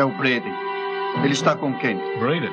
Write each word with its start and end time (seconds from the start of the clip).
É 0.00 0.04
o 0.04 0.08
Brady. 0.12 0.50
Ele 1.22 1.32
está 1.34 1.54
com 1.54 1.74
quem? 1.74 1.98
Braden. 2.18 2.48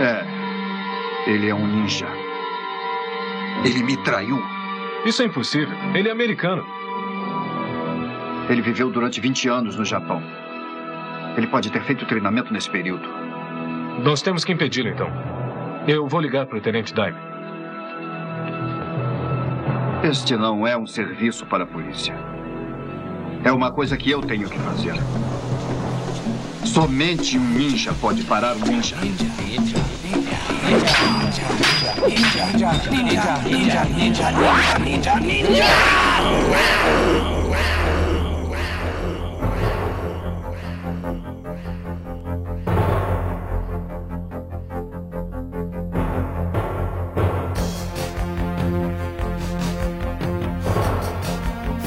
É. 0.00 1.28
Ele 1.28 1.48
é 1.48 1.54
um 1.54 1.66
ninja. 1.66 2.06
Ele 3.64 3.82
me 3.82 3.96
traiu. 4.04 4.40
Isso 5.04 5.20
é 5.22 5.24
impossível. 5.24 5.76
Ele 5.96 6.08
é 6.08 6.12
americano. 6.12 6.64
Ele 8.48 8.62
viveu 8.62 8.88
durante 8.88 9.20
20 9.20 9.48
anos 9.48 9.74
no 9.74 9.84
Japão. 9.84 10.22
Ele 11.36 11.48
pode 11.48 11.72
ter 11.72 11.82
feito 11.82 12.06
treinamento 12.06 12.52
nesse 12.52 12.70
período. 12.70 13.08
Nós 14.04 14.22
temos 14.22 14.44
que 14.44 14.52
impedi-lo, 14.52 14.90
então. 14.90 15.10
Eu 15.88 16.06
vou 16.06 16.20
ligar 16.20 16.46
para 16.46 16.58
o 16.58 16.60
Tenente 16.60 16.94
Dime. 16.94 17.18
Este 20.04 20.36
não 20.36 20.64
é 20.64 20.78
um 20.78 20.86
serviço 20.86 21.44
para 21.46 21.64
a 21.64 21.66
polícia. 21.66 22.14
É 23.42 23.50
uma 23.50 23.72
coisa 23.72 23.96
que 23.96 24.08
eu 24.08 24.20
tenho 24.20 24.48
que 24.48 24.58
fazer. 24.60 24.94
Somente 26.72 27.38
um 27.38 27.44
ninja 27.44 27.94
pode 28.00 28.22
parar 28.24 28.54
um 28.56 28.60
ninja. 28.60 28.96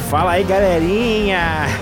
Fala 0.10 0.32
aí, 0.32 0.44
galerinha! 0.44 1.81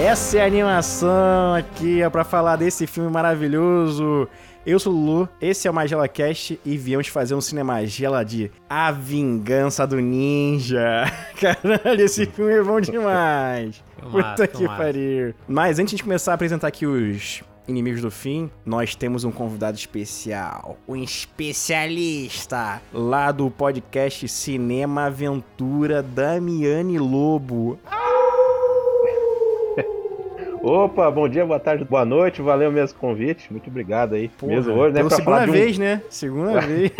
Essa 0.00 0.38
é 0.38 0.42
a 0.42 0.46
animação 0.46 1.54
aqui 1.54 2.04
ó, 2.04 2.08
pra 2.08 2.22
falar 2.22 2.54
desse 2.54 2.86
filme 2.86 3.10
maravilhoso. 3.10 4.28
Eu 4.64 4.78
sou 4.78 4.92
o 4.92 4.96
Lulu, 4.96 5.28
esse 5.40 5.66
é 5.66 5.70
o 5.70 5.74
Magela 5.74 6.06
Cast 6.06 6.58
e 6.64 6.76
viemos 6.76 7.08
fazer 7.08 7.34
um 7.34 7.40
Cinemagela 7.40 8.24
de 8.24 8.50
A 8.70 8.92
Vingança 8.92 9.84
do 9.86 9.96
Ninja. 9.96 11.04
Caralho, 11.40 12.00
esse 12.00 12.26
filme 12.26 12.52
é 12.52 12.62
bom 12.62 12.80
demais. 12.80 13.82
Puta 14.00 14.46
que 14.46 14.66
pariu. 14.66 15.34
Mas 15.48 15.80
antes 15.80 15.96
de 15.96 16.02
começar 16.02 16.30
a 16.30 16.34
apresentar 16.36 16.68
aqui 16.68 16.86
os 16.86 17.42
inimigos 17.66 18.00
do 18.00 18.10
fim, 18.10 18.48
nós 18.64 18.94
temos 18.94 19.24
um 19.24 19.32
convidado 19.32 19.76
especial, 19.76 20.78
um 20.86 20.94
especialista 20.94 22.80
lá 22.92 23.32
do 23.32 23.50
podcast 23.50 24.28
Cinema 24.28 25.06
Aventura, 25.06 26.02
Damiane 26.02 26.98
Lobo. 26.98 27.78
Opa, 30.60 31.08
bom 31.10 31.28
dia, 31.28 31.46
boa 31.46 31.60
tarde, 31.60 31.84
boa 31.84 32.04
noite, 32.04 32.42
valeu 32.42 32.70
mesmo 32.72 32.96
o 32.96 33.00
convite, 33.00 33.46
muito 33.50 33.68
obrigado 33.70 34.14
aí. 34.14 34.30
mesmo 34.42 34.74
hoje, 34.74 34.92
né, 34.94 34.98
Pela 35.00 35.08
pra 35.08 35.16
segunda 35.16 35.36
falar 35.36 35.44
de 35.44 35.50
um- 35.50 35.54
vez, 35.54 35.78
né? 35.78 36.02
Segunda 36.10 36.60
vez. 36.66 36.90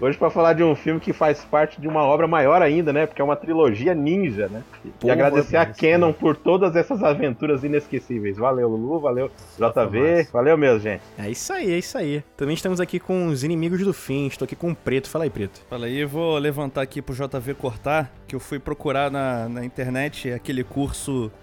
Hoje 0.00 0.18
pra 0.18 0.28
falar 0.30 0.52
de 0.52 0.62
um 0.62 0.74
filme 0.74 1.00
que 1.00 1.12
faz 1.12 1.42
parte 1.44 1.80
de 1.80 1.86
uma 1.88 2.02
obra 2.02 2.26
maior 2.26 2.60
ainda, 2.60 2.92
né, 2.92 3.06
porque 3.06 3.22
é 3.22 3.24
uma 3.24 3.36
trilogia 3.36 3.94
ninja, 3.94 4.48
né. 4.48 4.62
E 4.84 4.88
Porra, 4.90 5.12
agradecer 5.14 5.56
a 5.56 5.64
Canon 5.64 6.12
por 6.12 6.36
todas 6.36 6.74
essas 6.76 7.02
aventuras 7.02 7.62
inesquecíveis. 7.64 8.36
Valeu, 8.36 8.68
Lulu, 8.68 8.98
valeu, 9.00 9.30
JV, 9.58 10.28
valeu 10.32 10.56
mesmo, 10.58 10.80
gente. 10.80 11.02
É 11.18 11.30
isso 11.30 11.52
aí, 11.52 11.72
é 11.72 11.78
isso 11.78 11.96
aí. 11.96 12.22
Também 12.36 12.54
estamos 12.54 12.80
aqui 12.80 12.98
com 12.98 13.26
os 13.28 13.44
inimigos 13.44 13.80
do 13.84 13.92
fim. 13.94 14.26
Estou 14.26 14.44
aqui 14.44 14.56
com 14.56 14.70
o 14.72 14.74
Preto. 14.74 15.08
Fala 15.08 15.24
aí, 15.24 15.30
Preto. 15.30 15.60
Fala 15.70 15.86
aí, 15.86 15.98
eu 16.00 16.08
vou 16.08 16.36
levantar 16.38 16.82
aqui 16.82 17.00
pro 17.00 17.14
JV 17.14 17.54
cortar, 17.54 18.10
que 18.26 18.34
eu 18.34 18.40
fui 18.40 18.58
procurar 18.58 19.10
na, 19.10 19.48
na 19.48 19.64
internet 19.64 20.32
aquele 20.32 20.62
curso 20.64 20.95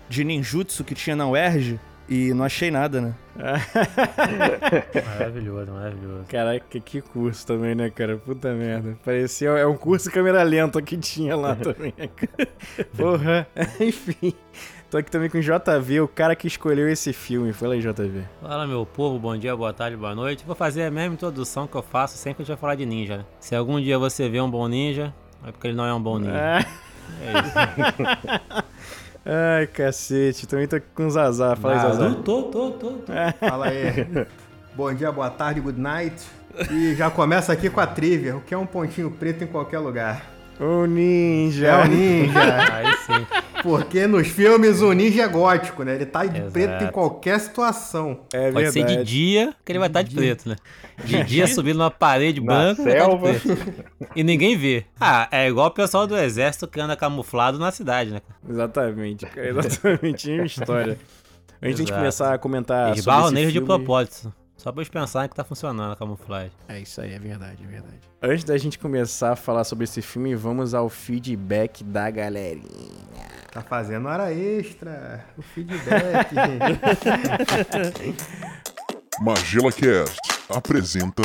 de 0.10 0.24
ninjutsu 0.24 0.84
que 0.84 0.94
tinha 0.96 1.16
na 1.16 1.28
UERJ 1.28 1.80
e 2.10 2.34
não 2.34 2.44
achei 2.46 2.70
nada, 2.70 3.00
né? 3.02 3.14
Maravilhoso, 5.18 5.72
maravilhoso. 5.72 6.26
Caraca, 6.28 6.80
que 6.80 7.02
curso 7.02 7.46
também, 7.48 7.76
né, 7.76 7.90
cara? 7.90 8.18
Puta 8.18 8.54
merda. 8.54 8.98
Parecia. 9.04 9.50
É 9.50 9.66
um 9.66 9.76
curso 9.78 10.12
câmera 10.12 10.44
lenta 10.44 10.82
que 10.82 10.98
tinha 10.98 11.36
lá 11.36 11.56
também. 11.58 11.94
né, 11.98 12.08
cara? 12.08 12.50
Porra. 12.96 13.48
Enfim. 13.80 14.34
Tô 14.90 14.98
aqui 14.98 15.10
também 15.10 15.30
com 15.30 15.40
o 15.40 15.42
JV, 15.42 16.02
o 16.02 16.08
cara 16.08 16.36
que 16.36 16.46
escolheu 16.46 16.88
esse 16.88 17.12
filme. 17.14 17.52
Fala 17.52 17.74
aí, 17.74 17.80
JV. 17.82 18.24
Fala, 18.42 18.68
meu 18.68 18.86
povo, 18.86 19.18
bom 19.18 19.36
dia, 19.36 19.56
boa 19.56 19.74
tarde, 19.74 19.98
boa 19.98 20.14
noite. 20.14 20.44
Vou 20.46 20.56
fazer 20.56 20.84
a 20.84 20.92
mesma 20.92 21.16
introdução 21.16 21.66
que 21.66 21.76
eu 21.76 21.82
faço 21.82 22.16
sempre 22.18 22.38
que 22.38 22.42
a 22.44 22.46
gente 22.46 22.54
vai 22.56 22.58
falar 22.62 22.76
de 22.76 22.86
ninja, 22.86 23.18
né? 23.18 23.26
Se 23.40 23.56
algum 23.56 23.82
dia 23.82 23.98
você 23.98 24.30
vê 24.30 24.40
um 24.40 24.50
bom 24.50 24.68
ninja, 24.68 25.12
é 25.48 25.52
porque 25.52 25.68
ele 25.68 25.76
não 25.76 25.86
é 25.86 25.94
um 25.94 26.02
bom 26.02 26.20
ninja. 26.20 26.34
Ah, 26.36 26.66
É 27.22 27.32
isso. 27.40 28.64
Ai, 29.26 29.68
cacete. 29.68 30.48
Também 30.48 30.68
tô 30.68 30.76
aqui 30.76 30.88
com 30.94 31.10
Zazá. 31.10 31.56
Fala 31.56 31.74
aí, 31.76 31.80
Zazá. 31.80 32.04
Naruto, 32.10 32.24
tô, 32.24 32.44
tô, 32.44 32.72
tô, 32.72 32.92
tô. 32.92 33.14
Fala 33.40 33.68
aí. 33.68 34.28
Bom 34.76 34.94
dia, 34.94 35.12
boa 35.12 35.30
tarde, 35.30 35.62
good 35.62 35.80
night. 35.80 36.26
E 36.72 36.96
já 36.96 37.10
começa 37.10 37.54
aqui 37.54 37.70
com 37.70 37.80
a 37.80 37.88
trivia. 37.88 38.36
O 38.36 38.42
que 38.42 38.54
é 38.54 38.58
um 38.58 38.66
pontinho 38.66 39.10
preto 39.12 39.44
em 39.44 39.48
qualquer 39.48 39.80
lugar? 39.80 40.33
O 40.60 40.86
ninja. 40.86 41.68
É 41.68 41.84
o 41.84 41.88
ninja. 41.88 42.40
Aí 42.74 42.94
sim. 43.06 43.26
Porque 43.64 44.06
nos 44.08 44.28
filmes 44.28 44.82
o 44.82 44.92
ninja 44.94 45.24
é 45.24 45.28
gótico, 45.28 45.84
né? 45.84 45.96
Ele 45.96 46.06
tá 46.06 46.26
de 46.26 46.38
Exato. 46.38 46.52
preto 46.52 46.84
em 46.84 46.88
qualquer 46.92 47.40
situação. 47.40 48.20
É 48.34 48.52
Pode 48.52 48.72
ser 48.72 48.82
de 48.82 48.88
verdade. 48.88 49.10
dia, 49.10 49.54
que 49.66 49.72
ele 49.72 49.80
vai 49.80 49.88
estar 49.88 50.02
de 50.02 50.14
preto, 50.16 50.50
né? 50.50 50.56
De 51.06 51.24
dia 51.24 51.48
subindo 51.48 51.78
numa 51.78 51.90
parede 51.92 52.42
Na 52.42 52.46
branca, 52.74 52.84
vai 52.84 52.94
tá 52.94 53.00
de 53.00 53.08
selva. 53.08 53.28
preto. 53.40 53.84
E 54.16 54.24
ninguém 54.24 54.58
vê. 54.58 54.86
Ah, 55.00 55.28
é 55.32 55.48
igual 55.48 55.68
o 55.68 55.72
pessoal 55.72 56.06
do 56.06 56.18
exército 56.18 56.68
que 56.68 56.80
anda 56.80 56.96
camuflado 56.96 57.58
na 57.58 57.72
cidade, 57.72 58.12
né? 58.12 58.22
Exatamente, 58.48 59.26
cara. 59.26 59.48
Exatamente. 59.50 60.14
Tinha 60.24 60.38
uma 60.38 60.46
história. 60.46 60.98
Antes 61.62 61.76
de 61.78 61.82
a 61.84 61.86
gente 61.86 61.94
começar 61.94 62.34
a 62.34 62.38
comentar 62.38 62.92
Ah, 62.92 62.96
sobre 62.98 63.24
esse 63.26 63.34
neles 63.34 63.54
de 63.54 63.60
filme- 63.60 63.68
propósito. 63.68 64.34
Só 64.64 64.72
pra 64.72 64.80
eles 64.80 64.88
pensarem 64.88 65.30
que 65.30 65.36
tá 65.36 65.44
funcionando 65.44 65.92
a 65.92 65.96
camuflagem. 65.98 66.54
É 66.70 66.80
isso 66.80 67.02
aí, 67.02 67.12
é 67.12 67.20
verdade, 67.20 67.62
é 67.62 67.68
verdade. 67.68 68.00
Antes 68.22 68.46
da 68.46 68.58
gente 68.58 68.80
começar 68.80 69.34
a 69.34 69.36
falar 69.36 69.66
sobre 69.66 69.84
esse 69.84 70.02
filme, 70.02 70.34
vamos 70.36 70.74
ao 70.74 70.88
feedback 70.88 71.84
da 71.84 72.10
galerinha. 72.10 73.28
Tá 73.52 73.62
fazendo 73.62 74.08
hora 74.08 74.34
extra. 74.34 75.26
O 75.38 75.42
feedback. 75.42 76.32
Magela 79.20 79.70
Cast 79.70 80.18
apresenta 80.50 81.24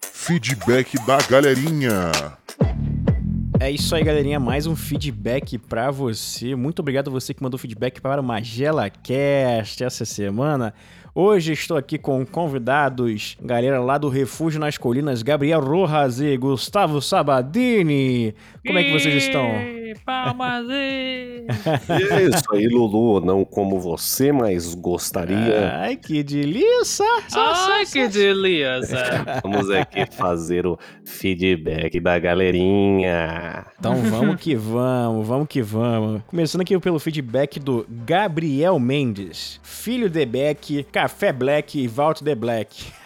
Feedback 0.00 0.96
da 1.06 1.18
Galerinha. 1.28 2.10
É 3.60 3.70
isso 3.70 3.94
aí, 3.94 4.02
galerinha. 4.02 4.40
Mais 4.40 4.66
um 4.66 4.74
feedback 4.74 5.58
pra 5.58 5.90
você. 5.90 6.56
Muito 6.56 6.80
obrigado 6.80 7.08
a 7.08 7.12
você 7.12 7.34
que 7.34 7.42
mandou 7.42 7.58
feedback 7.58 8.00
para 8.00 8.20
o 8.20 8.24
Magela 8.24 8.88
Cast 8.88 9.84
essa 9.84 10.06
semana. 10.06 10.72
Hoje 11.14 11.52
estou 11.52 11.76
aqui 11.76 11.98
com 11.98 12.24
convidados, 12.24 13.36
galera 13.38 13.78
lá 13.80 13.98
do 13.98 14.08
Refúgio 14.08 14.58
nas 14.58 14.78
Colinas, 14.78 15.22
Gabriel 15.22 15.60
Rojas 15.60 16.18
e 16.20 16.34
Gustavo 16.38 17.02
Sabadini. 17.02 18.34
Como 18.66 18.78
é 18.78 18.84
que 18.84 18.92
vocês 18.92 19.22
estão? 19.22 19.81
Palmas 19.94 20.66
e... 20.70 21.46
Isso 22.28 22.44
aí, 22.52 22.66
Lulu, 22.66 23.20
não 23.20 23.44
como 23.44 23.78
você, 23.78 24.32
mas 24.32 24.74
gostaria. 24.74 25.72
Ai, 25.74 25.96
que 25.96 26.22
delícia! 26.22 27.04
Ai, 27.34 27.86
que 27.86 28.08
delícia! 28.08 29.24
Vamos 29.42 29.70
aqui 29.70 30.06
fazer 30.10 30.66
o 30.66 30.78
feedback 31.04 32.00
da 32.00 32.18
galerinha. 32.18 33.66
Então 33.78 33.96
vamos 33.96 34.36
que 34.40 34.54
vamos, 34.54 35.26
vamos 35.26 35.48
que 35.48 35.62
vamos. 35.62 36.22
Começando 36.26 36.62
aqui 36.62 36.78
pelo 36.78 36.98
feedback 36.98 37.58
do 37.58 37.86
Gabriel 37.88 38.78
Mendes, 38.78 39.60
filho 39.62 40.08
de 40.08 40.24
Beck, 40.24 40.84
Café 40.92 41.32
Black 41.32 41.78
e 41.78 41.88
Walt 41.88 42.22
the 42.22 42.34
Black. 42.34 43.01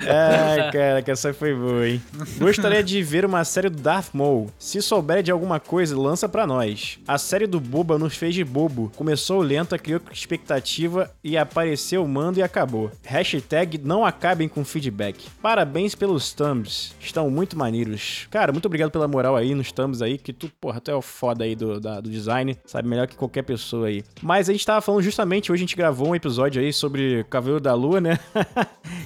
Ai, 0.00 0.70
cara, 0.70 1.02
que 1.02 1.10
essa 1.10 1.32
foi 1.32 1.54
boa, 1.54 1.88
hein? 1.88 2.02
Gostaria 2.38 2.82
de 2.82 3.02
ver 3.02 3.24
uma 3.24 3.44
série 3.44 3.68
do 3.68 3.80
Darth 3.80 4.08
Maul. 4.12 4.50
Se 4.58 4.80
souber 4.82 5.22
de 5.22 5.30
alguma 5.30 5.58
coisa, 5.60 5.98
lança 5.98 6.28
pra 6.28 6.46
nós. 6.46 6.98
A 7.06 7.18
série 7.18 7.46
do 7.46 7.60
Boba 7.60 7.98
nos 7.98 8.16
fez 8.16 8.34
de 8.34 8.44
bobo. 8.44 8.90
Começou 8.96 9.40
lenta, 9.40 9.78
criou 9.78 10.00
expectativa 10.12 11.10
e 11.22 11.36
apareceu 11.36 12.04
o 12.04 12.08
mando 12.08 12.38
e 12.38 12.42
acabou. 12.42 12.90
Hashtag 13.04 13.78
não 13.78 14.04
acabem 14.04 14.48
com 14.48 14.64
feedback. 14.64 15.26
Parabéns 15.40 15.94
pelos 15.94 16.32
thumbs. 16.32 16.94
Estão 17.00 17.30
muito 17.30 17.56
maneiros. 17.56 18.26
Cara, 18.30 18.52
muito 18.52 18.66
obrigado 18.66 18.90
pela 18.90 19.08
moral 19.08 19.36
aí 19.36 19.54
nos 19.54 19.72
thumbs 19.72 20.02
aí, 20.02 20.18
que 20.18 20.32
tu, 20.32 20.50
porra, 20.60 20.80
tu 20.80 20.90
é 20.90 20.94
o 20.94 21.02
foda 21.02 21.44
aí 21.44 21.54
do, 21.54 21.80
da- 21.80 22.00
do 22.00 22.10
design. 22.10 22.56
Sabe 22.64 22.88
melhor 22.88 23.06
que 23.06 23.16
qualquer 23.16 23.42
pessoa 23.42 23.86
aí. 23.88 24.02
Mas 24.22 24.48
a 24.48 24.52
gente 24.52 24.66
tava 24.66 24.80
falando 24.80 25.02
justamente, 25.02 25.50
hoje 25.52 25.60
a 25.60 25.64
gente 25.64 25.76
gravou 25.76 26.08
um 26.08 26.14
episódio 26.14 26.60
aí 26.60 26.72
sobre 26.72 27.24
Cavaleiro 27.30 27.60
da 27.60 27.74
Lua, 27.74 28.00
né? 28.02 28.18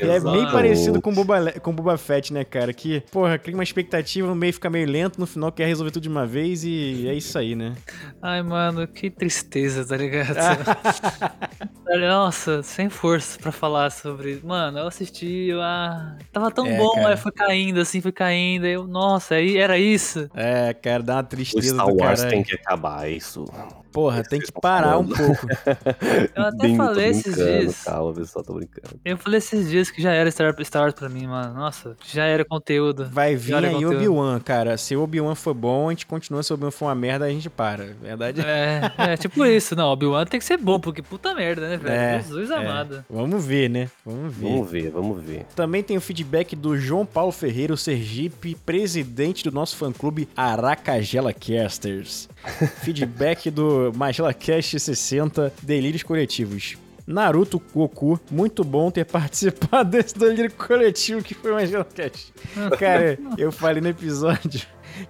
E 0.01 0.05
é 0.09 0.19
bem 0.21 0.45
parecido 0.51 1.01
com 1.01 1.11
o 1.11 1.15
Boba, 1.15 1.53
com 1.61 1.71
o 1.71 1.75
Boba 1.75 1.97
Fett, 1.97 2.33
né, 2.33 2.45
cara? 2.45 2.73
Que, 2.73 3.03
porra, 3.13 3.39
cria 3.39 3.57
uma 3.57 3.63
expectativa, 3.63 4.27
no 4.27 4.35
meio 4.35 4.53
fica 4.53 4.69
meio 4.71 4.89
lento, 4.89 5.21
no 5.21 5.27
final 5.27 5.53
quer 5.53 5.67
resolver 5.67 5.91
tudo 5.91 6.03
de 6.03 6.09
uma 6.09 6.27
vez 6.27 6.65
e 6.65 7.07
é 7.09 7.15
isso 7.15 7.39
aí, 7.39 7.55
né? 7.55 7.75
Ai, 8.21 8.43
mano, 8.43 8.87
que 8.87 9.11
tristeza, 9.11 9.87
tá 9.87 9.97
ligado? 9.97 10.37
Nossa, 11.87 12.63
sem 12.63 12.89
força 12.89 13.39
pra 13.39 13.53
falar 13.53 13.91
sobre. 13.91 14.41
Mano, 14.43 14.79
eu 14.79 14.89
assisti, 14.89 15.49
eu, 15.49 15.63
ah, 15.63 16.17
tava 16.33 16.51
tão 16.51 16.67
É, 16.67 16.77
bom, 16.77 16.91
cara. 16.93 17.09
aí 17.11 17.17
foi 17.17 17.33
caindo, 17.33 17.81
assim, 17.81 18.01
foi 18.01 18.13
caindo. 18.13 18.67
Eu, 18.67 18.87
nossa, 18.87 19.37
aí 19.37 19.57
era 19.57 19.79
isso. 19.79 20.29
É, 20.35 20.75
cara, 20.75 21.03
dá 21.03 21.15
uma 21.15 21.21
O 21.21 21.27
tristeza 21.27 21.75
Star 21.75 21.87
do 21.87 21.97
Wars 22.03 22.25
tem 22.25 22.43
que 22.43 22.55
acabar, 22.55 23.09
isso. 23.11 23.45
Porra, 23.93 24.23
tem 24.23 24.41
que 24.41 24.53
parar 24.53 24.99
um 24.99 25.07
pouco. 25.07 25.47
Eu 26.37 26.43
até 26.43 26.67
Bem, 26.67 26.77
falei 26.77 27.13
tô 27.13 27.19
esses 27.19 27.35
dias. 27.35 27.83
Calma, 27.83 28.13
pessoal, 28.13 28.45
tô 28.45 28.55
brincando. 28.55 28.86
Eu 29.05 29.17
falei 29.17 29.39
esses 29.39 29.69
dias 29.69 29.91
que 29.91 30.01
já 30.03 30.13
era 30.13 30.31
Star, 30.31 30.55
Star 30.65 30.83
Wars 30.83 30.95
pra 30.95 31.09
mim, 31.09 31.27
mano. 31.27 31.55
Nossa, 31.55 31.97
já 32.07 32.25
era 32.25 32.45
conteúdo. 32.45 33.09
Vai 33.11 33.37
vir 33.37 33.55
aí. 33.55 33.85
Obi-Wan, 33.85 34.41
cara. 34.41 34.77
Se 34.77 34.97
o 34.97 35.03
Obi-Wan 35.03 35.35
for 35.35 35.55
bom, 35.55 35.89
a 35.89 35.93
gente 35.93 36.07
continua. 36.07 36.43
Se 36.43 36.53
o 36.53 36.55
Obi-Wan 36.55 36.71
for 36.71 36.87
uma 36.87 36.95
merda, 36.95 37.25
a 37.25 37.31
gente 37.31 37.49
para. 37.49 37.95
Verdade 38.01 38.41
É, 38.41 38.93
é 38.99 39.17
tipo 39.17 39.45
isso. 39.45 39.75
Não, 39.75 39.89
Obi-Wan 39.89 40.25
tem 40.27 40.41
que 40.41 40.47
ser 40.47 40.57
bom, 40.57 40.79
porque 40.79 41.03
puta 41.03 41.35
merda, 41.35 41.69
né, 41.69 41.77
velho? 41.77 41.95
É, 41.95 42.21
Jesus 42.21 42.51
é. 42.51 42.55
amado. 42.55 43.05
Vamos 43.09 43.45
ver, 43.45 43.71
né? 43.71 43.89
Vamos 44.05 44.35
ver. 44.35 44.49
Vamos 44.49 44.71
ver, 44.71 44.91
vamos 44.91 45.25
ver. 45.25 45.45
Também 45.55 45.83
tem 45.83 45.97
o 45.97 46.01
feedback 46.01 46.55
do 46.55 46.77
João 46.77 47.07
Paulo 47.07 47.33
Ferreira, 47.33 47.73
o 47.73 47.77
Sergipe, 47.77 48.55
presidente 48.55 49.45
do 49.45 49.53
nosso 49.53 49.77
fã-clube 49.77 50.29
Aracagela 50.37 51.33
Casters. 51.33 52.29
feedback 52.83 53.51
do 53.51 53.93
Magela 53.95 54.33
Cast 54.33 54.79
60, 54.79 55.53
Delírios 55.63 56.03
Coletivos. 56.03 56.77
Naruto 57.07 57.63
Goku, 57.73 58.19
muito 58.31 58.65
bom 58.65 58.91
ter 58.91 59.05
participado 59.07 59.91
desse 59.91 60.19
delírio 60.19 60.53
coletivo 60.53 61.23
que 61.23 61.35
foi 61.35 61.53
o 61.53 61.55
Magela 61.55 61.85
Cast. 61.85 62.33
Cara, 62.79 63.19
eu 63.39 63.53
falei 63.53 63.81
no 63.81 63.89
episódio 63.89 64.61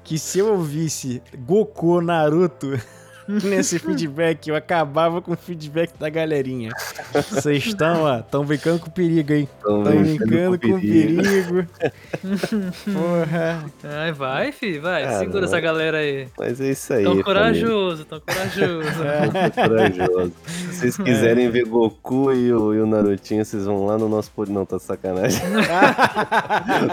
que 0.04 0.18
se 0.18 0.40
eu 0.40 0.52
ouvisse 0.52 1.22
Goku 1.38 2.00
Naruto 2.00 2.78
nesse 3.44 3.78
feedback, 3.78 4.48
eu 4.48 4.56
acabava 4.56 5.20
com 5.20 5.32
o 5.32 5.36
feedback 5.36 5.92
da 5.98 6.08
galerinha. 6.08 6.70
Vocês 7.12 7.66
estão, 7.66 8.02
ó, 8.02 8.18
estão 8.18 8.44
brincando 8.44 8.80
com 8.80 8.90
perigo, 8.90 9.32
hein? 9.32 9.48
Tão 9.62 9.78
Estão 9.78 10.02
brincando 10.02 10.26
brincando 10.26 10.60
com 10.60 10.70
com 10.70 10.80
perigo. 10.80 11.66
Porra. 12.92 13.64
Ai, 13.84 14.12
vai, 14.12 14.52
fi, 14.52 14.78
vai. 14.78 15.04
Cara, 15.04 15.18
Segura 15.18 15.44
essa 15.46 15.60
galera 15.60 15.98
aí. 15.98 16.28
Mas 16.38 16.60
é 16.60 16.70
isso 16.70 16.92
aí. 16.92 17.04
Tão 17.04 17.22
corajoso, 17.22 18.04
tão 18.04 18.20
corajoso. 18.20 18.86
Corajoso. 19.66 20.32
Se 20.46 20.76
vocês 20.76 20.96
quiserem 20.96 21.50
ver 21.50 21.64
Goku 21.66 22.32
e 22.32 22.52
o, 22.52 22.74
e 22.74 22.80
o 22.80 22.86
Narutinho, 22.86 23.44
vocês 23.44 23.64
vão 23.64 23.86
lá 23.86 23.98
no 23.98 24.08
nosso. 24.08 24.30
Não, 24.48 24.66
tá 24.66 24.76
de 24.76 24.82
sacanagem. 24.82 25.40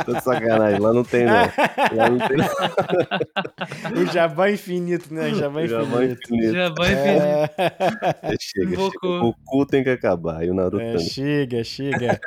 tá 0.06 0.14
de 0.14 0.24
sacanagem. 0.24 0.80
Lá 0.80 0.94
não 0.94 1.04
tem, 1.04 1.26
não. 1.26 1.34
Lá 1.34 2.10
não 2.10 2.28
tem, 2.28 2.38
não. 2.38 4.02
O 4.02 4.06
jabá 4.06 4.50
infinito, 4.50 5.14
né? 5.14 5.34
Jabá 5.34 5.66
Jabá 5.66 6.04
infinito. 6.06 6.23
Infinito. 6.26 6.54
Já 6.54 6.70
vai, 6.70 6.90
filho. 6.96 7.24
É, 8.24 8.36
chega, 8.40 8.76
Goku. 8.76 9.00
chega. 9.02 9.20
Goku 9.20 9.66
tem 9.66 9.84
que 9.84 9.90
acabar. 9.90 10.44
E 10.46 10.50
o 10.50 10.54
Naruto 10.54 10.80
É, 10.84 10.94
também. 10.94 11.08
chega, 11.08 11.64
chega. 11.64 12.20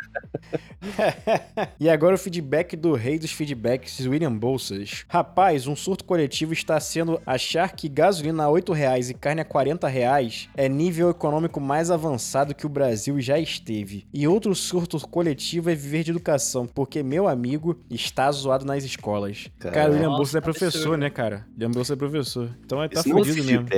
e 1.81 1.89
agora 1.89 2.15
o 2.15 2.19
feedback 2.19 2.77
do 2.77 2.93
rei 2.95 3.19
dos 3.19 3.33
feedbacks, 3.33 4.01
William 4.07 4.33
Bolsas. 4.37 5.05
Rapaz, 5.09 5.67
um 5.67 5.77
surto 5.77 6.05
coletivo 6.05 6.53
está 6.53 6.79
sendo 6.81 7.21
achar 7.27 7.73
que 7.75 7.89
gasolina 7.89 8.45
a 8.45 8.51
8 8.51 8.73
reais 8.73 9.11
e 9.11 9.15
carne 9.15 9.41
a 9.41 9.45
40 9.45 9.89
reais 9.89 10.49
é 10.57 10.69
nível 10.69 11.11
econômico 11.11 11.61
mais 11.61 11.91
avançado 11.91 12.55
que 12.55 12.67
o 12.67 12.69
Brasil 12.69 13.21
já 13.21 13.39
esteve. 13.39 14.07
E 14.13 14.27
outro 14.29 14.55
surto 14.55 14.99
coletivo 15.09 15.71
é 15.71 15.75
viver 15.75 16.05
de 16.05 16.11
educação, 16.11 16.67
porque 16.67 17.03
meu 17.03 17.29
amigo 17.29 17.79
está 17.91 18.31
zoado 18.31 18.65
nas 18.65 18.85
escolas. 18.85 19.49
Cara, 19.59 19.75
Cara. 19.75 19.91
o 19.91 19.95
William 19.95 20.11
Bolsas 20.11 20.35
é 20.35 20.41
professor, 20.41 20.97
né, 20.99 21.11
cara? 21.11 21.47
William 21.55 21.71
Bolsas 21.71 21.95
é 21.95 21.97
professor. 21.97 22.51
Então 22.65 22.81
ele 22.81 22.89
tá 22.91 23.01
Isso 23.01 23.09
não 23.09 23.17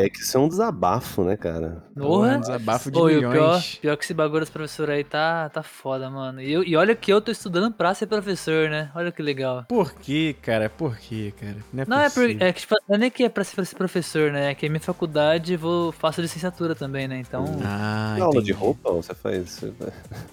é 0.09 0.11
feedback, 0.11 0.21
isso 0.21 0.37
é 0.37 0.41
um 0.41 0.49
desabafo, 0.49 1.25
né, 1.25 1.37
cara? 1.37 1.83
Porra. 1.97 2.37
Um 2.37 2.41
desabafo 2.41 2.91
de 2.91 2.99
Ô, 2.99 3.09
e 3.11 3.17
milhões. 3.17 3.33
pior, 3.35 3.63
pior 3.83 3.97
que 3.97 4.05
esse 4.05 4.15
bagulho 4.15 4.41
dos 4.41 4.51
professores 4.51 4.95
aí 4.95 5.05
tá, 5.05 5.49
tá 5.51 5.63
foda, 5.63 6.09
mano. 6.11 6.41
E, 6.41 6.53
eu- 6.53 6.63
e 6.65 6.77
olha 6.77 6.95
que 6.95 7.13
eu 7.13 7.21
tô 7.21 7.31
estudando 7.31 7.73
pra 7.73 7.93
ser 7.95 8.07
professor, 8.07 8.69
né? 8.71 8.91
Olha 8.95 9.11
que 9.13 9.23
legal. 9.23 9.65
Por 9.69 9.93
que, 9.95 10.35
cara? 10.43 10.69
Por 10.71 10.97
que, 10.97 11.33
cara? 11.33 11.57
Não 11.73 11.83
é, 11.83 11.87
Não, 11.87 12.01
é, 12.01 12.11
por, 12.11 12.31
é 12.43 12.53
que 12.53 12.61
tipo, 12.61 12.75
não 12.89 12.95
é 12.97 12.99
nem 12.99 13.11
que 13.11 13.25
é 13.25 13.29
pra 13.29 13.45
ser 13.45 13.57
professor, 13.77 14.31
né? 14.33 14.51
É 14.51 14.55
que 14.55 14.67
a 14.67 14.69
minha 14.69 14.81
faculdade 14.81 15.57
vou, 15.57 15.93
faço 15.93 16.21
licenciatura 16.21 16.75
também, 16.75 17.09
né? 17.09 17.19
Então, 17.21 17.45
Ah, 17.65 18.13
Tem 18.15 18.23
aula 18.23 18.35
entendi. 18.37 18.47
de 18.47 18.53
roupa 18.53 18.93
você 18.93 19.15
faz? 19.15 19.61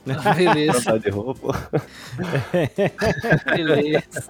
Vai 0.06 0.36
beleza, 0.36 0.81
trabalhar 0.81 0.98
de 1.04 1.10
roupa? 1.10 1.69
beleza. 3.56 4.30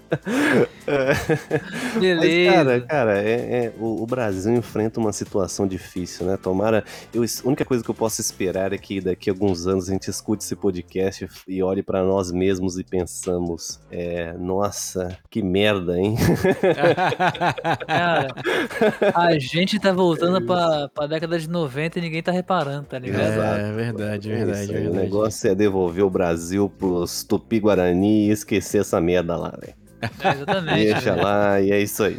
Mas, 0.88 2.00
Beleza. 2.00 2.52
cara, 2.56 2.82
cara, 2.82 3.18
é, 3.22 3.66
é- 3.66 3.74
o, 3.80 4.04
o 4.04 4.06
Brasil 4.06 4.54
enfrenta 4.56 5.00
uma 5.00 5.12
situação 5.12 5.35
difícil, 5.68 6.26
né? 6.26 6.38
Tomara. 6.38 6.84
Eu, 7.14 7.24
a 7.24 7.48
única 7.48 7.66
coisa 7.66 7.84
que 7.84 7.90
eu 7.90 7.96
posso 7.96 8.22
esperar 8.22 8.74
é 8.74 8.78
que 8.78 9.02
daqui 9.02 9.30
a 9.30 9.34
alguns 9.34 9.68
anos 9.68 9.90
a 9.90 9.94
gente 9.94 10.10
escute 10.10 10.44
esse 10.44 10.56
podcast 10.56 11.28
e 11.48 11.62
olhe 11.62 11.84
pra 11.84 12.04
nós 12.04 12.32
mesmos 12.32 12.78
e 12.78 12.84
pensamos: 12.84 13.80
é, 13.92 14.34
nossa, 14.34 15.18
que 15.30 15.42
merda, 15.42 15.98
hein? 16.00 16.16
Cara, 17.88 18.28
a 19.16 19.40
gente 19.40 19.80
tá 19.80 19.92
voltando 19.92 20.46
pra, 20.46 20.90
pra 20.90 21.08
década 21.08 21.38
de 21.40 21.50
90 21.50 22.00
e 22.00 22.02
ninguém 22.02 22.24
tá 22.24 22.32
reparando, 22.32 22.86
tá 22.86 23.00
ligado? 23.00 23.22
É, 23.22 23.72
verdade, 23.72 24.32
É 24.32 24.36
verdade, 24.36 24.64
isso 24.64 24.72
aí, 24.72 24.78
O 24.78 24.84
verdade. 24.84 24.98
negócio 25.04 25.50
é 25.50 25.56
devolver 25.56 26.06
o 26.06 26.10
Brasil 26.10 26.70
pros 26.70 27.24
Tupi-Guarani 27.24 28.28
e 28.28 28.32
esquecer 28.32 28.82
essa 28.82 29.00
merda 29.02 29.36
lá, 29.36 29.54
velho. 29.60 29.74
É, 30.20 30.30
exatamente. 30.30 30.84
Deixa 30.94 31.12
velho. 31.14 31.24
lá 31.24 31.62
e 31.62 31.72
é 31.72 31.82
isso 31.82 32.04
aí. 32.04 32.18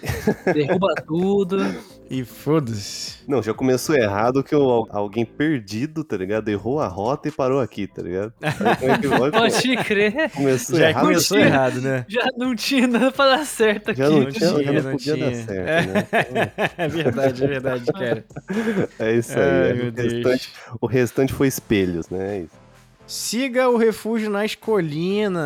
Derruba 0.53 0.95
tudo. 1.07 1.59
E 2.09 2.25
foda-se. 2.25 3.17
Não, 3.27 3.43
já 3.43 3.53
começou 3.53 3.97
errado 3.97 4.45
que 4.45 4.55
o- 4.55 4.87
alguém 4.91 5.25
perdido, 5.25 6.05
tá 6.05 6.17
ligado? 6.17 6.49
Errou 6.49 6.81
a 6.81 6.87
rota 6.87 7.27
e 7.29 7.33
parou 7.33 7.61
aqui, 7.61 7.87
tá 7.89 8.01
ligado? 8.01 8.33
Aí 8.41 8.77
como 8.77 8.93
é 8.93 8.99
que 8.99 9.07
vai? 9.09 9.31
Pode 9.33 9.77
crer. 9.85 10.31
Começou 10.31 10.79
Já 10.79 10.91
errado. 10.91 11.03
começou 11.03 11.39
errado, 11.39 11.81
né? 11.81 12.05
Já 12.09 12.27
não 12.37 12.55
tinha 12.55 12.87
nada 12.87 13.11
pra 13.11 13.37
dar 13.37 13.45
certo 13.45 13.91
aqui. 13.91 13.99
Já 13.99 14.09
não, 14.09 14.21
Não 14.21 14.31
tinha, 14.31 14.49
já 14.51 14.55
tinha, 14.57 14.73
não 14.73 14.83
não 14.83 14.91
podia 14.93 15.17
dar 15.17 15.31
tinha. 15.33 15.45
certo, 15.45 15.93
né? 16.33 16.53
É 16.79 16.89
verdade, 16.89 17.45
é 17.45 17.47
verdade, 17.49 17.93
cara. 17.93 18.25
É 19.01 19.13
isso 19.17 19.33
aí. 19.39 19.45
Ai, 19.45 19.71
é. 19.71 19.75
o, 19.75 19.93
restante, 19.97 20.53
o 20.81 20.87
restante 20.87 21.33
foi 21.33 21.49
espelhos, 21.49 22.09
né? 22.09 22.37
É 22.37 22.41
isso. 22.43 22.66
Siga 23.07 23.69
o 23.69 23.77
Refúgio 23.77 24.29
nas 24.29 24.57
Colinas. 24.57 25.37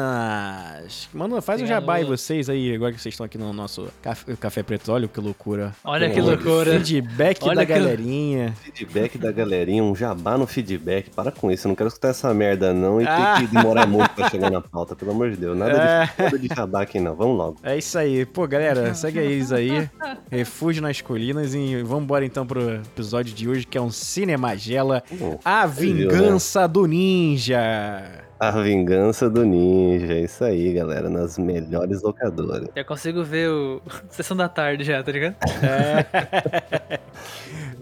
Mano, 1.13 1.43
faz 1.43 1.61
um 1.61 1.67
jabá 1.67 1.97
aí 1.97 2.05
vocês 2.05 2.49
aí, 2.49 2.75
agora 2.75 2.91
que 2.91 2.99
vocês 3.01 3.13
estão 3.13 3.27
aqui 3.27 3.37
no 3.37 3.53
nosso 3.53 3.89
café, 4.01 4.35
café 4.37 4.63
preto. 4.63 4.91
Olha 4.91 5.07
que 5.07 5.21
loucura. 5.21 5.75
Olha 5.85 6.09
que 6.09 6.19
loucura. 6.23 6.81
Feedback 6.81 7.43
Olha 7.45 7.57
da 7.57 7.67
que- 7.67 7.73
galerinha. 7.75 8.55
Feedback 8.63 9.19
da 9.19 9.31
galerinha, 9.31 9.85
um 9.85 9.95
jabá 9.95 10.39
no 10.39 10.47
feedback. 10.47 11.11
Para 11.11 11.31
com 11.31 11.51
isso, 11.53 11.67
eu 11.67 11.69
não 11.69 11.77
quero 11.77 11.89
escutar 11.89 12.09
essa 12.09 12.33
merda 12.33 12.73
não 12.73 12.99
e 12.99 13.07
Ah. 13.07 13.35
ter 13.39 13.47
que 13.49 13.55
demorar 13.55 13.87
muito 13.87 14.09
pra 14.15 14.31
chegar 14.31 14.51
na 14.51 14.63
pauta, 14.63 14.97
pelo 14.97 15.11
amor 15.11 15.31
de 15.31 15.37
Deus. 15.37 15.55
Nada, 15.59 15.73
É. 15.73 16.07
de, 16.07 16.23
nada 16.23 16.39
de 16.39 16.49
jabá 16.57 16.81
aqui 16.81 16.99
não, 16.99 17.15
vamos 17.15 17.37
logo. 17.37 17.57
É 17.63 17.77
isso 17.77 17.99
aí. 17.99 18.25
Pô, 18.25 18.49
galera, 18.49 18.95
segue 18.95 19.19
eles 19.19 19.53
aí. 19.53 19.87
Refúgio 20.33 20.81
nas 20.81 21.03
Colinas. 21.03 21.53
E 21.55 21.83
vambora 21.83 22.25
então 22.25 22.47
pro 22.47 22.77
episódio 22.77 23.35
de 23.35 23.47
hoje, 23.47 23.67
que 23.67 23.77
é 23.77 23.83
um 23.83 23.91
Cinemagela. 23.91 25.03
Hum, 25.13 25.37
A 25.45 25.67
viu, 25.67 25.95
né? 25.95 26.01
Vingança 26.15 26.67
do 26.67 26.87
Ninja. 26.87 27.50
A 27.59 28.51
vingança 28.63 29.29
do 29.29 29.45
ninja, 29.45 30.15
é 30.15 30.21
isso 30.21 30.43
aí, 30.45 30.73
galera, 30.73 31.11
nas 31.11 31.37
melhores 31.37 32.03
locadoras. 32.03 32.69
Já 32.75 32.85
consigo 32.85 33.23
ver 33.23 33.51
o 33.51 33.83
Sessão 34.09 34.37
da 34.37 34.49
Tarde 34.49 34.85
já, 34.85 35.03
tá 35.03 35.13
ligado? 35.13 35.37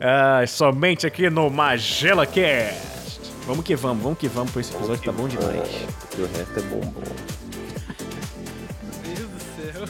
Ah, 0.00 0.44
somente 0.48 1.06
aqui 1.06 1.30
no 1.30 1.48
Magela 1.48 2.26
Cast. 2.26 2.98
Vamos 3.46 3.64
que 3.64 3.76
vamos, 3.76 4.02
vamos 4.02 4.18
que 4.18 4.28
vamos, 4.28 4.52
pois 4.52 4.66
esse 4.66 4.76
episódio 4.76 5.04
tá 5.04 5.12
bom 5.12 5.28
demais. 5.28 5.86
E 6.18 6.20
o 6.22 6.26
resto 6.26 6.58
é 6.58 6.62
bombom. 6.62 7.02
Meu 9.06 9.14
Deus 9.14 9.28
do 9.30 9.40
céu. 9.40 9.84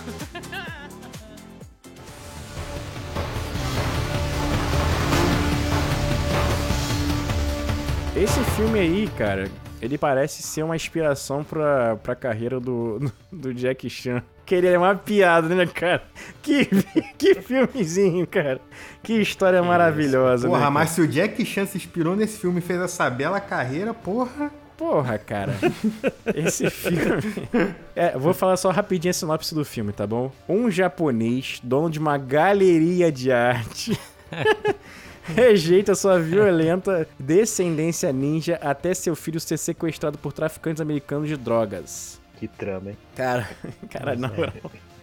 Esse 8.17 8.43
filme 8.57 8.81
aí, 8.81 9.09
cara, 9.17 9.49
ele 9.81 9.97
parece 9.97 10.43
ser 10.43 10.63
uma 10.63 10.77
inspiração 10.77 11.45
pra, 11.45 11.97
pra 11.97 12.15
carreira 12.15 12.59
do, 12.61 13.11
do 13.33 13.55
Jack 13.55 13.89
Chan. 13.89 14.23
Que 14.45 14.55
ele 14.55 14.67
é 14.67 14.79
uma 14.79 14.95
piada, 14.95 15.55
né, 15.55 15.67
cara? 15.67 16.03
Que, 16.43 16.65
que 17.19 17.35
filmezinho, 17.43 18.27
cara. 18.27 18.61
Que 19.03 19.15
história 19.21 19.63
maravilhosa, 19.63 20.49
Porra, 20.49 20.65
né? 20.65 20.71
mas 20.71 20.91
se 20.91 21.01
o 21.03 21.07
Jack 21.07 21.45
Chan 21.45 21.67
se 21.67 21.77
inspirou 21.77 22.17
nesse 22.17 22.39
filme 22.39 22.59
e 22.59 22.63
fez 22.63 22.81
essa 22.81 23.11
bela 23.11 23.41
carreira, 23.41 23.93
porra. 23.93 24.51
Porra, 24.79 25.19
cara. 25.19 25.55
Esse 26.33 26.71
filme. 26.71 27.75
É, 27.97 28.17
vou 28.17 28.33
falar 28.33 28.57
só 28.57 28.71
rapidinho 28.71 29.11
a 29.11 29.13
sinopse 29.13 29.53
do 29.53 29.65
filme, 29.65 29.93
tá 29.93 30.07
bom? 30.07 30.31
Um 30.49 30.71
japonês, 30.71 31.59
dono 31.65 31.91
de 31.91 31.99
uma 31.99 32.17
galeria 32.17 33.11
de 33.11 33.33
arte. 33.33 33.99
Rejeita 35.35 35.95
sua 35.95 36.19
violenta 36.19 37.07
descendência 37.19 38.13
ninja 38.13 38.59
até 38.63 38.95
seu 38.95 39.15
filho 39.17 39.41
ser 39.41 39.57
sequestrado 39.59 40.19
por 40.19 40.33
traficantes 40.33 40.81
americanos 40.81 41.29
de 41.29 41.37
drogas. 41.37 42.21
Que 42.39 42.47
trama, 42.49 42.91
hein? 42.91 42.97
Cara, 43.17 43.49
cara, 43.91 44.15
na 44.17 44.29
moral. 44.33 44.53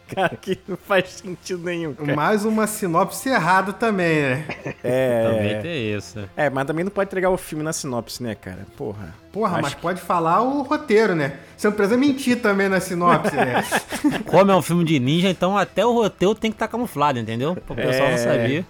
Cara, 0.07 0.35
que 0.39 0.59
não 0.67 0.77
faz 0.77 1.09
sentido 1.09 1.63
nenhum. 1.63 1.91
Cara. 1.95 2.15
Mais 2.15 2.45
uma 2.45 2.67
sinopse 2.67 3.27
errada 3.27 3.73
também, 3.73 4.21
né? 4.21 4.45
É. 4.83 5.23
Também 5.23 5.61
tem 5.63 5.95
isso. 5.97 6.19
É, 6.37 6.47
mas 6.47 6.67
também 6.67 6.85
não 6.85 6.91
pode 6.91 7.07
entregar 7.09 7.31
o 7.31 7.37
filme 7.37 7.63
na 7.63 7.73
sinopse, 7.73 8.21
né, 8.21 8.35
cara? 8.35 8.67
Porra. 8.77 9.15
Porra, 9.33 9.59
mas 9.63 9.73
que- 9.73 9.81
pode 9.81 9.99
falar 9.99 10.43
o 10.43 10.61
roteiro, 10.61 11.15
né? 11.15 11.39
Você 11.57 11.67
não 11.67 11.75
precisa 11.75 11.97
mentir 11.97 12.39
também 12.39 12.69
na 12.69 12.79
sinopse, 12.79 13.35
né? 13.35 13.63
Como 14.29 14.51
é 14.51 14.55
um 14.55 14.61
filme 14.61 14.83
de 14.85 14.99
ninja, 14.99 15.27
então 15.27 15.57
até 15.57 15.83
o 15.83 15.91
roteiro 15.91 16.35
tem 16.35 16.51
que 16.51 16.55
estar 16.55 16.67
camuflado, 16.67 17.17
entendeu? 17.17 17.55
Pro 17.55 17.75
pessoal 17.75 18.09
É. 18.09 18.11
não 18.11 18.17
saber 18.19 18.65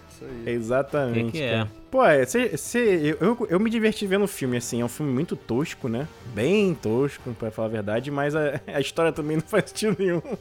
Exatamente. 0.45 1.19
o 1.29 1.31
que, 1.31 1.31
que 1.39 1.39
cara. 1.49 1.63
é. 1.63 1.67
Pô, 1.91 2.03
é, 2.05 2.25
cê, 2.25 2.57
cê- 2.57 3.15
eu, 3.19 3.27
eu, 3.39 3.47
eu 3.51 3.59
me 3.59 3.69
diverti 3.69 4.05
vendo 4.05 4.23
o 4.23 4.27
filme, 4.27 4.57
assim. 4.57 4.81
É 4.81 4.85
um 4.85 4.89
filme 4.89 5.11
muito 5.11 5.35
tosco, 5.35 5.87
né? 5.87 6.07
Bem 6.33 6.73
tosco, 6.75 7.33
pra 7.33 7.49
falar 7.51 7.67
a 7.67 7.71
verdade, 7.71 8.11
mas 8.11 8.35
a, 8.35 8.59
a 8.67 8.79
história 8.81 9.11
também 9.11 9.37
não 9.37 9.43
faz 9.43 9.69
sentido 9.69 9.95
nenhum. 9.99 10.21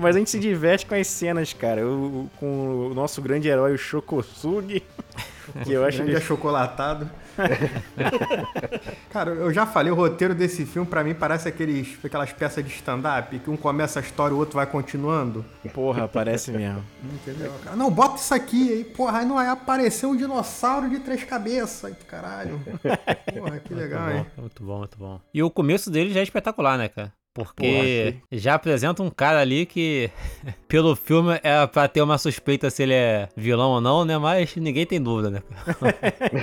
Mas 0.00 0.16
a 0.16 0.18
gente 0.18 0.28
se 0.30 0.40
diverte 0.40 0.84
com 0.84 0.96
as 0.96 1.06
cenas, 1.06 1.52
cara. 1.52 1.86
O- 1.86 2.22
o- 2.24 2.30
com 2.40 2.88
o 2.90 2.92
nosso 2.94 3.22
grande 3.22 3.46
herói, 3.48 3.72
o 3.72 3.78
Shokosugi. 3.78 4.82
Que 5.64 5.72
eu 5.72 5.84
acho 5.84 5.98
Grande 5.98 6.12
ele... 6.12 6.18
achocolatado. 6.18 7.10
Cara, 9.10 9.30
eu 9.30 9.52
já 9.52 9.66
falei, 9.66 9.90
o 9.92 9.94
roteiro 9.94 10.34
desse 10.34 10.66
filme 10.66 10.88
pra 10.88 11.02
mim 11.02 11.14
parece 11.14 11.48
aqueles, 11.48 11.98
aquelas 12.04 12.32
peças 12.32 12.64
de 12.64 12.70
stand-up, 12.70 13.38
que 13.38 13.50
um 13.50 13.56
começa 13.56 13.98
a 13.98 14.02
história 14.02 14.32
e 14.32 14.36
o 14.36 14.38
outro 14.38 14.56
vai 14.56 14.66
continuando. 14.66 15.44
Porra, 15.72 16.08
parece 16.08 16.50
mesmo. 16.50 16.84
Entendeu? 17.02 17.52
Cara, 17.64 17.76
não, 17.76 17.90
bota 17.90 18.16
isso 18.16 18.34
aqui, 18.34 18.72
aí, 18.72 18.84
porra, 18.84 19.18
aí 19.18 19.26
não 19.26 19.36
vai 19.36 19.48
aparecer 19.48 20.06
um 20.06 20.16
dinossauro 20.16 20.88
de 20.88 20.98
três 21.00 21.24
cabeças. 21.24 21.84
Aí, 21.84 21.94
caralho. 22.06 22.60
Porra, 23.38 23.58
que 23.58 23.74
legal, 23.74 24.04
muito 24.04 24.16
hein? 24.16 24.26
bom, 24.36 24.40
muito 24.42 24.64
bom, 24.64 24.78
muito 24.78 24.98
bom. 24.98 25.20
E 25.32 25.42
o 25.42 25.50
começo 25.50 25.90
dele 25.90 26.12
já 26.12 26.20
é 26.20 26.22
espetacular, 26.22 26.76
né, 26.76 26.88
cara? 26.88 27.12
Porque 27.44 28.16
já 28.32 28.54
apresenta 28.54 29.02
um 29.02 29.10
cara 29.10 29.40
ali 29.40 29.66
que, 29.66 30.10
pelo 30.68 30.94
filme, 30.96 31.38
é 31.42 31.66
pra 31.66 31.88
ter 31.88 32.02
uma 32.02 32.18
suspeita 32.18 32.70
se 32.70 32.82
ele 32.82 32.94
é 32.94 33.28
vilão 33.36 33.70
ou 33.70 33.80
não, 33.80 34.04
né? 34.04 34.16
Mas 34.18 34.54
ninguém 34.56 34.86
tem 34.86 35.00
dúvida, 35.00 35.30
né? 35.30 35.42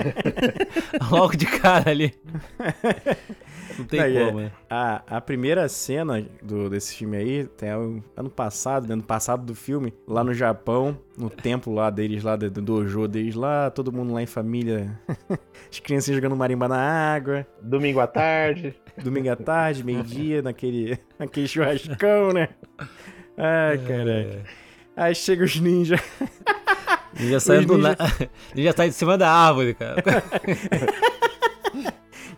Logo 1.11 1.35
de 1.35 1.45
cara 1.45 1.89
ali. 1.91 2.13
Não 3.77 3.85
tem 3.85 3.99
Não, 3.99 4.05
é- 4.07 4.25
como, 4.25 4.39
né? 4.39 4.51
A, 4.69 5.17
a 5.17 5.21
primeira 5.21 5.67
cena 5.69 6.25
do, 6.41 6.69
desse 6.69 6.95
filme 6.95 7.15
aí, 7.17 7.45
tem 7.45 7.73
o 7.73 8.03
ano 8.15 8.29
passado, 8.29 8.87
né? 8.87 8.95
No 8.95 9.03
passado 9.03 9.45
do 9.45 9.53
filme, 9.55 9.93
lá 10.07 10.23
no 10.23 10.33
Japão, 10.33 10.97
no 11.17 11.29
templo 11.29 11.73
lá 11.73 11.89
deles, 11.89 12.23
lá 12.23 12.35
do 12.35 12.49
do 12.49 12.61
dojo 12.61 13.07
deles 13.07 13.35
lá, 13.35 13.69
todo 13.69 13.91
mundo 13.91 14.13
lá 14.13 14.21
em 14.21 14.25
família, 14.25 14.99
as 15.71 15.79
crianças 15.79 16.15
jogando 16.15 16.35
marimba 16.35 16.67
na 16.67 16.77
água, 16.79 17.45
Domingo 17.61 17.99
à 17.99 18.07
tarde. 18.07 18.75
Domingo 19.03 19.29
à 19.31 19.35
tarde, 19.35 19.83
meio-dia, 19.83 20.41
naquele, 20.41 20.97
naquele 21.19 21.47
churrascão, 21.47 22.31
né? 22.33 22.49
Ai, 23.37 23.77
caraca. 23.79 24.43
Aí 24.95 25.13
chega 25.15 25.43
os 25.43 25.59
ninjas. 25.59 25.99
Ninja 27.19 27.39
saiu 27.39 27.59
Os 27.61 27.65
do 27.67 27.75
ninja- 27.77 27.95
na... 27.99 28.27
Ninja 28.55 28.73
sai 28.73 28.89
de 28.89 28.95
cima 28.95 29.15
da 29.17 29.31
árvore, 29.31 29.73
cara. 29.75 30.03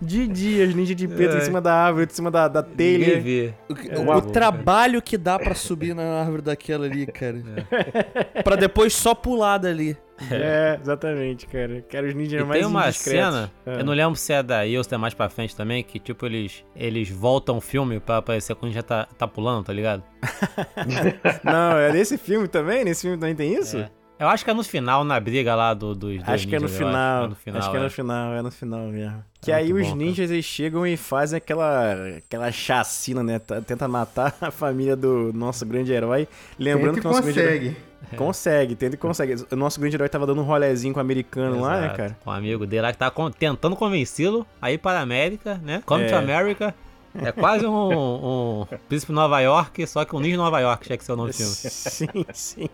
De 0.01 0.27
dia, 0.27 0.65
os 0.65 0.73
ninjas 0.73 0.95
de 0.95 1.07
preto 1.07 1.33
em 1.33 1.39
Ai. 1.39 1.41
cima 1.41 1.59
da 1.59 1.73
árvore, 1.73 2.05
de 2.05 2.13
cima 2.13 2.31
da, 2.31 2.47
da 2.47 2.61
Ninguém 2.61 2.99
telha. 2.99 3.21
vê. 3.21 3.53
O, 3.97 4.01
Uma- 4.01 4.17
o 4.17 4.21
trabalho 4.21 5.01
que 5.01 5.17
dá 5.17 5.37
pra 5.37 5.53
subir 5.53 5.93
na 5.93 6.21
árvore 6.21 6.41
daquela 6.41 6.85
ali, 6.85 7.05
cara. 7.05 7.43
Pra 8.43 8.55
depois 8.55 8.93
só 8.95 9.13
pular 9.13 9.57
dali. 9.57 9.97
É, 10.31 10.77
exatamente, 10.81 11.47
cara. 11.47 11.83
Quero 11.89 12.07
os 12.07 12.13
ninjas 12.13 12.41
E 12.41 12.43
mais 12.45 12.59
tem 12.61 12.69
uma 12.69 12.87
indiscretos. 12.87 13.25
cena, 13.33 13.51
É. 13.65 13.79
eu 13.81 13.85
não 13.85 13.93
lembro 13.93 14.15
se 14.15 14.31
é 14.33 14.41
daí 14.43 14.77
ou 14.77 14.83
se 14.83 14.93
é 14.93 14.97
mais 14.97 15.13
pra 15.13 15.29
frente 15.29 15.55
também, 15.55 15.83
que 15.83 15.99
tipo, 15.99 16.25
eles, 16.25 16.63
eles 16.75 17.09
voltam 17.09 17.57
o 17.57 17.61
filme 17.61 17.99
pra 17.99 18.17
aparecer 18.17 18.55
quando 18.55 18.71
já 18.73 18.81
tá, 18.83 19.05
tá 19.17 19.27
pulando, 19.27 19.65
tá 19.65 19.73
ligado? 19.73 20.03
Não, 21.43 21.77
é 21.77 21.91
nesse 21.91 22.17
filme 22.17 22.47
também? 22.47 22.83
Nesse 22.83 23.01
filme 23.03 23.17
também 23.17 23.35
tem 23.35 23.53
isso? 23.53 23.77
É. 23.77 23.89
Eu 24.19 24.27
acho 24.27 24.43
que 24.43 24.51
é 24.51 24.53
no 24.53 24.63
final, 24.63 25.03
na 25.05 25.17
briga 25.19 25.55
lá 25.55 25.73
do, 25.73 25.95
dos 25.95 26.17
dois 26.17 26.27
Acho 26.27 26.47
que 26.47 26.55
é 26.55 26.59
no 26.59 26.65
ninjas, 26.65 26.81
eu 26.81 26.87
final. 26.87 27.17
Acho, 27.17 27.25
é 27.25 27.29
no 27.29 27.35
final, 27.35 27.59
Acho 27.61 27.71
que 27.71 27.77
é 27.77 27.79
é. 27.79 27.83
no 27.83 27.89
final, 27.89 28.33
é 28.33 28.41
no 28.41 28.51
final 28.51 28.79
mesmo. 28.87 29.23
Que 29.41 29.51
É 29.51 29.55
aí 29.55 29.71
os 29.71 29.87
bom, 29.87 29.95
ninjas 29.95 30.29
eles 30.29 30.43
chegam 30.43 30.85
e 30.85 30.97
fazem 30.97 31.37
aquela, 31.37 31.93
aquela 32.17 32.51
chacina, 32.51 33.23
né? 33.23 33.39
Tenta 33.65 33.87
matar 33.87 34.35
a 34.41 34.51
família 34.51 34.95
do 34.95 35.31
nosso 35.33 35.65
grande 35.65 35.93
herói. 35.93 36.27
Lembrando 36.59 36.99
que 36.99 37.07
o 37.07 37.09
nosso 37.09 37.21
grande 37.23 37.39
consegue. 37.39 37.65
herói. 37.67 37.77
Consegue, 38.15 38.75
tenta 38.75 38.95
e 38.95 38.97
consegue. 38.97 39.35
O 39.51 39.55
nosso 39.57 39.79
grande 39.79 39.95
herói 39.95 40.07
tava 40.09 40.25
dando 40.25 40.41
um 40.41 40.45
rolezinho 40.45 40.93
com 40.93 40.99
o 40.99 41.01
americano 41.01 41.59
lá, 41.61 41.73
né, 41.73 41.79
Exato. 41.85 41.97
cara? 41.97 42.17
Um 42.25 42.31
amigo 42.31 42.65
dele 42.65 42.81
lá 42.81 42.91
que 42.93 42.97
tá 42.97 43.11
con- 43.11 43.29
tentando 43.29 43.75
convencê-lo 43.75 44.47
a 44.59 44.71
ir 44.71 44.77
para 44.79 44.99
a 44.99 45.01
América, 45.01 45.59
né? 45.61 45.83
Come 45.85 46.05
to 46.05 46.15
É. 46.15 46.17
America. 46.17 46.73
É 47.15 47.31
quase 47.31 47.65
um, 47.65 48.61
um 48.61 48.65
Príncipe 48.87 49.11
Nova 49.11 49.39
York, 49.39 49.85
só 49.87 50.05
que 50.05 50.15
um 50.15 50.19
Ninja 50.19 50.37
Nova 50.37 50.59
York, 50.59 50.85
tinha 50.85 50.97
que 50.97 51.03
ser 51.03 51.11
o 51.13 51.15
nome 51.15 51.31
do 51.31 51.35
filme. 51.35 51.51
Sim, 51.53 52.25
sim. 52.33 52.69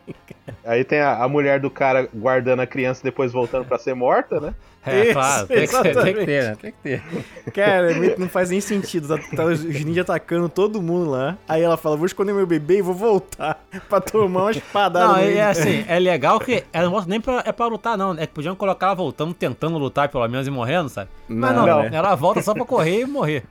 Aí 0.63 0.83
tem 0.83 0.99
a, 0.99 1.23
a 1.23 1.27
mulher 1.27 1.59
do 1.59 1.69
cara 1.69 2.09
guardando 2.13 2.59
a 2.61 2.67
criança 2.67 3.01
e 3.01 3.03
depois 3.05 3.31
voltando 3.31 3.65
pra 3.65 3.77
ser 3.77 3.93
morta, 3.93 4.39
né? 4.39 4.53
É, 4.85 5.05
Isso, 5.05 5.13
claro, 5.13 5.47
tem 5.47 5.61
que, 5.61 5.67
ser, 5.67 6.03
tem 6.03 6.13
que 6.13 6.25
ter, 6.25 6.43
né? 6.43 6.57
Tem 6.61 6.71
que 6.71 6.77
ter. 6.77 7.03
Cara, 7.51 7.91
é 7.91 8.17
não 8.19 8.29
faz 8.29 8.51
nem 8.51 8.61
sentido. 8.61 9.07
Tá, 9.07 9.35
tá 9.35 9.45
os 9.45 9.63
ninjas 9.63 10.03
atacando 10.03 10.47
todo 10.47 10.79
mundo 10.79 11.09
lá. 11.09 11.35
Aí 11.47 11.63
ela 11.63 11.75
fala: 11.75 11.97
vou 11.97 12.05
esconder 12.05 12.33
meu 12.33 12.45
bebê 12.45 12.77
e 12.77 12.81
vou 12.83 12.93
voltar 12.93 13.59
pra 13.89 13.99
tomar 13.99 14.41
uma 14.43 14.51
espadada 14.51 15.07
Não, 15.07 15.13
no 15.15 15.19
é, 15.21 15.33
é 15.33 15.43
assim, 15.49 15.83
é 15.87 15.97
legal 15.97 16.39
que 16.39 16.63
ela 16.71 16.85
não 16.85 16.91
mostra 16.91 17.09
nem 17.09 17.19
pra, 17.19 17.41
é 17.43 17.51
pra 17.51 17.65
lutar, 17.65 17.97
não. 17.97 18.13
É 18.13 18.27
que 18.27 18.33
podiam 18.33 18.55
colocar 18.55 18.87
ela 18.87 18.95
voltando, 18.95 19.33
tentando 19.33 19.75
lutar 19.79 20.07
pelo 20.07 20.27
menos 20.27 20.45
e 20.45 20.51
morrendo, 20.51 20.87
sabe? 20.87 21.09
Mas 21.27 21.55
não, 21.55 21.65
Não, 21.65 21.83
né? 21.83 21.89
ela 21.91 22.13
volta 22.13 22.43
só 22.43 22.53
pra 22.53 22.63
correr 22.63 23.01
e 23.01 23.05
morrer. 23.05 23.43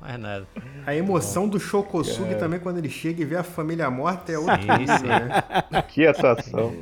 Mais 0.00 0.18
nada. 0.18 0.46
A 0.86 0.94
emoção 0.94 1.48
do 1.48 1.58
Shokosugi 1.58 2.36
também 2.36 2.60
quando 2.60 2.78
ele 2.78 2.88
chega 2.88 3.22
e 3.22 3.24
vê 3.24 3.36
a 3.36 3.42
família 3.42 3.90
morta 3.90 4.32
é 4.32 4.38
outra 4.38 4.58
sim. 4.98 5.06
né? 5.06 5.82
Que 5.88 6.06
atuação. 6.06 6.72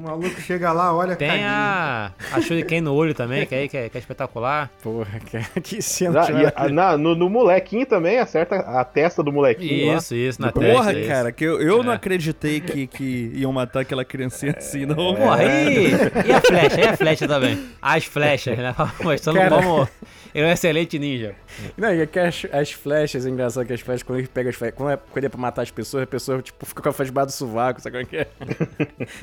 O 0.00 0.04
maluco 0.04 0.40
chega 0.40 0.72
lá, 0.72 0.94
olha 0.94 1.14
Tem 1.14 1.28
caguinho. 1.28 1.46
a, 1.48 2.12
a 2.32 2.40
Shuriken 2.40 2.80
no 2.80 2.94
olho 2.94 3.14
também, 3.14 3.44
que 3.46 3.54
aí 3.54 3.68
que 3.68 3.76
é, 3.76 3.88
que 3.88 3.98
é 3.98 4.00
espetacular. 4.00 4.70
Porra, 4.82 5.20
cara, 5.30 5.44
que 5.62 5.80
cena 5.82 6.12
Na- 6.12 6.20
a- 6.20 6.32
maravilhosa. 6.32 6.68
na- 6.72 6.96
no, 6.96 7.14
no 7.14 7.28
molequinho 7.28 7.84
também, 7.84 8.18
acerta 8.18 8.56
a 8.56 8.84
testa 8.84 9.22
do 9.22 9.30
molequinho. 9.32 9.96
Isso, 9.96 10.14
isso, 10.14 10.40
na 10.40 10.50
Porra, 10.52 10.66
testa. 10.66 10.92
isso. 10.98 11.08
cara, 11.08 11.32
que 11.32 11.44
eu, 11.44 11.60
eu 11.60 11.82
não 11.82 11.92
É. 11.92 11.96
acreditei 11.96 12.60
que, 12.60 12.86
que 12.86 13.30
iam 13.34 13.52
matar 13.52 13.80
aquela 13.80 14.04
criancinha 14.04 14.54
assim, 14.56 14.86
não. 14.86 14.94
Porra, 15.14 15.44
e, 15.44 15.90
e 16.26 16.32
a 16.32 16.40
flecha? 16.40 16.80
E 16.80 16.84
a 16.88 16.96
flecha 16.96 17.28
também? 17.28 17.62
As 17.82 18.04
flechas, 18.04 18.56
né? 18.58 18.74
Mostrando 19.02 19.38
como 19.50 19.88
ele 20.32 20.44
é 20.44 20.48
um 20.48 20.52
excelente 20.52 20.96
ninja. 20.98 21.34
Não, 21.76 21.92
e 21.92 22.02
aqui 22.02 22.18
as, 22.20 22.46
as 22.52 22.70
flechas, 22.70 23.26
é 23.26 23.28
engraçado 23.28 23.66
que 23.66 23.72
as 23.72 23.80
flechas, 23.80 24.04
quando 24.04 24.20
ele 24.20 24.28
pega 24.28 24.48
as 24.50 24.54
flechas, 24.54 24.76
quando 24.78 24.92
é, 24.92 24.96
quando 24.96 25.24
é 25.24 25.28
pra 25.28 25.40
matar 25.40 25.62
as 25.62 25.70
pessoas, 25.72 26.04
a 26.04 26.06
pessoa, 26.06 26.40
tipo, 26.40 26.64
fica 26.64 26.80
com 26.80 26.88
a 26.88 26.92
flecha 26.92 27.10
debaixo 27.10 27.26
do 27.28 27.32
sovaco, 27.32 27.80
sabe 27.80 28.04
como 28.06 28.20
é 28.20 28.24
que 28.24 28.28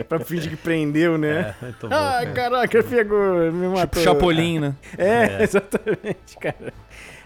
é? 0.01 0.03
pra 0.03 0.19
fingir 0.19 0.49
que 0.49 0.57
prendeu, 0.67 1.17
né? 1.17 1.55
É, 1.61 1.65
bom. 1.81 1.87
ah, 1.91 2.19
cara. 2.19 2.33
caraca, 2.33 2.83
pegou, 2.83 3.51
me 3.51 3.67
matou. 3.67 3.87
Tipo 3.87 4.03
Chapolin, 4.03 4.59
né? 4.59 4.75
É, 4.97 5.43
exatamente, 5.43 6.37
cara. 6.39 6.73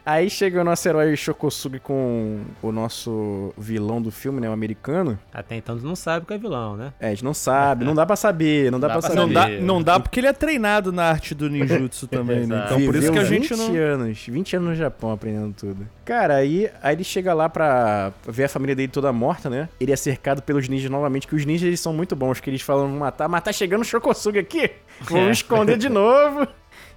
Aí 0.06 0.30
chega 0.30 0.62
o 0.62 0.64
nosso 0.64 0.88
herói 0.88 1.16
Shokosugi 1.16 1.80
com 1.80 2.40
o 2.62 2.72
nosso 2.72 3.54
vilão 3.58 4.02
do 4.02 4.12
filme, 4.12 4.42
né, 4.42 4.50
o 4.50 4.52
americano. 4.54 5.18
Até 5.34 5.56
então 5.56 5.78
tu 5.78 5.86
não 5.86 5.96
sabe 5.96 6.26
que 6.26 6.34
é 6.34 6.38
vilão, 6.38 6.76
né? 6.76 6.94
É, 7.00 7.08
a 7.08 7.10
gente 7.12 7.24
não 7.24 7.34
sabe, 7.34 7.86
não 7.86 7.94
dá 7.94 8.06
pra 8.06 8.16
saber, 8.16 8.72
não 8.72 8.80
dá, 8.80 8.88
Dá 8.88 8.94
pra 8.94 9.02
saber. 9.04 9.16
Não 9.16 9.30
dá, 9.30 9.42
saber. 9.44 9.62
não 9.62 9.82
dá 9.84 10.00
porque 10.00 10.20
ele 10.20 10.28
é 10.28 10.34
treinado 10.34 10.92
na 10.92 11.04
arte 11.06 11.36
do 11.36 11.50
ninjutsu 11.50 12.08
também, 12.10 12.48
né? 12.48 12.64
Então 12.66 12.82
por 12.86 12.96
isso 12.96 13.12
que 13.12 13.20
a 13.20 13.24
Viveu 13.24 13.26
gente 13.42 13.54
20 13.54 13.58
não. 13.58 13.76
anos, 13.76 14.26
20 14.28 14.56
anos 14.56 14.70
no 14.70 14.76
Japão 14.76 15.12
aprendendo 15.12 15.54
tudo. 15.54 15.88
Cara, 16.04 16.36
aí, 16.36 16.70
aí 16.82 16.96
ele 16.96 17.04
chega 17.04 17.34
lá 17.34 17.48
pra 17.48 18.12
ver 18.28 18.46
a 18.46 18.50
família 18.50 18.76
dele 18.76 18.88
toda 18.90 19.14
morta, 19.14 19.50
né? 19.50 19.70
Ele 19.80 19.92
é 19.92 19.96
cercado 19.96 20.42
pelos 20.42 20.68
ninjas 20.68 20.90
novamente, 20.90 21.28
que 21.28 21.36
os 21.36 21.46
ninjas 21.46 21.68
eles 21.68 21.80
são 21.80 21.94
muito 21.94 22.16
bons, 22.16 22.40
que 22.40 22.50
eles 22.50 22.62
falam 22.62 22.88
matar, 22.90 23.30
mas 23.30 23.44
tá 23.44 23.54
chegando 23.54 23.82
o 23.82 23.86
Shokosugi 23.86 24.40
aqui, 24.40 24.72
vamos 25.02 25.28
É. 25.30 25.32
esconder 25.32 25.78
de 25.78 25.90
novo 25.90 26.48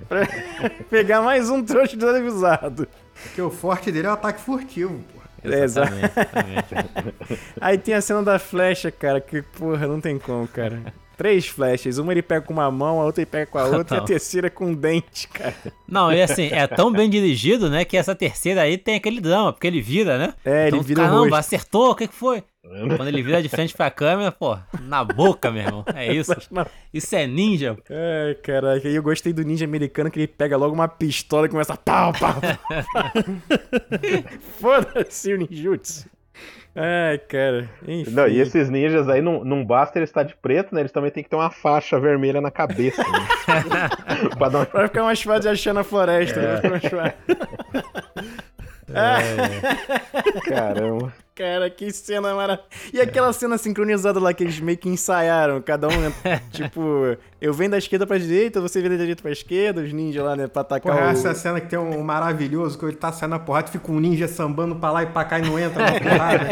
pra 0.08 0.26
pegar 0.90 1.22
mais 1.22 1.50
um 1.50 1.62
trouxa 1.62 1.96
desavisado. 1.96 2.88
Porque 3.22 3.40
o 3.40 3.50
forte 3.50 3.92
dele 3.92 4.06
é 4.06 4.10
o 4.10 4.14
ataque 4.14 4.40
furtivo, 4.40 5.02
pô. 5.12 5.20
É, 5.44 5.62
exatamente. 5.62 6.12
Aí 7.60 7.76
tem 7.76 7.94
a 7.94 8.00
cena 8.00 8.22
da 8.22 8.38
flecha, 8.38 8.90
cara, 8.90 9.20
que 9.20 9.42
porra, 9.42 9.86
não 9.86 10.00
tem 10.00 10.18
como, 10.18 10.48
cara. 10.48 10.80
Três 11.16 11.46
flechas, 11.46 11.98
uma 11.98 12.12
ele 12.12 12.22
pega 12.22 12.40
com 12.44 12.52
uma 12.52 12.70
mão, 12.70 13.00
a 13.00 13.04
outra 13.04 13.22
ele 13.22 13.30
pega 13.30 13.46
com 13.46 13.58
a 13.58 13.64
outra 13.66 13.96
e 13.96 14.00
a 14.00 14.02
terceira 14.02 14.50
com 14.50 14.66
um 14.66 14.74
dente, 14.74 15.28
cara. 15.28 15.54
Não, 15.88 16.12
e 16.12 16.20
assim, 16.20 16.48
é 16.52 16.66
tão 16.66 16.90
bem 16.92 17.08
dirigido, 17.08 17.70
né, 17.70 17.84
que 17.84 17.96
essa 17.96 18.14
terceira 18.14 18.62
aí 18.62 18.76
tem 18.76 18.96
aquele 18.96 19.20
drama, 19.20 19.52
porque 19.52 19.66
ele 19.66 19.80
vira, 19.80 20.18
né? 20.18 20.34
É, 20.44 20.66
ele 20.68 20.76
Então, 20.76 20.82
vira 20.82 21.00
o 21.00 21.04
Caramba, 21.04 21.20
rosto. 21.22 21.34
acertou, 21.36 21.90
o 21.90 21.94
que 21.94 22.08
que 22.08 22.14
foi? 22.14 22.42
Quando 22.96 23.08
ele 23.08 23.22
vira 23.22 23.42
de 23.42 23.48
frente 23.50 23.74
pra 23.74 23.90
câmera, 23.90 24.32
pô, 24.32 24.56
na 24.80 25.04
boca, 25.04 25.50
meu 25.50 25.62
irmão. 25.62 25.84
É 25.94 26.10
isso. 26.14 26.32
Isso 26.94 27.14
é 27.14 27.26
ninja. 27.26 27.76
Ai, 27.90 28.34
caraca, 28.36 28.88
e 28.88 28.94
eu 28.96 29.02
gostei 29.02 29.34
do 29.34 29.44
ninja 29.44 29.66
americano 29.66 30.10
que 30.10 30.18
ele 30.18 30.26
pega 30.26 30.56
logo 30.56 30.74
uma 30.74 30.88
pistola 30.88 31.44
e 31.46 31.50
começa 31.50 31.74
a 31.74 31.76
pau, 31.76 32.12
pau, 32.18 32.34
pau. 32.40 33.12
Foda-se 34.60 35.34
o 35.34 35.38
ninjutsu. 35.38 36.06
Ai, 36.76 37.18
cara. 37.18 37.70
Enfim. 37.86 38.10
Não, 38.10 38.26
e 38.26 38.40
esses 38.40 38.68
ninjas 38.68 39.08
aí 39.08 39.22
não, 39.22 39.44
não 39.44 39.64
basta 39.64 39.98
eles 39.98 40.10
estar 40.10 40.24
de 40.24 40.34
preto, 40.34 40.74
né? 40.74 40.80
Eles 40.80 40.92
também 40.92 41.10
tem 41.10 41.22
que 41.22 41.30
ter 41.30 41.36
uma 41.36 41.50
faixa 41.50 42.00
vermelha 42.00 42.40
na 42.40 42.50
cabeça. 42.50 43.02
Né? 43.02 43.88
pra 44.36 44.48
uma... 44.48 44.64
Vai 44.64 44.88
ficar 44.88 45.04
mais 45.04 45.22
fácil 45.22 45.42
de 45.42 45.48
achar 45.48 45.72
na 45.72 45.84
floresta. 45.84 46.56
Ficar 46.56 46.70
mais 46.70 46.82
fácil. 46.90 47.14
Caramba. 50.48 51.12
Cara, 51.36 51.68
que 51.68 51.90
cena 51.90 52.32
maravilhosa. 52.32 52.62
E 52.92 53.00
aquela 53.00 53.32
cena 53.32 53.58
sincronizada 53.58 54.20
lá 54.20 54.32
que 54.32 54.44
eles 54.44 54.60
meio 54.60 54.78
que 54.78 54.88
ensaiaram, 54.88 55.60
cada 55.60 55.88
um, 55.88 56.00
né? 56.00 56.12
tipo, 56.52 57.16
eu 57.40 57.52
venho 57.52 57.72
da 57.72 57.78
esquerda 57.78 58.06
pra 58.06 58.16
direita, 58.18 58.60
você 58.60 58.80
vem 58.80 58.88
da 58.88 58.96
direita 58.96 59.20
pra 59.20 59.32
esquerda, 59.32 59.80
os 59.80 59.92
ninjas 59.92 60.24
lá, 60.24 60.36
né, 60.36 60.46
pra 60.46 60.62
atacar 60.62 60.92
Porra, 60.94 61.08
o... 61.08 61.10
essa 61.10 61.34
cena 61.34 61.60
que 61.60 61.66
tem 61.68 61.76
um 61.76 62.00
maravilhoso, 62.04 62.78
que 62.78 62.84
ele 62.84 62.94
tá 62.94 63.10
saindo 63.10 63.32
na 63.32 63.40
porrada, 63.40 63.66
fica 63.66 63.90
um 63.90 63.98
ninja 63.98 64.28
sambando 64.28 64.76
pra 64.76 64.92
lá 64.92 65.02
e 65.02 65.06
pra 65.06 65.24
cá 65.24 65.40
e 65.40 65.42
não 65.42 65.58
entra 65.58 65.82
na 65.84 65.98
porrada. 65.98 66.48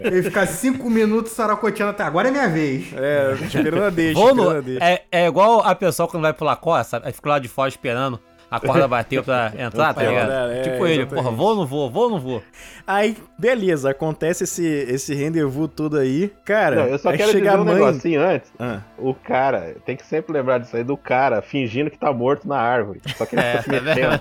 ele 0.00 0.22
fica 0.24 0.44
cinco 0.46 0.90
minutos 0.90 1.30
saracoteando 1.30 1.92
até 1.92 2.02
agora 2.02 2.26
é 2.26 2.32
minha 2.32 2.48
vez. 2.48 2.86
É, 2.92 3.34
esperando 3.46 3.84
a 3.84 3.90
deixa, 3.90 4.18
Vou 4.18 4.34
no- 4.34 4.50
a 4.50 4.60
deixa. 4.60 4.84
é, 4.84 5.04
é 5.12 5.26
igual 5.28 5.60
a 5.60 5.76
pessoa 5.76 6.08
quando 6.08 6.24
vai 6.24 6.32
pular 6.32 6.56
corda, 6.56 6.82
sabe? 6.82 7.06
Aí 7.06 7.12
fica 7.12 7.28
lá 7.28 7.38
de 7.38 7.46
fora 7.48 7.68
esperando 7.68 8.18
a 8.56 8.60
corda 8.60 8.88
bater 8.88 9.22
pra 9.22 9.52
entrar, 9.58 9.94
tá 9.94 10.02
É, 10.02 10.08
ligado? 10.08 10.30
é, 10.52 10.62
tipo 10.62 10.86
ele, 10.86 11.02
exatamente. 11.02 11.24
porra, 11.24 11.36
vou 11.36 11.48
ou 11.48 11.56
não 11.56 11.66
vou, 11.66 11.90
vou 11.90 12.02
ou 12.04 12.10
não 12.10 12.20
vou. 12.20 12.42
Aí, 12.86 13.16
beleza, 13.38 13.90
acontece 13.90 14.44
esse, 14.44 14.64
esse 14.66 15.14
rendezvous 15.14 15.70
todo 15.74 15.96
aí. 15.96 16.30
Cara, 16.44 16.76
Não, 16.76 16.86
eu 16.86 16.98
só 16.98 17.10
aí 17.10 17.16
quero 17.16 17.32
dizer 17.32 17.48
a 17.48 17.60
um 17.60 17.64
mãe... 17.64 17.74
negocinho 17.74 18.20
antes. 18.22 18.52
Ah. 18.58 18.80
O 18.98 19.14
cara, 19.14 19.74
tem 19.86 19.96
que 19.96 20.04
sempre 20.06 20.32
lembrar 20.34 20.58
disso 20.58 20.76
aí, 20.76 20.84
do 20.84 20.96
cara 20.96 21.40
fingindo 21.40 21.90
que 21.90 21.98
tá 21.98 22.12
morto 22.12 22.46
na 22.46 22.58
árvore. 22.58 23.00
Só 23.16 23.24
que 23.24 23.36
ele 23.36 23.42
É, 23.42 23.62
fica 23.62 23.78
se 23.78 23.80
tá 23.80 23.94
mexendo. 23.94 24.20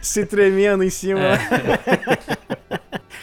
se 0.02 0.26
tremendo 0.26 0.84
em 0.84 0.90
cima. 0.90 1.20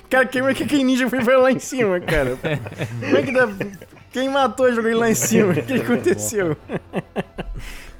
cara, 0.10 0.26
quem 0.26 0.46
é 0.48 0.54
que 0.54 0.64
aquele 0.64 0.84
ninja 0.84 1.08
foi 1.10 1.38
lá 1.38 1.52
em 1.52 1.60
cima, 1.60 2.00
cara? 2.00 2.38
Como 3.00 3.18
é 3.18 3.22
que 3.22 3.32
dá... 3.32 3.48
Quem 4.12 4.30
matou 4.30 4.68
e 4.68 4.74
jogou 4.74 4.90
ele 4.90 5.00
lá 5.00 5.10
em 5.10 5.16
cima? 5.16 5.54
O 5.54 5.64
que 5.64 5.74
aconteceu? 5.76 6.58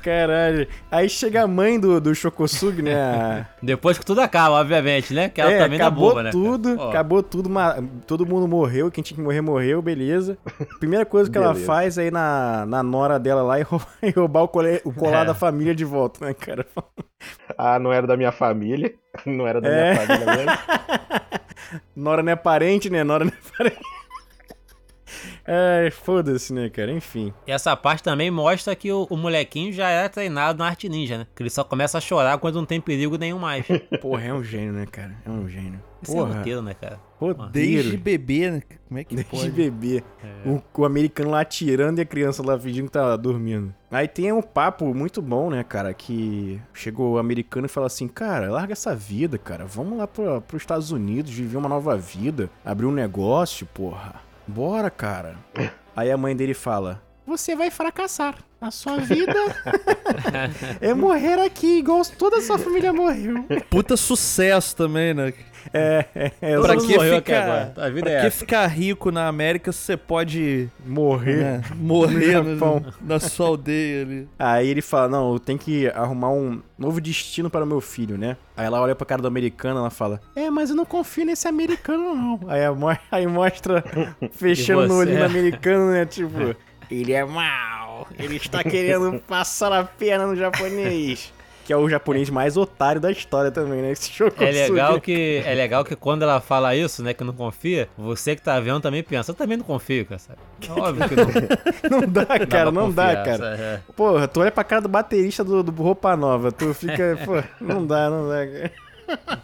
Caralho. 0.04 0.68
Aí 0.90 1.08
chega 1.10 1.44
a 1.44 1.48
mãe 1.48 1.80
do, 1.80 2.00
do 2.02 2.14
Shokosugi, 2.16 2.82
né? 2.82 2.96
a- 2.96 3.46
Depois 3.62 3.98
que 3.98 4.06
tudo 4.06 4.22
acaba, 4.22 4.56
obviamente, 4.60 5.14
né? 5.14 5.30
Que 5.30 5.40
ela 5.42 5.52
é, 5.52 5.60
também 5.60 5.78
dá 5.78 5.88
acabou 5.88 6.10
boba, 6.10 6.24
né? 6.24 6.32
tudo, 6.32 6.82
acabou 6.82 7.22
tudo, 7.24 7.50
ma- 7.50 7.78
todo 8.08 8.26
mundo 8.26 8.48
morreu, 8.48 8.90
quem 8.92 9.04
tinha 9.04 9.16
que 9.16 9.22
morrer 9.24 9.42
morreu, 9.42 9.82
beleza. 9.82 10.38
Primeira 10.80 11.06
coisa 11.06 11.30
que 11.30 11.38
ela 11.38 11.50
Beleza. 11.50 11.66
faz 11.66 11.98
é 11.98 12.08
ir 12.08 12.12
na, 12.12 12.66
na 12.66 12.82
nora 12.84 13.20
dela 13.20 13.42
lá 13.44 13.60
e 13.60 13.64
roubar, 13.64 13.88
e 14.02 14.10
roubar 14.10 14.42
o, 14.44 14.48
cole- 14.48 14.82
o 14.84 14.92
colar 14.94 15.24
É. 15.24 15.26
da 15.26 15.34
família 15.34 15.76
de 15.76 15.86
volta, 15.86 16.26
né, 16.26 16.34
cara? 16.34 16.66
Ah, 17.58 17.78
não 17.78 17.94
era 17.94 18.08
da 18.08 18.18
minha 18.18 18.32
família. 18.32 18.94
Não 19.26 19.46
era 19.48 19.62
da 19.62 19.70
É. 19.70 19.94
minha 19.94 20.08
família 20.08 20.26
mesmo. 20.36 20.52
Nora 21.96 22.24
não 22.24 22.32
é 22.32 22.36
parente, 22.36 22.90
né? 22.90 23.04
Nora 23.04 23.24
não 23.26 23.32
é 23.32 23.58
parente. 23.58 23.80
Ai, 25.46 25.90
foda-se, 25.92 26.54
né, 26.54 26.70
cara? 26.70 26.92
Enfim. 26.92 27.34
E 27.48 27.52
essa 27.52 27.76
parte 27.76 28.04
também 28.04 28.30
mostra 28.30 28.76
que 28.76 28.92
o, 28.92 29.08
o 29.10 29.18
molequinho 29.18 29.74
já 29.74 29.90
era 29.90 30.10
treinado 30.10 30.60
na 30.60 30.66
arte 30.68 30.88
ninja, 30.88 31.18
né? 31.20 31.28
Que 31.36 31.44
ele 31.44 31.50
só 31.50 31.64
começa 31.64 31.98
a 31.98 32.02
chorar 32.02 32.38
quando 32.38 32.56
não 32.56 32.66
tem 32.66 32.80
perigo 32.80 33.18
nenhum 33.18 33.40
mais. 33.40 33.66
Porra, 34.02 34.24
é 34.26 34.34
um 34.34 34.44
gênio, 34.44 34.74
né, 34.74 34.86
cara? 34.86 35.16
É 35.26 35.30
um 35.30 35.48
gênio. 35.48 35.80
Isso 36.02 36.12
é 36.12 36.16
Porra, 36.16 36.38
roteiro, 36.38 36.62
né, 36.62 36.74
cara? 36.74 37.00
roteiro. 37.20 37.52
Desde 37.52 37.98
bebê, 37.98 38.50
né? 38.50 38.62
Como 38.88 39.00
é 39.00 39.04
que 39.04 39.16
Desde 39.16 39.32
pode? 39.32 39.52
bebê. 39.52 40.04
É. 40.24 40.50
O, 40.50 40.62
o 40.76 40.86
americano 40.86 41.30
lá 41.30 41.42
atirando 41.42 42.00
e 42.00 42.02
a 42.02 42.06
criança 42.06 42.44
lá 42.44 42.60
fingindo 42.60 42.88
que 42.88 42.94
tá 42.94 43.16
dormindo. 43.16 43.72
Aí 43.92 44.08
tem 44.08 44.32
um 44.32 44.42
papo 44.42 44.92
muito 44.96 45.22
bom, 45.22 45.52
né, 45.52 45.64
cara? 45.64 45.94
Que 45.94 46.60
chegou 46.74 47.14
o 47.14 47.18
americano 47.20 47.68
e 47.68 47.70
fala 47.70 47.86
assim: 47.86 48.08
Cara, 48.08 48.50
larga 48.50 48.74
essa 48.74 48.96
vida, 48.96 49.38
cara. 49.38 49.66
Vamos 49.66 49.98
lá 50.00 50.08
pra, 50.08 50.42
pros 50.42 50.64
Estados 50.64 50.92
Unidos, 50.92 51.32
viver 51.32 51.58
uma 51.58 51.70
nova 51.70 51.96
vida, 51.96 52.50
abrir 52.66 52.88
um 52.88 52.92
negócio, 52.92 53.68
porra. 53.68 54.16
Bora, 54.48 54.90
cara. 54.90 55.36
Aí 55.96 56.12
a 56.12 56.18
mãe 56.18 56.36
dele 56.36 56.54
fala: 56.54 57.02
Você 57.32 57.56
vai 57.56 57.72
fracassar. 57.72 58.36
A 58.60 58.70
sua 58.70 58.98
vida 58.98 59.34
é 60.80 60.94
morrer 60.94 61.40
aqui, 61.40 61.80
igual 61.80 62.02
toda 62.18 62.38
a 62.38 62.42
sua 62.42 62.60
família 62.60 62.94
morreu. 62.94 63.44
Puta 63.70 63.98
sucesso 63.98 64.76
também, 64.76 65.14
né? 65.16 65.34
É, 65.74 66.06
é, 66.14 66.32
é 66.42 66.60
Pra 66.60 66.76
que 66.76 66.82
mundo 66.84 66.96
morreu 66.96 67.18
aqui 67.18 67.32
ficar- 67.32 67.44
agora. 67.44 67.74
A 67.78 67.90
vida 67.90 68.02
Pra 68.02 68.12
é 68.12 68.20
que 68.22 68.28
essa. 68.28 68.38
ficar 68.38 68.68
rico 68.68 69.12
na 69.12 69.28
América 69.28 69.72
se 69.72 69.80
você 69.80 69.98
pode 69.98 70.70
morrer. 70.86 71.38
né, 71.38 71.62
morrer 71.76 72.36
No 72.36 72.44
no- 72.44 72.54
Japão. 72.54 72.86
na 73.02 73.20
sua 73.20 73.48
aldeia 73.48 74.02
ali? 74.04 74.30
Aí 74.38 74.68
ele 74.68 74.82
fala, 74.82 75.08
não, 75.08 75.34
eu 75.34 75.40
tenho 75.40 75.58
que 75.58 75.88
arrumar 75.90 76.30
um 76.32 76.62
novo 76.78 77.00
destino 77.02 77.50
para 77.50 77.64
o 77.64 77.68
meu 77.68 77.80
filho, 77.82 78.16
né? 78.18 78.38
Aí 78.58 78.66
ela 78.68 78.80
olha 78.82 78.94
pra 78.96 79.06
cara 79.08 79.22
do 79.24 79.28
americano, 79.28 79.80
ela 79.80 79.90
fala, 79.90 80.20
é, 80.36 80.50
mas 80.52 80.70
eu 80.70 80.76
não 80.76 80.86
confio 80.86 81.26
nesse 81.26 81.48
americano, 81.48 82.14
não. 82.16 82.40
Aí, 82.48 82.62
aí 83.12 83.26
mostra, 83.28 83.84
fechando 84.34 84.82
no 84.82 84.88
você? 84.90 85.00
olhinho 85.02 85.18
do 85.20 85.26
americano, 85.26 85.92
né? 85.92 86.06
Tipo, 86.06 86.56
ele 86.92 87.14
é 87.14 87.24
mau, 87.24 88.08
ele 88.20 88.36
está 88.36 88.64
querendo 88.64 89.20
passar 89.28 89.72
a 89.72 89.84
perna 89.84 90.28
no 90.28 90.36
japonês. 90.36 91.34
Que 91.64 91.72
é 91.72 91.78
o 91.78 91.88
japonês 91.88 92.28
mais 92.30 92.58
otário 92.58 93.00
da 93.00 93.12
história 93.12 93.52
também, 93.52 93.84
né? 93.84 93.92
Esse 93.92 94.12
Shokosugi. 94.12 94.58
É 94.58 94.68
legal 94.68 95.00
que 95.00 95.44
é 95.46 95.54
legal 95.54 95.86
que 95.86 95.96
quando 95.96 96.24
ela 96.24 96.42
fala 96.42 96.76
isso, 96.76 97.04
né, 97.04 97.14
que 97.14 97.24
não 97.24 97.34
confia, 97.34 97.88
você 97.96 98.36
que 98.36 98.42
tá 98.42 98.60
vendo 98.60 98.82
também 98.82 99.04
pensa, 99.04 99.32
eu 99.32 99.36
também 99.36 99.58
não 99.58 99.64
confio, 99.64 100.06
cara. 100.06 100.20
Sabe? 100.20 100.40
É 100.68 100.72
Óbvio 100.74 101.08
que 101.08 101.16
não. 101.16 102.00
Não 102.00 102.08
dá, 102.08 102.26
cara, 102.26 102.72
não 102.72 102.92
dá, 102.92 103.16
confiar, 103.16 103.24
cara. 103.26 103.38
sabe? 103.38 103.62
É. 103.62 103.80
Porra, 103.96 104.28
tu 104.28 104.42
olha 104.42 104.52
pra 104.52 104.64
cara 104.64 104.82
do 104.82 104.90
baterista 104.90 105.44
do, 105.44 105.62
do 105.62 105.72
Roupa 105.84 106.18
Nova, 106.18 106.52
tu 106.52 106.74
fica, 106.74 107.18
pô, 107.24 107.44
não 107.64 107.86
dá, 107.86 108.10
não 108.10 108.28
dá, 108.28 108.48
cara. 108.48 108.72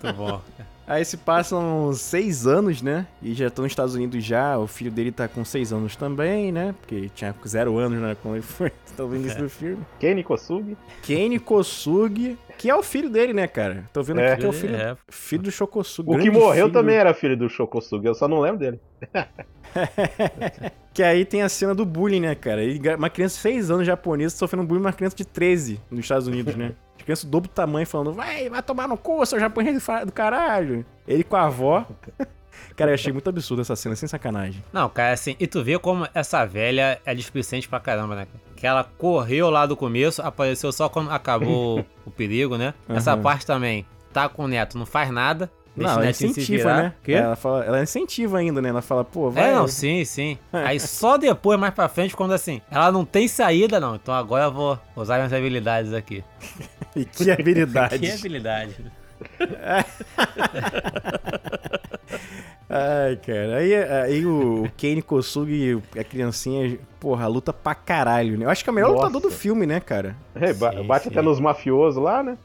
Muito 0.03 0.17
bom. 0.17 0.41
Aí 0.87 1.03
se 1.03 1.17
passam 1.17 1.91
seis 1.93 2.47
anos, 2.47 2.81
né? 2.81 3.05
E 3.21 3.33
já 3.33 3.47
estão 3.47 3.63
nos 3.63 3.73
Estados 3.73 3.93
Unidos 3.93 4.23
já. 4.23 4.57
O 4.57 4.67
filho 4.67 4.89
dele 4.89 5.11
tá 5.11 5.27
com 5.27 5.43
seis 5.43 5.73
anos 5.73 5.97
também, 5.97 6.49
né? 6.49 6.73
Porque 6.79 6.95
ele 6.95 7.09
tinha 7.13 7.35
zero 7.45 7.77
anos, 7.77 7.99
né? 7.99 8.15
Quando 8.23 8.35
ele 8.35 8.41
foi. 8.43 8.71
Estão 8.85 9.09
vendo 9.09 9.27
isso 9.27 9.37
no 9.41 9.49
filme. 9.49 9.83
Kenny 9.99 10.23
Kosugi. 10.23 10.77
Kenny 11.03 11.39
Kosugi, 11.39 12.37
que 12.57 12.69
é 12.69 12.75
o 12.75 12.81
filho 12.81 13.09
dele, 13.09 13.33
né, 13.33 13.47
cara? 13.47 13.83
Tô 13.91 14.01
vendo 14.01 14.21
É. 14.21 14.31
aqui 14.31 14.39
que 14.41 14.45
é 14.45 14.49
o 14.49 14.53
filho, 14.53 14.75
É. 14.77 14.95
filho 15.09 15.43
do 15.43 15.51
Shokosugi. 15.51 16.09
O 16.09 16.17
que 16.19 16.31
morreu 16.31 16.67
filho. 16.67 16.73
também 16.73 16.95
era 16.95 17.13
filho 17.13 17.35
do 17.35 17.49
Shokosugi, 17.49 18.07
eu 18.07 18.15
só 18.15 18.27
não 18.27 18.39
lembro 18.39 18.59
dele. 18.59 18.79
Que 20.93 21.03
aí 21.03 21.23
tem 21.25 21.43
a 21.43 21.49
cena 21.49 21.75
do 21.75 21.85
bullying, 21.85 22.21
né, 22.21 22.33
cara? 22.33 22.61
Uma 22.97 23.09
criança 23.11 23.35
de 23.35 23.41
6 23.41 23.69
anos 23.69 23.85
japonesa 23.85 24.35
sofrendo 24.35 24.65
bullying 24.65 24.81
uma 24.81 24.93
criança 24.93 25.15
de 25.15 25.23
13 25.25 25.79
nos 25.91 25.99
Estados 25.99 26.25
Unidos, 26.27 26.55
né? 26.55 26.71
A 27.07 27.09
criança 27.09 27.25
do 27.25 27.31
dobro 27.31 27.49
do 27.49 27.53
tamanho 27.53 27.87
falando, 27.87 28.11
vai, 28.11 28.49
vai 28.49 28.61
tomar 28.61 28.85
no 28.85 28.97
cu, 28.97 29.25
seu 29.25 29.39
japonês 29.39 29.81
do 30.05 30.11
caralho. 30.11 30.85
Ele 31.07 31.23
com 31.23 31.37
a 31.37 31.43
avó. 31.45 31.85
Cara, 32.75 32.91
eu 32.91 32.95
achei 32.95 33.13
muito 33.13 33.29
absurdo 33.29 33.61
essa 33.61 33.75
cena, 33.77 33.95
sem 33.95 34.09
sacanagem. 34.09 34.63
Não, 34.73 34.89
cara, 34.89 35.13
assim, 35.13 35.35
e 35.39 35.47
tu 35.47 35.63
vê 35.63 35.79
como 35.79 36.07
essa 36.13 36.45
velha 36.45 36.99
é 37.05 37.15
displicente 37.15 37.67
pra 37.67 37.79
caramba, 37.79 38.15
né? 38.15 38.27
Que 38.55 38.67
ela 38.67 38.83
correu 38.83 39.49
lá 39.49 39.65
do 39.65 39.75
começo, 39.77 40.21
apareceu 40.21 40.71
só 40.71 40.89
quando 40.89 41.09
acabou 41.09 41.85
o 42.05 42.11
perigo, 42.11 42.57
né? 42.57 42.73
Essa 42.89 43.13
Aham. 43.13 43.21
parte 43.21 43.45
também, 43.45 43.85
tá 44.11 44.27
com 44.27 44.43
o 44.43 44.47
neto, 44.47 44.77
não 44.77 44.85
faz 44.85 45.09
nada. 45.09 45.49
Não, 45.77 45.91
ela 45.91 46.09
incentiva, 46.09 46.63
virar. 46.63 46.83
né? 46.83 46.93
Quê? 47.03 47.13
Ela, 47.13 47.35
fala, 47.35 47.65
ela 47.65 47.83
incentiva 47.83 48.39
ainda, 48.39 48.61
né? 48.61 48.69
Ela 48.69 48.81
fala, 48.81 49.03
pô, 49.03 49.29
vai. 49.29 49.51
É, 49.51 49.55
não, 49.55 49.67
sim, 49.67 50.03
sim. 50.03 50.37
Aí 50.51 50.79
só 50.79 51.17
depois, 51.17 51.59
mais 51.59 51.73
pra 51.73 51.87
frente, 51.87 52.15
quando 52.15 52.33
assim, 52.33 52.61
ela 52.71 52.91
não 52.91 53.05
tem 53.05 53.27
saída, 53.27 53.79
não. 53.79 53.95
Então 53.95 54.13
agora 54.13 54.45
eu 54.45 54.51
vou 54.51 54.79
usar 54.95 55.17
minhas 55.17 55.33
habilidades 55.33 55.93
aqui. 55.93 56.23
E 56.95 57.05
que 57.05 57.29
habilidade. 57.29 57.99
Que 57.99 58.11
habilidade. 58.11 58.75
Ai, 62.69 63.15
cara. 63.25 63.55
Aí, 63.57 63.73
aí 63.75 64.25
o, 64.25 64.69
Kane 64.77 65.01
Kosugi, 65.01 65.81
a 65.97 66.03
criancinha, 66.03 66.77
porra, 66.99 67.25
luta 67.25 67.53
pra 67.53 67.73
caralho, 67.73 68.37
né? 68.37 68.45
Eu 68.45 68.49
acho 68.49 68.61
que 68.61 68.69
é 68.69 68.71
o 68.71 68.75
melhor 68.75 68.89
Nossa. 68.91 69.05
lutador 69.07 69.21
do 69.21 69.31
filme, 69.31 69.65
né, 69.65 69.79
cara? 69.79 70.17
É, 70.35 70.51
ba- 70.53 70.73
Sim, 70.73 70.83
bate 70.83 71.03
sim. 71.05 71.09
até 71.11 71.21
nos 71.21 71.39
mafiosos 71.39 72.03
lá, 72.03 72.21
né? 72.21 72.37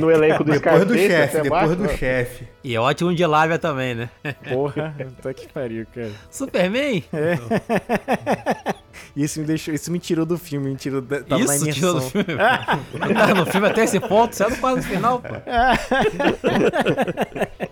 No 0.00 0.10
elenco 0.10 0.42
do 0.42 0.50
Depois 0.50 0.84
do 0.84 0.94
Scarface, 0.94 1.06
chefe, 1.08 1.40
depois 1.42 1.62
bate, 1.62 1.74
do 1.76 1.82
né? 1.84 1.96
chefe. 1.96 2.48
E 2.64 2.74
é 2.74 2.80
ótimo 2.80 3.14
de 3.14 3.24
lábia 3.24 3.56
também, 3.58 3.94
né? 3.94 4.10
Porra, 4.48 4.92
tá 5.22 5.32
que 5.32 5.46
pariu, 5.48 5.86
cara. 5.94 6.10
Superman? 6.28 7.04
Isso 9.14 9.38
me 9.40 9.46
deixou, 9.46 9.72
isso 9.72 9.92
me 9.92 9.98
tirou 10.00 10.26
do 10.26 10.36
filme, 10.36 10.70
me 10.70 10.76
tirou 10.76 11.00
da, 11.00 11.20
tava 11.22 11.44
na 11.44 11.54
Isso 11.54 11.64
imersão. 11.64 11.72
tirou 11.72 11.94
do 11.94 12.00
filme. 12.00 13.14
Tava 13.14 13.34
no 13.34 13.46
filme 13.46 13.66
até 13.68 13.84
esse 13.84 14.00
ponto, 14.00 14.34
você 14.34 14.42
não 14.48 14.56
quase 14.56 14.76
no 14.78 14.82
final, 14.82 15.20
pô. 15.20 15.34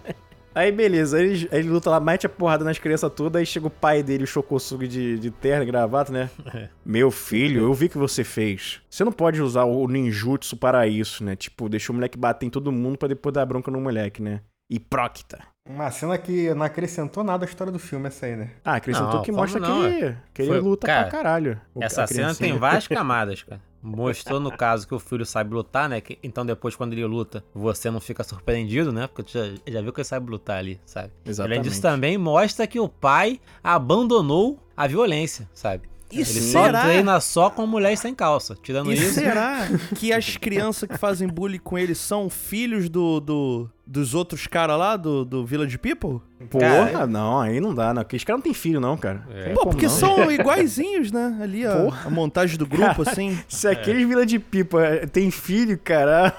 Aí 0.54 0.70
beleza, 0.70 1.16
aí 1.16 1.24
ele, 1.24 1.48
aí 1.50 1.58
ele 1.60 1.68
luta 1.68 1.90
lá, 1.90 1.98
mete 1.98 2.26
a 2.26 2.28
porrada 2.28 2.64
nas 2.64 2.78
crianças 2.78 3.10
todas, 3.12 3.40
aí 3.40 3.46
chega 3.46 3.66
o 3.66 3.70
pai 3.70 4.02
dele, 4.02 4.24
o 4.24 4.26
Shokosugi 4.26 4.86
de, 4.86 5.18
de 5.18 5.30
terno 5.30 5.64
e 5.64 5.66
gravata, 5.66 6.12
né? 6.12 6.30
Meu 6.86 7.10
filho, 7.10 7.62
eu 7.62 7.74
vi 7.74 7.86
o 7.86 7.90
que 7.90 7.98
você 7.98 8.22
fez. 8.22 8.80
Você 8.88 9.04
não 9.04 9.12
pode 9.12 9.42
usar 9.42 9.64
o 9.64 9.86
ninjutsu 9.88 10.56
para 10.56 10.86
isso, 10.86 11.24
né? 11.24 11.34
Tipo, 11.34 11.68
deixou 11.68 11.92
o 11.92 11.96
moleque 11.96 12.16
bater 12.16 12.46
em 12.46 12.50
todo 12.50 12.70
mundo 12.70 12.96
pra 12.96 13.08
depois 13.08 13.32
dar 13.32 13.44
bronca 13.46 13.70
no 13.70 13.80
moleque, 13.80 14.22
né? 14.22 14.40
Hipróquita. 14.70 15.38
Uma 15.68 15.90
cena 15.90 16.16
que 16.18 16.52
não 16.54 16.64
acrescentou 16.64 17.24
nada 17.24 17.44
à 17.44 17.48
história 17.48 17.72
do 17.72 17.78
filme, 17.78 18.06
essa 18.06 18.26
aí, 18.26 18.36
né? 18.36 18.50
Ah, 18.64 18.74
acrescentou 18.76 19.14
Não, 19.14 19.22
que 19.22 19.32
mostra 19.32 19.60
não, 19.60 19.80
que, 19.80 19.86
ele, 19.86 20.16
que 20.34 20.42
ele 20.42 20.60
luta 20.60 20.86
cara, 20.86 21.02
pra 21.02 21.10
caralho. 21.10 21.60
o- 21.74 21.82
Essa 21.82 22.06
cena 22.06 22.34
tem 22.34 22.56
várias 22.58 22.86
camadas, 22.86 23.42
cara. 23.42 23.60
Mostrou 23.85 24.40
no 24.40 24.51
caso 24.57 24.88
que 24.88 24.94
o 24.94 24.99
filho 24.99 25.27
sabe 25.27 25.53
lutar, 25.55 25.88
né? 25.88 26.01
Que- 26.01 26.18
então 26.23 26.44
depois, 26.47 26.75
quando 26.75 26.94
ele 26.94 27.05
luta, 27.05 27.44
você 27.55 27.90
não 27.90 28.01
fica 28.01 28.25
surpreendido, 28.25 28.90
né? 28.92 29.07
Porque 29.07 29.31
já, 29.31 29.44
já 29.66 29.83
viu 29.83 29.92
que 29.92 30.01
ele 30.01 30.05
sabe 30.07 30.31
lutar 30.31 30.59
ali, 30.59 30.81
sabe? 30.87 31.11
Exatamente. 31.25 31.59
Além 31.59 31.68
disso, 31.70 31.83
também 31.83 32.16
mostra 32.16 32.66
que 32.66 32.81
o 32.81 32.88
pai 32.88 33.38
abandonou 33.62 34.59
a 34.77 34.87
violência, 34.87 35.49
sabe? 35.53 35.88
E 36.14 36.20
ele 36.20 36.24
será? 36.24 36.81
só 36.81 36.85
treina 36.88 37.20
só 37.20 37.50
com 37.50 37.66
mulheres 37.66 38.00
sem 38.00 38.14
calça. 38.14 38.57
Tirando 38.62 38.90
E 38.92 38.94
isso. 38.94 39.14
será 39.14 39.68
que 39.96 40.12
as 40.12 40.37
crianças 40.37 40.88
que 40.88 40.96
fazem 40.98 41.27
bullying 41.29 41.59
com 41.59 41.79
ele 41.79 41.94
são 41.94 42.29
filhos 42.31 42.88
do, 42.88 43.20
do- 43.20 43.70
dos 43.87 44.14
outros 44.14 44.46
caras 44.46 44.79
lá, 44.79 44.96
do, 44.96 45.24
do 45.24 45.44
Village 45.44 45.77
People? 45.79 46.20
Porra, 46.50 46.90
Cara, 46.92 47.07
não, 47.07 47.40
aí 47.40 47.61
não 47.61 47.74
dá, 47.74 47.92
não. 47.92 48.03
Porque 48.03 48.16
os 48.16 48.24
caras 48.24 48.38
não 48.38 48.44
tem 48.44 48.55
filho, 48.55 48.81
não, 48.81 48.96
cara. 48.96 49.27
É. 49.31 49.53
Pô, 49.53 49.66
porque 49.66 49.87
não. 49.87 49.92
são 49.92 50.31
iguaizinhos, 50.33 51.11
né? 51.12 51.38
Ali 51.42 51.66
a, 51.66 51.77
Porra. 51.77 52.07
a 52.07 52.11
montagem 52.11 52.57
do 52.59 52.66
grupo, 52.66 53.03
assim. 53.09 53.38
Se 53.48 53.66
aqueles 53.68 54.07
Vila 54.07 54.24
de 54.24 54.38
Pipa 54.38 54.83
eh, 54.85 55.07
tem 55.07 55.31
filho, 55.31 55.79
cara. 55.83 56.35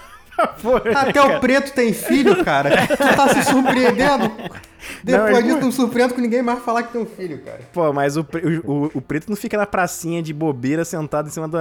Porra, 0.61 0.91
Até 0.95 1.13
cara. 1.13 1.37
o 1.37 1.39
preto 1.39 1.71
tem 1.73 1.93
filho, 1.93 2.43
cara. 2.43 2.69
Tu 2.87 2.97
tá 2.97 3.29
se 3.29 3.43
surpreendendo? 3.43 4.31
Depois 5.03 5.31
mas- 5.31 5.43
disso, 5.45 5.59
não 5.59 5.71
surpreendo 5.71 6.13
com 6.13 6.21
ninguém 6.21 6.43
mais 6.43 6.59
falar 6.59 6.83
que 6.83 6.91
tem 6.91 7.01
um 7.01 7.05
filho, 7.05 7.39
cara. 7.39 7.59
Pô, 7.73 7.91
mas 7.91 8.17
o, 8.17 8.23
pre- 8.23 8.61
o, 8.63 8.91
o- 8.93 9.01
preto 9.01 9.29
não 9.29 9.35
fica 9.35 9.57
na 9.57 9.65
pracinha 9.65 10.21
de 10.21 10.31
bobeira 10.33 10.85
sentado 10.85 11.27
em 11.27 11.31
cima 11.31 11.47
do 11.47 11.57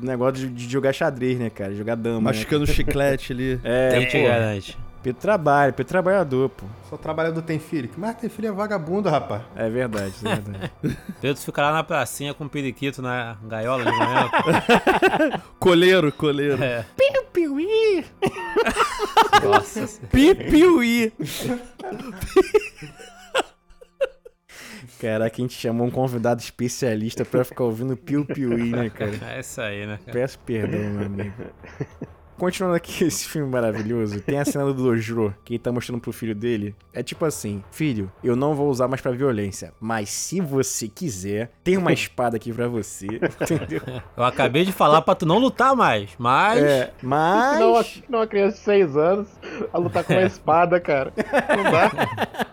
negócio 0.00 0.34
de, 0.34 0.48
de 0.48 0.70
jogar 0.72 0.92
xadrez, 0.92 1.38
né, 1.38 1.50
cara? 1.50 1.74
Jogar 1.74 1.96
dama. 1.96 2.18
né? 2.18 2.24
Mascando 2.36 2.66
chiclete 2.66 3.32
ali. 3.32 3.60
É, 3.64 3.90
Quem 3.98 4.06
te 4.06 4.18
pô. 4.18 4.28
garante? 4.28 4.78
Preto 5.02 5.16
trabalha, 5.16 5.72
preto 5.72 5.88
trabalhador, 5.88 6.48
pô. 6.48 6.64
Só 6.88 6.96
trabalhador 6.96 7.42
tem 7.42 7.58
filho. 7.58 7.90
Mas 7.96 8.14
tem 8.16 8.30
filho 8.30 8.48
é 8.48 8.52
vagabundo, 8.52 9.08
rapaz. 9.08 9.42
É 9.56 9.68
verdade, 9.68 10.14
é 10.24 10.36
verdade. 10.36 10.72
Pedro 11.20 11.42
fica 11.42 11.60
lá 11.60 11.72
na 11.72 11.82
pracinha 11.82 12.32
com 12.32 12.44
o 12.44 12.48
periquito 12.48 13.02
na 13.02 13.36
gaiola 13.42 13.84
de 13.84 13.90
manhã. 13.90 14.30
pô. 14.30 15.38
Coleiro, 15.58 16.12
coleiro. 16.12 16.62
É. 16.62 16.84
Piu, 16.96 17.24
piu, 17.32 17.60
ih. 17.60 18.04
Nossa. 19.42 19.88
Pipiuí. 20.06 21.12
Caraca, 25.00 25.36
a 25.36 25.40
gente 25.40 25.54
chamou 25.54 25.88
um 25.88 25.90
convidado 25.90 26.40
especialista 26.40 27.24
pra 27.24 27.44
ficar 27.44 27.64
ouvindo 27.64 27.96
piu-piu-i, 27.96 28.70
né, 28.70 28.88
cara? 28.88 29.18
É 29.34 29.40
isso 29.40 29.60
aí, 29.60 29.84
né, 29.84 29.98
cara? 29.98 30.12
Peço 30.12 30.38
perdão, 30.38 30.78
meu 30.78 31.06
amigo. 31.06 31.34
Continuando 32.38 32.74
aqui 32.76 33.04
esse 33.04 33.28
filme 33.28 33.48
maravilhoso, 33.50 34.20
tem 34.20 34.38
a 34.38 34.44
cena 34.44 34.64
do 34.66 34.74
Dojo, 34.74 35.34
que 35.44 35.54
ele 35.54 35.58
tá 35.58 35.70
mostrando 35.70 36.00
pro 36.00 36.12
filho 36.12 36.34
dele. 36.34 36.74
É 36.92 37.02
tipo 37.02 37.24
assim, 37.24 37.62
filho, 37.70 38.10
eu 38.22 38.34
não 38.34 38.54
vou 38.54 38.68
usar 38.68 38.88
mais 38.88 39.00
pra 39.00 39.12
violência, 39.12 39.72
mas 39.80 40.08
se 40.10 40.40
você 40.40 40.88
quiser, 40.88 41.50
tem 41.62 41.76
uma 41.76 41.92
espada 41.92 42.36
aqui 42.36 42.52
pra 42.52 42.68
você, 42.68 43.06
entendeu? 43.40 43.80
Eu 44.16 44.24
acabei 44.24 44.64
de 44.64 44.72
falar 44.72 45.02
pra 45.02 45.14
tu 45.14 45.24
não 45.26 45.38
lutar 45.38 45.74
mais, 45.76 46.10
mas. 46.18 46.62
É, 46.62 46.92
mas... 47.02 47.58
Não, 47.60 47.72
uma- 47.72 47.84
não, 48.08 48.18
uma 48.20 48.26
criança 48.26 48.56
de 48.58 48.62
6 48.64 48.96
anos 48.96 49.28
a 49.72 49.78
lutar 49.78 50.04
com 50.04 50.12
uma 50.12 50.22
espada, 50.26 50.80
cara. 50.80 51.12
Não 51.56 51.70
dá. 51.70 52.46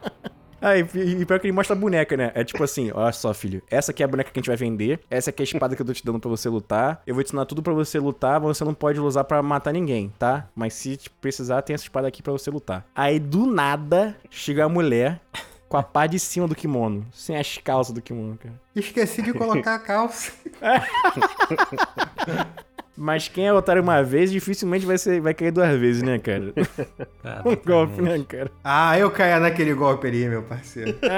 Ah, 0.61 0.77
e, 0.77 0.81
e 0.81 1.25
pior 1.25 1.39
que 1.39 1.47
ele 1.47 1.53
mostra 1.53 1.75
a 1.75 1.79
boneca, 1.79 2.15
né? 2.15 2.31
É 2.33 2.43
tipo 2.43 2.63
assim, 2.63 2.91
olha 2.93 3.11
só, 3.11 3.33
filho, 3.33 3.61
essa 3.69 3.91
aqui 3.91 4.03
é 4.03 4.05
a 4.05 4.07
boneca 4.07 4.31
que 4.31 4.39
a 4.39 4.41
gente 4.41 4.47
vai 4.47 4.57
vender, 4.57 4.99
essa 5.09 5.29
aqui 5.29 5.41
é 5.41 5.43
a 5.43 5.45
espada 5.45 5.75
que 5.75 5.81
eu 5.81 5.85
tô 5.85 5.93
te 5.93 6.05
dando 6.05 6.19
pra 6.19 6.29
você 6.29 6.49
lutar, 6.49 7.01
eu 7.05 7.15
vou 7.15 7.23
te 7.23 7.27
ensinar 7.27 7.45
tudo 7.45 7.61
pra 7.61 7.73
você 7.73 7.99
lutar, 7.99 8.39
mas 8.39 8.57
você 8.57 8.63
não 8.63 8.73
pode 8.73 8.99
usar 8.99 9.23
pra 9.23 9.41
matar 9.41 9.71
ninguém, 9.71 10.13
tá? 10.17 10.47
Mas 10.55 10.73
se 10.73 10.99
precisar, 11.21 11.61
tem 11.61 11.73
essa 11.73 11.83
espada 11.83 12.07
aqui 12.07 12.21
pra 12.21 12.33
você 12.33 12.49
lutar. 12.49 12.85
Aí, 12.95 13.19
do 13.19 13.45
nada, 13.45 14.15
chega 14.29 14.65
a 14.65 14.69
mulher 14.69 15.19
com 15.67 15.77
a 15.77 15.83
pá 15.83 16.07
de 16.07 16.19
cima 16.19 16.47
do 16.47 16.55
kimono, 16.55 17.05
sem 17.13 17.37
as 17.37 17.57
calças 17.57 17.93
do 17.93 18.01
kimono, 18.01 18.37
cara. 18.37 18.55
Esqueci 18.75 19.21
de 19.21 19.33
colocar 19.33 19.75
a 19.75 19.79
calça. 19.79 20.31
Mas 23.01 23.29
quem 23.29 23.47
é 23.47 23.53
otário 23.53 23.81
uma 23.81 24.03
vez, 24.03 24.29
dificilmente 24.29 24.85
vai, 24.85 24.97
ser, 24.97 25.21
vai 25.21 25.33
cair 25.33 25.51
duas 25.51 25.79
vezes, 25.79 26.03
né, 26.03 26.19
cara? 26.19 26.53
Ah, 27.23 27.41
Um 27.47 27.55
golpe, 27.55 28.01
né, 28.01 28.21
cara? 28.27 28.51
Ah, 28.61 28.99
eu 28.99 29.09
caía 29.09 29.39
naquele 29.39 29.73
golpe 29.73 30.05
ali, 30.05 30.27
meu 30.27 30.43
parceiro. 30.43 30.97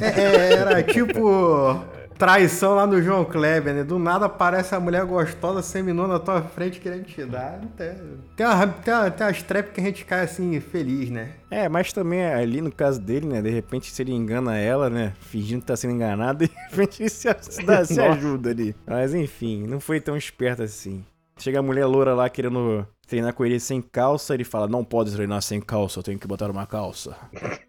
É, 0.00 0.20
é, 0.20 0.52
era 0.54 0.82
tipo 0.82 1.78
traição 2.22 2.76
lá 2.76 2.86
no 2.86 3.02
João 3.02 3.24
Kleber, 3.24 3.74
né? 3.74 3.82
Do 3.82 3.98
nada 3.98 4.26
aparece 4.26 4.72
a 4.76 4.78
mulher 4.78 5.04
gostosa 5.04 5.60
seminou 5.60 6.06
na 6.06 6.20
tua 6.20 6.40
frente 6.40 6.78
querendo 6.78 7.02
te 7.02 7.24
dar. 7.24 7.60
Tem, 7.76 7.96
tem, 8.36 8.46
uma, 8.46 8.66
tem, 8.68 8.94
uma, 8.94 9.10
tem 9.10 9.26
umas 9.26 9.42
trap 9.42 9.72
que 9.72 9.80
a 9.80 9.84
gente 9.84 10.04
cai 10.04 10.20
assim, 10.20 10.60
feliz, 10.60 11.10
né? 11.10 11.30
É, 11.50 11.68
mas 11.68 11.92
também 11.92 12.24
ali 12.24 12.60
no 12.60 12.70
caso 12.70 13.00
dele, 13.00 13.26
né? 13.26 13.42
De 13.42 13.50
repente, 13.50 13.90
se 13.90 14.00
ele 14.00 14.12
engana 14.12 14.56
ela, 14.56 14.88
né? 14.88 15.14
Fingindo 15.18 15.62
que 15.62 15.66
tá 15.66 15.74
sendo 15.74 15.94
enganado, 15.94 16.46
de 16.46 16.52
repente 16.70 17.02
ele 17.02 17.10
se, 17.10 17.28
se, 17.40 17.86
se 17.86 18.00
ajuda 18.00 18.50
ali. 18.50 18.76
Mas 18.86 19.12
enfim, 19.12 19.66
não 19.66 19.80
foi 19.80 20.00
tão 20.00 20.16
esperto 20.16 20.62
assim. 20.62 21.04
Chega 21.38 21.58
a 21.58 21.62
mulher 21.62 21.86
loura 21.86 22.14
lá 22.14 22.28
querendo 22.28 22.86
treinar 23.08 23.34
com 23.34 23.44
ele 23.44 23.58
sem 23.58 23.80
calça, 23.82 24.34
ele 24.34 24.44
fala: 24.44 24.68
Não 24.68 24.84
pode 24.84 25.12
treinar 25.12 25.42
sem 25.42 25.60
calça, 25.60 25.98
eu 25.98 26.02
tenho 26.02 26.18
que 26.18 26.26
botar 26.26 26.50
uma 26.50 26.66
calça. 26.66 27.16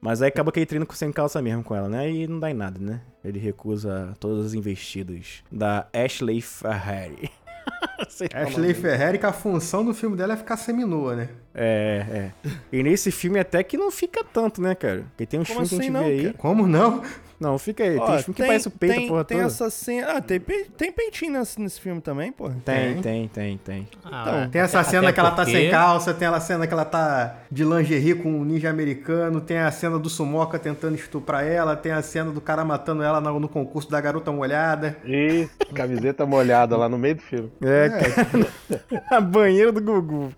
Mas 0.02 0.22
aí 0.22 0.28
acaba 0.30 0.52
que 0.52 0.60
ele 0.60 0.66
treina 0.66 0.86
com- 0.86 0.94
sem 0.94 1.12
calça 1.12 1.42
mesmo 1.42 1.64
com 1.64 1.74
ela, 1.76 1.90
né? 1.90 2.10
E 2.12 2.28
não 2.28 2.40
dá 2.40 2.52
em 2.52 2.54
nada, 2.54 2.80
né? 2.80 3.02
Ele 3.24 3.40
recusa 3.40 4.14
todas 4.20 4.46
as 4.48 4.54
investidas 4.54 5.44
da 5.52 5.88
Ashley 5.94 6.42
Ferrari. 6.42 7.32
Ashley 8.34 8.74
Ferrari, 8.74 9.18
que 9.18 9.26
a 9.26 9.32
função 9.34 9.84
do 9.86 9.94
filme 9.94 10.16
dela 10.18 10.34
é 10.34 10.38
ficar 10.38 10.58
seminua, 10.58 11.16
né? 11.16 11.30
É, 11.56 12.32
é. 12.46 12.50
E 12.72 12.84
nesse 12.84 13.12
filme 13.12 13.40
até 13.40 13.64
que 13.64 13.78
não 13.78 13.90
fica 13.90 14.24
tanto, 14.24 14.62
né, 14.62 14.76
cara? 14.76 15.06
Porque 15.12 15.26
tem 15.26 15.40
uns 15.40 15.48
Como 15.48 15.66
filmes 15.66 15.70
que 15.70 15.76
a 15.76 15.78
assim 15.78 15.86
gente 15.88 15.94
não, 15.94 16.04
vê 16.04 16.12
aí. 16.12 16.24
cara? 16.26 16.38
Como 16.38 16.68
não? 16.68 17.02
Não, 17.44 17.58
fica 17.60 17.84
aí. 17.84 17.98
Ó, 17.98 18.06
tem 18.06 18.16
uns 18.16 18.24
filmes 18.24 18.38
que 18.38 18.44
parece 18.48 18.68
o 18.70 18.72
peito, 18.72 18.96
tem, 18.96 19.08
porra 19.10 19.24
tem 19.26 19.38
toda. 19.38 19.48
essa 19.48 19.70
cena. 19.70 20.12
Ah, 20.14 20.22
tem, 20.22 20.40
pe- 20.40 20.66
tem 20.78 20.92
peitinho 20.92 21.34
nesse, 21.34 21.60
nesse 21.60 21.82
filme 21.82 22.00
também, 22.00 22.32
pô. 22.32 22.50
Tem, 22.64 23.02
tem, 23.02 23.28
tem, 23.28 23.58
tem. 23.58 23.88
Ah, 24.06 24.48
Tem 24.52 24.62
essa 24.62 24.82
cena 24.84 25.12
que 25.12 25.20
ela 25.20 25.32
tá 25.32 25.44
porque- 25.44 25.52
sem 25.52 25.70
calça, 25.70 26.14
tem 26.14 26.28
a 26.28 26.40
cena 26.40 26.66
que 26.66 26.74
ela 26.74 26.86
tá 26.86 27.36
de 27.52 27.66
lingerie 27.66 28.16
com 28.16 28.30
um 28.32 28.46
ninja 28.46 28.70
americano, 28.70 29.42
tem 29.42 29.58
a 29.58 29.70
cena 29.72 30.00
do 30.00 30.10
Sumoca 30.10 30.58
tentando 30.58 30.96
estuprar 30.96 31.44
ela, 31.46 31.76
tem 31.76 31.92
a 31.92 32.02
cena 32.02 32.32
do 32.32 32.40
cara 32.40 32.64
matando 32.64 33.04
ela 33.04 33.20
no, 33.20 33.40
no 33.40 33.50
concurso 33.50 33.92
da 33.92 34.00
garota 34.00 34.32
molhada. 34.32 34.96
E 35.06 35.48
camiseta 35.74 36.26
molhada 36.26 36.78
lá 36.78 36.88
no 36.88 36.98
meio 36.98 37.16
do 37.16 37.22
filme. 37.22 37.52
É, 37.62 37.90
cara. 37.90 39.04
a 39.12 39.20
banheira 39.20 39.72
do 39.72 39.82
Gugu. 39.82 40.32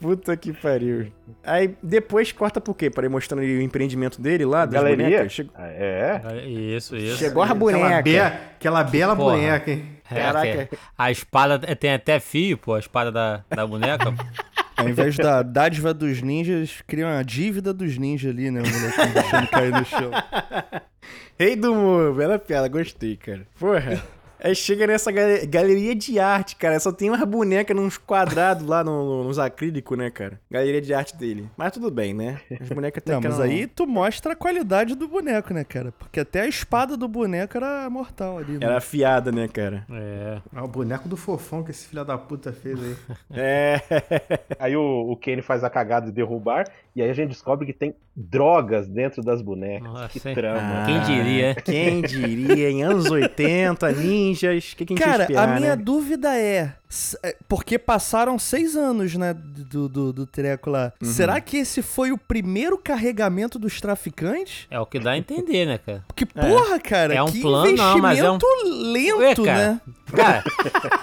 Puta 0.00 0.36
que 0.36 0.52
pariu. 0.52 1.12
Aí 1.42 1.74
depois 1.82 2.30
corta 2.32 2.60
por 2.60 2.74
quê? 2.74 2.90
Para 2.90 3.06
ir 3.06 3.08
mostrando 3.08 3.40
ali 3.42 3.58
o 3.58 3.62
empreendimento 3.62 4.20
dele 4.20 4.44
lá, 4.44 4.64
das 4.66 4.74
Galeria? 4.74 5.06
bonecas. 5.06 5.32
Che- 5.32 5.46
Ah, 5.54 5.68
É. 5.68 6.46
Isso, 6.46 6.96
isso. 6.96 7.16
Chegou 7.18 7.42
a 7.42 7.46
Aquela, 7.46 7.58
boneca. 7.60 8.02
be 8.02 8.18
aquela 8.18 8.84
bela 8.84 9.16
Porra. 9.16 9.36
boneca, 9.36 9.70
hein? 9.70 9.84
É, 10.10 10.14
Caraca. 10.20 10.66
que 10.66 10.78
A 10.98 11.10
espada 11.10 11.58
tem 11.76 11.92
até 11.94 12.20
fio, 12.20 12.58
pô, 12.58 12.74
a 12.74 12.78
espada 12.78 13.10
da, 13.10 13.44
da 13.48 13.66
boneca. 13.66 14.12
Ao 14.76 14.88
invés 14.88 15.16
da 15.16 15.40
dádiva 15.40 15.94
dos 15.94 16.20
ninjas, 16.20 16.82
criam 16.86 17.08
a 17.08 17.22
dívida 17.22 17.72
dos 17.72 17.96
ninjas 17.96 18.30
ali, 18.32 18.50
né? 18.50 18.60
O 18.60 18.66
molequinho 18.66 19.14
deixando 19.14 19.46
cair 19.48 19.70
no 19.72 19.84
chão. 19.84 20.10
Rei 21.38 21.56
do 21.56 21.72
humor, 21.72 22.14
bela 22.14 22.38
piada, 22.38 22.68
gostei, 22.68 23.16
cara. 23.16 23.46
Porra. 23.58 24.02
Aí 24.44 24.54
chega 24.54 24.86
nessa 24.86 25.10
gal- 25.10 25.26
galeria 25.48 25.94
de 25.94 26.18
arte, 26.18 26.54
cara. 26.56 26.78
Só 26.78 26.92
tem 26.92 27.08
umas 27.08 27.22
bonecas 27.24 27.74
nos 27.74 27.96
quadrados 27.96 28.66
lá 28.66 28.84
no- 28.84 29.04
no- 29.04 29.24
nos 29.24 29.38
acrílicos, 29.38 29.96
né, 29.96 30.10
cara? 30.10 30.38
Galeria 30.50 30.82
de 30.82 30.92
arte 30.92 31.16
dele. 31.16 31.48
Mas 31.56 31.72
tudo 31.72 31.90
bem, 31.90 32.12
né? 32.12 32.40
As 32.60 32.68
bonecas 32.68 33.02
até 33.02 33.12
Não, 33.14 33.20
que 33.22 33.28
mas 33.28 33.40
aí 33.40 33.66
tu 33.66 33.86
mostra 33.86 34.34
a 34.34 34.36
qualidade 34.36 34.94
do 34.94 35.08
boneco, 35.08 35.54
né, 35.54 35.64
cara? 35.64 35.92
Porque 35.98 36.20
até 36.20 36.42
a 36.42 36.46
espada 36.46 36.94
do 36.94 37.08
boneco 37.08 37.56
era 37.56 37.88
mortal 37.88 38.36
ali, 38.36 38.52
né? 38.52 38.66
Era 38.66 38.76
afiada, 38.76 39.32
né, 39.32 39.48
cara? 39.48 39.86
É. 39.90 40.38
É 40.54 40.60
o 40.60 40.68
boneco 40.68 41.08
do 41.08 41.16
fofão 41.16 41.62
que 41.64 41.70
esse 41.70 41.88
filho 41.88 42.04
da 42.04 42.18
puta 42.18 42.52
fez 42.52 42.78
aí. 42.78 42.96
É. 43.34 43.80
Aí 44.58 44.76
o, 44.76 45.10
o 45.10 45.16
Kenny 45.16 45.40
faz 45.40 45.64
a 45.64 45.70
cagada 45.70 46.06
de 46.06 46.12
derrubar, 46.12 46.66
e 46.94 47.00
aí 47.02 47.08
a 47.10 47.14
gente 47.14 47.30
descobre 47.30 47.64
que 47.66 47.72
tem 47.72 47.94
drogas 48.14 48.86
dentro 48.86 49.22
das 49.22 49.40
bonecas. 49.42 49.82
Nossa, 49.88 50.08
que 50.08 50.20
trama. 50.20 50.84
Quem 50.86 51.00
diria? 51.02 51.54
Quem 51.56 52.02
diria? 52.02 52.70
Em 52.70 52.82
anos 52.82 53.10
80, 53.10 53.92
ninjas. 54.42 54.72
O 54.72 54.76
que, 54.76 54.84
que 54.86 54.92
a 54.94 54.96
gente 54.96 55.04
Cara, 55.04 55.22
esperar, 55.24 55.48
a 55.48 55.58
minha 55.60 55.76
né? 55.76 55.82
dúvida 55.82 56.36
é. 56.36 56.72
é, 57.22 57.36
Porque 57.48 57.78
passaram 57.78 58.38
seis 58.38 58.76
anos, 58.76 59.14
né? 59.14 59.34
Do, 59.34 59.88
do, 59.88 60.12
do 60.12 60.26
treco 60.26 60.70
lá. 60.70 60.92
Uhum. 61.02 61.08
Será 61.08 61.40
que 61.40 61.56
esse 61.58 61.82
foi 61.82 62.12
o 62.12 62.18
primeiro 62.18 62.76
carregamento 62.78 63.58
dos 63.58 63.80
traficantes? 63.80 64.66
É 64.70 64.78
o 64.78 64.86
que 64.86 64.98
dá 64.98 65.12
a 65.12 65.18
entender, 65.18 65.66
né, 65.66 65.78
cara? 65.78 66.04
Porque, 66.06 66.26
porra, 66.26 66.78
cara, 66.78 67.14
É 67.14 67.22
um 67.22 67.26
que 67.30 67.40
plano, 67.40 67.72
não, 67.72 67.98
mas 67.98 68.18
é 68.18 68.30
um- 68.30 68.38
lento, 68.92 69.42
Ué, 69.42 69.46
cara. 69.46 69.72
né? 69.72 69.80
Cara, 70.14 70.44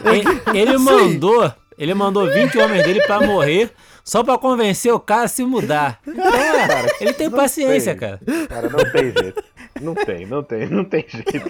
ele, 0.06 0.42
ele 0.60 0.78
mandou. 0.78 1.54
Ele 1.78 1.94
mandou 1.96 2.32
20 2.32 2.60
homens 2.60 2.84
dele 2.84 3.02
pra 3.08 3.22
morrer 3.22 3.72
só 4.04 4.24
pra 4.24 4.38
convencer 4.38 4.94
o 4.94 5.00
cara 5.00 5.24
a 5.24 5.28
se 5.28 5.44
mudar. 5.44 6.00
Então, 6.06 6.32
é, 6.32 6.86
ele 7.00 7.14
tem 7.14 7.30
paciência, 7.30 7.94
sei. 7.94 7.96
cara. 7.96 8.20
Cara, 8.48 8.70
não 8.70 8.92
tem 8.92 9.12
jeito. 9.12 9.44
Não 9.82 9.96
tem, 9.96 10.26
não 10.26 10.44
tem, 10.44 10.68
não 10.70 10.84
tem 10.86 11.06
jeito. 11.08 11.50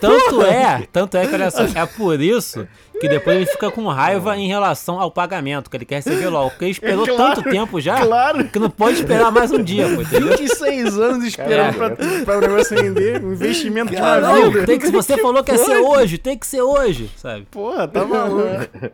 Tanto 0.00 0.42
é, 0.42 0.86
tanto 0.92 1.16
é 1.16 1.26
que 1.26 1.34
olha 1.34 1.50
só, 1.50 1.62
é 1.64 1.86
por 1.86 2.20
isso 2.20 2.66
que 3.00 3.08
depois 3.08 3.36
ele 3.36 3.46
fica 3.46 3.68
com 3.70 3.86
raiva 3.88 4.36
em 4.36 4.46
relação 4.46 5.00
ao 5.00 5.10
pagamento, 5.10 5.68
que 5.68 5.76
ele 5.76 5.84
quer 5.84 5.96
receber 5.96 6.28
logo. 6.28 6.50
Porque 6.50 6.64
ele 6.66 6.70
esperou 6.72 7.04
Claro, 7.06 7.34
tanto 7.34 7.50
tempo 7.50 7.80
já 7.80 7.96
claro. 8.06 8.44
que 8.48 8.58
não 8.60 8.70
pode 8.70 8.98
esperar 9.00 9.32
mais 9.32 9.50
um 9.50 9.62
dia, 9.62 9.88
pô, 9.88 10.02
entendeu? 10.02 10.36
26 10.38 10.98
anos 10.98 11.24
esperando 11.24 11.74
pra, 11.74 11.90
pra 12.24 12.38
o 12.38 12.40
negócio 12.40 12.80
render. 12.80 13.24
Um 13.24 13.32
investimento 13.32 13.90
de 13.92 13.96
uma 14.00 14.20
Não, 14.20 14.50
vida. 14.52 14.66
tem 14.66 14.78
que, 14.78 14.90
você 14.90 15.16
falou 15.18 15.42
que 15.42 15.50
ia 15.50 15.58
ser 15.58 15.78
hoje, 15.78 16.16
tem 16.18 16.38
que 16.38 16.46
ser 16.46 16.62
hoje, 16.62 17.10
sabe? 17.16 17.46
Porra, 17.50 17.88
tá 17.88 18.04
maluco. 18.04 18.46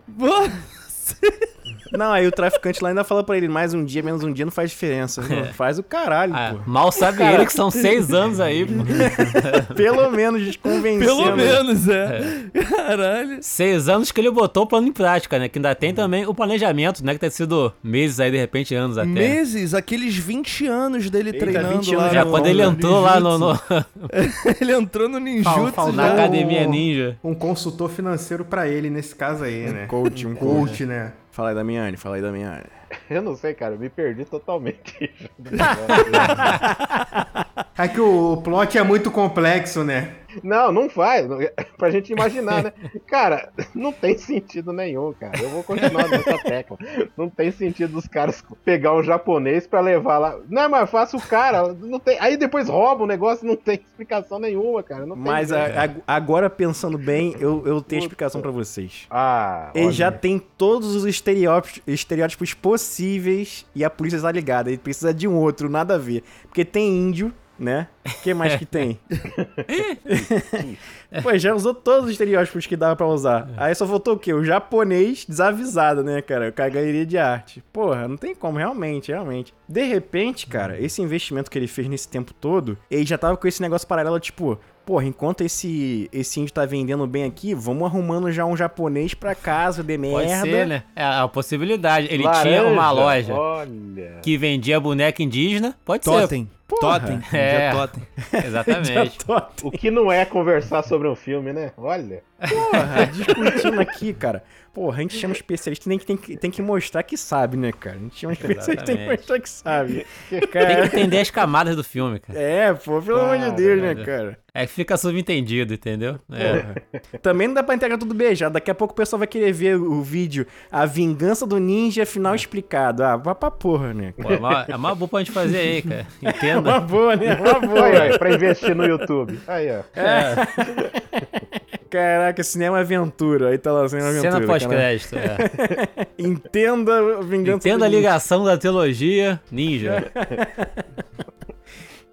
Não, 1.92 2.12
aí 2.12 2.26
o 2.26 2.32
traficante 2.32 2.82
lá 2.82 2.90
ainda 2.90 3.02
fala 3.04 3.24
pra 3.24 3.36
ele, 3.36 3.48
mais 3.48 3.72
um 3.74 3.84
dia, 3.84 4.02
menos 4.02 4.22
um 4.22 4.32
dia 4.32 4.44
não 4.44 4.52
faz 4.52 4.70
diferença. 4.70 5.22
Não, 5.22 5.44
Faz 5.54 5.78
o 5.78 5.82
caralho, 5.82 6.34
Ah, 6.34 6.54
pô. 6.54 6.70
mal 6.70 6.92
sabe 6.92 7.22
ele 7.22 7.46
que 7.46 7.52
são 7.52 7.70
seis 7.70 8.12
anos 8.12 8.40
aí, 8.40 8.66
pô. 8.66 8.84
Pelo 9.74 10.10
menos 10.10 10.56
convencendo. 10.56 11.04
Pelo 11.16 11.36
menos, 11.36 11.88
é. 11.88 12.20
Caralho. 12.68 13.38
Seis 13.40 13.88
anos 13.88 14.12
que 14.12 14.20
ele 14.20 14.30
botou 14.30 14.64
o 14.64 14.66
plano 14.66 14.86
em 14.88 14.92
prática, 14.92 15.38
né? 15.38 15.48
Que 15.48 15.58
ainda 15.58 15.74
tem 15.74 15.94
também 15.94 16.26
o 16.26 16.34
planejamento, 16.34 17.04
né? 17.04 17.14
Que 17.14 17.20
tem 17.20 17.30
sido 17.30 17.72
meses 17.82 18.20
aí, 18.20 18.30
de 18.30 18.36
repente, 18.36 18.74
anos 18.74 18.98
até. 18.98 19.08
Meses, 19.08 19.74
aqueles 19.74 20.16
20 20.16 20.66
anos 20.66 21.08
dele 21.10 21.30
Eita, 21.30 21.38
treinando 21.38 21.74
20 21.78 21.94
lá. 21.94 22.02
anos 22.02 22.14
Já 22.14 22.24
no- 22.24 22.30
quando 22.30 22.46
ele 22.46 22.62
entrou 22.62 23.00
lá 23.00 23.20
no, 23.20 23.38
no- 23.38 23.60
ele 24.60 24.72
entrou 24.72 25.08
no 25.08 25.18
ninjutsu 25.18 25.72
Fal- 25.72 25.92
na 25.92 26.02
já. 26.02 26.08
faltou- 26.08 26.24
academia 26.24 26.66
ninja. 26.66 27.16
Um 27.24 27.34
consultor 27.34 27.88
financeiro 27.90 28.44
pra 28.44 28.68
ele 28.68 28.90
nesse 28.90 29.14
caso 29.14 29.44
aí, 29.44 29.66
né? 29.70 29.86
Coach, 29.86 30.26
um 30.26 30.34
Coach, 30.34 30.84
né? 30.84 31.12
Fala 31.38 31.50
aí, 31.50 31.54
Damiani, 31.54 31.96
fala 31.96 32.16
aí, 32.16 32.22
Damiani. 32.22 32.64
Eu 33.08 33.22
não 33.22 33.36
sei, 33.36 33.54
cara, 33.54 33.74
eu 33.74 33.78
me 33.78 33.88
perdi 33.88 34.24
totalmente. 34.24 35.14
É 37.80 37.86
que 37.86 38.00
o 38.00 38.38
plot 38.38 38.76
é 38.76 38.82
muito 38.82 39.08
complexo, 39.08 39.84
né? 39.84 40.16
Não, 40.42 40.70
não 40.72 40.88
faz. 40.88 41.26
Pra 41.78 41.90
gente 41.90 42.12
imaginar, 42.12 42.62
né? 42.64 42.72
Cara, 43.06 43.50
não 43.74 43.92
tem 43.92 44.16
sentido 44.18 44.72
nenhum, 44.72 45.12
cara. 45.12 45.38
Eu 45.40 45.48
vou 45.50 45.62
continuar 45.62 46.08
nessa 46.08 46.38
tecla. 46.42 46.76
Não 47.16 47.28
tem 47.28 47.50
sentido 47.50 47.96
os 47.98 48.06
caras 48.06 48.42
pegar 48.64 48.94
um 48.94 49.02
japonês 49.02 49.66
pra 49.66 49.80
levar 49.80 50.18
lá. 50.18 50.38
Não 50.48 50.62
é 50.62 50.68
mais 50.68 50.90
fácil 50.90 51.18
o 51.18 51.22
cara. 51.22 51.72
Não 51.74 51.98
tem... 52.00 52.18
Aí 52.20 52.36
depois 52.36 52.68
rouba 52.68 53.04
o 53.04 53.06
negócio, 53.06 53.46
não 53.46 53.56
tem 53.56 53.76
explicação 53.76 54.38
nenhuma, 54.38 54.82
cara. 54.82 55.06
Não 55.06 55.14
tem 55.14 55.24
Mas 55.24 55.52
a- 55.52 55.84
a- 55.84 56.14
agora, 56.16 56.50
pensando 56.50 56.98
bem, 56.98 57.34
eu, 57.38 57.62
eu 57.66 57.80
tenho 57.80 58.00
explicação 58.00 58.40
pra 58.40 58.50
vocês. 58.50 59.06
Ah, 59.10 59.70
Ele 59.74 59.86
olha. 59.86 59.92
já 59.94 60.10
tem 60.12 60.38
todos 60.38 60.94
os 60.96 61.04
estereótipos, 61.04 61.80
estereótipos 61.86 62.54
possíveis 62.54 63.66
e 63.74 63.84
a 63.84 63.90
polícia 63.90 64.20
tá 64.20 64.32
ligada. 64.32 64.70
Ele 64.70 64.78
precisa 64.78 65.12
de 65.12 65.28
um 65.28 65.34
outro, 65.36 65.68
nada 65.68 65.94
a 65.94 65.98
ver. 65.98 66.22
Porque 66.44 66.64
tem 66.64 66.88
índio, 66.88 67.32
né? 67.58 67.88
O 68.06 68.22
que 68.22 68.32
mais 68.32 68.56
que 68.56 68.64
tem? 68.64 68.98
Pô, 71.22 71.36
já 71.36 71.54
usou 71.54 71.74
todos 71.74 72.06
os 72.06 72.12
estereótipos 72.12 72.66
que 72.66 72.76
dava 72.76 72.94
pra 72.94 73.06
usar. 73.06 73.50
Aí 73.56 73.74
só 73.74 73.86
faltou 73.86 74.14
o 74.14 74.18
quê? 74.18 74.32
O 74.32 74.44
japonês 74.44 75.24
desavisado, 75.26 76.04
né, 76.04 76.22
cara? 76.22 76.52
Com 76.52 76.62
a 76.62 76.68
galeria 76.68 77.04
de 77.04 77.18
arte. 77.18 77.62
Porra, 77.72 78.06
não 78.06 78.16
tem 78.16 78.34
como, 78.34 78.58
realmente, 78.58 79.10
realmente. 79.10 79.52
De 79.68 79.84
repente, 79.84 80.46
cara, 80.46 80.80
esse 80.80 81.02
investimento 81.02 81.50
que 81.50 81.58
ele 81.58 81.66
fez 81.66 81.88
nesse 81.88 82.08
tempo 82.08 82.32
todo, 82.32 82.78
ele 82.90 83.06
já 83.06 83.18
tava 83.18 83.36
com 83.36 83.48
esse 83.48 83.60
negócio 83.60 83.88
paralelo, 83.88 84.20
tipo, 84.20 84.58
porra, 84.88 85.04
enquanto 85.04 85.42
esse, 85.42 86.08
esse 86.10 86.40
índio 86.40 86.54
tá 86.54 86.64
vendendo 86.64 87.06
bem 87.06 87.24
aqui, 87.24 87.54
vamos 87.54 87.84
arrumando 87.84 88.32
já 88.32 88.46
um 88.46 88.56
japonês 88.56 89.12
pra 89.12 89.34
casa, 89.34 89.82
de 89.82 89.98
merda. 89.98 90.18
Pode 90.18 90.50
ser, 90.50 90.66
né? 90.66 90.82
É 90.96 91.04
a 91.04 91.28
possibilidade. 91.28 92.08
Ele 92.10 92.22
Laranja, 92.22 92.42
tinha 92.42 92.64
uma 92.64 92.90
loja 92.90 93.34
Olha. 93.34 94.18
que 94.22 94.38
vendia 94.38 94.80
boneca 94.80 95.22
indígena. 95.22 95.76
Pode 95.84 96.04
Totem. 96.04 96.48
Porra. 96.68 97.00
Totem. 97.00 97.20
É. 97.32 97.64
É. 97.64 97.72
Totem. 97.72 98.02
Exatamente. 98.44 99.18
O 99.62 99.70
que 99.70 99.90
não 99.90 100.12
é 100.12 100.24
conversar 100.26 100.82
sobre 100.82 101.08
um 101.08 101.16
filme, 101.16 101.52
né? 101.52 101.72
Olha. 101.78 102.22
Porra, 102.38 103.06
discutindo 103.06 103.80
aqui, 103.80 104.12
cara. 104.12 104.44
Porra, 104.72 104.98
a 104.98 105.02
gente 105.02 105.16
chama 105.16 105.34
especialista, 105.34 105.88
tem 105.88 105.98
que, 105.98 106.06
tem 106.06 106.16
que, 106.16 106.36
tem 106.36 106.50
que 106.50 106.62
mostrar 106.62 107.02
que 107.02 107.16
sabe, 107.16 107.56
né, 107.56 107.72
cara? 107.72 107.96
A 107.96 107.98
gente 107.98 108.16
chama 108.20 108.32
especialista, 108.32 108.84
tem 108.84 108.96
que 108.96 109.02
Exatamente. 109.02 109.18
mostrar 109.20 109.40
que 109.40 109.50
sabe. 109.50 110.06
Tem 110.30 110.40
que 110.40 110.46
Cara, 110.46 110.86
entender 110.86 111.18
as 111.20 111.30
camadas 111.30 111.74
do 111.74 111.82
filme, 111.82 112.20
cara. 112.20 112.38
é, 112.38 112.72
pô, 112.74 113.00
pelo 113.02 113.18
amor 113.20 113.38
de 113.38 113.50
Deus, 113.56 113.80
né, 113.80 113.94
Caralho. 113.94 114.06
cara? 114.06 114.38
É 114.54 114.66
que 114.66 114.72
fica 114.72 114.96
subentendido, 114.96 115.72
entendeu? 115.74 116.18
É. 116.32 117.18
Também 117.18 117.46
não 117.46 117.54
dá 117.54 117.62
pra 117.62 117.74
entregar 117.74 117.96
tudo 117.98 118.12
beijado. 118.14 118.54
Daqui 118.54 118.70
a 118.70 118.74
pouco 118.74 118.92
o 118.92 118.96
pessoal 118.96 119.18
vai 119.18 119.26
querer 119.28 119.52
ver 119.52 119.76
o 119.76 120.02
vídeo 120.02 120.46
A 120.70 120.84
Vingança 120.84 121.46
do 121.46 121.58
Ninja 121.58 122.04
Final 122.04 122.34
Explicado. 122.34 123.04
Ah, 123.04 123.16
vá 123.16 123.34
pra 123.36 123.50
porra, 123.52 123.94
né? 123.94 124.12
Pô, 124.20 124.32
é 124.32 124.36
uma, 124.36 124.64
é 124.68 124.74
uma 124.76 124.94
boa 124.96 125.08
pra 125.08 125.18
gente 125.20 125.30
fazer 125.30 125.58
aí, 125.58 125.82
cara. 125.82 126.06
Uma 126.20 126.30
Entenda. 126.30 126.80
boa, 126.80 127.14
né? 127.16 127.34
Uma 127.36 127.60
boa. 127.60 127.84
Aí, 127.86 127.96
aí, 128.12 128.18
pra 128.18 128.32
investir 128.34 128.74
no 128.74 128.84
YouTube. 128.84 129.38
Aí, 129.46 129.68
ó. 129.70 129.82
Caraca, 131.90 132.42
cinema 132.42 132.80
aventura. 132.80 133.48
Aí 133.48 133.58
tá 133.58 133.72
lá, 133.72 133.88
cinema 133.88 134.10
aventura. 134.10 134.32
Cena 134.32 134.46
pós-crédito. 134.46 135.16
É. 135.16 136.06
Entenda 136.18 137.22
Vingança 137.22 137.68
Entenda 137.68 137.86
a 137.86 137.88
ligação 137.88 138.44
da 138.44 138.56
trilogia 138.56 139.40
ninja. 139.50 140.10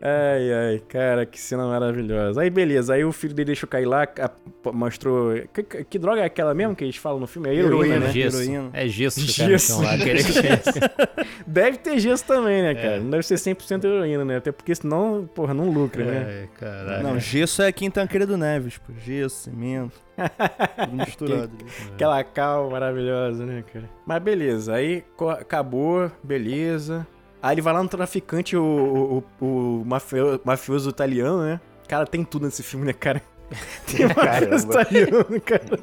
Ai, 0.07 0.53
ai, 0.53 0.79
cara, 0.87 1.25
que 1.25 1.39
cena 1.39 1.65
maravilhosa. 1.65 2.39
Aí, 2.41 2.49
beleza, 2.51 2.93
aí 2.93 3.03
o 3.03 3.11
filho 3.11 3.33
dele 3.33 3.47
deixou 3.47 3.67
cair 3.67 3.85
lá, 3.85 4.07
mostrou. 4.71 5.33
Que, 5.51 5.63
que- 5.63 5.83
que 5.83 5.97
droga 5.97 6.21
é 6.21 6.25
aquela 6.25 6.53
mesmo 6.53 6.75
que 6.75 6.83
eles 6.83 6.95
falam 6.97 7.19
no 7.19 7.25
filme? 7.25 7.49
É 7.49 7.55
heroína, 7.55 7.99
né? 7.99 8.11
Gesso. 8.11 8.41
Heroína. 8.43 8.69
É 8.73 8.87
gesso 8.87 9.19
Gesso. 9.21 9.73
chão 9.73 9.81
lá. 9.81 9.93
aquele 9.95 10.19
gesso. 10.19 10.71
Deve 11.47 11.77
ter 11.79 11.97
gesso 11.99 12.23
também, 12.25 12.61
né, 12.61 12.71
É. 12.71 12.75
cara? 12.75 12.99
Não 12.99 13.09
deve 13.09 13.23
ser 13.23 13.35
100% 13.35 13.83
heroína, 13.85 14.23
né? 14.23 14.37
Até 14.37 14.51
porque 14.51 14.75
senão, 14.75 15.27
porra, 15.33 15.53
não 15.55 15.69
lucra, 15.71 16.05
né? 16.05 16.25
Ai, 16.41 16.49
caralho. 16.59 17.03
Não, 17.03 17.19
gesso 17.19 17.61
é 17.63 17.67
aqui 17.67 17.85
em 17.85 17.89
Tancredo 17.91 18.37
Neves, 18.37 18.77
pô. 18.77 18.93
Gesso, 19.03 19.45
cimento. 19.49 19.99
Tudo 20.77 20.95
misturado. 20.97 21.51
ali. 21.59 21.65
Aquela 21.93 22.23
cal 22.23 22.69
maravilhosa, 22.69 23.43
né, 23.45 23.63
cara? 23.73 23.89
Mas 24.05 24.21
beleza, 24.21 24.73
aí 24.75 25.03
acabou, 25.39 26.11
beleza. 26.23 27.05
Aí 27.45 27.53
ele 27.53 27.61
vai 27.61 27.73
lá 27.73 27.83
no 27.83 27.89
traficante, 27.89 28.57
o, 28.57 29.23
o, 29.39 29.45
o, 29.45 29.81
o 29.81 29.85
mafio- 29.85 30.41
mafioso 30.43 30.89
italiano, 30.89 31.43
né? 31.43 31.59
Cara, 31.87 32.07
tem 32.07 32.23
tudo 32.23 32.45
nesse 32.45 32.63
filme, 32.63 32.85
né, 32.87 32.93
cara? 32.93 33.21
Tem 33.85 34.07
mafioso 34.07 34.67
italiano, 34.67 35.41
cara. 35.45 35.79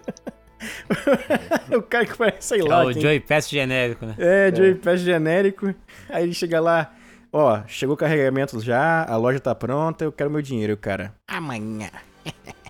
o 1.79 1.83
cara 1.83 2.05
que 2.07 2.17
parece, 2.17 2.49
sei 2.49 2.61
É 2.61 2.65
lá. 2.65 2.85
o 2.85 2.93
quem- 2.93 3.01
Joey 3.03 3.21
Pass 3.21 3.49
genérico, 3.49 4.05
né? 4.07 4.15
É, 4.19 4.53
Joey 4.55 4.75
Pass 4.75 5.01
genérico. 5.01 5.73
Aí 6.11 6.25
ele 6.25 6.35
chega 6.35 6.61
lá, 6.61 6.93
ó, 7.33 7.61
chegou 7.69 7.95
o 7.95 7.97
carregamento 7.97 8.59
já, 8.61 9.05
a 9.05 9.17
loja 9.17 9.39
tá 9.39 9.55
pronta, 9.55 10.05
eu 10.05 10.11
quero 10.11 10.31
meu 10.31 10.43
dinheiro, 10.43 10.77
cara. 10.77 11.15
Amanhã. 11.29 11.89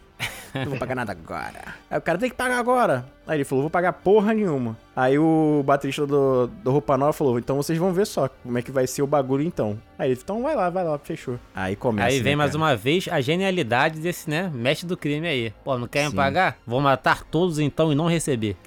Não 0.54 0.66
vou 0.66 0.78
pagar 0.78 0.94
nada 0.94 1.12
agora. 1.12 1.74
Aí 1.90 1.98
o 1.98 2.02
cara 2.02 2.18
tem 2.18 2.28
que 2.28 2.36
pagar 2.36 2.58
agora. 2.58 3.04
Aí 3.26 3.36
ele 3.38 3.44
falou, 3.44 3.62
vou 3.62 3.70
pagar 3.70 3.92
porra 3.92 4.34
nenhuma. 4.34 4.76
Aí 4.94 5.18
o 5.18 5.62
baterista 5.64 6.06
do, 6.06 6.48
do 6.48 6.70
Roupa 6.70 6.98
Nova 6.98 7.12
falou, 7.12 7.38
então 7.38 7.56
vocês 7.56 7.78
vão 7.78 7.92
ver 7.92 8.06
só 8.06 8.28
como 8.28 8.58
é 8.58 8.62
que 8.62 8.70
vai 8.70 8.86
ser 8.86 9.02
o 9.02 9.06
bagulho 9.06 9.44
então. 9.44 9.78
Aí 9.98 10.10
ele, 10.10 10.20
então 10.22 10.42
vai 10.42 10.54
lá, 10.54 10.68
vai 10.68 10.84
lá, 10.84 10.98
fechou. 10.98 11.38
Aí 11.54 11.76
começa. 11.76 12.08
Aí 12.08 12.20
vem 12.20 12.32
né, 12.32 12.36
mais 12.36 12.54
uma 12.54 12.76
vez 12.76 13.08
a 13.10 13.20
genialidade 13.20 14.00
desse, 14.00 14.28
né, 14.28 14.50
mestre 14.52 14.86
do 14.86 14.96
crime 14.96 15.26
aí. 15.26 15.52
Pô, 15.64 15.78
não 15.78 15.86
querem 15.86 16.10
Sim. 16.10 16.16
pagar? 16.16 16.58
Vou 16.66 16.80
matar 16.80 17.24
todos 17.24 17.58
então 17.58 17.92
e 17.92 17.94
não 17.94 18.06
receber. 18.06 18.56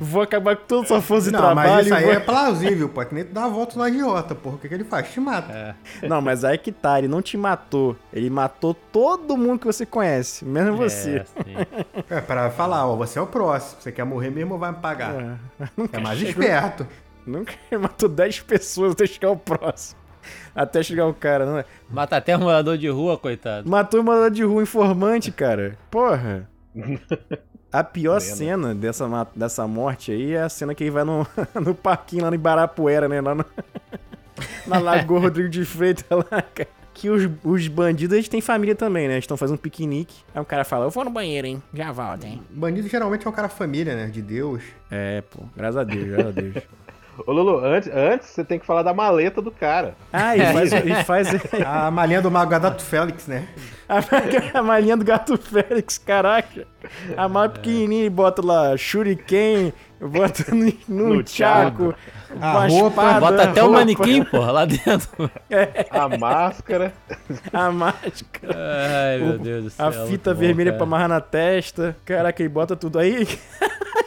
Vou 0.00 0.20
acabar 0.22 0.56
com 0.56 0.64
toda 0.66 0.86
sua 0.86 1.00
força 1.00 1.26
de 1.26 1.32
Não, 1.32 1.40
trabalho. 1.40 1.70
mas 1.70 1.86
isso 1.86 1.94
aí 1.94 2.04
vou- 2.04 2.12
é 2.12 2.20
plausível, 2.20 2.88
pô. 2.88 3.00
É 3.00 3.04
que 3.06 3.14
nem 3.14 3.24
tu 3.24 3.32
dá 3.32 3.44
a 3.44 3.48
volta 3.48 3.76
no 3.76 3.82
agiota, 3.82 4.34
porra. 4.34 4.56
O 4.56 4.58
que, 4.58 4.68
que 4.68 4.74
ele 4.74 4.84
faz? 4.84 5.10
Te 5.10 5.20
mata. 5.20 5.74
Não, 6.02 6.20
mas 6.20 6.44
aí 6.44 6.58
que 6.58 6.70
tá, 6.70 6.98
ele 6.98 7.08
não 7.08 7.22
te 7.22 7.36
matou. 7.36 7.96
Ele 8.12 8.28
matou 8.28 8.74
todo 8.74 9.36
mundo 9.36 9.58
que 9.60 9.66
você 9.66 9.86
conhece, 9.86 10.44
menos 10.44 10.76
você. 10.76 11.18
É, 11.18 11.24
sim. 11.24 11.56
É, 12.10 12.20
pra 12.20 12.50
falar, 12.50 12.86
ó, 12.86 12.94
você 12.96 13.18
é 13.18 13.22
o 13.22 13.26
próximo. 13.26 13.80
Você 13.80 13.90
quer 13.90 14.04
morrer 14.04 14.30
mesmo 14.30 14.52
ou 14.54 14.58
vai 14.60 14.70
me 14.70 14.78
pagar? 14.78 15.14
É. 15.14 15.36
É, 15.92 15.98
mais 16.00 16.20
esperto. 16.20 16.86
Nunca 17.26 17.52
matou 17.80 18.08
10 18.08 18.40
pessoas 18.40 18.92
até 18.92 19.06
chegar 19.06 19.30
o 19.30 19.36
próximo. 19.36 19.98
Até 20.54 20.82
chegar 20.82 21.06
o 21.06 21.14
cara, 21.14 21.46
não 21.46 21.58
é? 21.58 21.64
Mata 21.88 22.16
até 22.16 22.36
um 22.36 22.40
morador 22.40 22.76
de 22.76 22.88
rua, 22.88 23.16
coitado. 23.16 23.68
Matou 23.68 24.00
uma 24.02 24.30
de 24.30 24.42
rua 24.44 24.62
informante, 24.62 25.30
cara. 25.32 25.78
Porra. 25.90 26.46
A 27.72 27.84
pior 27.84 28.20
cena 28.20 28.74
dessa, 28.74 29.06
dessa 29.34 29.66
morte 29.66 30.10
aí 30.10 30.32
é 30.32 30.42
a 30.42 30.48
cena 30.48 30.74
que 30.74 30.82
ele 30.82 30.90
vai 30.90 31.04
no, 31.04 31.26
no 31.54 31.74
parquinho 31.74 32.24
lá 32.24 32.30
no 32.30 32.34
Ibarapuera, 32.34 33.08
né? 33.08 33.20
Lá 33.20 33.34
no, 33.34 33.44
na 34.66 34.78
Lagoa 34.78 35.20
Rodrigo 35.20 35.48
de 35.48 35.64
Freitas 35.64 36.04
lá, 36.10 36.42
cara. 36.42 36.68
Que 36.92 37.08
os, 37.08 37.30
os 37.44 37.68
bandidos, 37.68 38.14
eles 38.14 38.28
têm 38.28 38.40
família 38.40 38.74
também, 38.74 39.06
né? 39.06 39.14
Eles 39.14 39.22
estão 39.22 39.36
fazendo 39.36 39.54
um 39.54 39.60
piquenique. 39.60 40.16
Aí 40.34 40.42
o 40.42 40.44
cara 40.44 40.64
fala, 40.64 40.84
eu 40.84 40.90
vou 40.90 41.04
no 41.04 41.10
banheiro, 41.10 41.46
hein? 41.46 41.62
Já 41.72 41.92
volto, 41.92 42.24
hein? 42.24 42.42
Bandido 42.50 42.88
geralmente 42.88 43.26
é 43.26 43.30
um 43.30 43.32
cara 43.32 43.48
família, 43.48 43.94
né? 43.94 44.06
De 44.08 44.20
Deus. 44.20 44.62
É, 44.90 45.22
pô. 45.22 45.44
Graças 45.56 45.76
a 45.76 45.84
Deus, 45.84 46.08
graças 46.08 46.26
a 46.26 46.40
Deus. 46.40 46.54
Ô, 47.26 47.32
Lulu, 47.32 47.64
antes, 47.64 47.90
antes 47.92 48.28
você 48.28 48.44
tem 48.44 48.58
que 48.58 48.66
falar 48.66 48.82
da 48.82 48.94
maleta 48.94 49.40
do 49.42 49.50
cara. 49.50 49.94
Ah, 50.12 50.36
ele 50.36 50.46
faz, 50.46 50.72
ele 50.72 50.94
faz 51.04 51.28
A 51.66 51.90
malinha 51.90 52.22
do 52.22 52.30
Mago 52.30 52.50
Gato 52.50 52.82
Félix, 52.82 53.26
né? 53.26 53.46
a, 54.54 54.62
malinha 54.62 54.96
do 54.96 55.04
gato 55.04 55.36
Félix, 55.36 55.98
caraca. 55.98 56.64
A 57.16 57.28
mala 57.28 57.48
pequenininha 57.48 58.04
e 58.06 58.10
bota 58.10 58.44
lá 58.44 58.76
shuriken, 58.76 59.72
bota 60.00 60.54
no, 60.54 60.72
no, 60.88 61.14
No 61.16 61.26
chaco, 61.28 61.92
A 62.40 62.66
roupa, 62.66 62.88
espada, 62.88 63.20
Bota 63.20 63.42
até 63.42 63.60
o 63.62 63.66
roupa, 63.66 63.78
manequim, 63.80 64.24
porra, 64.24 64.52
lá 64.52 64.64
dentro. 64.64 65.30
A 65.90 66.08
máscara. 66.16 66.92
A 67.52 67.70
máscara, 67.72 68.54
Ai, 68.56 69.18
meu 69.18 69.38
Deus 69.38 69.64
do 69.64 69.70
céu. 69.70 69.86
a 69.88 69.92
fita 70.06 70.32
bom, 70.32 70.40
vermelha 70.40 70.70
cara. 70.70 70.78
pra 70.78 70.86
amarrar 70.86 71.08
na 71.08 71.20
testa. 71.20 71.96
Caraca, 72.04 72.40
ele 72.40 72.48
bota 72.48 72.76
tudo 72.76 72.98
aí. 72.98 73.26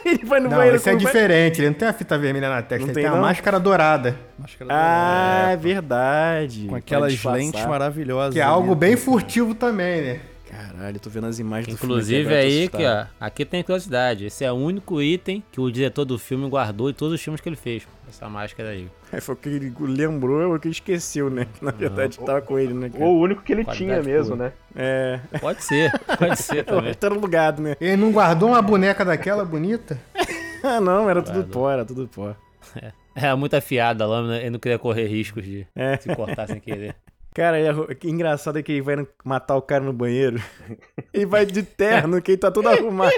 ele 0.08 0.24
vai 0.24 0.40
no 0.40 0.48
Não, 0.48 0.56
banheiro 0.56 0.76
esse 0.76 0.90
é 0.90 0.94
diferente. 0.94 1.60
Ele 1.60 1.68
não 1.68 1.74
tem 1.74 1.88
a 1.88 1.92
fita 1.92 2.18
vermelha 2.18 2.48
na 2.48 2.62
testa, 2.62 2.78
Não 2.78 2.86
ele 2.86 2.94
tem, 2.94 3.04
tem, 3.04 3.12
a 3.12 3.16
máscara 3.16 3.58
dourada. 3.58 4.16
Máscara 4.38 4.70
Ah, 4.72 5.32
dourada. 5.36 5.52
é 5.52 5.56
verdade. 5.56 6.66
Com 6.68 6.74
aquelas 6.76 7.24
lentes 7.24 7.64
maravilhosas. 7.66 8.34
Que 8.34 8.40
é 8.40 8.42
algo 8.42 8.74
bem 8.74 8.96
furtivo 8.96 9.54
também, 9.54 10.02
né? 10.02 10.20
Caralho, 10.56 11.00
tô 11.00 11.10
vendo 11.10 11.26
as 11.26 11.38
imagens 11.38 11.66
do 11.76 11.84
Inclusive 11.84 12.22
filme 12.28 12.34
aqui, 12.36 12.44
agora 12.44 12.92
aí 12.92 12.98
assustado. 12.98 13.10
ó, 13.20 13.24
aqui 13.26 13.44
tem 13.44 13.62
curiosidade. 13.62 14.26
Esse 14.26 14.44
é 14.44 14.52
o 14.52 14.54
único 14.54 15.02
item 15.02 15.42
que 15.50 15.60
o 15.60 15.70
diretor 15.70 16.04
do 16.04 16.16
filme 16.18 16.48
guardou 16.48 16.88
em 16.88 16.92
todos 16.92 17.14
os 17.14 17.20
filmes 17.22 17.40
que 17.40 17.48
ele 17.48 17.56
fez. 17.56 17.86
Essa 18.08 18.28
máscara 18.28 18.68
aí. 18.70 18.88
É, 19.12 19.20
foi 19.20 19.34
o 19.34 19.38
que 19.38 19.48
ele 19.48 19.72
lembrou, 19.80 20.40
é 20.42 20.46
o 20.46 20.58
que 20.60 20.68
ele 20.68 20.72
esqueceu, 20.74 21.28
né? 21.28 21.46
Na 21.60 21.72
verdade 21.72 22.18
tava 22.20 22.40
com 22.40 22.56
ele, 22.58 22.72
né? 22.72 22.88
cara? 22.90 23.04
Ou 23.04 23.16
o 23.16 23.20
único 23.20 23.42
que 23.42 23.52
ele 23.52 23.64
Qualidade 23.64 24.02
tinha 24.02 24.02
mesmo, 24.14 24.36
pura. 24.36 24.48
né? 24.48 24.52
É. 24.76 25.38
Pode 25.40 25.64
ser, 25.64 25.90
pode 26.18 26.36
ser 26.40 26.60
O 26.62 26.64
também. 26.64 26.94
era 27.02 27.14
alugado, 27.14 27.60
né? 27.62 27.76
Ele 27.80 27.96
não 27.96 28.12
guardou 28.12 28.50
uma 28.50 28.62
boneca 28.62 29.04
daquela 29.04 29.44
bonita? 29.44 29.98
Ah, 30.66 30.80
não, 30.80 31.10
era 31.10 31.20
tudo 31.20 31.34
Guardou. 31.40 31.52
pó, 31.52 31.70
era 31.70 31.84
tudo 31.84 32.08
pó. 32.08 32.34
É 33.14 33.34
muito 33.34 33.54
afiada 33.54 34.02
a 34.02 34.06
lâmina, 34.06 34.38
ele 34.38 34.48
não 34.48 34.58
queria 34.58 34.78
correr 34.78 35.06
riscos 35.06 35.44
de 35.44 35.66
É. 35.76 35.98
se 35.98 36.08
cortar 36.16 36.46
sem 36.46 36.58
querer. 36.58 36.96
Cara, 37.34 37.58
e 37.60 37.68
ro- 37.70 37.88
que 37.96 38.08
engraçado 38.08 38.58
é 38.58 38.62
que 38.62 38.72
ele 38.72 38.82
vai 38.82 39.06
matar 39.24 39.56
o 39.56 39.62
cara 39.62 39.82
no 39.84 39.92
banheiro. 39.92 40.40
Ele 41.12 41.26
vai 41.26 41.44
de 41.44 41.62
terno, 41.64 42.22
que 42.22 42.30
ele 42.32 42.38
tá 42.38 42.50
todo 42.50 42.68
arrumado. 42.68 43.12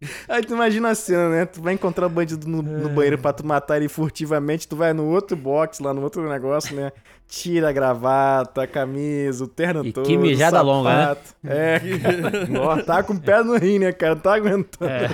Aí 0.28 0.42
tu 0.44 0.54
imagina 0.54 0.90
a 0.90 0.94
cena, 0.94 1.28
né? 1.28 1.44
Tu 1.46 1.60
vai 1.60 1.74
encontrar 1.74 2.06
o 2.06 2.10
bandido 2.10 2.46
no, 2.48 2.62
no 2.62 2.88
banheiro 2.88 3.18
pra 3.18 3.32
tu 3.32 3.44
matar 3.44 3.76
ele 3.78 3.88
furtivamente, 3.88 4.68
tu 4.68 4.76
vai 4.76 4.92
no 4.92 5.04
outro 5.06 5.36
box, 5.36 5.80
lá 5.80 5.92
no 5.92 6.02
outro 6.02 6.28
negócio, 6.28 6.74
né? 6.76 6.92
Tira 7.26 7.68
a 7.68 7.72
gravata, 7.72 8.62
a 8.62 8.66
camisa, 8.66 9.44
o 9.44 9.48
terno 9.48 9.84
E 9.84 9.92
todo. 9.92 10.06
que 10.06 10.16
mijada 10.16 10.62
o 10.62 10.64
longa, 10.64 10.90
né? 10.90 11.16
É. 11.44 11.80
Nossa, 12.48 12.82
tá 12.84 13.02
com 13.02 13.12
o 13.12 13.20
pé 13.20 13.42
no 13.42 13.54
rim, 13.58 13.78
né, 13.80 13.92
cara? 13.92 14.14
Não 14.14 14.22
tá 14.22 14.34
aguentando. 14.34 14.90
É. 14.90 15.10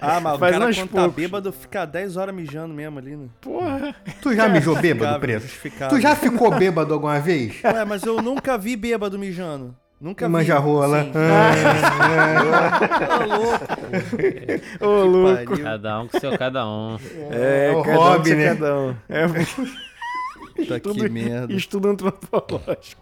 Ah, 0.00 0.18
mas 0.18 0.36
o 0.36 0.38
Faz 0.38 0.52
cara 0.52 0.66
uns 0.70 0.78
quando 0.78 0.88
tá 0.90 1.00
poucos. 1.00 1.14
bêbado 1.14 1.52
fica 1.52 1.84
10 1.84 2.16
horas 2.16 2.34
mijando 2.34 2.72
mesmo 2.72 2.98
ali, 2.98 3.16
né? 3.16 3.26
Porra. 3.40 3.94
Tu 4.22 4.34
já 4.34 4.48
mijou 4.48 4.76
bêbado, 4.80 5.26
justificável. 5.32 5.88
Tu 5.98 6.00
já 6.00 6.16
ficou 6.16 6.50
bêbado 6.56 6.94
alguma 6.94 7.18
vez? 7.20 7.62
Ué, 7.62 7.84
mas 7.84 8.02
eu 8.02 8.22
nunca 8.22 8.56
vi 8.56 8.74
bêbado 8.74 9.18
mijando. 9.18 9.74
Nunca 10.00 10.26
vi. 10.26 10.32
Manja 10.32 10.58
rola. 10.58 11.04
Sim. 11.04 11.12
Ah, 11.14 12.78
Tá 13.06 13.24
louco. 13.26 14.84
Ô, 14.84 15.04
louco. 15.04 15.44
pariu. 15.50 15.64
Cada 15.64 16.00
um 16.00 16.08
com 16.08 16.20
seu 16.20 16.38
cada 16.38 16.66
um. 16.68 16.98
É, 17.30 17.70
É 17.72 17.76
o 17.76 17.82
cada 17.82 17.98
um 17.98 18.02
hobby, 18.02 18.30
com 18.30 18.36
né? 18.36 18.46
Cada 18.54 18.76
um. 18.78 18.94
É, 19.08 19.26
Tá 20.68 20.74
que 20.74 20.80
Tudo- 20.80 21.10
merda. 21.10 21.52
estudo 21.52 21.88
antropológico. 21.88 23.00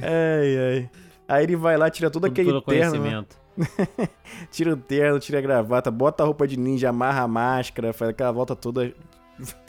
Ai, 0.00 0.56
ai. 0.58 0.90
Aí 1.28 1.44
ele 1.44 1.56
vai 1.56 1.76
lá, 1.76 1.90
tira 1.90 2.10
todo 2.10 2.22
Tudo 2.22 2.32
aquele 2.32 2.48
pelo 2.48 2.62
terno, 2.62 2.92
né? 2.92 2.98
conhecimento. 2.98 3.36
tira 4.50 4.72
o 4.72 4.76
terno, 4.76 5.18
tira 5.18 5.38
a 5.38 5.42
gravata, 5.42 5.90
bota 5.90 6.22
a 6.22 6.26
roupa 6.26 6.46
de 6.46 6.56
ninja, 6.58 6.90
amarra 6.90 7.22
a 7.22 7.28
máscara, 7.28 7.92
faz 7.92 8.10
aquela 8.10 8.30
volta 8.32 8.54
toda. 8.54 8.92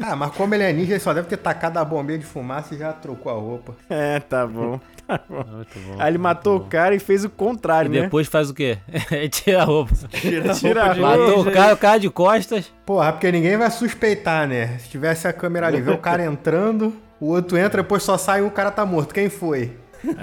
Ah, 0.01 0.15
mas 0.15 0.31
como 0.35 0.53
ele 0.53 0.63
é 0.63 0.71
ninja, 0.71 0.91
ele 0.93 0.99
só 0.99 1.13
deve 1.13 1.27
ter 1.27 1.37
tacado 1.37 1.79
a 1.79 1.85
bombinha 1.85 2.19
de 2.19 2.25
fumaça 2.25 2.75
e 2.75 2.77
já 2.77 2.93
trocou 2.93 3.31
a 3.31 3.35
roupa. 3.35 3.73
É, 3.89 4.19
tá 4.19 4.45
bom. 4.45 4.79
Muito 5.07 5.79
bom. 5.79 5.95
Aí 5.99 6.09
ele 6.11 6.17
matou 6.17 6.57
o 6.57 6.59
cara 6.61 6.95
e 6.95 6.99
fez 6.99 7.23
o 7.23 7.27
E 7.27 7.29
contrário, 7.29 7.89
né? 7.91 8.01
depois 8.01 8.27
faz 8.27 8.49
o 8.49 8.53
quê? 8.53 8.77
Tira 9.31 9.61
a 9.61 9.65
roupa. 9.65 9.93
Tira 10.59 10.91
a 10.91 10.95
Matou 10.95 11.35
roupa. 11.35 11.49
o 11.49 11.53
cara, 11.53 11.73
o 11.73 11.77
cara 11.77 11.97
de 11.99 12.09
costas. 12.09 12.71
Porra, 12.85 13.11
porque 13.11 13.31
ninguém 13.31 13.57
vai 13.57 13.69
suspeitar, 13.69 14.47
né? 14.47 14.77
Se 14.79 14.89
tivesse 14.89 15.27
a 15.27 15.33
câmera 15.33 15.67
ali, 15.67 15.81
vê 15.81 15.91
o 15.91 15.97
cara 15.97 16.23
entrando, 16.25 16.93
o 17.19 17.27
outro 17.27 17.57
entra, 17.57 17.81
depois 17.81 18.03
só 18.03 18.17
sai 18.17 18.39
e 18.39 18.43
o 18.43 18.51
cara 18.51 18.71
tá 18.71 18.85
morto. 18.85 19.13
Quem 19.13 19.29
foi? 19.29 19.71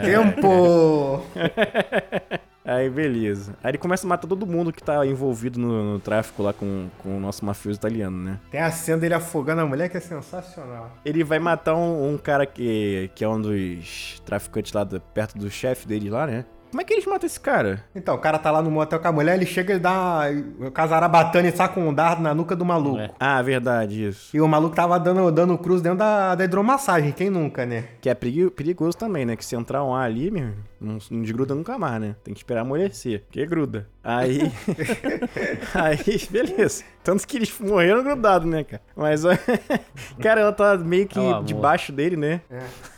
Tempo! 0.02 1.22
Aí, 2.72 2.88
beleza. 2.88 3.56
Aí 3.64 3.72
ele 3.72 3.78
começa 3.78 4.06
a 4.06 4.08
matar 4.08 4.28
todo 4.28 4.46
mundo 4.46 4.72
que 4.72 4.80
tá 4.82 5.04
envolvido 5.04 5.58
no, 5.58 5.94
no 5.94 5.98
tráfico 5.98 6.40
lá 6.42 6.52
com, 6.52 6.88
com 6.98 7.16
o 7.16 7.20
nosso 7.20 7.44
mafioso 7.44 7.78
italiano, 7.78 8.16
né? 8.16 8.38
Tem 8.50 8.60
a 8.60 8.70
cena 8.70 8.98
dele 8.98 9.14
afogando 9.14 9.60
a 9.62 9.66
mulher 9.66 9.88
que 9.88 9.96
é 9.96 10.00
sensacional. 10.00 10.96
Ele 11.04 11.24
vai 11.24 11.40
matar 11.40 11.74
um, 11.74 12.12
um 12.14 12.16
cara 12.16 12.46
que, 12.46 13.10
que 13.14 13.24
é 13.24 13.28
um 13.28 13.40
dos 13.40 14.22
traficantes 14.24 14.72
lá 14.72 14.84
do- 14.84 15.00
perto 15.00 15.36
do 15.36 15.50
chefe 15.50 15.86
dele 15.88 16.08
lá, 16.08 16.26
né? 16.28 16.44
Como 16.70 16.80
é 16.80 16.84
que 16.84 16.92
eles 16.94 17.04
matam 17.06 17.26
esse 17.26 17.38
cara? 17.40 17.84
Então, 17.94 18.14
o 18.14 18.18
cara 18.18 18.38
tá 18.38 18.50
lá 18.50 18.62
no 18.62 18.70
motel 18.70 19.00
com 19.00 19.08
a 19.08 19.12
mulher, 19.12 19.34
ele 19.36 19.46
chega 19.46 19.74
e 19.74 19.78
dá 19.78 19.90
uma... 19.90 20.68
O 20.68 20.70
casarabatana 20.70 21.48
e 21.48 21.52
saca 21.52 21.78
um 21.80 21.92
dardo 21.92 22.22
na 22.22 22.32
nuca 22.34 22.54
do 22.54 22.64
maluco. 22.64 22.98
É. 23.00 23.10
Ah, 23.18 23.42
verdade, 23.42 24.06
isso. 24.06 24.36
E 24.36 24.40
o 24.40 24.46
maluco 24.46 24.74
tava 24.76 24.98
dando, 24.98 25.30
dando 25.32 25.58
cruz 25.58 25.82
dentro 25.82 25.98
da, 25.98 26.34
da 26.34 26.44
hidromassagem, 26.44 27.12
quem 27.12 27.28
nunca, 27.28 27.66
né? 27.66 27.84
Que 28.00 28.08
é 28.08 28.14
perigo- 28.14 28.50
perigoso 28.50 28.96
também, 28.96 29.26
né? 29.26 29.34
Que 29.36 29.44
se 29.44 29.56
entrar 29.56 29.82
um 29.84 29.94
ar 29.94 30.04
ali, 30.06 30.30
meu, 30.30 30.52
não, 30.80 30.98
não 31.10 31.22
desgruda 31.22 31.54
nunca 31.54 31.76
mais, 31.78 32.00
né? 32.00 32.14
Tem 32.22 32.32
que 32.32 32.40
esperar 32.40 32.60
amolecer, 32.60 33.22
porque 33.22 33.44
gruda. 33.46 33.88
Aí. 34.04 34.40
aí, 35.74 36.26
beleza. 36.30 36.84
Tanto 37.02 37.26
que 37.26 37.36
eles 37.36 37.52
morreram 37.58 38.02
grudados, 38.04 38.48
né, 38.48 38.62
cara? 38.64 38.82
Mas, 38.94 39.24
ó, 39.24 39.30
cara, 40.22 40.40
ela 40.42 40.52
tá 40.52 40.76
meio 40.78 41.06
que 41.06 41.18
É 41.18 41.42
debaixo 41.42 41.92
dele, 41.92 42.16
né? 42.16 42.40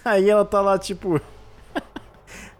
Aí 0.05 0.29
ela 0.29 0.45
tá 0.45 0.61
lá, 0.61 0.79
tipo. 0.79 1.21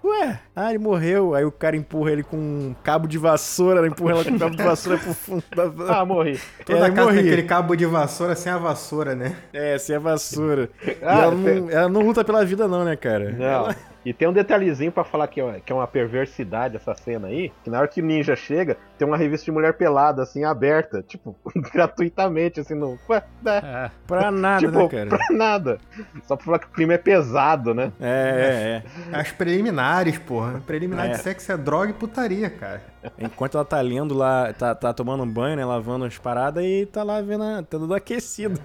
Ué, 0.05 0.41
ah, 0.57 0.71
ele 0.71 0.79
morreu. 0.79 1.33
Aí 1.35 1.45
o 1.45 1.53
cara 1.53 1.77
empurra 1.77 2.11
ele 2.11 2.23
com 2.25 2.37
um 2.37 2.75
cabo 2.83 3.07
de 3.07 3.19
vassoura, 3.19 3.79
ela 3.79 3.87
empurra 3.87 4.13
ela 4.13 4.25
com 4.25 4.31
um 4.33 4.39
cabo 4.39 4.57
de 4.57 4.63
vassoura 4.63 4.99
pro 4.99 5.15
fundo 5.15 5.45
da. 5.55 6.01
Ah, 6.01 6.05
morri. 6.05 6.41
Toda 6.67 6.87
É, 6.89 6.91
casa 6.91 7.03
morri. 7.05 7.17
tem 7.19 7.27
aquele 7.27 7.43
cabo 7.45 7.77
de 7.77 7.87
vassoura 7.87 8.35
sem 8.35 8.51
a 8.51 8.59
vassoura, 8.59 9.15
né? 9.15 9.37
É, 9.53 9.79
sem 9.79 9.95
a 9.95 9.99
vassoura. 10.01 10.69
E 10.85 10.97
Ah, 11.03 11.23
ela, 11.23 11.35
não, 11.35 11.71
ela 11.71 11.89
não 11.89 12.01
luta 12.01 12.25
pela 12.25 12.45
vida, 12.45 12.67
não, 12.67 12.85
né, 12.85 12.97
cara? 12.97 13.31
Não. 13.31 13.75
E 14.05 14.13
tem 14.13 14.27
um 14.29 14.33
detalhezinho 14.33 14.91
pra 14.91 15.05
falar 15.05 15.29
que 15.29 15.41
é, 15.41 15.61
que 15.61 15.73
é 15.73 15.75
uma 15.77 15.87
perversidade 15.87 16.75
essa 16.77 16.93
cena 16.95 17.29
aí, 17.29 17.53
que 17.63 17.71
na 17.71 17.79
hora 17.79 17.87
que 17.89 18.01
o 18.01 18.05
ninja 18.05 18.35
chega, 18.35 18.77
tem 18.99 19.07
uma 19.07 19.17
revista 19.17 19.45
de 19.45 19.53
mulher 19.53 19.75
pelada, 19.75 20.23
assim, 20.23 20.43
aberta, 20.45 21.03
tipo, 21.03 21.37
gratuitamente, 21.73 22.59
assim, 22.61 22.75
no... 22.75 22.99
Ué, 23.09 23.23
né? 23.43 23.61
É. 23.65 23.91
Pra 24.07 24.31
nada, 24.31 24.67
tipo, 24.67 24.79
né, 24.79 24.89
cara? 24.89 25.07
pra 25.09 25.27
nada. 25.37 25.79
Só 26.25 26.35
pra 26.37 26.45
falar 26.45 26.59
que 26.59 26.67
o 26.67 26.71
crime 26.71 26.95
é 26.95 26.99
pesado, 26.99 27.73
né? 27.75 27.93
É, 28.01 28.83
é, 29.13 29.17
As 29.17 29.31
preliminares, 29.31 30.19
porra. 30.19 30.61
Preliminar 30.67 31.07
É. 31.07 31.09
de 31.11 31.19
sexo 31.19 31.53
é 31.53 31.57
droga 31.57 31.91
e 31.91 31.95
putaria, 31.95 32.51
cara. 32.51 32.83
é. 33.05 33.11
Enquanto 33.21 33.57
ela 33.57 33.65
tá 33.65 33.81
lendo 33.81 34.15
lá, 34.15 34.53
tá, 34.53 34.75
tá 34.75 34.93
tomando 34.93 35.23
um 35.23 35.29
banho, 35.29 35.57
né? 35.57 35.65
Lavando 35.65 36.05
as 36.05 36.19
paradas 36.19 36.65
e 36.65 36.87
tá 36.87 37.03
lá 37.03 37.21
vendo, 37.21 37.45
a- 37.45 37.59
tá 37.63 37.79
tudo 37.79 37.95
aquecido. 37.95 38.61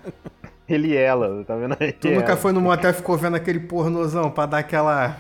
Ele 0.68 0.90
e 0.90 0.98
ela, 0.98 1.44
tá 1.46 1.56
vendo 1.56 1.78
aí? 1.80 1.94
Tu 1.94 2.10
nunca 2.10 2.36
foi 2.36 2.52
no 2.52 2.60
motel 2.60 2.90
e 2.90 2.94
ficou 2.94 3.16
vendo 3.18 3.36
aquele 3.38 3.60
pornozão 3.60 4.30
pra 4.30 4.46
dar 4.46 4.58
aquela. 4.58 5.16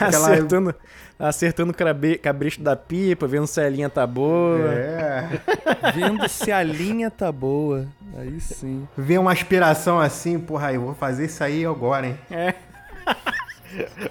Acertando, 0.00 0.74
acertando 1.18 1.72
o 1.72 1.74
cabe- 1.74 2.18
cabresto 2.18 2.62
da 2.62 2.76
pipa, 2.76 3.26
vendo 3.26 3.46
se 3.46 3.60
a 3.60 3.68
linha 3.68 3.88
tá 3.90 4.06
boa. 4.06 4.72
É. 4.72 5.28
Vendo 5.94 6.28
se 6.28 6.50
a 6.50 6.62
linha 6.62 7.10
tá 7.10 7.30
boa. 7.30 7.86
Aí 8.16 8.40
sim. 8.40 8.86
Vê 8.96 9.18
uma 9.18 9.32
aspiração 9.32 10.00
assim, 10.00 10.38
porra, 10.38 10.72
eu 10.72 10.80
vou 10.80 10.94
fazer 10.94 11.26
isso 11.26 11.42
aí 11.44 11.64
agora, 11.64 12.06
hein? 12.06 12.18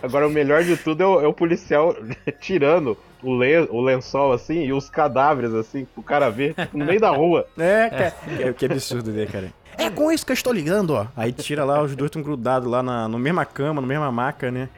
Agora, 0.03 0.27
o 0.27 0.29
melhor 0.29 0.61
de 0.63 0.75
tudo 0.75 1.01
é 1.01 1.05
o, 1.05 1.21
é 1.21 1.27
o 1.27 1.33
policial 1.33 1.95
tirando 2.41 2.97
o, 3.23 3.33
len- 3.35 3.67
o 3.71 3.81
lençol, 3.81 4.33
assim, 4.33 4.63
e 4.65 4.73
os 4.73 4.89
cadáveres, 4.89 5.53
assim, 5.53 5.85
pro 5.85 6.03
cara 6.03 6.29
ver, 6.29 6.53
tipo, 6.53 6.77
no 6.77 6.85
meio 6.85 6.99
da 6.99 7.09
rua. 7.09 7.47
É, 7.57 7.89
cara. 7.89 8.11
Que, 8.11 8.53
que 8.53 8.65
absurdo, 8.65 9.11
né, 9.11 9.25
cara? 9.25 9.53
É 9.77 9.89
com 9.89 10.11
isso 10.11 10.25
que 10.25 10.31
eu 10.31 10.35
estou 10.35 10.53
ligando, 10.53 10.91
ó. 10.91 11.07
Aí 11.15 11.31
tira 11.31 11.63
lá, 11.65 11.81
os 11.81 11.95
dois 11.95 12.09
estão 12.09 12.21
grudados 12.21 12.69
lá 12.69 12.83
na, 12.83 13.07
na 13.07 13.17
mesma 13.17 13.43
cama, 13.45 13.81
na 13.81 13.87
mesma 13.87 14.11
maca, 14.11 14.51
né? 14.51 14.69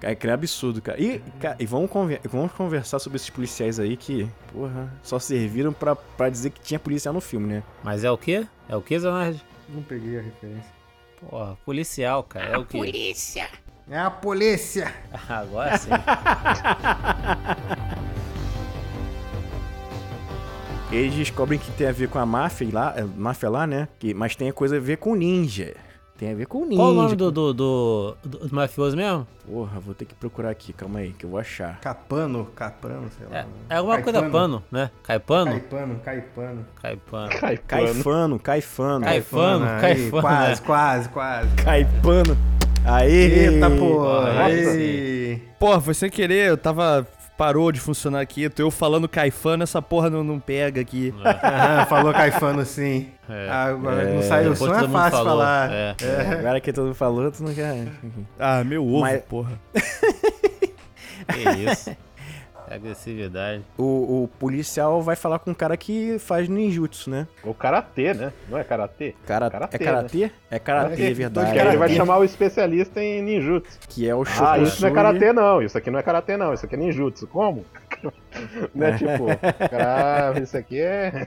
Cara, 0.00 0.14
que 0.14 0.26
é 0.26 0.32
absurdo, 0.32 0.80
cara. 0.82 1.00
E, 1.00 1.22
cara, 1.38 1.56
e 1.60 1.66
vamos, 1.66 1.90
conver- 1.90 2.20
vamos 2.24 2.50
conversar 2.52 2.98
sobre 2.98 3.16
esses 3.16 3.28
policiais 3.30 3.78
aí 3.78 3.96
que, 3.96 4.26
porra, 4.52 4.92
só 5.02 5.18
serviram 5.18 5.72
pra, 5.72 5.94
pra 5.94 6.28
dizer 6.30 6.50
que 6.50 6.60
tinha 6.60 6.80
policial 6.80 7.12
no 7.14 7.20
filme, 7.20 7.46
né? 7.46 7.62
Mas 7.84 8.02
é 8.02 8.10
o 8.10 8.16
quê? 8.18 8.46
É 8.68 8.74
o 8.74 8.80
quê, 8.82 8.98
Zanardi? 8.98 9.40
Não 9.68 9.82
peguei 9.82 10.18
a 10.18 10.22
referência. 10.22 10.72
Porra, 11.28 11.56
policial, 11.66 12.22
cara. 12.24 12.46
É 12.54 12.58
o 12.58 12.64
quê? 12.64 12.78
É 13.90 13.98
a 13.98 14.08
polícia! 14.08 14.94
Agora 15.28 15.76
sim. 15.76 15.90
Eles 20.92 21.12
descobrem 21.14 21.58
que 21.58 21.72
tem 21.72 21.88
a 21.88 21.92
ver 21.92 22.08
com 22.08 22.20
a 22.20 22.24
máfia 22.24 22.68
lá, 22.72 22.94
é, 22.96 23.02
máfia 23.02 23.50
lá, 23.50 23.66
né? 23.66 23.88
Que, 23.98 24.14
mas 24.14 24.36
tem 24.36 24.48
a 24.48 24.52
coisa 24.52 24.76
a 24.76 24.80
ver 24.80 24.98
com 24.98 25.16
ninja. 25.16 25.74
Tem 26.16 26.30
a 26.30 26.34
ver 26.36 26.46
com 26.46 26.64
ninja. 26.64 26.76
Qual 26.76 26.90
o 26.90 26.94
nome 26.94 27.16
do, 27.16 27.32
do, 27.32 27.52
do, 27.52 28.16
do, 28.22 28.38
do 28.46 28.54
mafioso 28.54 28.96
mesmo? 28.96 29.26
Porra, 29.44 29.80
vou 29.80 29.92
ter 29.94 30.04
que 30.04 30.14
procurar 30.14 30.50
aqui, 30.50 30.72
calma 30.72 31.00
aí, 31.00 31.12
que 31.12 31.24
eu 31.24 31.30
vou 31.30 31.40
achar. 31.40 31.80
Capano, 31.80 32.44
Caprano, 32.54 33.08
sei 33.16 33.26
lá. 33.26 33.38
É, 33.38 33.46
é 33.70 33.76
alguma 33.76 34.00
coisa 34.00 34.20
Caipano. 34.20 34.60
pano, 34.60 34.64
né? 34.70 34.90
Caipano? 35.02 35.50
Caipano, 35.50 35.98
Caipano. 35.98 36.66
Caipano. 36.80 37.28
Caifano, 37.66 38.38
Caifano. 38.38 39.04
Caifano, 39.04 39.64
aí, 39.64 39.80
Caifano. 39.80 40.22
Quase, 40.22 40.60
né? 40.60 40.66
quase, 40.66 41.08
quase. 41.08 41.56
Caipano. 41.56 42.36
Aê! 42.84 43.48
Eita, 43.48 43.70
pô. 43.70 44.08
Aí 44.38 44.58
Ei. 44.64 45.42
Porra, 45.58 45.80
foi 45.80 45.94
sem 45.94 46.10
querer, 46.10 46.48
eu 46.48 46.56
tava. 46.56 47.06
Parou 47.36 47.72
de 47.72 47.80
funcionar 47.80 48.20
aqui. 48.20 48.50
Tô 48.50 48.60
eu 48.62 48.70
falando 48.70 49.08
caifano, 49.08 49.62
essa 49.62 49.80
porra 49.80 50.10
não, 50.10 50.22
não 50.22 50.38
pega 50.38 50.78
aqui. 50.82 51.14
Aham, 51.24 51.86
falou 51.86 52.12
Caifano 52.12 52.62
sim. 52.66 53.08
É. 53.30 53.48
Agora 53.48 54.02
É. 54.02 54.14
não 54.14 54.22
saiu 54.22 54.52
o 54.52 54.56
som, 54.56 54.66
é 54.74 54.86
fácil 54.86 55.10
falou, 55.10 55.24
falar. 55.24 55.70
é. 55.72 55.94
Agora 56.38 56.60
que 56.60 56.70
todo 56.70 56.84
mundo 56.86 56.94
falou, 56.94 57.32
tu 57.32 57.42
não 57.42 57.54
quer. 57.54 57.86
Ah, 58.38 58.62
meu 58.62 58.84
ovo, 58.86 59.00
Mas- 59.00 59.22
porra. 59.22 59.52
Que 61.32 61.70
isso. 61.70 61.96
Agressividade. 62.70 63.62
O, 63.76 64.24
o 64.24 64.28
policial 64.38 65.02
vai 65.02 65.16
falar 65.16 65.38
com 65.40 65.50
um 65.50 65.54
cara 65.54 65.76
que 65.76 66.18
faz 66.18 66.48
ninjutsu, 66.48 67.10
né? 67.10 67.26
O 67.42 67.52
karatê, 67.52 68.14
né? 68.14 68.32
Não 68.48 68.56
é 68.58 68.64
karatê? 68.64 69.14
Cara, 69.26 69.50
Karatê, 69.50 69.76
é 69.76 69.78
karatê? 69.78 70.30
É 70.50 70.58
karatê, 70.58 70.96
Karatê. 70.96 71.14
verdade. 71.14 71.58
Ele 71.58 71.76
vai 71.76 71.88
chamar 71.90 72.18
o 72.18 72.24
especialista 72.24 73.02
em 73.02 73.22
ninjutsu. 73.22 73.78
Que 73.88 74.08
é 74.08 74.14
o 74.14 74.22
Ah, 74.22 74.24
Shokosugi. 74.24 74.62
isso 74.68 74.82
não 74.82 74.88
é 74.88 74.92
karatê 74.92 75.32
não, 75.32 75.62
isso 75.62 75.76
aqui 75.78 75.90
não 75.90 75.98
é 75.98 76.02
karatê 76.02 76.36
não, 76.36 76.54
isso 76.54 76.64
aqui 76.64 76.74
é 76.74 76.78
ninjutsu. 76.78 77.26
Como? 77.26 77.64
não 78.74 78.86
é 78.86 78.96
tipo, 78.96 79.26
cara, 79.70 80.40
isso 80.40 80.56
aqui 80.56 80.80
é... 80.80 81.26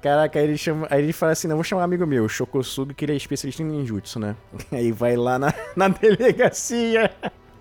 Caraca, 0.00 0.38
aí 0.38 0.44
ele, 0.46 0.56
chama, 0.56 0.86
aí 0.90 1.02
ele 1.02 1.12
fala 1.12 1.32
assim, 1.32 1.48
não, 1.48 1.56
vou 1.56 1.64
chamar 1.64 1.82
um 1.82 1.84
amigo 1.84 2.06
meu, 2.06 2.24
o 2.24 2.28
Shokosugi, 2.28 2.94
que 2.94 3.04
ele 3.04 3.12
é 3.12 3.16
especialista 3.16 3.62
em 3.62 3.66
ninjutsu, 3.66 4.18
né? 4.20 4.36
Aí 4.72 4.92
vai 4.92 5.16
lá 5.16 5.38
na, 5.38 5.52
na 5.76 5.88
delegacia, 5.88 7.10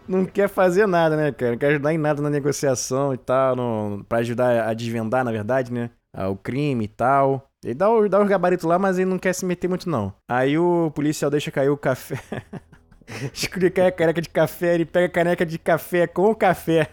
não 0.07 0.25
quer 0.25 0.47
fazer 0.47 0.87
nada, 0.87 1.15
né, 1.15 1.31
cara? 1.31 1.51
Não 1.51 1.57
quer 1.57 1.67
ajudar 1.67 1.93
em 1.93 1.97
nada 1.97 2.21
na 2.21 2.29
negociação 2.29 3.13
e 3.13 3.17
tal, 3.17 3.55
no, 3.55 4.05
pra 4.07 4.19
ajudar 4.19 4.67
a 4.67 4.73
desvendar, 4.73 5.23
na 5.23 5.31
verdade, 5.31 5.71
né? 5.71 5.89
O 6.29 6.35
crime 6.35 6.85
e 6.85 6.87
tal. 6.87 7.47
Ele 7.63 7.73
dá, 7.73 7.89
o, 7.89 8.07
dá 8.07 8.21
os 8.21 8.27
gabaritos 8.27 8.65
lá, 8.65 8.79
mas 8.79 8.97
ele 8.97 9.09
não 9.09 9.19
quer 9.19 9.33
se 9.33 9.45
meter 9.45 9.67
muito, 9.67 9.89
não. 9.89 10.13
Aí 10.29 10.57
o 10.57 10.91
policial 10.91 11.29
deixa 11.29 11.51
cair 11.51 11.69
o 11.69 11.77
café. 11.77 12.19
Escolhe 13.33 13.67
a 13.67 13.91
caneca 13.91 14.21
de 14.21 14.29
café, 14.29 14.75
ele 14.75 14.85
pega 14.85 15.05
a 15.05 15.09
caneca 15.09 15.45
de 15.45 15.57
café 15.57 16.07
com 16.07 16.29
o 16.31 16.35
café 16.35 16.89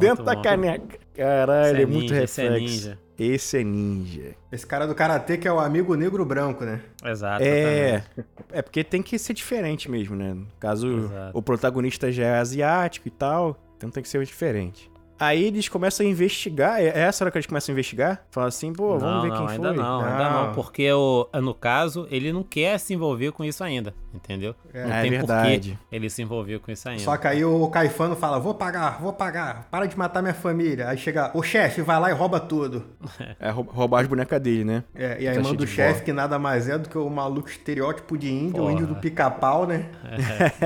dentro 0.00 0.24
da 0.24 0.34
bom. 0.34 0.42
caneca. 0.42 0.98
Caralho, 1.14 1.72
Esse 1.74 1.82
é, 1.82 1.86
muito 1.86 2.00
ninja, 2.12 2.16
é 2.16 2.20
reflexo. 2.20 2.58
ninja. 2.60 2.98
Esse 3.18 3.58
é 3.58 3.64
ninja. 3.64 4.34
Esse 4.52 4.66
cara 4.66 4.86
do 4.86 4.94
Karatê 4.94 5.38
que 5.38 5.48
é 5.48 5.52
o 5.52 5.58
amigo 5.58 5.94
negro 5.94 6.24
branco, 6.24 6.64
né? 6.64 6.80
Exato. 7.04 7.42
É, 7.42 8.04
é 8.50 8.62
porque 8.62 8.84
tem 8.84 9.02
que 9.02 9.18
ser 9.18 9.32
diferente 9.32 9.90
mesmo, 9.90 10.14
né? 10.14 10.34
No 10.34 10.46
caso, 10.60 10.86
Exato. 10.86 11.38
o 11.38 11.42
protagonista 11.42 12.12
já 12.12 12.24
é 12.26 12.38
asiático 12.38 13.08
e 13.08 13.10
tal, 13.10 13.58
então 13.76 13.90
tem 13.90 14.02
que 14.02 14.08
ser 14.08 14.24
diferente. 14.24 14.90
Aí 15.18 15.44
eles 15.44 15.68
começam 15.68 16.04
a 16.04 16.08
investigar, 16.08 16.80
é 16.80 16.86
essa 17.00 17.24
hora 17.24 17.30
que 17.30 17.38
eles 17.38 17.46
começam 17.46 17.72
a 17.72 17.74
investigar? 17.74 18.22
Falam 18.30 18.48
assim, 18.48 18.72
pô, 18.72 18.98
vamos 18.98 19.14
não, 19.16 19.22
ver 19.22 19.28
não, 19.30 19.36
quem 19.38 19.48
ainda 19.56 19.68
foi. 19.68 19.76
não, 19.76 20.00
ainda 20.04 20.30
Não. 20.30 20.46
não, 20.48 20.52
porque 20.54 20.92
o, 20.92 21.28
no 21.42 21.54
caso, 21.54 22.06
ele 22.10 22.32
não 22.32 22.42
quer 22.42 22.78
se 22.78 22.92
envolver 22.94 23.32
com 23.32 23.42
isso 23.44 23.64
ainda, 23.64 23.94
entendeu? 24.14 24.54
É, 24.74 24.84
não 24.84 24.94
é 24.94 25.00
tem 25.02 25.10
verdade. 25.10 25.70
porquê 25.80 25.96
ele 25.96 26.10
se 26.10 26.20
envolver 26.22 26.58
com 26.58 26.70
isso 26.70 26.88
ainda. 26.88 27.02
Só 27.02 27.16
que 27.16 27.26
aí 27.26 27.44
o 27.44 27.66
Caifano 27.68 28.14
fala, 28.14 28.38
vou 28.38 28.54
pagar, 28.54 29.00
vou 29.00 29.12
pagar, 29.12 29.66
para 29.70 29.86
de 29.86 29.96
matar 29.96 30.20
minha 30.20 30.34
família. 30.34 30.88
Aí 30.88 30.98
chega, 30.98 31.30
o 31.34 31.42
chefe, 31.42 31.80
vai 31.82 31.98
lá 31.98 32.10
e 32.10 32.14
rouba 32.14 32.38
tudo. 32.40 32.84
É 33.40 33.50
rou- 33.50 33.64
roubar 33.68 34.00
as 34.00 34.06
bonecas 34.06 34.40
dele, 34.40 34.64
né? 34.64 34.84
É, 34.94 35.20
e 35.20 35.28
aí 35.28 35.36
Tá 35.36 35.42
manda 35.42 35.62
o 35.62 35.66
chefe, 35.66 36.02
que 36.02 36.12
nada 36.12 36.38
mais 36.38 36.68
é 36.68 36.78
do 36.78 36.88
que 36.88 36.96
o 36.96 37.08
maluco 37.08 37.48
estereótipo 37.48 38.16
de 38.16 38.30
índio, 38.32 38.56
o 38.56 38.60
Porra. 38.60 38.72
índio 38.72 38.86
do 38.86 38.96
pica-pau, 38.96 39.66
né? 39.66 39.86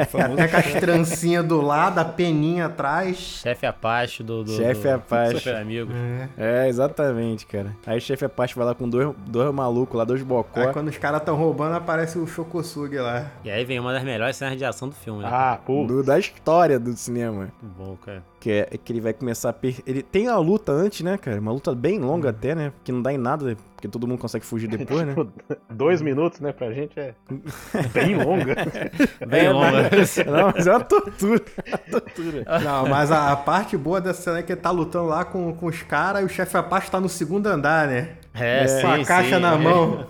Famoso 0.08 0.34
Até 0.40 0.48
com 0.48 0.56
as 0.56 0.72
trancinhas 0.80 1.44
do 1.44 1.60
lado, 1.60 1.98
a 1.98 2.04
peninha 2.04 2.66
atrás. 2.66 3.16
Chefe 3.42 3.66
Apache 3.66 4.22
do, 4.22 4.39
do, 4.44 4.52
Chefe 4.52 4.88
do 4.88 4.94
Apache. 4.94 5.38
Super 5.40 5.56
Amigo. 5.56 5.90
É, 6.36 6.68
exatamente, 6.68 7.46
cara. 7.46 7.76
Aí 7.86 7.98
o 7.98 8.00
chefe 8.00 8.24
Apache 8.24 8.54
vai 8.54 8.64
lá 8.66 8.74
com 8.74 8.88
dois, 8.88 9.14
dois 9.26 9.52
malucos 9.54 9.96
lá, 9.96 10.04
dois 10.04 10.22
bocó. 10.22 10.60
Aí 10.60 10.72
quando 10.72 10.88
os 10.88 10.96
caras 10.98 11.22
tão 11.22 11.36
roubando, 11.36 11.74
aparece 11.74 12.18
o 12.18 12.26
Shokosugi 12.26 12.96
lá. 12.98 13.26
E 13.44 13.50
aí 13.50 13.64
vem 13.64 13.78
uma 13.80 13.92
das 13.92 14.02
melhores 14.04 14.36
cenas 14.36 14.56
de 14.58 14.64
ação 14.64 14.88
do 14.88 14.94
filme, 14.94 15.22
né? 15.22 15.28
Ah, 15.30 15.58
pô. 15.64 15.84
do- 15.86 16.02
da 16.02 16.18
história 16.18 16.78
do 16.78 16.92
cinema. 16.96 17.50
Muito 17.62 17.76
bom, 17.76 17.96
cara. 17.96 18.22
Que 18.40 18.50
é, 18.50 18.68
é 18.70 18.78
que 18.78 18.90
ele 18.90 19.02
vai 19.02 19.12
começar 19.12 19.50
a 19.50 19.52
per... 19.52 19.80
Ele 19.86 20.02
tem 20.02 20.26
a 20.26 20.38
luta 20.38 20.72
antes, 20.72 21.02
né, 21.02 21.18
cara? 21.18 21.38
Uma 21.38 21.52
luta 21.52 21.74
bem 21.74 21.98
longa 21.98 22.30
até, 22.30 22.54
né? 22.54 22.72
Que 22.82 22.90
não 22.90 23.02
dá 23.02 23.12
em 23.12 23.18
nada, 23.18 23.54
porque 23.76 23.86
todo 23.86 24.06
mundo 24.06 24.18
consegue 24.18 24.46
fugir 24.46 24.66
depois, 24.74 25.06
né? 25.06 25.14
Tipo, 25.14 25.30
dois 25.68 26.00
minutos, 26.00 26.40
né, 26.40 26.50
pra 26.50 26.72
gente 26.72 26.98
é 26.98 27.14
bem 27.92 28.16
longa. 28.16 28.56
Bem 29.28 29.46
É, 29.46 29.50
longa. 29.52 29.90
Não, 30.26 30.52
mas 30.54 30.66
é 30.66 30.70
uma 30.70 30.80
tortura. 30.80 31.42
É 31.66 31.70
uma 31.70 32.00
tortura. 32.00 32.60
Não, 32.64 32.88
mas 32.88 33.12
a, 33.12 33.32
a 33.32 33.36
parte 33.36 33.76
boa 33.76 34.00
dessa 34.00 34.22
cena 34.22 34.38
é 34.38 34.42
que 34.42 34.52
ele 34.52 34.60
tá 34.60 34.70
lutando 34.70 35.06
lá 35.06 35.24
com, 35.24 35.52
com 35.54 35.66
os 35.66 35.82
caras 35.82 36.22
e 36.22 36.24
o 36.24 36.28
chefe 36.28 36.56
Apache 36.56 36.90
tá 36.90 36.98
no 36.98 37.08
segundo 37.08 37.46
andar, 37.46 37.86
né? 37.86 38.16
É, 38.34 38.66
sim, 38.66 38.80
com 38.82 38.88
a 38.88 39.04
caixa 39.04 39.36
sim. 39.36 39.42
na 39.42 39.56
mão. 39.58 40.06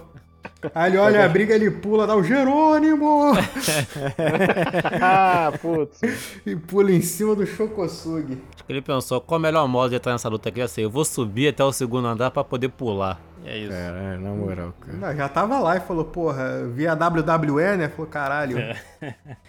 Aí 0.74 0.90
ele 0.90 0.98
olha 0.98 1.24
a 1.24 1.28
briga, 1.28 1.54
ele 1.54 1.70
pula, 1.70 2.06
dá 2.06 2.14
o 2.14 2.22
Jerônimo! 2.22 3.32
ah, 5.00 5.52
putz. 5.60 6.00
e 6.44 6.54
pula 6.56 6.92
em 6.92 7.00
cima 7.00 7.34
do 7.34 7.46
Shokosugi. 7.46 8.38
Acho 8.54 8.64
que 8.64 8.72
ele 8.72 8.82
pensou, 8.82 9.20
qual 9.20 9.38
o 9.38 9.42
melhor 9.42 9.66
modo 9.66 9.90
de 9.90 9.96
entrar 9.96 10.12
nessa 10.12 10.28
luta 10.28 10.48
aqui? 10.48 10.60
Eu 10.60 10.68
sei, 10.68 10.84
eu 10.84 10.90
vou 10.90 11.04
subir 11.04 11.48
até 11.48 11.64
o 11.64 11.72
segundo 11.72 12.06
andar 12.06 12.30
pra 12.30 12.44
poder 12.44 12.68
pular. 12.68 13.20
E 13.44 13.48
é 13.48 13.58
isso. 13.58 13.70
Cara, 13.70 14.18
na 14.18 14.30
moral, 14.30 14.74
cara. 14.80 14.98
Não, 14.98 15.16
já 15.16 15.28
tava 15.28 15.58
lá 15.58 15.76
e 15.76 15.80
falou, 15.80 16.04
porra, 16.04 16.66
via 16.66 16.92
WWE, 16.92 17.76
né? 17.78 17.88
Falou, 17.88 18.06
caralho. 18.06 18.58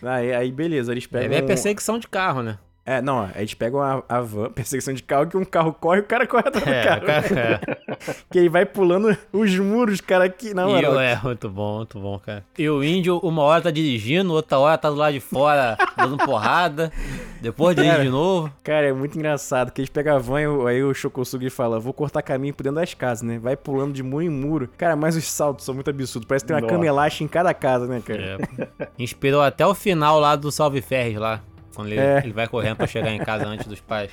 Aí, 0.01 0.33
aí 0.33 0.51
beleza, 0.51 0.91
eles 0.91 1.03
Aí 1.13 1.27
pegam. 1.27 1.39
a 1.39 1.43
perseguição 1.43 1.99
de 1.99 2.07
carro, 2.07 2.41
né? 2.41 2.57
É, 2.83 2.99
não, 3.01 3.21
aí 3.21 3.31
eles 3.37 3.53
pegam 3.53 3.79
a, 3.81 4.01
a 4.09 4.21
van, 4.21 4.49
perseguição 4.55 4.93
de 4.93 5.03
carro, 5.03 5.27
que 5.27 5.37
um 5.37 5.45
carro 5.45 5.71
corre 5.73 5.99
e 5.99 6.01
o 6.01 6.05
cara 6.05 6.25
corre 6.25 6.47
atrás 6.47 6.67
É, 6.67 6.81
do 6.81 6.87
carro. 6.87 7.01
cara, 7.05 7.61
é. 7.67 7.81
Que 8.31 8.39
ele 8.39 8.49
vai 8.49 8.65
pulando 8.65 9.15
os 9.31 9.55
muros, 9.59 10.01
cara, 10.01 10.23
aqui. 10.25 10.53
Na 10.53 10.63
E 10.67 10.85
o- 10.85 10.99
é, 10.99 11.19
muito 11.23 11.47
bom, 11.49 11.77
muito 11.77 11.99
bom, 11.99 12.17
cara. 12.19 12.43
E 12.57 12.67
o 12.67 12.83
índio, 12.83 13.19
uma 13.19 13.43
hora 13.43 13.61
tá 13.61 13.71
dirigindo, 13.71 14.33
outra 14.33 14.57
hora 14.57 14.77
tá 14.77 14.89
do 14.89 14.95
lado 14.95 15.13
de 15.13 15.19
fora 15.19 15.77
dando 15.95 16.17
porrada, 16.17 16.91
depois 17.39 17.75
dirige 17.75 17.91
Cara. 17.93 18.03
de 18.03 18.09
novo. 18.09 18.51
Cara, 18.63 18.87
é 18.87 18.93
muito 18.93 19.15
engraçado, 19.17 19.71
que 19.71 19.81
eles 19.81 19.89
pegam 19.89 20.15
a 20.15 20.19
van 20.19 20.41
e 20.41 20.47
o- 20.47 20.65
aí 20.65 20.83
o 20.83 20.93
Shokosugi 20.93 21.49
fala, 21.51 21.79
vou 21.79 21.93
cortar 21.93 22.21
caminho 22.23 22.53
por 22.53 22.63
dentro 22.63 22.79
das 22.79 22.93
casas, 22.95 23.21
né? 23.21 23.37
Vai 23.37 23.55
pulando 23.55 23.93
de 23.93 24.01
muro 24.01 24.23
em 24.23 24.29
muro. 24.29 24.67
Cara, 24.77 24.95
mas 24.95 25.15
os 25.15 25.25
saltos 25.25 25.63
são 25.65 25.75
muito 25.75 25.89
absurdos. 25.89 26.27
Parece 26.27 26.43
que 26.43 26.47
tem 26.47 26.55
uma 26.55 26.61
Nossa. 26.61 26.73
cama 26.73 26.87
elástica 26.87 27.23
em 27.23 27.27
cada 27.27 27.53
casa, 27.53 27.85
né, 27.85 28.01
cara? 28.03 28.39
É. 28.79 28.87
Inspirou 28.97 29.41
até 29.43 29.65
o 29.67 29.75
final 29.75 30.19
lá 30.19 30.35
do 30.35 30.51
Salve 30.51 30.81
Ferres 30.81 31.17
lá. 31.19 31.41
Quando 31.75 31.87
ele, 31.87 31.99
É. 31.99 32.19
ele 32.23 32.33
vai 32.33 32.47
correndo 32.47 32.75
pra 32.77 32.87
chegar 32.87 33.11
em 33.11 33.19
casa 33.19 33.45
antes 33.47 33.65
dos 33.67 33.79
pais. 33.79 34.09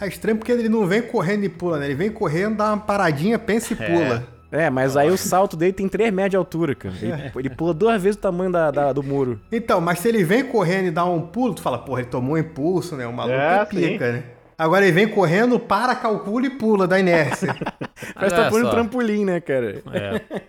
É 0.00 0.06
estranho 0.06 0.36
porque 0.38 0.52
ele 0.52 0.68
não 0.68 0.86
vem 0.86 1.02
correndo 1.02 1.44
e 1.44 1.48
pula, 1.48 1.78
né? 1.78 1.86
Ele 1.86 1.94
vem 1.94 2.10
correndo, 2.10 2.56
dá 2.56 2.68
uma 2.72 2.78
paradinha, 2.78 3.38
pensa 3.38 3.72
e 3.72 3.76
pula. 3.76 4.26
É, 4.50 4.70
mas 4.70 4.96
aí 4.96 5.10
o 5.10 5.18
salto 5.18 5.56
dele 5.56 5.72
tem 5.74 5.86
3 5.88 6.10
metros 6.12 6.30
de 6.30 6.36
altura, 6.36 6.74
cara. 6.74 6.94
Ele, 7.02 7.32
ele 7.36 7.50
pula 7.50 7.74
duas 7.74 8.02
vezes 8.02 8.16
o 8.16 8.20
tamanho 8.20 8.50
da, 8.50 8.70
da- 8.70 8.92
do 8.94 9.02
muro. 9.02 9.38
Então, 9.52 9.78
mas 9.80 9.98
se 9.98 10.08
ele 10.08 10.24
vem 10.24 10.42
correndo 10.44 10.86
e 10.86 10.90
dá 10.90 11.04
um 11.04 11.20
pulo, 11.20 11.52
tu 11.54 11.60
fala, 11.60 11.78
porra, 11.78 12.00
ele 12.00 12.08
tomou 12.08 12.34
um 12.34 12.38
impulso, 12.38 12.96
né? 12.96 13.06
O 13.06 13.12
maluco 13.12 13.36
É, 13.38 13.58
é, 13.60 13.64
pica, 13.66 14.12
né? 14.12 14.22
Agora 14.58 14.84
ele 14.84 14.92
vem 14.92 15.06
correndo, 15.08 15.58
para, 15.60 15.94
calcula 15.94 16.46
e 16.46 16.50
pula 16.50 16.86
da 16.88 16.98
inércia. 16.98 17.54
Parece 18.14 18.34
que 18.34 18.42
tá 18.42 18.48
pulando 18.50 18.70
trampolim, 18.70 19.24
né, 19.24 19.40
cara? 19.40 19.82
É, 19.92 19.98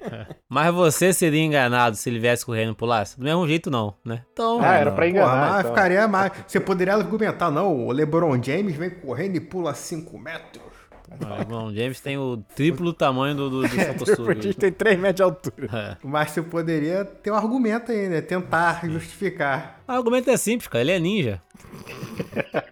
é. 0.03 0.27
Mas 0.49 0.73
você 0.73 1.13
seria 1.13 1.43
enganado 1.43 1.95
se 1.95 2.09
ele 2.09 2.17
viesse 2.19 2.43
correndo 2.43 2.71
e 2.71 2.75
pulasse? 2.75 3.17
Do 3.19 3.23
mesmo 3.23 3.47
jeito, 3.47 3.69
não, 3.69 3.93
né? 4.03 4.23
Então, 4.33 4.59
Ah, 4.63 4.73
era 4.75 4.91
pra 4.91 5.05
Porra, 5.05 5.09
enganar. 5.09 5.49
mas 5.51 5.59
então. 5.59 5.71
ficaria 5.75 6.07
mais. 6.07 6.31
Você 6.47 6.59
poderia 6.59 6.95
argumentar, 6.95 7.51
não, 7.51 7.85
o 7.85 7.91
LeBron 7.91 8.41
James 8.41 8.75
vem 8.75 8.89
correndo 8.89 9.35
e 9.35 9.39
pula 9.39 9.75
5 9.75 10.17
metros. 10.17 10.63
o 11.21 11.37
LeBron 11.37 11.71
James 11.73 11.99
tem 12.01 12.17
o 12.17 12.37
triplo 12.55 12.91
tamanho 12.93 13.35
do, 13.35 13.49
do, 13.49 13.61
do 13.61 13.65
A 13.67 13.69
Shokosugi. 13.69 14.41
gente 14.41 14.57
tem 14.57 14.71
3 14.71 14.97
metros 14.99 15.15
de 15.17 15.23
altura. 15.23 15.69
É. 15.71 15.97
Mas 16.03 16.31
você 16.31 16.41
poderia 16.41 17.05
ter 17.05 17.29
um 17.31 17.35
argumento 17.35 17.91
aí, 17.91 18.09
né? 18.09 18.21
Tentar 18.21 18.81
justificar. 18.85 19.78
O 19.89 19.91
argumento 19.91 20.29
é 20.29 20.37
simples, 20.37 20.67
cara. 20.67 20.83
Ele 20.83 20.91
é 20.91 20.99
ninja. 20.99 21.41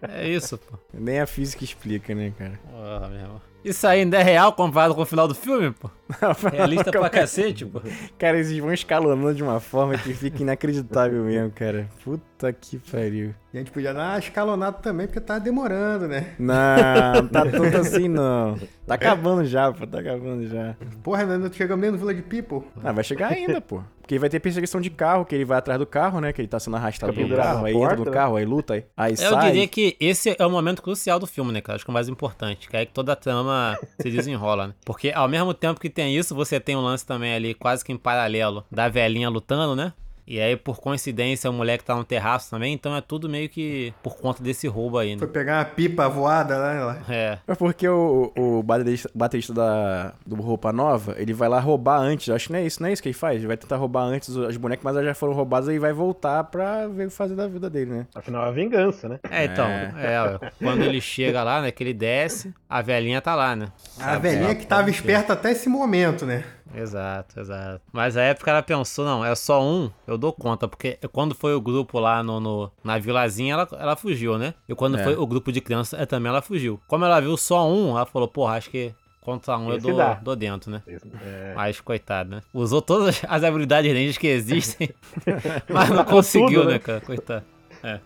É 0.09 0.27
isso, 0.27 0.57
pô. 0.57 0.77
Nem 0.93 1.19
a 1.19 1.25
física 1.27 1.63
explica, 1.63 2.13
né, 2.13 2.33
cara? 2.37 2.59
Porra, 2.69 3.07
meu 3.09 3.19
irmão. 3.19 3.41
Isso 3.63 3.85
aí 3.85 4.01
ainda 4.01 4.17
é 4.17 4.23
real 4.23 4.53
comparado 4.53 4.95
com 4.95 5.01
o 5.01 5.05
final 5.05 5.27
do 5.27 5.35
filme, 5.35 5.71
pô? 5.71 5.89
Realista 6.51 6.91
pra 6.91 7.09
cacete, 7.09 7.65
pô. 7.65 7.81
Cara, 8.17 8.37
eles 8.37 8.57
vão 8.57 8.73
escalonando 8.73 9.33
de 9.33 9.43
uma 9.43 9.59
forma 9.59 9.97
que 9.97 10.13
fica 10.13 10.41
inacreditável 10.41 11.23
mesmo, 11.23 11.51
cara. 11.51 11.89
Puta 12.03 12.51
que 12.53 12.77
pariu. 12.79 13.33
E 13.53 13.57
a 13.57 13.59
gente 13.59 13.71
podia 13.71 13.93
dar 13.93 14.11
uma 14.11 14.19
escalonada 14.19 14.77
também, 14.77 15.07
porque 15.07 15.19
tá 15.19 15.39
demorando, 15.39 16.07
né? 16.07 16.33
Não, 16.39 17.21
não 17.21 17.27
tá 17.27 17.45
tanto 17.49 17.77
assim, 17.77 18.07
não. 18.07 18.57
Tá 18.85 18.95
acabando 18.95 19.45
já, 19.45 19.71
pô. 19.71 19.85
Tá 19.85 19.99
acabando 19.99 20.47
já. 20.47 20.75
Porra, 21.03 21.21
ainda 21.23 21.37
não 21.37 21.51
chegamos 21.51 21.81
nem 21.81 21.91
no 21.91 21.97
Village 21.97 22.21
People. 22.23 22.67
Ah, 22.83 22.91
vai 22.91 23.03
chegar 23.03 23.31
ainda, 23.33 23.59
pô. 23.61 23.81
Porque 24.07 24.17
vai 24.17 24.29
ter 24.29 24.39
perseguição 24.39 24.79
de 24.79 24.89
carro, 24.89 25.25
que 25.25 25.35
ele 25.35 25.43
vai 25.43 25.57
atrás 25.57 25.77
do 25.77 25.85
carro, 25.85 26.21
né? 26.21 26.31
Que 26.31 26.39
ele 26.39 26.47
tá 26.47 26.57
sendo 26.61 26.77
arrastado 26.77 27.11
pelo 27.11 27.35
carro, 27.35 27.65
aí 27.65 27.73
porta, 27.73 27.93
entra 27.95 28.05
no 28.05 28.11
carro, 28.11 28.35
aí 28.37 28.45
luta, 28.45 28.75
aí, 28.75 28.85
aí 28.95 29.11
Eu 29.11 29.17
sai. 29.17 29.47
diria 29.47 29.67
que 29.67 29.97
esse 29.99 30.33
é 30.39 30.45
o 30.45 30.49
momento 30.49 30.81
crucial 30.81 31.19
do 31.19 31.27
filme, 31.27 31.51
né, 31.51 31.59
cara? 31.59 31.75
Acho 31.75 31.83
que 31.83 31.91
é 31.91 31.91
o 31.91 31.93
mais 31.93 32.07
importante, 32.07 32.69
que 32.69 32.77
é 32.77 32.85
que 32.85 32.93
toda 32.93 33.11
a 33.11 33.15
trama 33.17 33.77
se 33.99 34.09
desenrola, 34.09 34.67
né? 34.67 34.73
Porque 34.85 35.11
ao 35.13 35.27
mesmo 35.27 35.53
tempo 35.53 35.77
que 35.77 35.89
tem 35.89 36.15
isso, 36.15 36.33
você 36.33 36.57
tem 36.57 36.77
um 36.77 36.79
lance 36.79 37.05
também 37.05 37.33
ali, 37.33 37.53
quase 37.53 37.83
que 37.83 37.91
em 37.91 37.97
paralelo, 37.97 38.63
da 38.71 38.87
velhinha 38.87 39.27
lutando, 39.27 39.75
né? 39.75 39.91
E 40.27 40.41
aí, 40.41 40.57
por 40.57 40.81
coincidência, 40.81 41.49
o 41.49 41.53
moleque 41.53 41.85
tá 41.85 41.95
no 41.95 42.03
terraço 42.03 42.49
também, 42.49 42.73
então 42.73 42.93
é 42.93 42.99
tudo 42.99 43.29
meio 43.29 43.47
que 43.47 43.93
por 44.03 44.17
conta 44.17 44.43
desse 44.43 44.67
roubo 44.67 44.97
aí, 44.97 45.13
né? 45.13 45.19
Foi 45.19 45.27
pegar 45.27 45.59
uma 45.59 45.65
pipa 45.65 46.09
voada 46.09 46.57
lá. 46.57 46.85
lá. 46.85 46.97
É. 47.07 47.37
É 47.47 47.55
porque 47.55 47.87
o, 47.87 48.33
o 48.37 48.61
baterista, 48.61 49.09
baterista 49.15 49.53
da, 49.53 50.13
do 50.25 50.35
Roupa 50.35 50.73
Nova, 50.73 51.15
ele 51.17 51.31
vai 51.31 51.47
lá 51.47 51.61
roubar 51.61 51.99
antes. 51.99 52.29
Acho 52.29 52.47
que 52.47 52.53
não 52.53 52.59
é 52.59 52.65
isso, 52.65 52.81
não 52.81 52.89
é 52.89 52.91
isso 52.91 53.01
que 53.01 53.07
ele 53.07 53.13
faz. 53.13 53.37
Ele 53.37 53.47
vai 53.47 53.55
tentar 53.55 53.77
roubar 53.77 54.03
antes 54.03 54.35
as 54.35 54.57
bonecas, 54.57 54.83
mas 54.83 54.95
elas 54.95 55.07
já 55.07 55.13
foram 55.13 55.31
roubadas 55.31 55.69
e 55.69 55.79
vai 55.79 55.93
voltar 55.93 56.43
pra 56.43 56.87
ver 56.87 57.05
o 57.05 57.09
que 57.09 57.15
fazer 57.15 57.35
da 57.35 57.47
vida 57.47 57.69
dele, 57.69 57.91
né? 57.91 58.07
Afinal, 58.13 58.45
é 58.45 58.49
a 58.49 58.51
vingança, 58.51 59.07
né? 59.07 59.19
É, 59.31 59.45
então, 59.45 59.65
é, 59.65 60.21
ó, 60.21 60.39
quando 60.61 60.83
ele 60.83 60.99
chega 60.99 61.41
lá, 61.41 61.61
né, 61.61 61.71
que 61.71 61.81
ele 61.81 61.93
desce, 61.93 62.53
a 62.69 62.81
velhinha 62.81 63.21
tá 63.21 63.33
lá, 63.33 63.55
né? 63.55 63.67
A 63.97 64.17
velhinha 64.17 64.55
que 64.55 64.67
tava 64.67 64.89
esperta 64.89 65.31
até 65.33 65.51
esse 65.51 65.69
momento, 65.69 66.25
né? 66.25 66.43
Exato, 66.73 67.39
exato. 67.39 67.81
Mas 67.91 68.15
a 68.17 68.21
época 68.23 68.51
ela 68.51 68.61
pensou, 68.63 69.05
não, 69.05 69.23
é 69.25 69.33
só 69.35 69.63
um, 69.63 69.89
eu 70.05 70.17
dou 70.17 70.31
conta, 70.33 70.67
porque 70.67 70.97
quando 71.11 71.33
foi 71.35 71.53
o 71.55 71.61
grupo 71.61 71.99
lá 71.99 72.21
no, 72.23 72.39
no- 72.39 72.71
na 72.83 72.97
vilazinha, 72.97 73.53
ela, 73.53 73.67
ela 73.79 73.95
fugiu, 73.95 74.37
né? 74.37 74.53
E 74.67 74.75
quando 74.75 74.97
É. 74.97 75.03
foi 75.03 75.15
o 75.15 75.25
grupo 75.27 75.51
de 75.51 75.61
crianças, 75.61 75.99
é, 75.99 76.05
também 76.05 76.29
ela 76.29 76.41
fugiu. 76.41 76.79
Como 76.87 77.03
ela 77.05 77.19
viu 77.19 77.35
só 77.37 77.67
um, 77.69 77.91
ela 77.91 78.05
falou, 78.05 78.27
porra, 78.27 78.53
acho 78.55 78.69
que 78.69 78.93
contra 79.21 79.57
um 79.57 79.69
eu 79.69 79.77
Esse 79.77 79.85
dou, 79.87 79.97
dá. 79.97 80.13
dou 80.15 80.35
dentro, 80.35 80.71
né? 80.71 80.81
É, 80.87 81.53
Mas, 81.55 81.81
coitado, 81.81 82.29
né? 82.29 82.41
Usou 82.53 82.81
todas 82.81 83.21
as 83.27 83.43
habilidades 83.43 83.93
ninjas 83.93 84.17
que 84.17 84.27
existem, 84.27 84.89
mas 85.69 85.89
não 85.89 86.05
conseguiu, 86.05 86.61
tudo, 86.61 86.65
né, 86.67 86.73
né? 86.73 86.79
cara? 86.79 87.01
Coitado. 87.01 87.45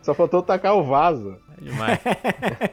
Só 0.01 0.13
faltou 0.13 0.41
tacar 0.41 0.75
o 0.75 0.83
vaso. 0.83 1.37
É 1.59 1.63
demais. 1.63 1.99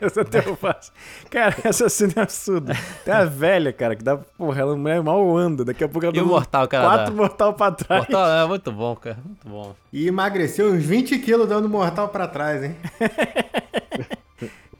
Essa 0.01 0.21
até 0.23 0.39
eu 0.39 0.57
faço. 0.57 0.93
Cara, 1.31 1.55
essa 1.65 1.89
cena 1.89 2.13
é 2.17 2.21
absurda. 2.23 2.75
Tem 3.05 3.13
a 3.15 3.25
velha, 3.25 3.73
cara, 3.73 3.95
que 3.95 4.03
dá. 4.03 4.17
Porra, 4.17 4.61
ela 4.61 4.77
mulher 4.77 5.03
mal 5.03 5.37
anda. 5.37 5.65
Daqui 5.65 5.85
a 5.85 5.89
pouco 5.89 6.07
ela 6.07 6.17
E 6.17 6.21
o 6.21 6.23
dá 6.23 6.29
um 6.29 6.33
mortal 6.33 6.69
ela 6.71 6.85
quatro 6.89 7.05
dá? 7.15 7.17
mortal 7.17 7.55
pra 7.55 7.73
trás. 7.73 8.01
Mortal 8.09 8.31
é 8.31 8.47
muito 8.49 8.73
bom, 8.73 8.97
cara. 8.97 9.19
Muito 9.25 9.49
bom. 9.49 9.75
E 9.93 10.07
emagreceu 10.09 10.73
uns 10.73 10.83
20 10.83 11.19
quilos 11.19 11.49
dando 11.49 11.69
mortal 11.69 12.09
pra 12.09 12.27
trás, 12.27 12.63
hein? 12.65 12.77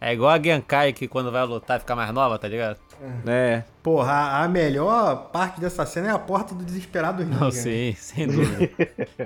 É 0.01 0.13
igual 0.13 0.31
a 0.31 0.41
Genkai 0.41 0.93
que 0.93 1.09
quando 1.09 1.31
vai 1.33 1.45
lutar 1.45 1.81
fica 1.81 1.95
mais 1.97 2.13
nova, 2.13 2.39
tá 2.39 2.47
ligado? 2.47 2.79
É. 3.27 3.63
Porra, 3.83 4.13
a- 4.13 4.45
a 4.45 4.49
melhor 4.49 5.31
parte 5.33 5.61
dessa 5.61 5.85
cena 5.87 6.09
é 6.09 6.11
a 6.11 6.19
porta 6.19 6.55
do 6.55 6.65
desesperado 6.65 7.25
ninja. 7.25 7.39
Não, 7.41 7.51
sim, 7.51 7.95
sem 7.97 8.27
dúvida. 8.27 8.71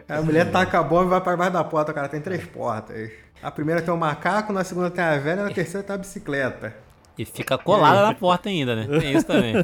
A 0.08 0.22
mulher 0.22 0.50
taca 0.50 0.78
a 0.78 0.82
bomba 0.82 1.04
e 1.04 1.08
vai 1.08 1.20
pra 1.20 1.36
baixo 1.36 1.52
da 1.52 1.64
porta, 1.64 1.92
cara. 1.92 2.08
Tem 2.08 2.20
três 2.20 2.44
portas. 2.46 3.10
A 3.42 3.50
primeira 3.50 3.82
tem 3.82 3.92
o 3.92 3.96
macaco, 3.96 4.52
na 4.52 4.62
segunda 4.64 4.90
tem 4.90 5.02
a 5.04 5.18
velha, 5.18 5.44
na 5.44 5.50
terceira 5.50 5.82
tem 5.86 5.94
a 5.94 5.98
bicicleta. 5.98 6.74
E 7.18 7.24
fica 7.24 7.58
colada 7.58 8.02
na 8.02 8.14
porta 8.14 8.48
ainda, 8.48 8.74
né? 8.76 8.86
Tem 9.00 9.12
isso 9.16 9.26
também. 9.26 9.54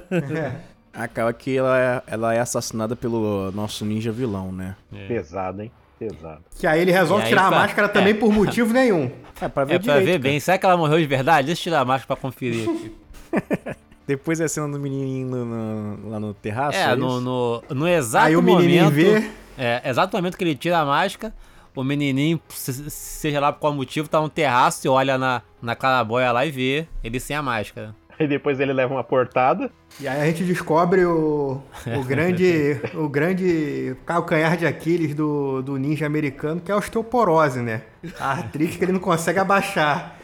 Acaba 0.93 1.33
que 1.33 1.57
ela 1.57 1.79
é, 1.79 2.03
ela 2.07 2.35
é 2.35 2.41
assassinada 2.41 2.97
pelo 2.97 3.53
nosso 3.53 3.85
ninja 3.85 4.11
vilão, 4.11 4.51
né? 4.51 4.75
Pesado, 5.07 5.63
hein? 5.63 5.71
Pesado. 5.99 6.43
Que 6.59 6.67
aí 6.67 6.81
ele 6.81 6.93
resolve 6.93 7.25
aí, 7.25 7.29
tirar 7.29 7.47
a 7.47 7.49
pra- 7.49 7.59
máscara 7.61 7.89
também 7.89 8.13
é. 8.13 8.17
por 8.17 8.33
motivo 8.33 8.73
nenhum. 8.73 9.11
É, 9.41 9.49
pra 9.49 9.65
ver 9.65 9.75
É 9.75 9.79
pra 9.79 9.95
direito, 9.95 10.05
ver 10.07 10.11
cara. 10.13 10.23
bem. 10.23 10.41
Será 10.41 10.59
que 10.59 10.67
ela 10.67 10.77
morreu 10.77 10.99
de 10.99 11.07
verdade? 11.07 11.47
Deixa 11.47 11.61
eu 11.61 11.65
tirar 11.65 11.81
a 11.81 11.85
máscara 11.85 12.07
pra 12.07 12.17
conferir. 12.17 12.69
aqui. 12.69 12.93
Depois 14.07 14.41
a 14.41 14.49
cena 14.49 14.69
do 14.69 14.79
menininho 14.81 15.29
no- 15.29 15.45
no- 15.45 16.11
lá 16.11 16.19
no 16.21 16.33
terraço. 16.33 16.79
É, 16.79 16.93
é 16.93 16.97
no, 16.97 17.21
no, 17.21 17.63
no 17.71 17.87
exato 17.89 18.27
Aí 18.29 18.37
o 18.37 18.43
menininho 18.43 18.85
momento. 18.85 18.95
vê. 19.23 19.31
É, 19.59 19.83
exato 19.85 20.17
momento 20.17 20.37
que 20.39 20.45
ele 20.45 20.55
tira 20.55 20.79
a 20.79 20.85
máscara, 20.85 21.35
o 21.75 21.85
menininho, 21.85 22.41
se- 22.49 22.91
seja 22.91 23.39
lá 23.41 23.53
por 23.53 23.59
qual 23.61 23.75
motivo, 23.75 24.09
tá 24.09 24.21
no 24.21 24.29
terraço 24.29 24.87
e 24.87 24.89
olha 24.89 25.19
na, 25.19 25.43
na 25.61 25.75
clarabóia 25.77 26.33
lá 26.33 26.47
e 26.47 26.51
vê 26.51 26.87
ele 27.05 27.21
sem 27.21 27.37
a 27.37 27.43
máscara. 27.43 27.95
Aí 28.19 28.27
depois 28.27 28.59
ele 28.61 28.73
leva 28.73 28.95
uma 28.95 29.05
portada. 29.05 29.71
E 30.01 30.07
aí 30.07 30.21
a 30.21 30.27
gente 30.27 30.45
descobre 30.45 31.05
o, 31.05 31.61
o 31.87 32.05
grande 32.07 32.81
o 32.95 33.09
grande 33.09 33.97
calcanhar 34.07 34.57
de 34.57 34.67
Aquiles 34.67 35.15
do, 35.15 35.61
do 35.63 35.77
ninja 35.77 36.07
americano, 36.07 36.61
que 36.61 36.71
é 36.71 36.75
a 36.75 36.79
osteoporose, 36.79 37.61
né? 37.61 37.83
A 38.19 38.31
artrite 38.33 38.79
que 38.79 38.85
ele 38.85 38.93
não 38.93 39.01
consegue 39.01 39.39
abaixar. 39.39 40.17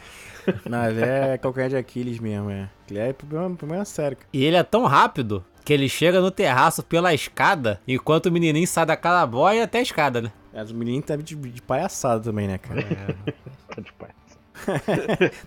Ele 0.47 1.01
é 1.01 1.37
calcanhar 1.37 1.69
de 1.69 1.75
Aquiles 1.75 2.19
mesmo, 2.19 2.49
é. 2.49 2.69
Ele 2.89 2.99
é 2.99 3.11
problema, 3.13 3.55
problema 3.55 3.83
sério. 3.83 4.15
cara. 4.17 4.29
E 4.31 4.43
ele 4.43 4.55
é 4.55 4.63
tão 4.63 4.85
rápido 4.85 5.43
que 5.65 5.73
ele 5.73 5.89
chega 5.89 6.21
no 6.21 6.29
terraço 6.29 6.83
pela 6.83 7.13
escada, 7.13 7.81
enquanto 7.87 8.27
o 8.27 8.31
menininho 8.31 8.67
sai 8.67 8.85
da 8.85 8.95
clarabóia 8.95 9.63
até 9.63 9.79
a 9.79 9.81
escada, 9.81 10.21
né? 10.21 10.31
Mas 10.53 10.69
o 10.69 10.75
menino 10.75 11.01
tá 11.01 11.15
de, 11.15 11.35
de 11.35 11.61
palhaçada 11.61 12.21
também, 12.21 12.47
né, 12.47 12.57
cara? 12.57 12.85
Tá 13.67 13.81
de 13.81 13.91
paz. 13.91 14.11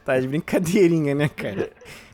tá 0.04 0.20
de 0.20 0.28
brincadeirinha, 0.28 1.14
né, 1.14 1.30
cara? 1.30 1.70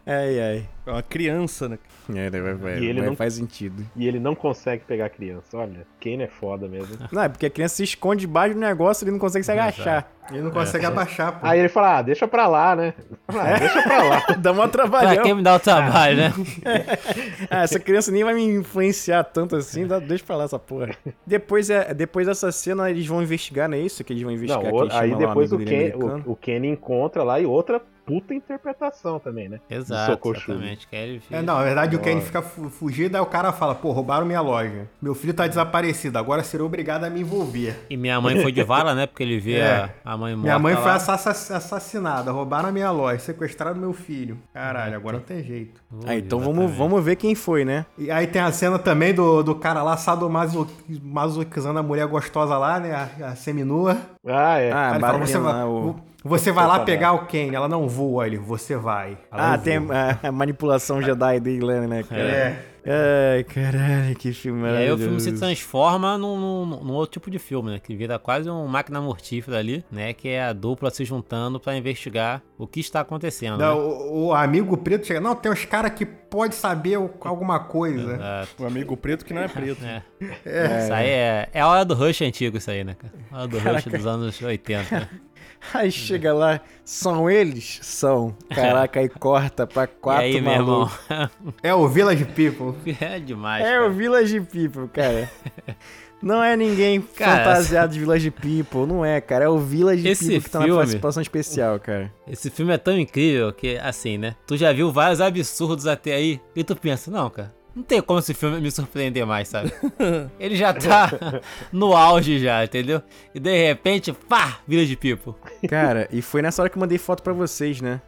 Ai, 0.06 0.38
ai. 0.40 0.68
É 0.86 0.90
uma 0.90 1.02
criança, 1.02 1.66
né? 1.66 1.78
É, 2.14 2.28
vai, 2.28 2.52
vai, 2.52 2.78
E 2.78 2.84
ele 2.86 3.00
vai- 3.00 3.08
não- 3.08 3.16
faz 3.16 3.32
sentido. 3.34 3.86
E 3.96 4.06
ele 4.06 4.20
não 4.20 4.34
consegue 4.34 4.84
pegar 4.84 5.06
a 5.06 5.08
criança. 5.08 5.56
Olha, 5.56 5.86
Kane 5.98 6.24
é 6.24 6.28
foda 6.28 6.68
mesmo. 6.68 6.94
Não, 7.10 7.22
é 7.22 7.28
porque 7.30 7.46
a 7.46 7.50
criança 7.50 7.76
se 7.76 7.84
esconde 7.84 8.20
debaixo 8.26 8.52
do 8.52 8.60
negócio 8.60 9.02
e 9.02 9.04
ele 9.06 9.12
não 9.12 9.18
consegue 9.18 9.42
se 9.42 9.50
agachar. 9.50 10.06
Ele 10.30 10.42
não 10.42 10.50
consegue 10.50 10.84
abaixar, 10.84 11.40
pô. 11.40 11.46
Aí 11.46 11.58
ele 11.58 11.70
fala, 11.70 11.98
ah, 11.98 12.02
deixa 12.02 12.28
pra 12.28 12.46
lá, 12.46 12.76
né? 12.76 12.92
Ah, 13.28 13.58
deixa 13.58 13.82
pra 13.82 14.02
lá. 14.02 14.26
Dá 14.38 14.52
uma 14.52 14.68
Pra 14.68 14.82
trabalhão. 14.82 15.22
quem 15.22 15.34
me 15.34 15.42
dá 15.42 15.54
o 15.54 15.60
trabalho, 15.60 16.16
né? 16.18 16.32
Ah, 17.50 17.62
essa 17.62 17.80
criança 17.80 18.10
nem 18.12 18.22
vai 18.24 18.34
me 18.34 18.44
influenciar 18.44 19.24
tanto 19.24 19.56
assim, 19.56 19.86
dá- 19.86 19.98
deixa 19.98 20.24
pra 20.24 20.36
lá 20.36 20.44
essa 20.44 20.58
porra. 20.58 20.90
Depois, 21.26 21.70
é, 21.70 21.94
depois 21.94 22.26
dessa 22.26 22.52
cena 22.52 22.90
eles 22.90 23.06
vão 23.06 23.22
investigar, 23.22 23.68
não 23.70 23.76
é 23.76 23.80
isso? 23.80 24.04
Que 24.04 24.12
eles 24.12 24.22
vão 24.22 24.32
investigar 24.32 24.70
Não, 24.70 24.80
o- 24.80 24.92
aí 24.92 25.14
depois 25.14 25.50
o, 25.52 25.58
Ken, 25.58 25.92
o, 25.94 26.32
o 26.32 26.36
Kenny 26.36 26.68
encontra 26.68 27.22
lá 27.22 27.40
e 27.40 27.46
outra 27.46 27.80
puta 28.06 28.34
interpretação 28.34 29.18
também, 29.18 29.48
né? 29.48 29.60
Exato, 29.70 30.30
exatamente. 30.34 30.86
Ele 30.92 31.20
fica- 31.20 31.36
É, 31.36 31.42
não, 31.42 31.56
na 31.58 31.64
verdade 31.64 31.96
o 31.96 31.98
Kenny 31.98 32.20
fica 32.20 32.42
fu- 32.42 32.68
fugido, 32.70 33.16
aí 33.16 33.22
o 33.22 33.26
cara 33.26 33.52
fala, 33.52 33.74
pô, 33.74 33.92
roubaram 33.92 34.26
minha 34.26 34.40
loja. 34.40 34.86
Meu 35.00 35.14
filho 35.14 35.32
tá 35.34 35.46
desaparecido, 35.46 36.18
agora 36.18 36.42
serei 36.42 36.64
obrigado 36.66 37.04
a 37.04 37.10
me 37.10 37.20
envolver. 37.20 37.86
E 37.88 37.96
minha 37.96 38.20
mãe 38.20 38.40
foi 38.40 38.52
de 38.52 38.62
vala, 38.62 38.94
né? 38.94 39.06
Porque 39.06 39.22
ele 39.22 39.38
vê 39.38 39.54
É. 39.64 39.90
a, 40.04 40.16
mãe 40.16 40.32
morta 40.34 40.42
Minha 40.42 40.58
mãe 40.58 40.74
foi 40.74 40.84
lá. 40.84 40.94
assa- 40.94 41.14
assassinada, 41.56 42.30
roubaram 42.30 42.68
a 42.68 42.72
minha 42.72 42.90
loja, 42.90 43.18
sequestraram 43.20 43.76
meu 43.76 43.92
filho. 43.92 44.38
Caralho, 44.52 44.94
agora 44.96 45.16
não 45.18 45.24
tem 45.24 45.42
jeito. 45.42 45.80
Ah, 46.06 46.14
então 46.16 46.38
vamos, 46.40 46.56
Exatamente. 46.64 46.78
vamos 46.78 47.04
ver 47.04 47.16
quem 47.16 47.34
foi, 47.34 47.64
né? 47.64 47.86
E 47.96 48.10
aí 48.10 48.26
tem 48.26 48.42
a 48.42 48.50
cena 48.52 48.78
também 48.78 49.14
do, 49.14 49.42
do 49.42 49.54
cara 49.54 49.82
lá 49.82 49.96
sadomasoquizando 49.96 51.78
a 51.78 51.82
mulher 51.82 52.06
gostosa 52.06 52.56
lá, 52.58 52.78
né? 52.80 52.92
A, 52.94 53.28
a 53.28 53.36
seminua. 53.36 53.96
Ah, 54.26 54.58
é. 54.58 54.72
Ah, 54.72 54.98
fala, 55.00 55.18
você 55.18 55.38
lá 55.38 55.66
o... 55.68 55.96
você 56.24 56.50
vai 56.50 56.66
lá 56.66 56.80
pegar 56.80 57.12
o 57.12 57.26
Ken. 57.26 57.50
Ela 57.54 57.68
não 57.68 57.88
voa, 57.88 58.26
ele, 58.26 58.38
você 58.38 58.76
vai. 58.76 59.18
Ela, 59.30 59.52
Ah, 59.52 59.54
"Eu 59.56 59.58
tem 59.60 59.78
vou." 59.78 59.94
a, 59.94 60.18
a 60.28 60.32
manipulação 60.32 61.02
Jedi 61.02 61.40
dele 61.40 61.86
né, 61.86 62.02
cara? 62.02 62.20
É. 62.22 62.64
Ai, 62.86 63.42
caralho, 63.44 64.14
que 64.14 64.30
filme 64.34 64.68
E 64.68 64.76
aí 64.76 64.92
o 64.92 64.98
filme 64.98 65.18
se 65.18 65.32
transforma 65.32 66.18
num, 66.18 66.38
num- 66.66 66.84
num 66.84 66.92
outro 66.92 67.14
tipo 67.14 67.30
de 67.30 67.38
filme, 67.38 67.70
né? 67.70 67.80
Que 67.82 67.96
vira 67.96 68.18
quase 68.18 68.50
um 68.50 68.66
máquina 68.66 69.00
mortífera 69.00 69.56
ali, 69.58 69.82
né? 69.90 70.12
Que 70.12 70.28
é 70.28 70.44
a 70.44 70.52
dupla 70.52 70.90
se 70.90 71.02
juntando 71.02 71.58
pra 71.58 71.74
investigar 71.74 72.42
o 72.58 72.66
que 72.66 72.80
está 72.80 73.00
acontecendo. 73.00 73.56
Não, 73.56 73.74
né? 73.78 73.82
o, 74.10 74.26
o 74.26 74.34
amigo 74.34 74.76
preto 74.76 75.06
chega, 75.06 75.18
não, 75.18 75.34
tem 75.34 75.50
uns 75.50 75.64
caras 75.64 75.92
que 75.94 76.04
pode 76.04 76.54
saber 76.54 76.98
o- 76.98 77.10
alguma 77.22 77.58
coisa. 77.58 78.16
Exato. 78.16 78.62
O 78.62 78.66
amigo 78.66 78.94
preto 78.98 79.24
que 79.24 79.32
não 79.32 79.40
é 79.42 79.48
preto. 79.48 79.80
É. 80.44 80.78
Isso 80.84 80.92
aí 80.92 81.08
é, 81.08 81.48
é 81.54 81.60
a 81.60 81.68
hora 81.68 81.84
do 81.86 81.94
Rush 81.94 82.20
antigo, 82.22 82.56
isso 82.58 82.70
aí, 82.70 82.82
né, 82.84 82.94
cara? 82.98 83.12
A 83.32 83.38
hora 83.40 83.48
do 83.48 83.58
Rush 83.58 83.84
dos 83.84 84.06
anos 84.06 84.40
80. 84.42 85.08
Aí 85.72 85.90
chega 85.90 86.32
lá, 86.32 86.60
são 86.84 87.30
eles? 87.30 87.78
São. 87.82 88.36
Caraca, 88.54 89.00
aí 89.00 89.08
corta 89.08 89.66
pra 89.66 89.84
E 89.84 89.86
quatro 89.86 90.24
aí, 90.24 90.40
meu 90.40 90.52
irmão? 90.52 90.90
malucos. 91.08 91.54
É 91.62 91.74
o 91.74 91.88
Village 91.88 92.24
People. 92.26 92.74
é 93.00 93.18
demais. 93.18 93.64
É 93.64 93.70
cara. 93.70 93.88
o 93.88 93.92
Village 93.92 94.40
People, 94.40 94.88
cara. 94.88 95.30
Não 96.22 96.42
é 96.42 96.56
ninguém 96.56 97.02
Cara, 97.02 97.44
fantasiado 97.44 97.92
de 97.92 98.00
Village 98.00 98.30
People, 98.30 98.86
não 98.86 99.04
é, 99.04 99.20
cara. 99.20 99.44
É 99.44 99.48
o 99.48 99.58
Village 99.58 100.08
Esse 100.08 100.24
People 100.24 100.42
que 100.42 100.50
tá 100.50 100.60
na 100.60 100.74
participação 100.74 101.20
especial, 101.20 101.78
cara. 101.78 102.10
Esse 102.26 102.48
filme 102.48 102.72
é 102.72 102.78
tão 102.78 102.98
incrível 102.98 103.52
que, 103.52 103.76
assim, 103.76 104.16
né? 104.16 104.34
Tu 104.46 104.56
já 104.56 104.72
viu 104.72 104.90
vários 104.90 105.20
absurdos 105.20 105.86
até 105.86 106.14
aí 106.14 106.40
e 106.56 106.64
tu 106.64 106.74
pensa, 106.74 107.10
não, 107.10 107.28
cara, 107.28 107.54
não 107.74 107.82
tem 107.82 108.00
como 108.00 108.18
esse 108.18 108.34
filme 108.34 108.60
me 108.60 108.70
surpreender 108.70 109.26
mais, 109.26 109.48
sabe? 109.48 109.72
Ele 110.38 110.56
já 110.56 110.72
tá 110.72 111.10
no 111.72 111.94
auge 111.94 112.38
já, 112.38 112.64
entendeu? 112.64 113.02
E 113.34 113.40
de 113.40 113.66
repente, 113.66 114.12
pá, 114.12 114.58
vira 114.66 114.86
de 114.86 114.96
people. 114.96 115.34
Cara, 115.68 116.08
e 116.12 116.22
foi 116.22 116.42
nessa 116.42 116.62
hora 116.62 116.70
que 116.70 116.76
eu 116.76 116.80
mandei 116.80 116.98
foto 116.98 117.22
pra 117.22 117.32
vocês, 117.32 117.80
né? 117.80 118.00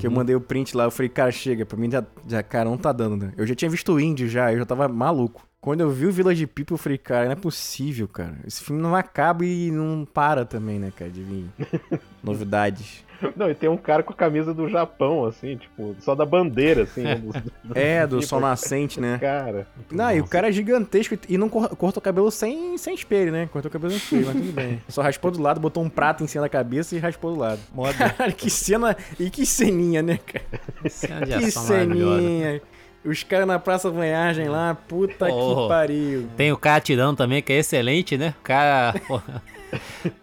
Que 0.00 0.06
eu 0.06 0.10
mandei 0.10 0.34
o 0.34 0.40
print 0.40 0.74
lá, 0.74 0.84
eu 0.84 0.90
falei, 0.90 1.10
cara, 1.10 1.30
chega, 1.30 1.66
pra 1.66 1.76
mim 1.76 1.90
já, 1.90 2.02
já 2.26 2.42
cara, 2.42 2.70
não 2.70 2.78
tá 2.78 2.90
dando, 2.90 3.18
né? 3.18 3.34
Eu 3.36 3.46
já 3.46 3.54
tinha 3.54 3.70
visto 3.70 3.92
o 3.92 4.00
índio 4.00 4.26
já, 4.26 4.50
eu 4.50 4.58
já 4.58 4.64
tava 4.64 4.88
maluco. 4.88 5.46
Quando 5.60 5.80
eu 5.80 5.90
vi 5.90 6.06
o 6.06 6.12
Village 6.12 6.46
People, 6.46 6.74
eu 6.74 6.78
falei, 6.78 6.96
cara, 6.96 7.26
não 7.26 7.32
é 7.32 7.36
possível, 7.36 8.08
cara. 8.08 8.38
Esse 8.46 8.64
filme 8.64 8.80
não 8.80 8.96
acaba 8.96 9.44
e 9.44 9.70
não 9.70 10.06
para 10.06 10.46
também, 10.46 10.78
né, 10.78 10.90
cara, 10.96 11.10
de 11.10 11.22
vir 11.22 11.44
novidades. 12.24 13.04
Não, 13.36 13.50
e 13.50 13.54
tem 13.54 13.68
um 13.68 13.76
cara 13.76 14.02
com 14.02 14.12
a 14.12 14.16
camisa 14.16 14.54
do 14.54 14.68
Japão, 14.68 15.24
assim, 15.24 15.56
tipo, 15.56 15.96
só 16.00 16.14
da 16.14 16.24
bandeira, 16.24 16.82
assim. 16.84 17.02
né, 17.02 17.16
dos- 17.16 17.32
dos- 17.42 17.52
É, 17.76 18.06
do 18.06 18.18
tipo, 18.18 18.28
sol 18.30 18.40
nascente, 18.40 19.00
né? 19.00 19.18
Cara. 19.20 19.66
Não, 19.90 20.10
e 20.14 20.20
o 20.20 20.26
cara 20.26 20.48
é 20.48 20.52
gigantesco 20.52 21.16
e- 21.28 21.36
não 21.38 21.48
cor- 21.48 21.68
cortou 21.76 22.00
o 22.00 22.04
cabelo 22.04 22.30
sem, 22.30 22.76
sem 22.78 22.94
espelho, 22.94 23.32
né? 23.32 23.48
Cortou 23.52 23.68
o 23.68 23.72
cabelo 23.72 23.90
sem 23.92 23.98
espelho, 23.98 24.26
mas 24.26 24.36
tudo 24.36 24.52
bem. 24.52 24.80
Só 24.88 25.02
raspou 25.02 25.30
do 25.30 25.40
lado, 25.42 25.58
botou 25.60 25.82
um 25.82 25.88
prato 25.88 26.22
em 26.22 26.26
cima 26.26 26.42
da 26.42 26.48
cabeça 26.48 26.94
e 26.94 26.98
raspou 26.98 27.32
do 27.34 27.40
lado. 27.40 27.60
Moda. 27.74 27.92
Caralho, 27.94 28.34
que 28.34 28.48
cena. 28.50 28.96
E 29.18 29.28
que 29.30 29.44
ceninha, 29.44 30.00
né, 30.02 30.18
cara? 30.24 30.88
Cena 30.88 31.26
de 31.26 31.38
Que 31.38 31.50
ceninha. 31.50 32.60
Os 33.04 33.22
caras 33.22 33.46
na 33.46 33.58
Praça 33.58 33.88
Vanhagem 33.90 34.48
lá, 34.48 34.74
puta 34.74 35.26
Oh. 35.32 35.62
que 35.62 35.68
pariu. 35.68 36.28
Tem 36.36 36.52
o 36.52 36.56
cara 36.56 36.76
atirando 36.76 37.16
também, 37.16 37.40
que 37.40 37.52
é 37.52 37.58
excelente, 37.58 38.18
né? 38.18 38.34
O 38.38 38.42
cara. 38.42 38.94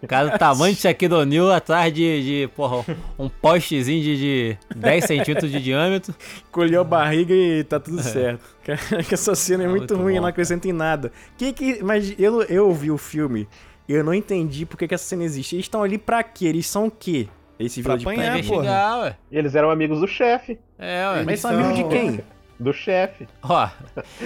O 0.02 0.06
cara 0.06 0.30
do 0.30 0.38
tamanho 0.38 0.74
de 0.74 0.80
Shaquille 0.80 1.14
O'Neal 1.14 1.50
atrás 1.52 1.92
de, 1.92 2.22
de, 2.42 2.48
porra, 2.54 2.84
um 3.18 3.28
postezinho 3.28 4.02
de, 4.02 4.16
de 4.16 4.58
10 4.76 5.04
centímetros 5.04 5.50
de 5.50 5.60
diâmetro. 5.60 6.14
Colheu 6.50 6.80
a 6.80 6.84
barriga 6.84 7.32
e 7.34 7.64
tá 7.64 7.78
tudo 7.78 8.02
certo. 8.02 8.42
Cara, 8.64 8.78
que 9.04 9.14
essa 9.14 9.34
cena 9.34 9.64
é 9.64 9.66
Ah, 9.66 9.70
muito, 9.70 9.92
muito 9.94 10.02
ruim, 10.02 10.14
bom. 10.16 10.20
não 10.22 10.28
acrescenta 10.28 10.66
em 10.68 10.72
nada. 10.72 11.12
Que 11.38 11.52
que, 11.52 11.82
mas 11.82 12.14
eu, 12.18 12.42
eu 12.42 12.72
vi 12.72 12.90
o 12.90 12.98
filme 12.98 13.48
e 13.88 13.92
eu 13.92 14.02
não 14.02 14.12
entendi 14.14 14.66
por 14.66 14.76
que, 14.76 14.88
que 14.88 14.94
essa 14.94 15.04
cena 15.04 15.22
existe. 15.24 15.54
Eles 15.56 15.66
estão 15.66 15.82
ali 15.82 15.98
pra 15.98 16.22
quê? 16.22 16.46
Eles 16.46 16.66
são 16.66 16.86
o 16.86 16.90
quê? 16.90 17.28
Esse 17.58 17.82
Pra 17.82 17.96
de 17.96 18.04
apanhar, 18.04 18.24
porra. 18.32 18.38
investigar, 18.38 19.00
ué. 19.00 19.16
Eles 19.32 19.54
eram 19.54 19.70
amigos 19.70 20.00
do 20.00 20.06
chefe. 20.06 20.58
É, 20.78 21.08
ué. 21.08 21.22
Mas 21.24 21.40
são 21.40 21.52
amigos 21.52 21.74
de 21.74 21.80
são- 21.80 21.88
quem? 21.88 22.20
Do 22.58 22.72
chefe. 22.72 23.28
Ó, 23.42 23.68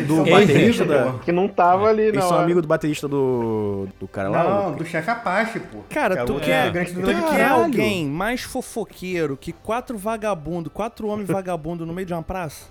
Do 0.07 0.17
São 0.17 0.25
baterista 0.25 0.85
da... 0.85 1.13
Que 1.25 1.33
não 1.33 1.49
tava 1.49 1.89
ali, 1.89 2.03
Eles 2.03 2.21
não. 2.21 2.29
são 2.29 2.39
amigos 2.39 2.63
do 2.63 2.69
baterista 2.69 3.09
do, 3.09 3.89
do 3.99 4.07
cara 4.07 4.29
lá? 4.29 4.45
Não, 4.45 4.73
do 4.77 4.85
chefe 4.85 5.11
Apache, 5.11 5.59
pô. 5.59 5.79
Cara, 5.89 6.15
Que 6.15 6.21
é 6.23 6.25
tu 6.25 6.37
o 6.37 6.41
quer, 6.41 6.71
do 6.73 7.01
tu 7.03 7.31
quer 7.31 7.49
alguém 7.49 8.07
mais 8.07 8.43
fofoqueiro 8.43 9.37
que 9.37 9.53
quatro 9.53 9.99
vagabundos, 9.99 10.73
quatro 10.73 11.09
homens 11.09 11.27
vagabundos 11.33 11.87
no 11.87 11.93
meio 11.93 12.07
de 12.07 12.13
uma 12.13 12.23
praça? 12.23 12.67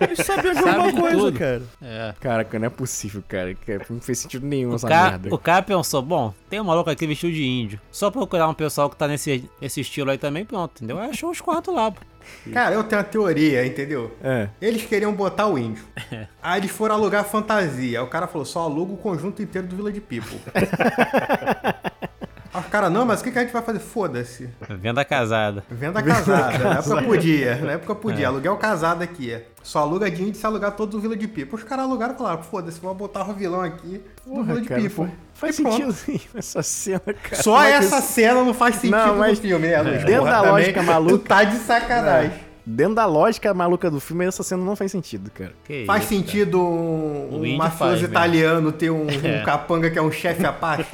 Eles 0.00 0.18
sabiam 0.18 0.52
de 0.54 0.58
alguma 0.60 0.92
coisa, 0.92 1.16
tudo. 1.18 1.38
cara. 1.38 1.62
é. 1.82 2.14
Caraca, 2.20 2.58
não 2.58 2.66
é 2.66 2.70
possível, 2.70 3.22
cara. 3.26 3.54
que 3.54 3.80
Não 3.90 4.00
fez 4.00 4.18
sentido 4.18 4.46
nenhum 4.46 4.72
O 4.72 4.74
essa 4.74 4.88
cara, 4.88 5.10
merda. 5.18 5.34
o 5.34 5.38
cara 5.38 5.62
pensou, 5.62 6.02
bom, 6.02 6.32
tem 6.50 6.60
um 6.60 6.64
maluco 6.64 6.90
aqui 6.90 7.06
vestido 7.06 7.32
de 7.32 7.44
índio. 7.44 7.80
Só 7.90 8.10
procurar 8.10 8.48
um 8.48 8.54
pessoal 8.54 8.88
que 8.90 8.96
tá 8.96 9.06
nesse, 9.08 9.48
nesse 9.60 9.80
estilo 9.80 10.10
aí 10.10 10.18
também, 10.18 10.44
pronto, 10.44 10.72
entendeu? 10.76 10.98
Achou 10.98 11.30
os 11.30 11.40
quatro 11.40 11.72
lá, 11.72 11.90
pô. 11.90 12.00
Cara, 12.52 12.74
eu 12.74 12.84
tenho 12.84 13.00
uma 13.00 13.08
teoria, 13.08 13.66
entendeu? 13.66 14.16
É. 14.22 14.48
Eles 14.60 14.84
queriam 14.84 15.12
botar 15.12 15.46
o 15.46 15.58
índio. 15.58 15.84
Aí 16.42 16.60
eles 16.60 16.70
foram 16.70 16.94
alugar 16.94 17.24
fantasia. 17.24 17.98
Aí 17.98 18.04
o 18.04 18.08
cara 18.08 18.26
falou, 18.26 18.44
só 18.44 18.60
aluga 18.60 18.92
o 18.92 18.96
conjunto 18.96 19.42
inteiro 19.42 19.66
do 19.66 19.76
Vila 19.76 19.92
de 19.92 20.00
People. 20.00 20.38
Aí 22.52 22.62
os 22.62 22.68
caras, 22.68 22.90
não, 22.90 23.04
mas 23.04 23.20
o 23.20 23.24
que, 23.24 23.30
que 23.30 23.38
a 23.38 23.42
gente 23.42 23.52
vai 23.52 23.62
fazer? 23.62 23.78
Foda-se. 23.78 24.48
Venda 24.80 25.04
casada. 25.04 25.62
Venda 25.70 26.02
casada. 26.02 26.58
Na 26.58 26.78
época 26.78 27.02
podia. 27.02 27.56
Na 27.56 27.72
época 27.72 27.94
podia. 27.94 28.28
Aluguel 28.28 28.56
casado 28.56 29.02
aqui. 29.02 29.38
Só 29.62 29.80
aluga 29.80 30.10
de 30.10 30.22
índio 30.22 30.34
se 30.34 30.46
alugar 30.46 30.72
todo 30.72 30.96
o 30.96 31.00
Vila 31.00 31.14
de 31.16 31.28
People. 31.28 31.56
Os 31.56 31.62
caras 31.62 31.84
alugaram 31.84 32.14
e 32.14 32.16
falaram, 32.16 32.42
foda-se, 32.42 32.80
vamos 32.80 32.96
botar 32.96 33.28
o 33.28 33.34
vilão 33.34 33.60
aqui 33.60 34.00
no 34.26 34.36
Porra, 34.36 34.44
Vila 34.46 34.60
de 34.62 34.68
cara, 34.68 34.80
People. 34.80 35.10
Faz 35.38 35.58
E 35.58 35.62
sentido 35.62 35.92
sim, 35.94 36.20
essa 36.34 36.62
cena, 36.62 37.00
cara. 37.00 37.42
Só 37.42 37.52
Como 37.52 37.64
é 37.64 37.70
essa 37.72 37.98
isso- 37.98 38.08
cena 38.12 38.42
não 38.44 38.52
faz 38.52 38.74
sentido 38.76 38.96
Não, 38.96 39.16
mas 39.16 39.38
no 39.38 39.42
filme, 39.48 39.68
né, 39.68 39.80
Luiz? 39.80 40.04
dentro 40.04 40.18
Porra, 40.20 40.30
da 40.30 40.36
também, 40.38 40.52
lógica 40.52 40.82
maluca- 40.82 41.12
Tu 41.12 41.18
tá 41.20 41.44
de 41.44 41.56
sacanagem. 41.58 42.32
Dentro 42.70 42.94
da 42.96 43.06
lógica 43.06 43.54
maluca 43.54 43.90
do 43.90 43.98
filme, 43.98 44.26
essa 44.26 44.42
cena 44.42 44.62
não 44.62 44.76
faz 44.76 44.90
sentido, 44.92 45.30
cara. 45.30 45.52
Que 45.64 45.86
Faz 45.86 46.02
isso, 46.02 46.12
sentido 46.12 46.60
um, 46.60 47.28
O 47.30 47.38
um 47.40 47.46
índio 47.46 47.56
mafioso 47.56 47.78
faz 47.78 47.92
mesmo. 48.00 48.08
italiano 48.08 48.72
ter 48.72 48.90
um, 48.90 49.06
um 49.08 49.26
É. 49.26 49.42
capanga 49.42 49.88
que 49.90 49.98
é 49.98 50.02
um 50.02 50.12
chefe 50.12 50.44
Apache? 50.44 50.84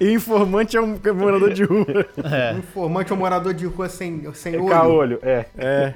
E 0.00 0.06
o 0.08 0.10
informante 0.12 0.76
é 0.76 0.80
um 0.80 0.98
morador 1.14 1.52
de 1.52 1.64
rua. 1.64 1.86
É. 2.24 2.54
um 2.54 2.58
informante 2.58 3.12
ou 3.12 3.18
morador 3.18 3.54
de 3.54 3.64
rua 3.66 3.88
sem, 3.88 4.32
sem 4.34 4.54
É 4.54 4.58
olho. 4.58 4.68
caolho, 4.68 5.18
é. 5.22 5.44
É. 5.56 5.92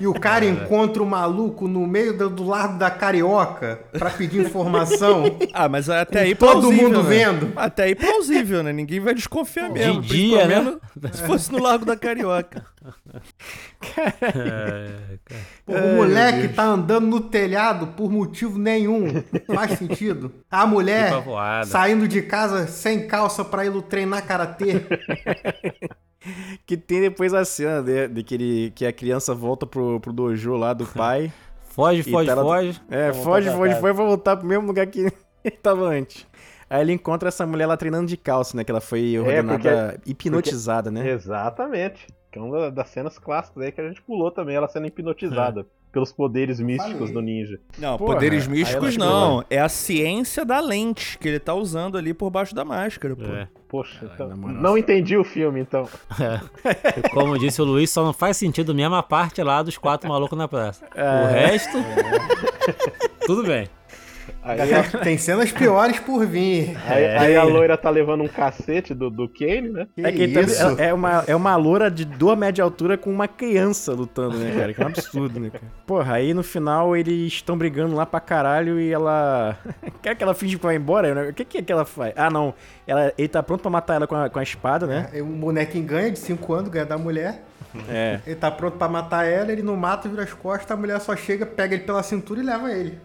E 0.00 0.06
o 0.06 0.14
cara 0.14 0.44
encontra 0.44 1.00
o 1.02 1.06
maluco 1.06 1.68
no 1.68 1.86
meio 1.86 2.16
do, 2.16 2.28
do 2.28 2.44
largo 2.44 2.76
da 2.76 2.90
Carioca 2.90 3.78
pra 3.92 4.10
pedir 4.10 4.40
informação. 4.40 5.24
Ah, 5.54 5.68
mas 5.68 5.88
até 5.90 6.20
aí 6.20 6.34
todo 6.34 6.60
plausível, 6.62 6.88
mundo 6.88 7.02
né? 7.02 7.08
vendo. 7.08 7.52
Até 7.54 7.84
aí 7.84 7.94
plausível, 7.94 8.62
né? 8.62 8.72
Ninguém 8.72 9.00
vai 9.00 9.14
desconfiar 9.14 9.68
De 9.68 9.74
mesmo. 9.78 10.00
dia, 10.00 10.46
né? 10.46 10.76
Se 11.12 11.22
fosse 11.22 11.52
no 11.52 11.62
Largo 11.62 11.84
da 11.84 11.96
Carioca. 11.96 12.64
É, 14.22 15.18
cara. 15.24 15.40
Pô, 15.66 15.72
o 15.74 15.96
moleque 15.96 16.48
tá 16.48 16.64
andando 16.64 17.06
no 17.06 17.20
telhado 17.20 17.88
por 17.88 18.10
motivo 18.10 18.58
nenhum. 18.58 19.22
Faz 19.54 19.72
sentido. 19.78 20.32
A 20.50 20.66
mulher 20.66 21.20
voada. 21.22 21.66
saindo 21.66 22.06
de 22.08 22.22
casa 22.22 22.66
sem 22.66 23.06
calça 23.06 23.44
pra 23.44 23.64
ir 23.66 23.82
treinar 23.82 24.24
karatê. 24.26 24.82
Que 26.66 26.76
tem 26.76 27.00
depois 27.00 27.34
a 27.34 27.44
cena 27.44 27.82
de, 27.82 28.08
de 28.08 28.22
que, 28.22 28.34
ele, 28.34 28.72
que 28.74 28.86
a 28.86 28.92
criança 28.92 29.34
volta 29.34 29.66
pro, 29.66 29.98
pro 30.00 30.12
dojo 30.12 30.56
lá 30.56 30.72
do 30.72 30.86
pai. 30.94 31.32
Foge, 31.70 32.02
foge, 32.02 32.28
tá 32.28 32.34
lá- 32.34 32.42
foge. 32.42 32.80
É, 32.90 33.12
foge, 33.12 33.50
foge, 33.50 33.74
foi 33.80 33.94
pra 33.94 34.04
voltar 34.04 34.36
pro 34.36 34.46
mesmo 34.46 34.66
lugar 34.66 34.86
que 34.86 35.00
ele 35.44 35.56
tava 35.62 35.86
antes. 35.86 36.26
Aí 36.68 36.80
ele 36.80 36.92
encontra 36.92 37.28
essa 37.28 37.46
mulher 37.46 37.66
lá 37.66 37.76
treinando 37.76 38.06
de 38.06 38.16
calça, 38.16 38.56
né? 38.56 38.64
Que 38.64 38.70
ela 38.70 38.80
foi 38.80 39.18
ordenada, 39.18 40.00
hipnotizada, 40.06 40.90
né? 40.90 41.10
Exatamente. 41.10 42.06
Que 42.30 42.38
é 42.38 42.42
uma 42.42 42.70
das 42.70 42.88
cenas 42.88 43.18
clássicas 43.18 43.62
aí 43.64 43.72
que 43.72 43.80
a 43.80 43.88
gente 43.88 44.00
pulou 44.02 44.30
também, 44.30 44.56
ela 44.56 44.68
sendo 44.68 44.86
hipnotizada 44.86 45.66
pelos 45.92 46.10
poderes 46.10 46.58
místicos 46.58 46.98
falei. 46.98 47.12
do 47.14 47.20
ninja. 47.20 47.60
Não, 47.78 47.98
Porra, 47.98 48.14
poderes 48.14 48.46
místicos 48.46 48.96
não. 48.96 49.44
É 49.50 49.60
a 49.60 49.68
ciência 49.68 50.44
da 50.44 50.58
lente 50.58 51.18
que 51.18 51.28
ele 51.28 51.38
tá 51.38 51.54
usando 51.54 51.98
ali 51.98 52.14
por 52.14 52.30
baixo 52.30 52.54
da 52.54 52.64
máscara, 52.64 53.14
pô. 53.14 53.24
É. 53.24 53.46
Poxa, 53.68 54.10
então, 54.14 54.28
não 54.36 54.76
entendi 54.76 55.16
o 55.16 55.24
filme, 55.24 55.60
então. 55.60 55.88
E 57.04 57.08
Como 57.14 57.38
disse 57.38 57.60
o 57.62 57.64
Luiz, 57.64 57.90
só 57.90 58.04
não 58.04 58.12
faz 58.12 58.36
sentido 58.36 58.74
mesmo 58.74 58.94
a 58.94 59.02
parte 59.02 59.42
lá 59.42 59.62
dos 59.62 59.78
quatro 59.78 60.08
malucos 60.08 60.36
na 60.36 60.46
praça. 60.48 60.84
O 60.94 60.98
É. 61.00 61.48
resto, 61.48 61.78
tudo 63.26 63.42
bem. 63.44 63.68
Aí, 64.44 64.58
Tem 65.04 65.16
cenas 65.16 65.52
piores 65.52 66.00
por 66.00 66.26
vir. 66.26 66.76
aí- 66.88 67.06
aí 67.16 67.36
a 67.36 67.44
loira 67.44 67.76
tá 67.76 67.88
levando 67.90 68.24
um 68.24 68.28
cacete 68.28 68.92
do, 68.92 69.08
do 69.08 69.28
Kane, 69.28 69.68
né? 69.70 69.86
Que 69.94 70.04
É 70.04 70.10
que 70.12 70.24
isso? 70.24 70.58
também- 70.58 70.84
é, 70.84 70.92
uma, 70.92 71.24
é 71.28 71.36
uma 71.36 71.54
loura 71.54 71.88
de 71.88 72.04
duas 72.04 72.36
média 72.36 72.64
altura 72.64 72.98
com 72.98 73.08
uma 73.10 73.28
criança 73.28 73.92
lutando, 73.92 74.36
né, 74.38 74.52
cara? 74.58 74.74
Que 74.74 74.82
é 74.82 74.84
um 74.84 74.88
absurdo, 74.88 75.38
né, 75.38 75.50
cara? 75.50 75.64
Porra, 75.86 76.14
aí 76.14 76.34
no 76.34 76.42
final 76.42 76.96
eles 76.96 77.32
estão 77.34 77.56
brigando 77.56 77.94
lá 77.94 78.04
pra 78.04 78.18
caralho 78.18 78.80
e 78.80 78.92
ela. 78.92 79.56
Quer 80.02 80.16
que 80.16 80.24
ela 80.24 80.34
finge 80.34 80.56
que 80.58 80.64
vai 80.64 80.74
embora? 80.74 81.14
né? 81.14 81.30
O 81.30 81.32
que, 81.34 81.44
que 81.44 81.58
é 81.58 81.62
que 81.62 81.70
ela 81.72 81.84
faz? 81.84 82.12
Ah, 82.16 82.28
não. 82.28 82.52
Ela, 82.84 83.12
ele 83.16 83.28
tá 83.28 83.42
pronto 83.44 83.60
pra 83.62 83.70
matar 83.70 83.94
ela 83.94 84.06
com 84.08 84.16
a, 84.16 84.28
com 84.28 84.38
a 84.40 84.42
espada, 84.42 84.86
né? 84.88 85.08
É, 85.12 85.22
Um 85.22 85.38
bonequinho 85.38 85.84
ganha 85.84 86.10
de 86.10 86.18
5 86.18 86.52
anos, 86.52 86.68
ganha 86.68 86.84
da 86.84 86.98
mulher. 86.98 87.44
É. 87.88 88.20
Ele 88.26 88.36
tá 88.36 88.50
pronto 88.50 88.76
pra 88.76 88.88
matar 88.88 89.24
ela, 89.24 89.50
ele 89.50 89.62
não 89.62 89.76
mata, 89.76 90.08
vira 90.08 90.22
as 90.22 90.32
costas, 90.32 90.70
a 90.70 90.76
mulher 90.76 91.00
só 91.00 91.16
chega, 91.16 91.46
pega 91.46 91.74
ele 91.74 91.84
pela 91.84 92.02
cintura 92.02 92.40
e 92.40 92.44
leva 92.44 92.70
ele. 92.70 92.98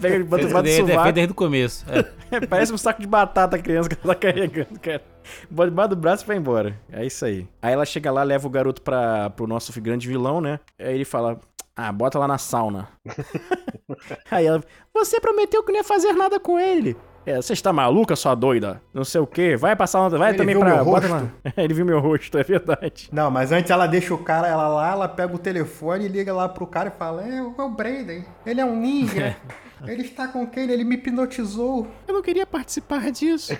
Pega 0.00 0.14
ele, 0.14 0.24
bota 0.24 0.44
bota 0.44 0.58
o 0.58 0.62
desde, 0.62 0.86
fez 0.86 1.14
desde 1.14 1.32
o 1.32 1.34
começo. 1.34 1.84
É. 2.32 2.46
Parece 2.46 2.72
um 2.72 2.78
saco 2.78 3.00
de 3.00 3.08
batata 3.08 3.56
a 3.56 3.58
criança 3.58 3.88
que 3.88 3.96
ela 4.04 4.14
tá 4.14 4.20
carregando, 4.20 4.78
cara. 4.78 5.02
Bota 5.50 5.68
debaixo 5.68 5.88
do 5.90 5.96
braço 5.96 6.24
e 6.24 6.26
vai 6.28 6.36
embora. 6.36 6.78
É 6.92 7.04
isso 7.04 7.24
aí. 7.24 7.44
Aí 7.60 7.72
ela 7.72 7.84
chega 7.84 8.12
lá, 8.12 8.22
leva 8.22 8.46
o 8.46 8.50
garoto 8.50 8.80
pra, 8.82 9.30
pro 9.30 9.48
nosso 9.48 9.72
grande 9.80 10.06
vilão, 10.06 10.40
né? 10.40 10.60
Aí 10.78 10.94
ele 10.94 11.04
fala: 11.04 11.40
Ah, 11.76 11.92
bota 11.92 12.18
lá 12.18 12.28
na 12.28 12.38
sauna. 12.38 12.88
aí 14.30 14.46
ela: 14.46 14.62
Você 14.92 15.20
prometeu 15.20 15.62
que 15.62 15.72
não 15.72 15.78
ia 15.78 15.84
fazer 15.84 16.12
nada 16.12 16.38
com 16.38 16.58
ele. 16.58 16.96
É, 17.26 17.36
você 17.36 17.52
está 17.52 17.72
maluca, 17.72 18.16
sua 18.16 18.34
doida? 18.34 18.82
Não 18.94 19.04
sei 19.04 19.20
o 19.20 19.26
quê. 19.26 19.56
Vai 19.56 19.76
passar 19.76 20.00
uma. 20.00 20.10
Vai 20.10 20.30
Ele 20.30 20.38
também 20.38 20.54
viu 20.54 20.64
pra. 20.64 20.74
meu 20.74 20.84
rosto? 20.84 21.08
lá. 21.08 21.28
ele 21.56 21.74
viu 21.74 21.84
meu 21.84 22.00
rosto, 22.00 22.38
é 22.38 22.42
verdade. 22.42 23.08
Não, 23.12 23.30
mas 23.30 23.52
antes 23.52 23.70
ela 23.70 23.86
deixa 23.86 24.14
o 24.14 24.18
cara, 24.18 24.48
ela 24.48 24.68
lá, 24.68 24.92
ela 24.92 25.08
pega 25.08 25.34
o 25.34 25.38
telefone 25.38 26.06
e 26.06 26.08
liga 26.08 26.32
lá 26.32 26.48
pro 26.48 26.66
cara 26.66 26.88
e 26.94 26.98
fala: 26.98 27.22
É, 27.22 27.36
é 27.38 27.42
o 27.42 27.70
Brandon, 27.70 28.24
ele 28.44 28.60
é 28.60 28.64
um 28.64 28.76
ninja. 28.76 29.36
Ele 29.86 30.02
está 30.02 30.28
com 30.28 30.46
quem? 30.46 30.70
Ele 30.70 30.84
me 30.84 30.96
hipnotizou. 30.96 31.88
Eu 32.06 32.12
não 32.12 32.20
queria 32.20 32.44
participar 32.44 33.10
disso. 33.10 33.56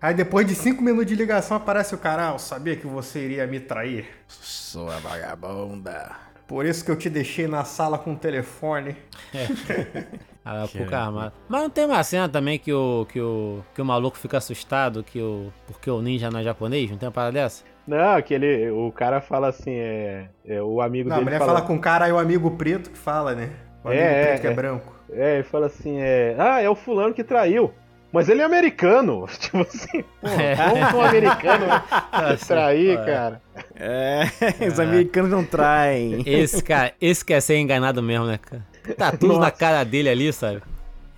Aí 0.00 0.14
depois 0.14 0.46
de 0.46 0.54
cinco 0.54 0.80
minutos 0.80 1.08
de 1.08 1.16
ligação 1.16 1.56
aparece 1.56 1.92
o 1.92 1.98
cara, 1.98 2.28
ah, 2.28 2.32
eu 2.34 2.38
sabia 2.38 2.76
que 2.76 2.86
você 2.86 3.24
iria 3.24 3.48
me 3.48 3.58
trair. 3.58 4.06
Sua 4.28 4.96
vagabunda. 5.00 6.12
Por 6.46 6.64
isso 6.64 6.84
que 6.84 6.90
eu 6.90 6.96
te 6.96 7.10
deixei 7.10 7.48
na 7.48 7.64
sala 7.64 7.98
com 7.98 8.12
o 8.12 8.16
telefone. 8.16 8.96
Ah, 10.48 10.64
pouca 10.72 10.96
armada. 10.96 11.32
Mas 11.48 11.60
não 11.60 11.68
tem 11.68 11.84
uma 11.84 12.04
cena 12.04 12.28
também 12.28 12.56
que 12.56 12.72
o, 12.72 13.04
que 13.10 13.20
o, 13.20 13.64
que 13.74 13.82
o 13.82 13.84
maluco 13.84 14.16
fica 14.16 14.38
assustado 14.38 15.02
que 15.02 15.20
o, 15.20 15.52
porque 15.66 15.90
o 15.90 16.00
ninja 16.00 16.30
não 16.30 16.38
é 16.38 16.44
japonês? 16.44 16.88
Não 16.88 16.96
tem 16.96 17.08
uma 17.08 17.12
parada 17.12 17.32
dessa? 17.32 17.64
Não, 17.84 18.22
que 18.22 18.32
ele, 18.32 18.70
o 18.70 18.92
cara 18.92 19.20
fala 19.20 19.48
assim, 19.48 19.72
é, 19.72 20.28
é 20.44 20.62
o 20.62 20.80
amigo 20.80 21.08
Não, 21.08 21.16
a 21.16 21.18
dele 21.18 21.30
mulher 21.30 21.40
fala 21.40 21.62
com 21.62 21.74
o 21.74 21.80
cara, 21.80 22.04
aí 22.04 22.12
o 22.12 22.18
amigo 22.18 22.52
preto 22.52 22.90
que 22.90 22.98
fala, 22.98 23.34
né? 23.34 23.50
O 23.82 23.88
amigo 23.88 24.04
É, 24.04 24.24
preto 24.26 24.40
que 24.40 24.46
é, 24.46 24.50
é. 24.50 24.54
branco. 24.54 24.94
É, 25.10 25.34
ele 25.34 25.42
fala 25.42 25.66
assim, 25.66 25.98
é, 25.98 26.36
ah, 26.38 26.60
é 26.60 26.70
o 26.70 26.76
fulano 26.76 27.12
que 27.12 27.24
traiu. 27.24 27.74
Mas 28.12 28.28
ele 28.28 28.40
é 28.40 28.44
americano. 28.44 29.26
Tipo 29.38 29.58
assim, 29.62 30.02
pô, 30.20 30.28
É. 30.28 30.56
como 30.56 30.98
um 30.98 31.02
americano 31.02 31.66
vai 32.12 32.36
sim. 32.38 32.46
trair, 32.46 32.98
É. 32.98 33.04
cara? 33.04 33.42
É, 33.74 34.22
os 34.68 34.78
americanos 34.80 35.30
não 35.30 35.44
traem. 35.44 36.22
Esse 36.26 36.62
cara, 36.62 36.92
esse 37.00 37.24
quer 37.24 37.40
ser 37.40 37.56
enganado 37.58 38.02
mesmo, 38.02 38.26
né, 38.26 38.38
cara? 38.38 38.64
Tá 38.96 39.10
tudo 39.12 39.34
na 39.34 39.38
Nossa. 39.40 39.50
cara 39.52 39.84
dele 39.84 40.08
ali, 40.08 40.32
sabe? 40.32 40.62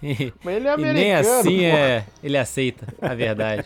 E, 0.03 0.32
Mas 0.43 0.57
ele 0.57 0.68
é 0.68 0.74
e 0.74 0.76
nem 0.76 1.12
americano, 1.14 1.41
assim 1.41 1.59
pô. 1.59 1.64
é, 1.64 2.05
ele 2.22 2.39
aceita 2.39 2.86
a 3.03 3.14
verdade. 3.14 3.64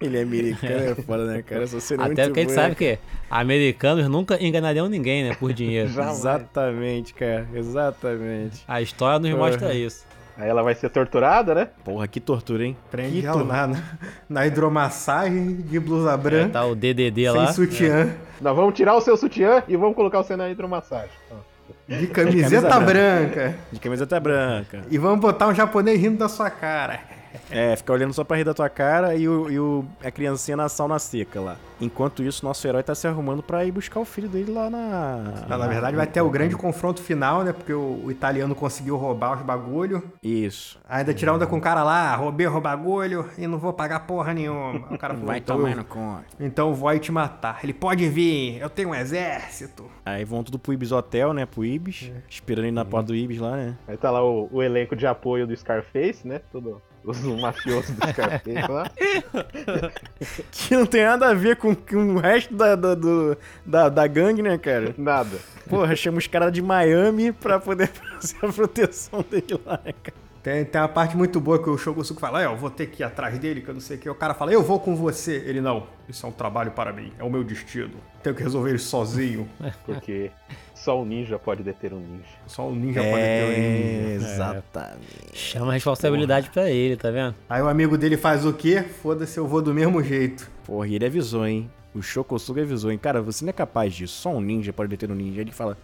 Ele 0.00 0.18
é 0.18 0.22
americano, 0.22 0.90
é 0.90 0.94
foda, 0.94 1.24
né, 1.24 1.42
cara? 1.42 1.64
Essa 1.64 1.80
cena 1.80 2.04
Até 2.06 2.24
porque 2.26 2.40
a 2.40 2.42
gente 2.44 2.52
sabe 2.52 2.74
que 2.74 2.98
americanos 3.30 4.06
nunca 4.08 4.42
enganariam 4.42 4.88
ninguém, 4.88 5.24
né? 5.24 5.34
Por 5.34 5.52
dinheiro. 5.52 5.88
Exatamente, 5.88 7.14
cara. 7.14 7.48
Exatamente. 7.54 8.62
A 8.68 8.80
história 8.80 9.18
nos 9.18 9.30
mostra 9.36 9.74
isso. 9.74 10.04
Aí 10.38 10.48
ela 10.48 10.62
vai 10.62 10.74
ser 10.74 10.90
torturada, 10.90 11.54
né? 11.54 11.68
Porra, 11.84 12.06
que 12.06 12.20
tortura, 12.20 12.64
hein? 12.64 12.76
Prende 12.90 13.20
que 13.20 13.26
ela 13.26 13.38
tortura. 13.38 13.66
na, 13.66 13.82
na, 14.28 14.46
hidromassagem 14.46 15.56
de 15.56 15.80
blusa 15.80 16.14
branca, 16.16 16.52
Tá 16.52 16.64
o 16.66 16.74
DDD 16.74 17.22
sem 17.22 17.32
lá. 17.32 17.52
sutiã, 17.52 18.14
Nós 18.40 18.54
vamos 18.54 18.74
tirar 18.74 18.94
o 18.94 19.00
seu 19.00 19.16
sutiã 19.16 19.62
e 19.66 19.76
vamos 19.76 19.96
colocar 19.96 20.18
você 20.18 20.36
na 20.36 20.50
hidromassagem. 20.50 21.10
De 21.88 22.06
camiseta 22.08 22.68
camisa 22.68 22.80
branca. 22.80 23.54
De 23.72 23.80
camiseta 23.80 24.20
branca. 24.20 24.82
E 24.90 24.98
vamos 24.98 25.20
botar 25.20 25.48
um 25.48 25.54
japonês 25.54 26.00
rindo 26.00 26.18
da 26.18 26.28
sua 26.28 26.50
cara. 26.50 27.00
É, 27.50 27.74
ficar 27.76 27.92
olhando 27.94 28.12
só 28.12 28.24
pra 28.24 28.36
rir 28.36 28.44
da 28.44 28.54
tua 28.54 28.68
cara 28.68 29.14
e, 29.14 29.28
o, 29.28 29.50
e 29.50 29.58
o- 29.58 29.84
a 30.04 30.10
criancinha 30.10 30.56
na 30.56 30.68
sauna 30.68 30.98
seca 30.98 31.40
lá. 31.40 31.56
Enquanto 31.80 32.22
isso, 32.22 32.44
nosso 32.44 32.66
herói 32.66 32.82
tá 32.82 32.94
se 32.94 33.06
arrumando 33.06 33.42
pra 33.42 33.62
ir 33.64 33.70
buscar 33.70 34.00
o 34.00 34.04
filho 34.04 34.28
dele 34.28 34.50
lá 34.50 34.70
na. 34.70 35.44
Ah, 35.48 35.58
na 35.58 35.66
verdade, 35.66 35.94
vai 35.94 36.06
ter 36.06 36.22
o 36.22 36.30
grande 36.30 36.56
confronto 36.56 37.02
final, 37.02 37.44
né? 37.44 37.52
Porque 37.52 37.72
o, 37.72 38.00
o 38.04 38.10
italiano 38.10 38.54
conseguiu 38.54 38.96
roubar 38.96 39.36
os 39.36 39.42
bagulho. 39.42 40.02
Isso. 40.22 40.78
Ainda 40.88 41.12
tirar 41.12 41.34
onda 41.34 41.46
com 41.46 41.58
o 41.58 41.60
cara 41.60 41.82
lá, 41.84 42.14
roubei 42.16 42.46
o 42.46 42.60
bagulho 42.60 43.28
e 43.36 43.46
não 43.46 43.58
vou 43.58 43.74
pagar 43.74 44.00
porra 44.06 44.32
nenhuma. 44.32 44.86
O 44.90 44.96
cara 44.98 45.12
falou, 45.14 45.26
Vai 45.28 45.38
então, 45.38 45.56
tomar 45.56 45.70
eu, 45.72 45.76
no 45.76 45.84
conta. 45.84 46.24
então 46.40 46.72
vou 46.72 46.98
te 46.98 47.12
matar. 47.12 47.60
Ele 47.62 47.74
pode 47.74 48.08
vir, 48.08 48.58
eu 48.58 48.70
tenho 48.70 48.88
um 48.90 48.94
exército. 48.94 49.84
Aí 50.04 50.24
vão 50.24 50.42
tudo 50.42 50.58
pro 50.58 50.72
Ibis 50.72 50.92
Hotel, 50.92 51.34
né? 51.34 51.44
Pro 51.44 51.62
Ibis. 51.64 52.10
Esperando 52.28 52.64
ele 52.64 52.72
na 52.72 52.84
porta 52.86 53.08
do 53.08 53.14
Ibis 53.14 53.38
lá, 53.38 53.54
né? 53.56 53.76
Aí 53.86 53.96
tá 53.98 54.10
lá 54.10 54.24
o, 54.24 54.48
o 54.50 54.62
elenco 54.62 54.96
de 54.96 55.06
apoio 55.06 55.46
do 55.46 55.54
Scarface, 55.54 56.26
né? 56.26 56.40
Tudo, 56.50 56.80
os 57.06 57.40
mafiosos 57.40 57.90
do 57.90 58.08
Scarface 58.08 58.70
lá. 58.70 58.90
Que 60.50 60.76
não 60.76 60.86
tem 60.86 61.04
nada 61.04 61.28
a 61.28 61.34
ver 61.34 61.56
com, 61.56 61.74
com 61.74 62.14
o 62.14 62.18
resto 62.18 62.52
da, 62.54 62.74
da, 62.74 62.94
do- 62.94 63.36
da, 63.64 63.88
da 63.88 64.06
gangue, 64.06 64.42
né, 64.42 64.58
cara? 64.58 64.94
Nada. 64.98 65.36
Porra, 65.68 65.94
chama 65.94 66.18
os 66.18 66.26
caras 66.26 66.52
de 66.52 66.60
Miami 66.62 67.32
pra 67.32 67.58
poder 67.60 67.88
fazer 68.20 68.36
a 68.42 68.52
proteção 68.52 69.24
dele 69.30 69.60
lá, 69.64 69.80
né, 69.84 69.92
cara? 70.02 70.25
Tem, 70.46 70.64
tem 70.64 70.80
uma 70.80 70.86
parte 70.86 71.16
muito 71.16 71.40
boa 71.40 71.60
que 71.60 71.68
o 71.68 71.76
Shogosuke 71.76 72.20
fala, 72.20 72.40
é, 72.40 72.46
eu 72.46 72.56
vou 72.56 72.70
ter 72.70 72.86
que 72.86 73.02
ir 73.02 73.04
atrás 73.04 73.36
dele, 73.36 73.60
que 73.60 73.68
eu 73.68 73.74
não 73.74 73.80
sei 73.80 73.96
o 73.96 73.98
que. 73.98 74.08
O 74.08 74.14
cara 74.14 74.32
fala, 74.32 74.52
eu 74.52 74.62
vou 74.62 74.78
com 74.78 74.94
você. 74.94 75.42
Ele, 75.44 75.60
não, 75.60 75.88
isso 76.08 76.24
é 76.24 76.28
um 76.28 76.32
trabalho 76.32 76.70
para 76.70 76.92
mim, 76.92 77.12
é 77.18 77.24
o 77.24 77.28
meu 77.28 77.42
destino. 77.42 77.94
Tenho 78.22 78.32
que 78.32 78.44
resolver 78.44 78.72
isso 78.72 78.88
sozinho. 78.88 79.48
Porque 79.84 80.30
só 80.72 81.02
um 81.02 81.04
ninja 81.04 81.36
pode 81.36 81.64
deter 81.64 81.92
um 81.92 81.98
ninja. 81.98 82.28
Só 82.46 82.68
um 82.68 82.76
ninja 82.76 83.02
pode 83.02 83.24
ter 83.24 83.44
um 83.44 84.12
ninja. 84.12 84.24
exatamente. 84.24 85.36
Chama 85.36 85.70
a 85.70 85.74
responsabilidade 85.74 86.48
pra 86.50 86.70
ele, 86.70 86.96
tá 86.96 87.10
vendo? 87.10 87.34
Aí 87.48 87.60
o 87.60 87.66
amigo 87.66 87.98
dele 87.98 88.16
faz 88.16 88.46
o 88.46 88.52
quê? 88.52 88.84
Foda-se, 88.84 89.36
eu 89.36 89.48
vou 89.48 89.60
do 89.60 89.74
mesmo 89.74 90.00
jeito. 90.00 90.48
Porra, 90.64 90.86
ele 90.86 91.06
avisou, 91.06 91.44
hein? 91.44 91.68
O 91.92 92.00
Shokosuga 92.00 92.62
avisou, 92.62 92.92
hein? 92.92 92.98
Cara, 92.98 93.20
você 93.20 93.44
não 93.44 93.50
é 93.50 93.52
capaz 93.52 93.92
disso. 93.92 94.14
Só 94.14 94.30
um 94.30 94.40
ninja 94.40 94.72
pode 94.72 94.90
deter 94.90 95.10
um 95.10 95.14
ninja. 95.16 95.40
Ele 95.40 95.50
fala, 95.50 95.76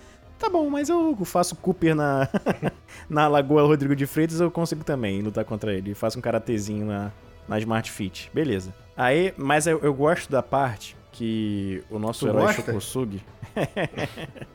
tá 0.42 0.50
bom, 0.50 0.68
mas 0.68 0.88
eu 0.88 1.16
faço 1.24 1.54
Cooper 1.56 1.94
na, 1.94 2.28
na 3.08 3.28
Lagoa 3.28 3.62
Rodrigo 3.62 3.94
de 3.94 4.06
Freitas, 4.06 4.40
eu 4.40 4.50
consigo 4.50 4.82
também 4.82 5.22
lutar 5.22 5.44
contra 5.44 5.72
ele. 5.72 5.94
Faço 5.94 6.18
um 6.18 6.22
karatezinho 6.22 6.84
na, 6.86 7.12
na 7.48 7.58
Smart 7.60 7.90
Fit. 7.90 8.30
Beleza. 8.34 8.74
Aí, 8.96 9.32
mas 9.36 9.66
eu, 9.66 9.78
eu 9.80 9.94
gosto 9.94 10.30
da 10.30 10.42
parte 10.42 10.96
que 11.12 11.82
o 11.88 11.98
nosso 11.98 12.26
Tu 12.26 12.28
herói 12.28 12.42
gosta? 12.42 12.62
Shokosugi... 12.62 13.24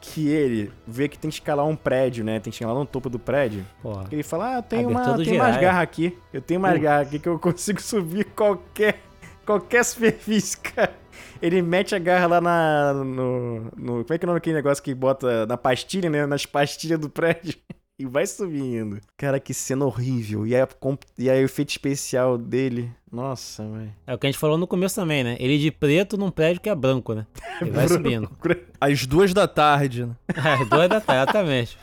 que 0.00 0.28
ele 0.28 0.72
vê 0.86 1.08
que 1.08 1.18
tem 1.18 1.28
que 1.28 1.34
escalar 1.34 1.66
um 1.66 1.76
prédio, 1.76 2.24
né? 2.24 2.38
Tem 2.40 2.52
que 2.52 2.64
lá 2.64 2.72
no 2.72 2.86
topo 2.86 3.10
do 3.10 3.18
prédio. 3.18 3.66
Porra. 3.82 4.06
Ele 4.10 4.22
fala, 4.22 4.54
ah, 4.54 4.58
eu 4.58 4.62
tenho, 4.62 4.88
uma, 4.88 5.16
tenho 5.16 5.38
mais 5.38 5.56
garra 5.60 5.82
aqui. 5.82 6.16
Eu 6.32 6.40
tenho 6.40 6.60
mais 6.60 6.80
garra 6.80 7.02
aqui 7.02 7.18
que 7.18 7.28
eu 7.28 7.36
consigo 7.40 7.82
subir 7.82 8.24
qualquer, 8.26 9.00
qualquer 9.44 9.84
superfície, 9.84 10.56
cara. 10.56 10.94
Ele 11.40 11.62
mete 11.62 11.94
a 11.94 11.98
garra 11.98 12.26
lá 12.26 12.40
na. 12.40 12.92
No, 12.94 13.60
no- 13.76 14.04
como 14.04 14.12
é 14.14 14.18
que 14.18 14.24
é 14.24 14.26
o 14.26 14.28
nome 14.28 14.38
daquele 14.40 14.56
negócio 14.56 14.82
que 14.82 14.94
bota 14.94 15.46
na 15.46 15.56
pastilha, 15.56 16.08
né? 16.10 16.26
Nas 16.26 16.46
pastilhas 16.46 16.98
do 16.98 17.08
prédio. 17.08 17.54
E 18.00 18.06
vai 18.06 18.24
subindo. 18.28 19.00
Cara, 19.16 19.40
que 19.40 19.52
cena 19.52 19.84
horrível. 19.84 20.46
E 20.46 20.54
aí, 20.54 20.60
a 20.62 20.68
e 21.18 21.28
aí 21.28 21.42
o 21.42 21.46
efeito 21.46 21.70
especial 21.70 22.38
dele. 22.38 22.92
Nossa, 23.10 23.64
velho. 23.68 23.92
É 24.06 24.14
o 24.14 24.18
que 24.18 24.24
a 24.24 24.30
gente 24.30 24.38
falou 24.38 24.56
no 24.56 24.68
começo 24.68 24.94
também, 24.94 25.24
né? 25.24 25.36
Ele 25.40 25.58
de 25.58 25.72
preto 25.72 26.16
num 26.16 26.30
prédio 26.30 26.60
que 26.62 26.68
é 26.68 26.74
branco, 26.76 27.12
né? 27.12 27.26
Ele 27.60 27.72
vai 27.72 27.88
subindo. 27.88 28.30
Às 28.80 29.04
duas 29.04 29.34
da 29.34 29.48
tarde, 29.48 30.06
né? 30.06 30.14
É, 30.30 30.64
dois 30.66 30.88
da 30.88 31.00
tarde, 31.00 31.22
exatamente. 31.24 31.76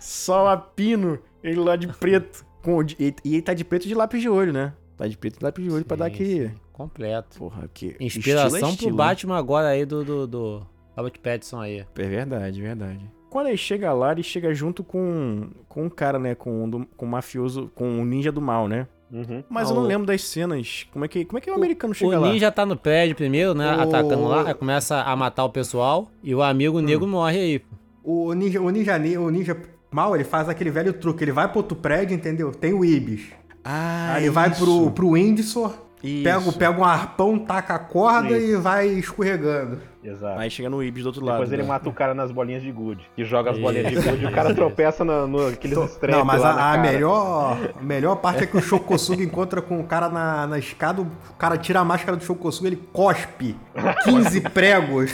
Sol 0.00 0.48
a 0.48 0.56
pino. 0.56 1.20
Ele 1.44 1.60
lá 1.60 1.76
de 1.76 1.86
preto. 1.86 2.44
Com, 2.60 2.82
e 2.82 3.14
e 3.24 3.34
ele 3.34 3.42
tá 3.42 3.54
de 3.54 3.64
preto 3.64 3.86
de 3.86 3.94
lápis 3.94 4.20
de 4.20 4.28
olho, 4.28 4.52
né? 4.52 4.72
Tá 5.02 5.08
de 5.08 5.18
preto 5.18 5.38
de 5.40 5.44
lápis 5.44 5.64
de 5.64 5.70
olho 5.70 5.84
pra 5.84 5.96
dar 5.96 6.06
aquele. 6.06 6.48
sim. 6.50 6.54
Completo. 6.72 7.38
Porra, 7.38 7.68
que. 7.74 7.96
Inspiração 7.98 8.46
estilo 8.48 8.66
é 8.66 8.70
estilo, 8.70 8.90
pro? 8.90 8.96
Batman 8.98 9.36
agora 9.36 9.68
aí 9.68 9.84
do, 9.84 10.04
do, 10.04 10.26
do 10.28 10.66
Robert 10.96 11.18
Pattinson 11.20 11.60
aí. 11.60 11.84
É 11.96 12.02
verdade, 12.08 12.60
verdade. 12.62 13.00
Quando 13.28 13.48
ele 13.48 13.56
chega 13.56 13.92
lá, 13.92 14.12
ele 14.12 14.22
chega 14.22 14.54
junto 14.54 14.84
com, 14.84 15.48
com 15.68 15.84
um 15.86 15.88
cara, 15.90 16.18
né? 16.18 16.34
Com, 16.36 16.64
um 16.64 16.70
do- 16.70 16.86
com 16.96 17.06
um 17.06 17.08
mafioso, 17.08 17.70
com 17.74 17.84
um 17.88 18.04
ninja 18.04 18.30
do 18.30 18.40
mal, 18.40 18.68
né? 18.68 18.86
Uhum. 19.10 19.42
Mas 19.48 19.68
Ah, 19.68 19.72
eu 19.72 19.76
não 19.76 19.82
o- 19.82 19.86
lembro 19.86 20.06
das 20.06 20.22
cenas. 20.22 20.86
Como 20.92 21.04
é 21.04 21.08
que, 21.08 21.24
como 21.24 21.38
é 21.38 21.40
que 21.40 21.50
o 21.50 21.54
americano 21.54 21.92
chega 21.94 22.16
o 22.16 22.20
lá? 22.20 22.30
ninja 22.32 22.52
tá 22.52 22.64
no 22.64 22.76
prédio 22.76 23.16
primeiro, 23.16 23.54
né? 23.54 23.76
O- 23.76 23.80
Atacando 23.80 24.24
lá, 24.28 24.54
começa 24.54 25.02
a 25.02 25.16
matar 25.16 25.44
o 25.44 25.50
pessoal 25.50 26.10
e 26.22 26.32
o 26.34 26.42
amigo 26.42 26.78
Hum. 26.78 26.82
negro 26.82 27.06
morre 27.08 27.38
aí. 27.38 27.62
O 28.04 28.32
ninja, 28.34 28.60
o 28.60 28.70
ninja, 28.70 28.96
o 28.98 29.30
ninja 29.30 29.56
mal, 29.90 30.14
ele 30.14 30.24
faz 30.24 30.48
aquele 30.48 30.70
velho 30.70 30.92
truque. 30.94 31.22
Ele 31.24 31.32
vai 31.32 31.48
pro 31.48 31.58
outro 31.58 31.76
prédio, 31.76 32.14
entendeu? 32.14 32.50
Tem 32.52 32.72
o 32.72 32.84
Ibis. 32.84 33.26
Ah, 33.64 34.14
Aí 34.14 34.24
ele 34.24 34.30
vai 34.30 34.50
isso. 34.50 34.64
pro, 34.64 34.90
pro 34.90 35.12
Windsor, 35.12 35.72
Isso. 36.02 36.24
pega, 36.24 36.52
pega 36.52 36.80
um 36.80 36.84
arpão, 36.84 37.38
taca 37.38 37.74
a 37.74 37.78
corda 37.78 38.36
Isso. 38.36 38.46
e 38.52 38.56
vai 38.56 38.86
escorregando. 38.88 39.78
Exato. 40.04 40.36
Aí 40.40 40.50
chega 40.50 40.68
no 40.68 40.82
Ibis 40.82 41.04
do 41.04 41.06
outro 41.10 41.24
lado. 41.24 41.36
Depois 41.36 41.52
ele 41.52 41.62
né? 41.62 41.68
mata 41.68 41.88
o 41.88 41.92
cara 41.92 42.12
nas 42.12 42.32
bolinhas 42.32 42.60
de 42.60 42.72
gude. 42.72 43.08
Que 43.14 43.24
joga 43.24 43.50
as 43.50 43.56
Isso. 43.56 43.64
bolinhas 43.64 43.86
de 43.88 43.94
gude 44.10 44.24
e 44.24 44.26
o 44.26 44.32
cara 44.32 44.52
tropeça 44.52 45.04
no, 45.04 45.28
no, 45.28 45.46
aqueles 45.46 45.78
Não, 45.78 46.24
mas 46.24 46.40
lá 46.42 46.54
na 46.54 46.60
a, 46.62 46.72
a 46.72 46.76
cara. 46.76 46.90
melhor, 46.90 47.58
a 47.78 47.82
melhor 47.82 48.16
parte 48.16 48.42
é 48.42 48.46
que 48.48 48.56
o 48.56 48.60
Shokosuga 48.60 49.22
encontra 49.22 49.62
com 49.62 49.78
o 49.78 49.84
cara 49.84 50.08
na, 50.08 50.44
na 50.48 50.58
escada, 50.58 51.02
o 51.02 51.06
cara 51.38 51.56
tira 51.56 51.78
a 51.78 51.84
máscara 51.84 52.16
do 52.16 52.24
Shokosuga, 52.24 52.66
ele 52.68 52.82
cospe 52.92 53.54
15 54.02 54.40
pregos 54.50 55.12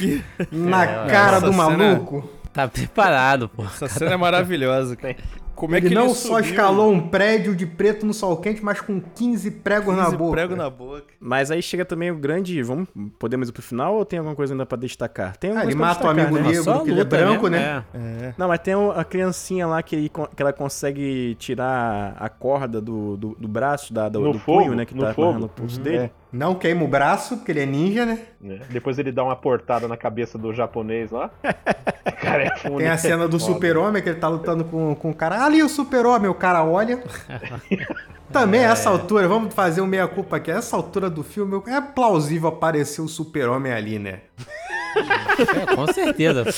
na 0.50 0.86
cara 1.06 1.36
essa 1.36 1.46
do 1.46 1.52
cena- 1.52 1.68
maluco. 1.68 2.26
Tá 2.50 2.66
preparado, 2.66 3.46
pô. 3.50 3.64
Essa 3.64 3.88
cena 3.88 4.12
é 4.14 4.16
maravilhosa. 4.16 4.96
Como 5.58 5.74
é 5.74 5.78
ele 5.78 5.88
que 5.88 5.94
não 5.94 6.04
ele 6.06 6.14
só 6.14 6.36
subiu? 6.36 6.50
escalou 6.50 6.92
um 6.92 7.08
prédio 7.08 7.52
de 7.56 7.66
preto 7.66 8.06
no 8.06 8.14
sol 8.14 8.36
quente, 8.36 8.64
mas 8.64 8.80
com 8.80 9.00
15 9.00 9.50
pregos 9.50 9.96
na 9.96 10.04
15 10.04 10.16
boca. 10.16 10.30
prego 10.32 10.54
na 10.54 10.70
boca. 10.70 11.02
Mas 11.18 11.50
aí 11.50 11.60
chega 11.60 11.84
também 11.84 12.12
o 12.12 12.16
grande. 12.16 12.62
Vamos, 12.62 12.86
podemos 13.18 13.48
ir 13.48 13.52
pro 13.52 13.60
final 13.60 13.96
ou 13.96 14.04
tem 14.04 14.20
alguma 14.20 14.36
coisa 14.36 14.54
ainda 14.54 14.64
pra 14.64 14.78
destacar? 14.78 15.36
Tem 15.36 15.50
Ah, 15.50 15.64
ele 15.64 15.74
mata 15.74 16.06
o 16.06 16.10
amigo 16.10 16.36
né? 16.36 16.42
negro, 16.42 16.64
porque 16.64 16.90
ele 16.92 17.00
é 17.00 17.04
branco, 17.04 17.50
mesmo, 17.50 17.56
né? 17.56 17.84
é. 17.92 18.34
Não, 18.38 18.46
mas 18.46 18.60
tem 18.60 18.74
a 18.94 19.02
criancinha 19.04 19.66
lá 19.66 19.82
que, 19.82 19.96
ele 19.96 20.08
que 20.08 20.40
ela 20.42 20.52
consegue 20.52 21.34
tirar 21.40 22.14
a 22.16 22.28
corda 22.28 22.80
do, 22.80 23.16
do, 23.16 23.36
do 23.36 23.48
braço, 23.48 23.92
da, 23.92 24.08
do, 24.08 24.20
No 24.20 24.32
do 24.34 24.38
fogo, 24.38 24.60
punho, 24.60 24.74
né? 24.76 24.84
Que 24.86 24.94
no 24.94 25.02
tá 25.02 25.12
fogo. 25.12 25.22
amarrando 25.28 25.46
o 25.46 25.48
pulso 25.48 25.80
dele. 25.80 26.10
É. 26.32 26.36
Não 26.36 26.54
queima 26.54 26.84
o 26.84 26.88
braço, 26.88 27.36
porque 27.36 27.52
ele 27.52 27.60
é 27.60 27.66
ninja, 27.66 28.04
né? 28.04 28.18
né? 28.40 28.60
Depois 28.70 28.98
ele 28.98 29.10
dá 29.10 29.24
uma 29.24 29.36
portada 29.36 29.88
na 29.88 29.96
cabeça 29.96 30.36
do 30.38 30.52
japonês 30.52 31.10
lá. 31.10 31.30
O 31.42 32.12
cara 32.20 32.44
é 32.44 32.56
fundo. 32.56 32.78
Tem 32.78 32.88
a 32.88 32.98
cena 32.98 33.26
do 33.26 33.40
super-homem, 33.40 34.02
que 34.02 34.08
ele 34.08 34.18
tá 34.18 34.28
lutando 34.28 34.64
com, 34.64 34.94
com 34.94 35.10
o 35.10 35.14
cara. 35.14 35.44
Ali 35.44 35.62
o 35.62 35.68
super-homem, 35.68 36.30
o 36.30 36.34
cara 36.34 36.64
olha. 36.64 37.02
Também, 38.32 38.64
a 38.64 38.72
essa 38.72 38.90
altura, 38.90 39.26
vamos 39.26 39.54
fazer 39.54 39.80
um 39.80 39.86
meia-culpa 39.86 40.36
aqui. 40.36 40.50
A 40.50 40.56
essa 40.56 40.76
altura 40.76 41.08
do 41.08 41.22
filme, 41.22 41.62
é 41.66 41.80
plausível 41.80 42.48
aparecer 42.48 43.00
o 43.00 43.08
super-homem 43.08 43.72
ali, 43.72 43.98
né? 43.98 44.20
É, 44.96 45.74
com 45.74 45.86
certeza. 45.92 46.44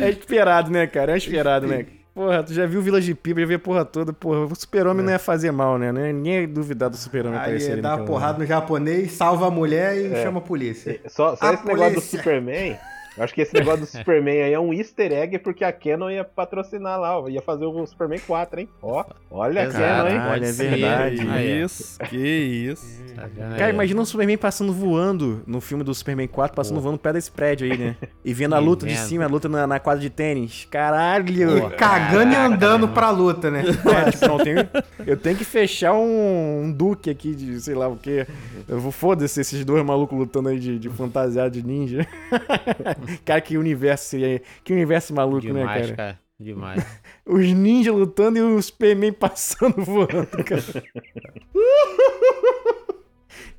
É 0.00 0.08
esperado, 0.08 0.70
né, 0.70 0.86
cara? 0.86 1.12
É 1.12 1.18
esperado, 1.18 1.66
né? 1.66 1.84
Porra, 2.14 2.44
tu 2.44 2.54
já 2.54 2.64
viu 2.64 2.80
Village 2.80 3.12
People, 3.14 3.40
já 3.42 3.46
viu 3.48 3.56
a 3.56 3.60
porra 3.60 3.84
toda. 3.84 4.12
Porra, 4.12 4.44
o 4.46 4.54
super-homem 4.54 5.04
não 5.04 5.10
ia 5.12 5.18
fazer 5.18 5.50
mal, 5.50 5.76
né? 5.76 5.90
Ninguém 6.12 6.42
ia 6.42 6.46
duvidar 6.48 6.88
do 6.88 6.96
super-homem 6.96 7.36
Aí 7.38 7.44
aparecer 7.46 7.72
ali 7.72 7.82
dá 7.82 7.96
uma 7.96 8.04
porrada 8.04 8.38
no 8.38 8.46
japonês, 8.46 9.12
salva 9.12 9.48
a 9.48 9.50
mulher 9.50 9.96
e 9.96 10.12
É. 10.14 10.22
chama 10.22 10.38
a 10.38 10.42
polícia. 10.42 11.00
Só, 11.08 11.34
só 11.34 11.46
A 11.48 11.54
esse 11.54 11.66
negócio 11.66 11.90
do 11.90 11.94
polícia. 11.94 12.18
Superman. 12.18 12.76
Eu 13.16 13.22
acho 13.22 13.32
que 13.32 13.42
esse 13.42 13.54
negócio 13.54 13.80
do 13.80 13.86
Superman 13.86 14.42
aí 14.42 14.52
é 14.52 14.58
um 14.58 14.72
easter 14.72 15.12
egg 15.12 15.38
porque 15.38 15.64
a 15.64 15.72
Canon 15.72 16.10
ia 16.10 16.24
patrocinar 16.24 16.98
lá, 16.98 17.20
ó, 17.20 17.28
ia 17.28 17.40
fazer 17.40 17.64
o 17.64 17.86
Superman 17.86 18.18
4, 18.18 18.60
hein? 18.60 18.68
Ó, 18.82 19.04
olha 19.30 19.68
a. 19.68 19.70
Canon, 19.70 20.08
hein? 20.08 20.16
Caralho, 20.16 20.44
é 20.44 20.52
verdade. 20.52 21.16
Que 21.24 21.62
isso, 21.62 21.98
que 22.00 22.16
isso. 22.16 23.04
Tá 23.14 23.28
Cara, 23.56 23.70
imagina 23.70 24.02
o 24.02 24.06
Superman 24.06 24.36
passando 24.36 24.72
voando 24.72 25.42
no 25.46 25.60
filme 25.60 25.84
do 25.84 25.94
Superman 25.94 26.26
4, 26.26 26.56
passando 26.56 26.80
voando 26.80 26.98
perto 26.98 27.14
desse 27.14 27.30
prédio 27.30 27.70
aí, 27.70 27.78
né? 27.78 27.96
E 28.24 28.32
vendo 28.32 28.54
a 28.54 28.58
luta 28.58 28.86
de 28.86 28.96
cima, 28.96 29.24
a 29.24 29.28
luta 29.28 29.48
na, 29.50 29.66
na 29.66 29.78
quadra 29.78 30.00
de 30.00 30.08
tênis. 30.08 30.66
Caralho! 30.70 31.58
E 31.58 31.70
cagando 31.72 32.32
e 32.32 32.36
andando 32.36 32.88
pra 32.88 33.10
luta, 33.10 33.50
né? 33.50 33.62
É, 33.94 34.10
tipo, 34.10 34.26
não, 34.26 34.38
eu 34.38 34.44
tenho, 34.44 34.68
eu 35.06 35.16
tenho 35.16 35.36
que 35.36 35.44
fechar 35.44 35.92
um, 35.92 36.62
um 36.64 36.72
duque 36.72 37.10
aqui 37.10 37.34
de 37.34 37.60
sei 37.60 37.74
lá 37.74 37.86
o 37.86 37.96
que. 37.96 38.26
Eu 38.66 38.80
vou 38.80 38.90
foda-se 38.90 39.40
esses 39.40 39.64
dois 39.64 39.84
malucos 39.84 40.18
lutando 40.18 40.48
aí 40.48 40.58
de, 40.58 40.78
de 40.78 40.88
fantasiado 40.88 41.50
de 41.50 41.64
ninja. 41.64 42.06
cara, 43.24 43.40
que 43.40 43.56
universo 43.58 44.06
seria. 44.08 44.40
Que 44.62 44.72
universo 44.72 45.14
maluco, 45.14 45.46
né, 45.46 45.60
Demais, 45.60 45.82
cara? 45.86 45.96
cara. 45.96 46.20
Demais. 46.38 46.84
Os 47.24 47.46
ninjas 47.52 47.94
lutando 47.94 48.38
e 48.38 48.42
o 48.42 48.60
Superman 48.60 49.12
passando 49.12 49.76
voando, 49.84 50.26
cara. 50.44 50.62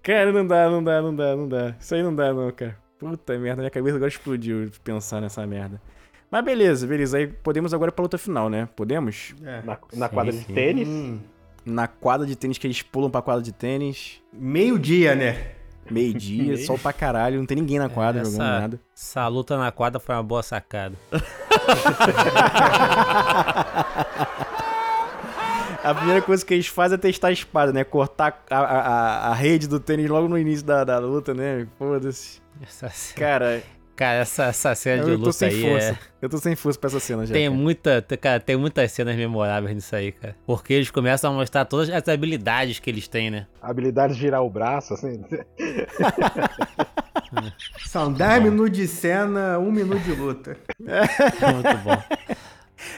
Cara, 0.04 0.32
não 0.32 0.46
dá, 0.46 0.70
não 0.70 0.84
dá, 0.84 1.02
não 1.02 1.16
dá, 1.16 1.36
não 1.36 1.48
dá. 1.48 1.76
Isso 1.80 1.96
aí 1.96 2.04
não 2.04 2.16
dá, 2.16 2.34
não, 2.34 2.52
cara. 2.52 2.78
Puta 3.00 3.38
merda, 3.38 3.62
minha 3.62 3.70
cabeça 3.72 3.96
agora 3.96 4.10
explodiu 4.10 4.66
de 4.70 4.80
pensar 4.80 5.20
nessa 5.22 5.46
merda. 5.48 5.82
Mas 6.30 6.44
beleza, 6.44 6.86
beleza. 6.86 7.18
Aí 7.18 7.28
podemos 7.28 7.74
agora 7.74 7.92
pra 7.92 8.04
luta 8.04 8.18
final, 8.18 8.50
né? 8.50 8.68
Podemos? 8.76 9.34
É. 9.44 9.62
Na, 9.64 9.78
na 9.94 10.08
Sim, 10.10 10.14
quadra 10.14 10.32
de 10.32 10.40
sim. 10.40 10.54
tênis. 10.54 10.88
Hum, 10.88 11.20
Na 11.66 11.88
quadra 11.88 12.26
de 12.28 12.36
tênis 12.36 12.58
que 12.58 12.68
eles 12.68 12.82
pulam 12.82 13.10
pra 13.10 13.22
quadra 13.22 13.42
de 13.42 13.52
tênis. 13.52 14.22
Meio-dia, 14.32 15.16
né? 15.16 15.55
Meio-dia, 15.90 16.58
sol 16.66 16.78
pra 16.80 16.92
caralho, 16.94 17.38
não 17.38 17.46
tem 17.46 17.56
ninguém 17.58 17.80
na 17.80 17.90
quadra 17.90 18.22
Essa- 18.22 18.32
jogando 18.32 18.48
nada. 18.48 18.80
Essa 18.96 19.28
luta 19.28 19.58
na 19.58 19.72
quadra 19.72 20.00
foi 20.00 20.16
uma 20.16 20.24
boa 20.24 20.42
sacada. 20.44 20.96
A 25.84 25.94
primeira 25.94 26.20
coisa 26.22 26.44
que 26.44 26.52
eles 26.54 26.66
fazem 26.68 26.96
é 26.96 26.98
testar 26.98 27.28
a 27.28 27.32
espada, 27.32 27.72
né? 27.72 27.84
Cortar 27.84 28.44
a, 28.50 28.58
a, 28.58 29.28
a- 29.30 29.34
rede 29.36 29.68
do 29.68 29.80
tênis 29.80 30.10
logo 30.10 30.28
no 30.28 30.36
início 30.38 30.66
da, 30.66 30.84
da 30.84 30.98
luta, 30.98 31.32
né? 31.34 31.68
Foda-se. 31.78 32.42
Cara, 33.14 33.62
Cara, 33.96 34.20
essa, 34.20 34.46
essa 34.46 34.76
cena 34.76 35.04
de 35.06 35.12
eu 35.12 35.18
tô 35.18 35.26
luta 35.26 35.32
sem 35.32 35.48
aí 35.48 35.62
força. 35.62 35.88
é... 35.92 35.98
Eu 36.22 36.30
tô 36.30 36.38
sem 36.38 36.56
força 36.56 36.78
pra 36.80 36.88
essa 36.90 37.00
cena 37.00 37.26
já. 37.26 37.34
Tem 37.34 37.48
cara. 37.48 37.62
muita, 37.62 38.02
cara, 38.20 38.40
tem 38.42 38.58
muitas 38.58 38.92
cenas 38.92 39.16
memoráveis 39.16 39.74
nisso 39.74 39.96
aí, 39.96 40.12
cara. 40.12 40.36
Porque 40.46 40.74
eles 40.74 40.92
começam 40.92 41.32
a 41.32 41.34
mostrar 41.34 41.64
todas 41.66 41.90
as 41.90 42.08
habilidades 42.10 42.80
que 42.80 42.90
eles 42.90 43.08
têm, 43.08 43.32
né? 43.32 43.48
Habilidade 43.62 44.16
de 44.16 44.20
girar 44.20 44.44
o 44.44 44.50
braço, 44.50 44.94
assim. 44.94 45.24
São 47.88 48.12
10 48.12 48.44
minutos 48.44 48.78
de 48.78 48.88
cena, 48.88 49.58
1 49.60 49.72
minuto 49.72 50.02
de 50.04 50.12
luta. 50.12 50.58
Muito 50.80 51.78
bom. 51.84 52.04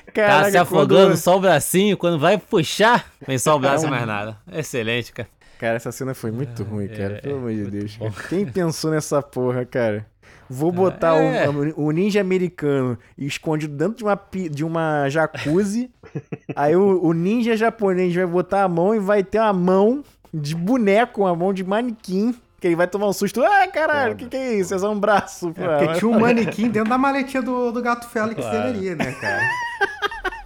Tá 0.07 0.11
Caraca, 0.11 0.51
se 0.51 0.57
afogando, 0.57 1.09
quando- 1.11 1.17
só 1.17 1.37
o 1.37 1.39
bracinho, 1.39 1.95
quando 1.95 2.17
vai 2.17 2.37
puxar, 2.37 3.05
vem 3.25 3.37
só 3.37 3.55
o 3.55 3.59
braço 3.59 3.85
e 3.85 3.89
mais 3.89 4.05
nada. 4.05 4.35
Excelente, 4.51 5.13
cara. 5.13 5.29
Cara, 5.59 5.75
essa 5.75 5.91
cena 5.91 6.13
foi 6.15 6.31
muito 6.31 6.63
ruim, 6.63 6.85
é, 6.85 6.87
cara. 6.87 7.19
Pelo 7.21 7.37
amor 7.37 7.53
de 7.53 7.65
Deus. 7.65 7.95
bom. 7.97 8.11
Quem 8.27 8.45
pensou 8.45 8.91
nessa 8.91 9.21
porra, 9.21 9.63
cara? 9.65 10.05
Vou 10.49 10.71
botar 10.71 11.13
o- 11.15 11.17
É. 11.19 11.49
o, 11.49 11.85
o 11.87 11.91
ninja 11.91 12.21
americano 12.21 12.97
escondido 13.17 13.75
dentro 13.75 13.95
de 13.97 14.03
uma, 14.03 14.19
de 14.51 14.63
uma 14.63 15.09
jacuzzi. 15.09 15.91
aí 16.55 16.75
o, 16.75 17.03
o 17.03 17.13
ninja 17.13 17.55
japonês 17.57 18.13
vai 18.15 18.25
botar 18.25 18.63
a 18.63 18.67
mão 18.67 18.95
e 18.95 18.99
vai 18.99 19.23
ter 19.23 19.39
uma 19.39 19.53
mão 19.53 20.03
de 20.33 20.55
boneco, 20.55 21.21
uma 21.21 21.35
mão 21.35 21.53
de 21.53 21.63
manequim. 21.63 22.33
Que 22.59 22.65
ele 22.67 22.75
vai 22.75 22.87
tomar 22.87 23.07
um 23.07 23.13
susto. 23.13 23.43
Ah, 23.43 23.67
caralho, 23.71 24.13
o 24.13 24.15
que, 24.15 24.25
que 24.25 24.35
é 24.35 24.55
isso? 24.55 24.73
É 24.73 24.79
só 24.79 24.91
um 24.91 24.99
braço. 24.99 25.53
pô. 25.53 25.61
É 25.63 25.77
porque 25.85 25.99
tinha 25.99 26.09
um 26.09 26.17
manequim 26.19 26.69
dentro 26.69 26.89
da 26.89 26.97
maletinha 26.97 27.43
do, 27.43 27.71
do 27.71 27.81
gato 27.83 28.09
Félix 28.09 28.41
Claro. 28.41 28.73
dele 28.73 28.89
ali, 28.89 28.95
né, 28.95 29.11
cara? 29.11 29.41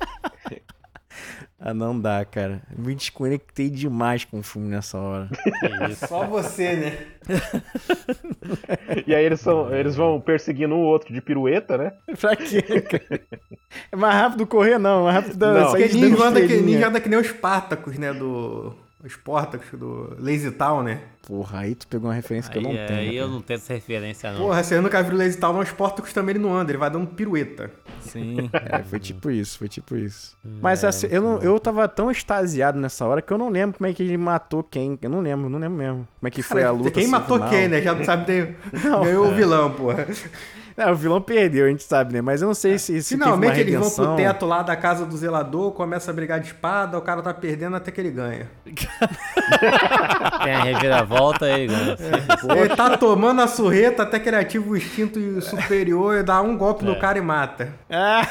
Ah, 1.63 1.75
não 1.75 1.99
dá, 1.99 2.25
cara. 2.25 2.59
Me 2.75 2.95
desconectei 2.95 3.69
demais 3.69 4.25
com 4.25 4.39
o 4.39 4.43
filme 4.43 4.67
nessa 4.67 4.97
hora. 4.97 5.29
Só 6.07 6.25
você, 6.25 6.75
né? 6.75 6.97
E 9.07 9.15
aí 9.15 9.23
eles, 9.23 9.39
são, 9.39 9.73
eles 9.73 9.95
vão 9.95 10.19
perseguindo 10.19 10.75
um 10.75 10.79
outro 10.79 11.13
de 11.13 11.21
pirueta, 11.21 11.77
né? 11.77 11.93
pra 12.19 12.35
quê, 12.35 12.61
cara? 12.81 13.21
É 13.91 13.95
mais 13.95 14.15
rápido 14.15 14.45
correr, 14.47 14.77
não. 14.77 15.01
É 15.07 15.13
mais 15.13 15.25
rápido 15.25 15.45
Não. 15.45 15.69
sair 15.69 15.93
ninja 15.93 16.23
anda, 16.23 16.45
que, 16.45 16.57
ninja 16.57 16.87
anda 16.87 16.99
que 16.99 17.07
nem 17.07 17.19
os 17.19 17.27
Spartacus, 17.27 17.97
né? 17.97 18.11
Do. 18.13 18.75
Os 19.03 19.13
Spartacus 19.13 19.79
do 19.79 20.15
Lazy 20.19 20.51
Town, 20.51 20.83
né? 20.83 21.01
Porra, 21.27 21.59
aí 21.59 21.75
tu 21.75 21.87
pegou 21.87 22.07
uma 22.09 22.13
referência 22.15 22.51
que 22.51 22.57
eu 22.57 22.61
não 22.61 22.71
Aí, 22.71 22.77
tenho. 22.87 22.99
aí 22.99 23.15
eu 23.15 23.23
cara. 23.25 23.33
não 23.33 23.41
tenho 23.41 23.57
essa 23.57 23.73
referência, 23.73 24.31
não. 24.31 24.39
Porra, 24.41 24.63
você 24.63 24.79
nunca 24.81 25.01
viu 25.03 25.13
o 25.13 25.17
Lazy 25.17 25.37
Town, 25.37 25.53
mas 25.53 25.63
os 25.63 25.69
Spartacus 25.69 26.13
também 26.13 26.33
ele 26.35 26.43
não 26.43 26.53
anda, 26.55 26.71
ele 26.71 26.77
vai 26.77 26.89
dando 26.89 27.07
pirueta. 27.07 27.71
Sim, 28.01 28.49
é, 28.53 28.83
foi 28.83 28.99
tipo 28.99 29.29
isso, 29.31 29.57
foi 29.57 29.67
tipo 29.67 29.95
isso. 29.95 30.37
Mas 30.43 30.83
assim, 30.83 31.07
eu, 31.09 31.21
não, 31.21 31.39
eu 31.39 31.59
tava 31.59 31.87
tão 31.87 32.11
extasiado 32.11 32.79
nessa 32.79 33.05
hora 33.05 33.21
que 33.21 33.31
eu 33.31 33.37
não 33.37 33.49
lembro 33.49 33.77
como 33.77 33.87
é 33.89 33.93
que 33.93 34.03
ele 34.03 34.17
matou 34.17 34.63
quem. 34.63 34.97
Eu 35.01 35.09
não 35.09 35.21
lembro, 35.21 35.49
não 35.49 35.59
lembro 35.59 35.77
mesmo. 35.77 36.07
Como 36.19 36.27
é 36.27 36.31
que 36.31 36.41
foi 36.43 36.61
a 36.61 36.65
Cara, 36.65 36.77
luta. 36.77 36.91
quem 36.91 37.03
assim, 37.03 37.11
matou 37.11 37.37
final. 37.37 37.49
quem, 37.49 37.67
né? 37.67 37.81
Já 37.81 37.95
não 37.95 38.03
sabe 38.03 38.25
ter... 38.27 38.57
ganhou 38.73 39.27
o 39.27 39.33
vilão, 39.33 39.71
porra. 39.71 40.07
Não, 40.85 40.91
o 40.93 40.95
vilão 40.95 41.21
perdeu, 41.21 41.67
a 41.67 41.69
gente 41.69 41.83
sabe, 41.83 42.13
né? 42.13 42.21
Mas 42.21 42.41
eu 42.41 42.47
não 42.47 42.55
sei 42.55 42.79
se, 42.79 43.03
se 43.03 43.13
Finalmente 43.15 43.53
teve 43.55 43.71
eles 43.75 43.79
vão 43.95 44.07
pro 44.07 44.15
teto 44.15 44.47
lá 44.47 44.63
da 44.63 44.75
casa 44.75 45.05
do 45.05 45.15
zelador, 45.15 45.71
começa 45.73 46.09
a 46.09 46.13
brigar 46.13 46.39
de 46.39 46.47
espada, 46.47 46.97
o 46.97 47.01
cara 47.01 47.21
tá 47.21 47.31
perdendo 47.33 47.75
até 47.75 47.91
que 47.91 48.01
ele 48.01 48.09
ganha. 48.09 48.49
Tem 50.43 50.53
a 50.53 50.63
reviravolta 50.63 51.45
aí, 51.45 51.67
ganha. 51.67 51.97
Ele 52.57 52.75
tá 52.75 52.97
tomando 52.97 53.41
a 53.41 53.47
surreta 53.47 54.03
até 54.03 54.19
que 54.19 54.27
ele 54.29 54.37
ativa 54.37 54.67
o 54.69 54.75
instinto 54.75 55.19
superior 55.41 56.17
e 56.17 56.23
dá 56.23 56.41
um 56.41 56.57
golpe 56.57 56.83
É. 56.83 56.87
no 56.87 56.99
cara 56.99 57.17
e 57.17 57.21
mata. 57.21 57.69
Ah, 57.89 58.21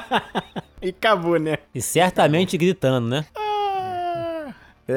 e 0.82 0.90
acabou, 0.90 1.38
né? 1.38 1.56
E 1.74 1.80
certamente 1.80 2.58
gritando, 2.58 3.08
né? 3.08 3.24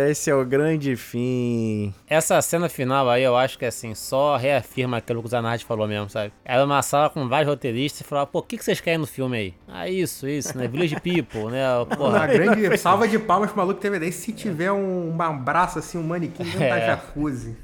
Esse 0.10 0.30
é 0.32 0.36
o 0.36 0.44
grande 0.46 0.96
fim. 0.96 1.94
Essa 2.08 2.42
cena 2.42 2.68
final 2.68 3.10
aí, 3.10 3.22
eu 3.24 3.36
acho 3.38 3.58
que 3.60 3.66
assim, 3.66 3.94
só 3.94 4.36
reafirma 4.38 4.98
aquilo 4.98 5.22
que 5.22 5.28
o 5.28 5.30
Zanardi 5.30 5.64
falou 5.66 5.88
mesmo, 5.88 6.10
sabe? 6.10 6.32
Era 6.44 6.64
uma 6.66 6.82
sala 6.82 7.10
com 7.10 7.28
vários 7.28 7.48
roteiristas 7.50 8.02
e 8.02 8.04
falava, 8.04 8.28
pô, 8.28 8.40
o 8.40 8.42
que, 8.44 8.58
que 8.58 8.64
vocês 8.66 8.80
querem 8.82 8.98
no 9.00 9.06
filme 9.08 9.38
aí? 9.38 9.54
Ah, 9.68 9.88
isso, 9.88 10.28
isso, 10.28 10.58
né? 10.58 10.68
Village 10.68 10.96
People, 11.00 11.52
né? 11.52 11.64
Uma 11.78 11.86
Porra. 11.86 12.28
grande 12.28 12.78
salva 12.78 13.08
de 13.08 13.20
palmas 13.20 13.50
pro 13.52 13.58
maluco 13.60 13.76
que 13.76 13.82
teve 13.82 13.98
ideia. 13.98 14.12
Se 14.12 14.32
tiver 14.32 14.72
um, 14.72 15.10
um 15.12 15.38
braço 15.38 15.80
assim, 15.80 15.98
um 15.98 16.04
manequim 16.04 16.44
dentro 16.44 16.60
da 16.60 16.78
É. 16.80 16.86
jacuzzi. 16.88 17.56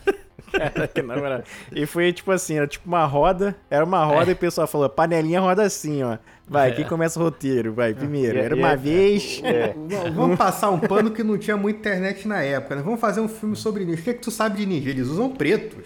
Caraca, 0.52 1.04
na 1.04 1.16
moral. 1.16 1.43
E 1.72 1.86
foi 1.86 2.12
tipo 2.14 2.32
assim, 2.32 2.58
era 2.58 2.68
tipo 2.68 2.88
uma 2.88 3.06
roda, 3.06 3.56
era 3.70 3.84
uma 3.86 4.04
roda 4.04 4.30
e 4.32 4.34
o 4.34 4.38
pessoal 4.38 4.68
falou, 4.68 4.89
panelinha 4.89 5.39
roda 5.39 5.64
assim, 5.64 6.04
ó. 6.04 6.18
Vai, 6.52 6.74
quem 6.74 6.84
começa 6.84 7.20
o 7.20 7.24
roteiro? 7.24 7.74
Vai, 7.74 7.93
primeiro. 7.93 8.36
E- 8.36 8.41
Era 8.41 8.56
uma 8.56 8.76
vez. 8.76 9.39
É. 9.43 9.76
Vamos 10.16 10.36
passar 10.36 10.72
um 10.72 10.80
pano 10.80 11.12
que 11.12 11.22
não 11.24 11.38
tinha 11.38 11.56
muita 11.56 11.78
internet 11.89 12.28
na 12.28 12.41
época, 12.41 12.76
né? 12.76 12.82
Vamos 12.84 13.00
fazer 13.00 13.22
um 13.22 13.28
filme 13.28 13.56
sobre 13.56 13.86
ninja. 13.86 14.00
O 14.00 14.04
que, 14.04 14.10
é 14.10 14.14
que 14.16 14.22
tu 14.22 14.32
sabe 14.32 14.58
de 14.58 14.66
ninja? 14.66 14.89
Eles 14.89 15.08
usam 15.10 15.30
pretos. 15.30 15.86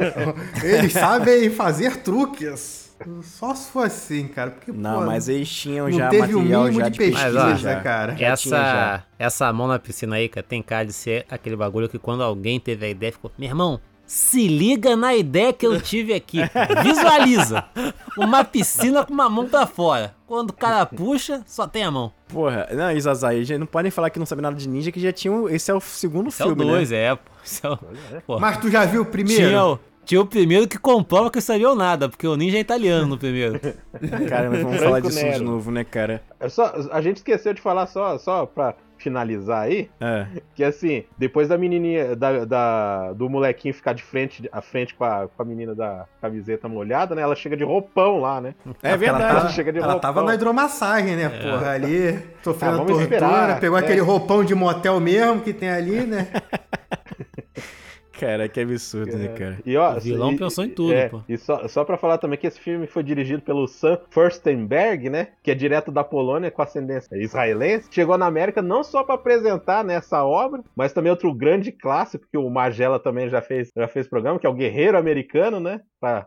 Eles 0.64 0.92
sabem 0.94 1.50
fazer 1.50 1.98
truques. 1.98 2.81
Só 3.22 3.54
se 3.54 3.70
for 3.70 3.86
assim, 3.86 4.26
cara. 4.28 4.50
Porque, 4.50 4.72
Não, 4.72 5.00
pô, 5.00 5.06
mas 5.06 5.28
eles 5.28 5.48
tinham 5.50 5.88
não 5.88 5.96
já 5.98 6.08
teve 6.08 6.34
o 6.34 6.38
material 6.38 6.62
mínimo 6.64 6.80
já 6.80 6.84
de 6.86 6.90
de 6.92 6.98
pesquisa, 6.98 7.22
pesquisa, 7.24 7.44
Mas, 7.44 7.54
ó, 7.54 7.56
já. 7.58 7.80
cara. 7.80 8.16
Já 8.16 8.36
tinha 8.36 8.56
já. 8.56 8.94
Essa, 8.94 9.04
essa 9.18 9.52
mão 9.52 9.66
na 9.68 9.78
piscina 9.78 10.16
aí, 10.16 10.28
cara, 10.28 10.46
tem 10.46 10.62
cara 10.62 10.84
de 10.86 10.92
ser 10.92 11.26
aquele 11.30 11.56
bagulho 11.56 11.88
que 11.88 11.98
quando 11.98 12.22
alguém 12.22 12.58
teve 12.60 12.86
a 12.86 12.88
ideia, 12.88 13.12
ficou, 13.12 13.30
meu 13.38 13.48
irmão, 13.48 13.80
se 14.06 14.46
liga 14.46 14.94
na 14.96 15.14
ideia 15.14 15.52
que 15.52 15.66
eu 15.66 15.80
tive 15.80 16.12
aqui. 16.12 16.40
Visualiza. 16.82 17.64
Uma 18.18 18.44
piscina 18.44 19.04
com 19.06 19.14
uma 19.14 19.28
mão 19.28 19.48
pra 19.48 19.66
fora. 19.66 20.14
Quando 20.26 20.50
o 20.50 20.52
cara 20.52 20.84
puxa, 20.84 21.42
só 21.46 21.66
tem 21.66 21.82
a 21.82 21.90
mão. 21.90 22.12
Porra, 22.28 22.68
não, 22.72 22.90
Isazai, 22.90 23.42
não 23.58 23.66
podem 23.66 23.90
falar 23.90 24.10
que 24.10 24.18
não 24.18 24.26
sabe 24.26 24.42
nada 24.42 24.56
de 24.56 24.68
ninja, 24.68 24.92
que 24.92 25.00
já 25.00 25.12
tinham. 25.12 25.48
Esse 25.48 25.70
é 25.70 25.74
o 25.74 25.80
segundo 25.80 26.28
Esse 26.28 26.42
é 26.42 26.44
o 26.44 26.48
filme, 26.48 26.64
2, 26.64 26.90
né? 26.90 26.96
é, 26.98 27.14
pô. 27.14 27.30
É 27.64 27.70
o, 27.70 27.78
pô. 28.26 28.38
Mas 28.38 28.58
tu 28.58 28.70
já 28.70 28.84
viu 28.84 29.02
o 29.02 29.04
primeiro? 29.06 29.48
Tinha, 29.48 29.64
o- 29.64 29.78
tinha 30.04 30.20
o 30.20 30.26
primeiro 30.26 30.66
que 30.68 30.78
comprova 30.78 31.30
que 31.30 31.40
sabiam 31.40 31.74
nada, 31.74 32.08
porque 32.08 32.26
o 32.26 32.36
ninja 32.36 32.56
é 32.56 32.60
italiano 32.60 33.06
no 33.06 33.18
primeiro. 33.18 33.58
Cara, 34.28 34.50
mas 34.50 34.62
vamos 34.62 34.78
falar 34.80 35.00
disso 35.00 35.18
de 35.18 35.24
Nero. 35.24 35.44
novo, 35.44 35.70
né, 35.70 35.84
cara? 35.84 36.22
É 36.40 36.48
só, 36.48 36.72
a 36.90 37.00
gente 37.00 37.16
esqueceu 37.18 37.52
de 37.54 37.60
falar 37.60 37.86
só, 37.86 38.18
só 38.18 38.44
pra 38.46 38.74
finalizar 38.98 39.62
aí, 39.64 39.90
É. 40.00 40.26
que 40.54 40.62
assim, 40.62 41.02
depois 41.18 41.48
da 41.48 41.58
menininha, 41.58 42.14
da, 42.14 42.44
da- 42.44 43.12
do 43.14 43.28
molequinho 43.28 43.74
ficar 43.74 43.94
de 43.94 44.02
frente, 44.02 44.48
à 44.52 44.62
frente 44.62 44.94
com 44.94 45.02
a, 45.02 45.26
com 45.26 45.42
a 45.42 45.44
menina 45.44 45.74
da 45.74 46.04
camiseta 46.20 46.68
molhada, 46.68 47.12
né? 47.12 47.22
Ela 47.22 47.34
chega 47.34 47.56
de 47.56 47.64
roupão 47.64 48.20
lá, 48.20 48.40
né? 48.40 48.54
É 48.80 48.90
Ela, 48.90 48.96
verdade. 48.96 49.34
tava, 49.34 49.48
chega 49.48 49.72
de 49.72 49.78
ela 49.78 49.92
roupão. 49.94 50.00
tava 50.00 50.22
na 50.24 50.34
hidromassagem, 50.36 51.16
né, 51.16 51.28
porra? 51.28 51.70
Ali, 51.70 52.16
sofrendo 52.44 52.74
Ah, 52.74 52.76
vamos 52.76 52.92
tortura, 52.92 53.02
esperar, 53.16 53.60
pegou 53.60 53.76
é. 53.76 53.80
aquele 53.80 54.00
roupão 54.00 54.44
de 54.44 54.54
motel 54.54 55.00
mesmo 55.00 55.40
que 55.40 55.52
tem 55.52 55.68
ali, 55.68 56.02
né? 56.06 56.28
Cara, 58.12 58.48
que 58.48 58.60
absurdo, 58.60 59.16
né, 59.16 59.28
cara? 59.28 59.58
E, 59.64 59.76
ó, 59.76 59.96
O 59.96 60.00
vilão 60.00 60.32
e- 60.32 60.36
pensou 60.38 60.64
em 60.64 60.68
tudo, 60.68 60.92
é, 60.92 61.08
pô. 61.08 61.20
E 61.28 61.36
só, 61.38 61.66
só 61.66 61.84
pra 61.84 61.96
falar 61.96 62.18
também 62.18 62.38
que 62.38 62.46
esse 62.46 62.60
filme 62.60 62.86
foi 62.86 63.02
dirigido 63.02 63.42
pelo 63.42 63.66
Sam 63.66 63.98
Furstenberg, 64.10 65.08
né? 65.08 65.28
Que 65.42 65.50
é 65.50 65.54
direto 65.54 65.90
da 65.90 66.04
Polônia 66.04 66.50
com 66.50 66.62
ascendência 66.62 67.16
israelense. 67.16 67.88
Chegou 67.90 68.16
na 68.18 68.26
América 68.26 68.60
não 68.62 68.84
só 68.84 69.02
pra 69.02 69.14
apresentar 69.14 69.82
né, 69.84 69.94
essa 69.94 70.24
obra, 70.24 70.62
mas 70.76 70.92
também 70.92 71.10
outro 71.10 71.32
grande 71.34 71.72
clássico 71.72 72.26
que 72.30 72.36
o 72.38 72.48
Magela 72.50 72.98
também 72.98 73.28
já 73.28 73.40
fez, 73.40 73.70
já 73.76 73.88
fez 73.88 74.06
programa, 74.08 74.38
que 74.38 74.46
é 74.46 74.50
o 74.50 74.54
Guerreiro 74.54 74.98
Americano, 74.98 75.58
né? 75.58 75.80
Pra, 76.02 76.26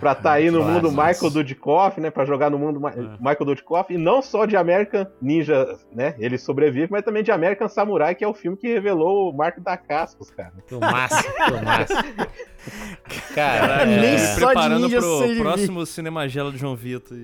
pra 0.00 0.16
tá 0.16 0.32
aí 0.32 0.50
no 0.50 0.64
mundo 0.64 0.90
Michael 0.90 1.30
Dudikoff, 1.30 2.00
né? 2.00 2.10
Pra 2.10 2.24
jogar 2.24 2.50
no 2.50 2.58
mundo 2.58 2.80
Ma- 2.80 2.90
Michael 3.20 3.44
Dudikoff. 3.44 3.94
E 3.94 3.96
não 3.96 4.20
só 4.20 4.46
de 4.46 4.56
American 4.56 5.06
Ninja, 5.22 5.78
né? 5.94 6.16
Ele 6.18 6.36
sobrevive, 6.36 6.88
mas 6.90 7.04
também 7.04 7.22
de 7.22 7.30
American 7.30 7.68
Samurai, 7.68 8.16
que 8.16 8.24
é 8.24 8.26
o 8.26 8.34
filme 8.34 8.56
que 8.56 8.66
revelou 8.66 9.30
o 9.30 9.36
Marco 9.36 9.60
da 9.60 9.76
Cascos, 9.76 10.28
cara. 10.28 10.52
Filmaço, 10.66 11.22
filmaço. 11.46 11.94
Cara, 13.34 13.86
Nem 13.86 14.14
é... 14.14 14.18
só 14.18 14.34
de 14.34 14.44
preparando 14.44 14.82
ninja 14.84 14.98
pro 14.98 15.18
sei 15.18 15.38
próximo 15.38 15.86
Cinemagela 15.86 16.50
de 16.52 16.58
João 16.58 16.76
Vitor. 16.76 17.16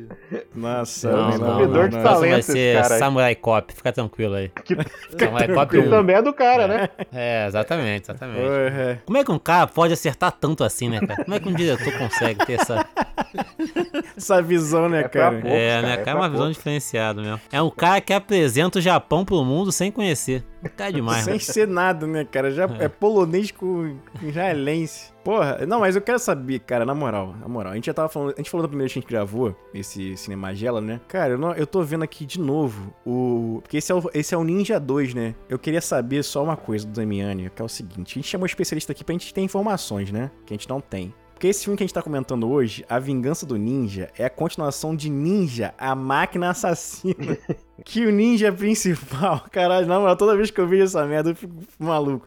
Nossa, 0.58 1.10
Não, 1.10 1.30
não, 1.30 1.38
não, 1.38 1.68
não, 1.68 1.88
de 1.88 1.96
próximo 1.98 2.30
vai 2.30 2.42
ser 2.42 2.82
cara. 2.82 2.98
Samurai 2.98 3.34
Cop, 3.34 3.72
fica 3.74 3.92
tranquilo 3.92 4.34
aí. 4.34 4.48
Que- 4.64 4.76
Samurai 5.18 5.48
Cop 5.48 5.76
Ele 5.76 5.86
1. 5.86 5.90
também 5.90 6.16
é 6.16 6.22
do 6.22 6.32
cara, 6.32 6.66
né? 6.68 6.88
É, 7.12 7.46
exatamente, 7.46 8.04
exatamente. 8.04 8.40
Porra. 8.40 9.02
Como 9.06 9.18
é 9.18 9.24
que 9.24 9.32
um 9.32 9.38
cara 9.38 9.66
pode 9.66 9.92
acertar 9.92 10.32
tanto 10.32 10.64
assim, 10.64 10.88
né, 10.88 11.00
cara? 11.00 11.24
Como 11.24 11.34
é 11.36 11.40
que 11.40 11.48
um 11.48 11.54
diretor 11.54 11.92
consegue 11.98 12.44
ter 12.46 12.60
essa. 12.60 12.86
Essa 14.16 14.42
visão, 14.42 14.88
né, 14.88 15.00
É 15.00 15.08
cara? 15.08 15.32
poucos, 15.32 15.50
É, 15.50 15.68
cara, 15.76 15.82
né, 15.82 15.92
é 15.92 15.96
cara? 15.96 16.00
É 16.00 16.04
pra 16.04 16.16
uma 16.16 16.28
visão 16.28 16.50
diferenciada 16.50 17.20
mesmo. 17.22 17.40
É 17.52 17.62
um 17.62 17.70
cara 17.70 18.00
que 18.00 18.12
apresenta 18.12 18.78
o 18.78 18.82
Japão 18.82 19.24
pro 19.24 19.44
mundo 19.44 19.70
sem 19.70 19.90
conhecer. 19.92 20.44
Tá 20.76 20.90
demais, 20.90 21.22
Sem 21.24 21.34
mano. 21.34 21.40
ser 21.44 21.68
nada, 21.68 22.06
né, 22.06 22.24
cara? 22.24 22.50
Já 22.50 22.64
é, 22.80 22.88
polonês 22.88 23.50
com 23.52 23.96
israelense. 24.22 25.12
Porra, 25.22 25.58
não, 25.66 25.80
mas 25.80 25.94
eu 25.94 26.02
quero 26.02 26.18
saber, 26.18 26.58
cara, 26.60 26.84
na 26.86 26.94
moral, 26.94 27.34
na 27.40 27.46
moral. 27.46 27.72
A 27.72 27.74
gente 27.76 27.86
já 27.86 27.94
tava 27.94 28.08
falando, 28.08 28.32
a 28.34 28.36
gente 28.38 28.50
falou 28.50 28.62
da 28.62 28.68
primeira 28.68 28.86
vez 28.86 28.92
que 28.92 28.98
a 28.98 29.02
gente 29.02 29.10
gravou 29.10 29.54
esse 29.74 30.16
Cinemagela, 30.54 30.80
né? 30.80 31.00
Cara, 31.08 31.32
eu, 31.34 31.38
não- 31.38 31.52
eu 31.54 31.66
tô 31.66 31.82
vendo 31.82 32.02
aqui 32.02 32.24
de 32.24 32.40
novo 32.40 32.94
o. 33.04 33.60
Porque 33.62 33.76
esse 33.76 33.90
é 33.92 33.94
o, 33.94 34.10
esse 34.14 34.34
é 34.34 34.38
o 34.38 34.44
Ninja 34.44 34.78
2, 34.78 35.14
né? 35.14 35.34
Eu 35.48 35.58
queria 35.58 35.80
saber 35.80 36.22
só 36.22 36.42
uma 36.42 36.56
coisa 36.56 36.86
do 36.86 36.92
Damiani, 36.92 37.50
que 37.54 37.60
é 37.62 37.64
o 37.64 37.68
seguinte: 37.68 38.12
a 38.12 38.14
gente 38.20 38.28
chamou 38.28 38.44
um 38.44 38.46
especialista 38.46 38.92
aqui 38.92 39.04
pra 39.04 39.12
gente 39.12 39.32
ter 39.32 39.40
informações, 39.40 40.10
né? 40.10 40.30
Que 40.46 40.54
a 40.54 40.56
gente 40.56 40.68
não 40.68 40.80
tem. 40.80 41.12
Porque 41.34 41.46
esse 41.46 41.62
filme 41.64 41.76
que 41.76 41.84
a 41.84 41.86
gente 41.86 41.94
tá 41.94 42.02
comentando 42.02 42.50
hoje, 42.50 42.84
A 42.88 42.98
Vingança 42.98 43.46
do 43.46 43.56
Ninja, 43.56 44.10
é 44.18 44.24
a 44.24 44.30
continuação 44.30 44.96
de 44.96 45.08
Ninja, 45.08 45.72
a 45.78 45.94
Máquina 45.94 46.50
Assassina. 46.50 47.38
que 47.84 48.04
o 48.04 48.10
ninja 48.10 48.50
principal, 48.52 49.44
caralho, 49.52 49.86
na 49.86 50.00
moral, 50.00 50.16
toda 50.16 50.36
vez 50.36 50.50
que 50.50 50.60
eu 50.60 50.66
vejo 50.66 50.82
essa 50.82 51.06
merda 51.06 51.30
eu 51.30 51.36
fico 51.36 51.54
maluco. 51.78 52.26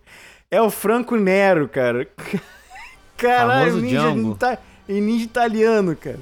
É 0.49 0.61
o 0.61 0.69
Franco 0.69 1.17
Nero, 1.17 1.67
cara. 1.67 2.07
Caralho, 3.17 3.71
Famoso 3.71 3.85
ninja, 3.85 4.59
e 4.87 4.99
ninja 4.99 5.25
italiano, 5.25 5.95
cara. 5.95 6.19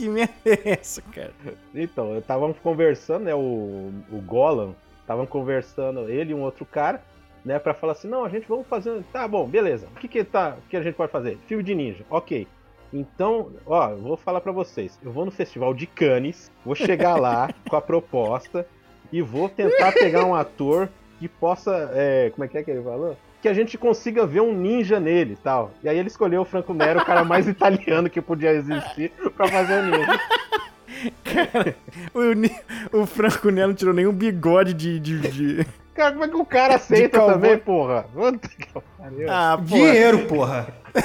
Que 0.00 0.08
merda 0.08 0.32
é 0.46 0.70
essa, 0.70 1.02
cara? 1.02 1.34
Então, 1.74 2.16
estávamos 2.16 2.56
conversando, 2.60 3.24
né? 3.24 3.34
O, 3.34 3.92
o 4.10 4.22
Golan, 4.24 4.72
estavam 5.02 5.26
conversando, 5.26 6.08
ele 6.08 6.32
e 6.32 6.34
um 6.34 6.40
outro 6.40 6.64
cara, 6.64 7.02
né? 7.44 7.58
Pra 7.58 7.74
falar 7.74 7.92
assim: 7.92 8.08
não, 8.08 8.24
a 8.24 8.28
gente 8.30 8.48
vamos 8.48 8.66
fazer. 8.66 9.02
Tá 9.12 9.28
bom, 9.28 9.46
beleza. 9.46 9.88
O 9.94 9.98
que, 9.98 10.08
que, 10.08 10.24
tá, 10.24 10.56
o 10.58 10.68
que 10.70 10.76
a 10.78 10.82
gente 10.82 10.94
pode 10.94 11.12
fazer? 11.12 11.36
Filme 11.46 11.62
de 11.62 11.74
ninja, 11.74 12.02
ok. 12.08 12.48
Então, 12.90 13.52
ó, 13.66 13.90
eu 13.90 13.98
vou 13.98 14.16
falar 14.16 14.40
pra 14.40 14.52
vocês. 14.52 14.98
Eu 15.02 15.12
vou 15.12 15.26
no 15.26 15.30
festival 15.30 15.74
de 15.74 15.86
Cannes, 15.86 16.50
vou 16.64 16.74
chegar 16.74 17.16
lá 17.16 17.50
com 17.68 17.76
a 17.76 17.82
proposta 17.82 18.66
e 19.12 19.20
vou 19.20 19.50
tentar 19.50 19.92
pegar 19.92 20.24
um 20.24 20.34
ator 20.34 20.88
que 21.18 21.28
possa. 21.28 21.90
é, 21.92 22.30
como 22.30 22.46
é 22.46 22.48
que 22.48 22.56
é 22.56 22.62
que 22.62 22.70
ele 22.70 22.82
falou? 22.82 23.18
Que 23.42 23.48
a 23.48 23.54
gente 23.54 23.78
consiga 23.78 24.26
ver 24.26 24.40
um 24.42 24.52
ninja 24.54 25.00
nele 25.00 25.32
e 25.32 25.36
tal. 25.36 25.70
E 25.82 25.88
aí 25.88 25.98
ele 25.98 26.08
escolheu 26.08 26.42
o 26.42 26.44
Franco 26.44 26.74
Nero, 26.74 27.00
o 27.00 27.04
cara 27.04 27.24
mais 27.24 27.46
italiano 27.48 28.10
que 28.10 28.20
podia 28.20 28.50
existir, 28.52 29.10
pra 29.36 29.48
fazer 29.48 29.80
o 29.80 29.86
ninja. 29.86 30.20
O, 32.12 32.32
Ni- 32.34 32.54
o 32.92 33.06
Franco 33.06 33.48
Nero 33.50 33.68
não 33.68 33.74
tirou 33.74 33.94
nenhum 33.94 34.12
bigode 34.12 34.74
de. 34.74 34.98
de, 35.00 35.18
de- 35.20 35.66
Cara, 35.94 36.12
como 36.12 36.24
é 36.24 36.28
que 36.28 36.36
o 36.36 36.44
cara 36.44 36.74
aceita 36.76 37.20
também, 37.20 37.56
porra? 37.58 38.04
Puta 38.12 38.48
que 38.48 38.66
pariu. 38.98 39.26
Ah, 39.30 39.56
porra. 39.56 39.64
Dinheiro, 39.66 40.18
porra. 40.26 40.68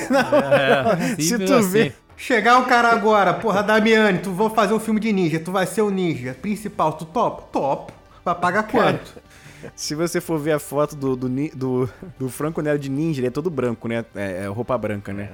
É, 1.17 1.21
Se 1.21 1.37
tu 1.37 1.61
vê. 1.63 1.81
assim. 1.87 1.91
Chegar 2.17 2.57
um 2.57 2.63
cara 2.63 2.89
agora, 2.89 3.33
porra, 3.33 3.61
Damiani, 3.61 4.19
tu 4.19 4.31
vou 4.31 4.49
fazer 4.49 4.73
um 4.73 4.79
filme 4.79 4.99
de 4.99 5.11
ninja, 5.13 5.39
tu 5.39 5.51
vai 5.51 5.65
ser 5.67 5.81
o 5.81 5.89
ninja 5.91 6.33
principal, 6.41 6.93
tu 6.93 7.05
topa? 7.05 7.43
Topo. 7.51 7.91
Vai 8.23 8.33
pagar 8.35 8.63
quanto? 8.63 9.13
Se 9.75 9.95
você 9.95 10.19
for 10.19 10.37
ver 10.39 10.51
a 10.53 10.59
foto 10.59 10.95
do, 10.95 11.15
do, 11.15 11.29
do, 11.55 11.89
do 12.19 12.29
Franco 12.29 12.61
Nero 12.61 12.77
de 12.79 12.89
ninja, 12.89 13.19
ele 13.19 13.27
é 13.27 13.31
todo 13.31 13.49
branco, 13.49 13.87
né? 13.87 14.03
É, 14.15 14.43
é 14.43 14.47
roupa 14.47 14.77
branca, 14.77 15.13
né? 15.13 15.29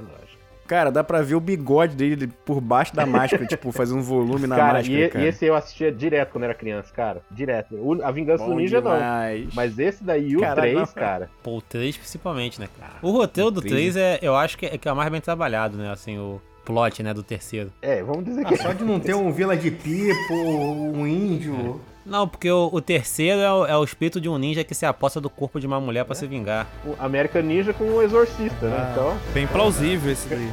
Cara, 0.67 0.89
dá 0.89 1.03
pra 1.03 1.21
ver 1.21 1.35
o 1.35 1.39
bigode 1.41 1.97
dele 1.97 2.27
por 2.45 2.61
baixo 2.61 2.95
da 2.95 3.05
máscara, 3.05 3.45
tipo, 3.45 3.73
fazendo 3.73 4.01
volume 4.01 4.47
na 4.47 4.55
cara, 4.55 4.73
máscara, 4.75 4.99
e, 5.05 5.09
cara. 5.09 5.25
e 5.25 5.27
esse 5.27 5.45
eu 5.45 5.53
assistia 5.53 5.91
direto 5.91 6.31
quando 6.31 6.45
era 6.45 6.53
criança, 6.53 6.93
cara. 6.93 7.21
Direto. 7.29 7.75
O- 7.75 8.01
a 8.01 8.09
Vingança 8.09 8.45
Bom 8.45 8.51
do 8.51 8.55
Ninja 8.55 8.77
demais. 8.81 9.45
não. 9.47 9.51
Mas 9.53 9.77
esse 9.77 10.01
daí 10.01 10.29
e 10.29 10.37
o 10.37 10.39
Caralho, 10.39 10.71
3, 10.71 10.87
não. 10.87 10.95
cara. 10.95 11.29
Pô, 11.43 11.57
o 11.57 11.61
3 11.61 11.97
principalmente, 11.97 12.57
né? 12.57 12.69
cara? 12.79 12.93
O 13.01 13.11
roteiro 13.11 13.51
do 13.51 13.59
três 13.59 13.95
3 13.95 13.97
é, 13.97 14.19
eu 14.21 14.33
acho 14.33 14.57
que 14.57 14.65
é, 14.65 14.77
que 14.77 14.87
é 14.87 14.93
o 14.93 14.95
mais 14.95 15.11
bem 15.11 15.19
trabalhado, 15.19 15.75
né? 15.77 15.91
Assim, 15.91 16.17
o 16.17 16.41
plot, 16.63 17.03
né, 17.03 17.13
do 17.13 17.21
terceiro. 17.23 17.69
É, 17.81 18.01
vamos 18.01 18.23
dizer 18.23 18.45
que. 18.45 18.53
Ah, 18.53 18.57
só 18.57 18.71
de 18.71 18.85
não 18.85 18.97
ter 18.97 19.13
um 19.13 19.29
Vila 19.29 19.57
de 19.57 19.71
Pipo, 19.71 20.33
um 20.33 21.05
índio. 21.05 21.81
Não, 22.05 22.27
porque 22.27 22.49
o, 22.49 22.69
o 22.71 22.81
terceiro 22.81 23.41
é 23.41 23.53
o, 23.53 23.65
é 23.65 23.77
o 23.77 23.83
espírito 23.83 24.19
de 24.19 24.27
um 24.27 24.37
ninja 24.37 24.63
que 24.63 24.73
se 24.73 24.85
aposta 24.85 25.21
do 25.21 25.29
corpo 25.29 25.59
de 25.59 25.67
uma 25.67 25.79
mulher 25.79 26.03
pra 26.03 26.15
se 26.15 26.25
vingar. 26.25 26.67
o 26.85 26.95
American 26.99 27.43
Ninja 27.43 27.73
com 27.73 27.83
o 27.83 28.01
Exorcista, 28.01 28.67
né? 28.67 28.77
Ah. 28.77 28.91
Então. 28.91 29.33
Bem 29.33 29.47
plausível 29.47 30.11
esse 30.11 30.27
daí. 30.27 30.51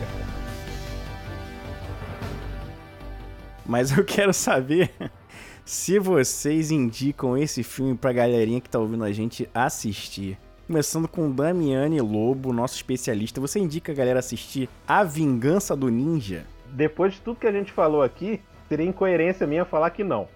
Mas 3.64 3.96
eu 3.96 4.04
quero 4.04 4.32
saber 4.32 4.90
se 5.64 5.98
vocês 5.98 6.70
indicam 6.70 7.36
esse 7.36 7.62
filme 7.62 7.94
pra 7.94 8.12
galerinha 8.12 8.60
que 8.60 8.68
tá 8.68 8.78
ouvindo 8.78 9.04
a 9.04 9.12
gente 9.12 9.48
assistir. 9.54 10.38
Começando 10.66 11.08
com 11.08 11.30
Damiane 11.30 11.98
Lobo, 11.98 12.52
nosso 12.52 12.74
especialista. 12.76 13.40
Você 13.40 13.58
indica 13.58 13.90
a 13.90 13.94
galera 13.94 14.18
assistir 14.18 14.68
A 14.86 15.02
Vingança 15.02 15.74
do 15.74 15.88
Ninja? 15.88 16.44
Depois 16.72 17.14
de 17.14 17.22
tudo 17.22 17.40
que 17.40 17.46
a 17.46 17.52
gente 17.52 17.72
falou 17.72 18.02
aqui, 18.02 18.38
seria 18.68 18.84
incoerência 18.84 19.46
minha 19.46 19.64
falar 19.64 19.88
que 19.88 20.04
não. 20.04 20.28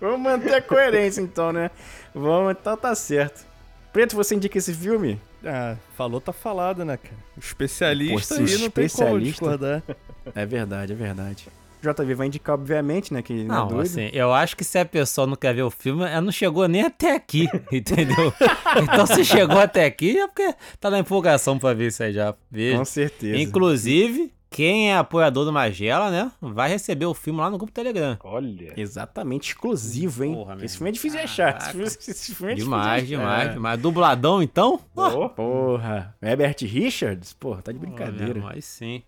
Vamos 0.00 0.20
manter 0.20 0.54
a 0.54 0.62
coerência 0.62 1.20
então, 1.20 1.52
né? 1.52 1.70
Vamos, 2.14 2.52
então 2.60 2.76
tá 2.76 2.94
certo. 2.94 3.46
Preto, 3.92 4.16
você 4.16 4.34
indica 4.34 4.58
esse 4.58 4.72
filme? 4.74 5.20
Ah, 5.44 5.76
falou, 5.96 6.20
tá 6.20 6.32
falado, 6.32 6.84
né, 6.84 6.96
cara? 6.96 7.14
O 7.36 7.40
especialista 7.40 8.34
Pô, 8.36 8.40
aí 8.40 8.46
não 8.46 8.46
tem 8.48 8.58
como 8.58 8.66
especialista- 8.86 9.30
discordar. 9.30 9.82
É 10.36 10.46
verdade, 10.46 10.92
é 10.92 10.94
verdade. 10.94 11.48
JV 11.82 12.14
vai 12.14 12.28
indicar, 12.28 12.54
obviamente, 12.54 13.12
né? 13.12 13.22
Que 13.22 13.42
não, 13.42 13.42
é 13.42 13.58
Não, 13.58 13.66
doido. 13.66 13.82
assim, 13.82 14.08
eu 14.12 14.32
acho 14.32 14.56
que 14.56 14.62
se 14.62 14.78
a 14.78 14.84
pessoa 14.84 15.26
não 15.26 15.34
quer 15.34 15.52
ver 15.52 15.62
o 15.64 15.70
filme, 15.70 16.04
ela 16.04 16.20
não 16.20 16.30
chegou 16.30 16.68
nem 16.68 16.82
até 16.82 17.16
aqui, 17.16 17.48
entendeu? 17.72 18.32
então 18.80 19.04
se 19.04 19.24
chegou 19.24 19.58
até 19.58 19.84
aqui 19.84 20.16
é 20.16 20.28
porque 20.28 20.54
tá 20.78 20.90
na 20.90 21.00
empolgação 21.00 21.58
pra 21.58 21.74
ver 21.74 21.88
isso 21.88 22.04
aí 22.04 22.12
já. 22.12 22.32
Veja. 22.48 22.78
Com 22.78 22.84
certeza. 22.84 23.36
Inclusive, 23.36 24.32
quem 24.52 24.92
é 24.92 24.96
apoiador 24.96 25.44
do 25.44 25.52
Magela, 25.52 26.10
né, 26.10 26.30
vai 26.40 26.68
receber 26.68 27.06
o 27.06 27.14
filme 27.14 27.40
lá 27.40 27.50
no 27.50 27.56
grupo 27.58 27.72
Telegram. 27.72 28.16
Olha. 28.22 28.72
Exatamente, 28.76 29.48
exclusivo, 29.48 30.24
hein? 30.24 30.34
Porra, 30.34 30.56
esse 30.62 30.76
filme 30.76 30.90
é 30.90 30.92
difícil 30.92 31.18
de 31.18 31.24
achar. 31.24 31.56
Esse 31.58 31.70
filme, 31.70 31.86
esse 31.86 32.34
filme 32.34 32.52
é 32.52 32.56
Demais, 32.56 32.84
difícil 33.02 33.04
de 33.18 33.22
demais, 33.22 33.40
achar. 33.42 33.52
demais. 33.54 33.80
Dubladão, 33.80 34.42
então? 34.42 34.80
Boa. 34.94 35.28
Porra. 35.30 36.14
Herbert 36.22 36.56
Richards? 36.62 37.32
Porra, 37.32 37.62
tá 37.62 37.72
de 37.72 37.78
brincadeira. 37.78 38.40
Mas 38.40 38.64
sim. 38.64 39.02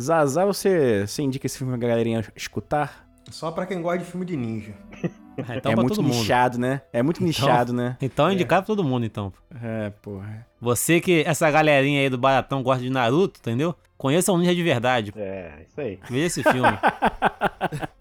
Zazá, 0.00 0.44
você, 0.44 1.06
você 1.06 1.22
indica 1.22 1.46
esse 1.46 1.58
filme 1.58 1.76
pra 1.78 1.88
galerinha 1.88 2.24
escutar? 2.34 3.06
Só 3.30 3.50
pra 3.50 3.66
quem 3.66 3.82
gosta 3.82 3.98
de 3.98 4.04
filme 4.04 4.24
de 4.24 4.36
ninja. 4.36 4.74
Ah, 5.48 5.56
Então 5.56 5.72
é 5.72 5.74
pra 5.74 5.82
muito 5.82 5.96
todo 5.96 6.02
mundo. 6.04 6.14
nichado, 6.16 6.58
né? 6.58 6.80
É 6.92 7.02
muito 7.02 7.22
nichado, 7.22 7.72
né? 7.72 7.96
Então 8.00 8.28
é 8.28 8.32
indicado 8.34 8.64
pra 8.64 8.74
todo 8.74 8.84
mundo, 8.84 9.04
então. 9.04 9.32
É, 9.62 9.90
porra. 10.00 10.46
Você 10.60 11.00
que, 11.00 11.22
essa 11.26 11.50
galerinha 11.50 12.00
aí 12.00 12.08
do 12.08 12.16
Baratão 12.16 12.62
gosta 12.62 12.82
de 12.82 12.88
Naruto, 12.90 13.40
entendeu? 13.40 13.74
Conheça 13.96 14.32
um 14.32 14.38
ninja 14.38 14.54
de 14.54 14.62
verdade. 14.62 15.12
É, 15.16 15.64
isso 15.66 15.80
aí. 15.80 15.98
Veja 16.08 16.26
esse 16.26 16.42
filme. 16.42 16.78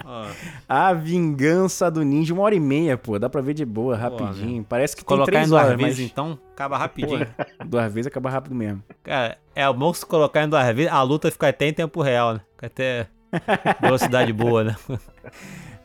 Ó, 0.03 0.25
A 0.67 0.93
Vingança 0.93 1.89
do 1.89 2.03
Ninja, 2.03 2.33
uma 2.33 2.43
hora 2.43 2.55
e 2.55 2.59
meia, 2.59 2.97
pô. 2.97 3.17
Dá 3.17 3.29
pra 3.29 3.41
ver 3.41 3.53
de 3.53 3.65
boa, 3.65 3.95
rapidinho. 3.95 4.63
Parece 4.63 4.95
que 4.95 5.03
tem 5.03 5.07
colocar 5.07 5.31
três 5.31 5.47
em 5.47 5.49
duas 5.49 5.63
horas, 5.65 5.77
vezes, 5.77 5.99
mas 5.99 6.11
então, 6.11 6.39
acaba 6.53 6.77
rapidinho. 6.77 7.27
duas 7.65 7.93
vezes 7.93 8.07
acaba 8.07 8.29
rápido 8.29 8.53
mesmo. 8.53 8.83
Cara, 9.03 9.37
é 9.55 9.71
bom 9.71 9.93
se 9.93 10.05
colocar 10.05 10.43
em 10.43 10.49
duas 10.49 10.75
vezes, 10.75 10.91
a 10.91 11.01
luta 11.01 11.31
fica 11.31 11.47
até 11.47 11.67
em 11.67 11.73
tempo 11.73 12.01
real, 12.01 12.33
né? 12.33 12.41
Fica 12.51 12.67
até 12.67 13.07
velocidade 13.81 14.33
boa, 14.33 14.65
né? 14.65 14.75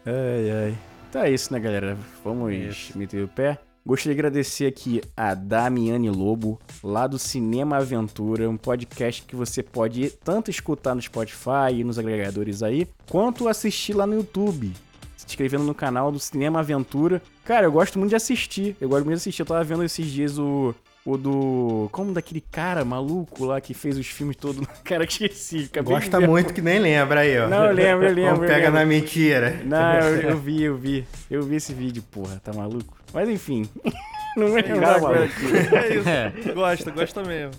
Ai, 0.04 0.50
ai. 0.50 0.78
Então 1.08 1.22
é 1.22 1.30
isso, 1.30 1.52
né, 1.52 1.58
galera? 1.58 1.96
Vamos 2.24 2.52
Isso. 2.52 2.96
meter 2.96 3.24
o 3.24 3.28
pé. 3.28 3.58
Gostaria 3.90 4.14
de 4.14 4.20
agradecer 4.20 4.66
aqui 4.66 5.02
a 5.16 5.34
Damiane 5.34 6.08
Lobo, 6.10 6.60
lá 6.80 7.08
do 7.08 7.18
Cinema 7.18 7.78
Aventura, 7.78 8.48
um 8.48 8.56
podcast 8.56 9.20
que 9.22 9.34
você 9.34 9.64
pode 9.64 10.10
tanto 10.22 10.48
escutar 10.48 10.94
no 10.94 11.02
Spotify 11.02 11.74
e 11.74 11.82
nos 11.82 11.98
agregadores 11.98 12.62
aí, 12.62 12.86
quanto 13.08 13.48
assistir 13.48 13.94
lá 13.94 14.06
no 14.06 14.14
YouTube. 14.14 14.72
Se 15.16 15.26
inscrevendo 15.26 15.64
no 15.64 15.74
canal 15.74 16.12
do 16.12 16.20
Cinema 16.20 16.60
Aventura. 16.60 17.20
Cara, 17.44 17.66
eu 17.66 17.72
gosto 17.72 17.98
muito 17.98 18.10
de 18.10 18.14
assistir. 18.14 18.76
Eu 18.80 18.88
gosto 18.88 19.02
muito 19.04 19.16
de 19.16 19.22
assistir. 19.22 19.42
Eu 19.42 19.46
tava 19.46 19.64
vendo 19.64 19.82
esses 19.82 20.06
dias 20.06 20.38
o. 20.38 20.72
O 21.04 21.16
do. 21.16 21.88
Como 21.90 22.12
daquele 22.12 22.42
cara 22.42 22.84
maluco 22.84 23.44
lá 23.46 23.60
que 23.60 23.72
fez 23.74 23.98
os 23.98 24.06
filmes 24.06 24.36
todos. 24.36 24.64
Cara, 24.84 25.06
que 25.06 25.24
esqueci. 25.24 25.64
acabei 25.64 25.94
Gosta 25.94 26.20
muito 26.20 26.52
que 26.52 26.60
nem 26.60 26.78
lembra 26.78 27.20
aí, 27.20 27.40
ó. 27.40 27.48
Não, 27.48 27.64
eu 27.64 27.72
lembro, 27.72 28.06
eu 28.06 28.12
lembro. 28.14 28.32
Não 28.32 28.40
pega 28.40 28.66
lembro. 28.66 28.72
na 28.72 28.84
mentira. 28.84 29.62
Não, 29.64 29.98
eu, 29.98 30.30
eu 30.30 30.36
vi, 30.36 30.62
eu 30.62 30.76
vi. 30.76 31.06
Eu 31.30 31.42
vi 31.42 31.56
esse 31.56 31.72
vídeo, 31.72 32.04
porra, 32.10 32.38
tá 32.44 32.52
maluco? 32.52 32.99
Mas 33.12 33.28
enfim. 33.28 33.68
Não 34.36 34.56
é 34.56 34.62
maluco. 34.62 35.12
aqui. 35.12 35.46
É 35.76 35.94
isso. 35.96 36.08
É. 36.08 36.52
Gosta, 36.54 36.90
gosta 36.90 37.22
mesmo. 37.24 37.52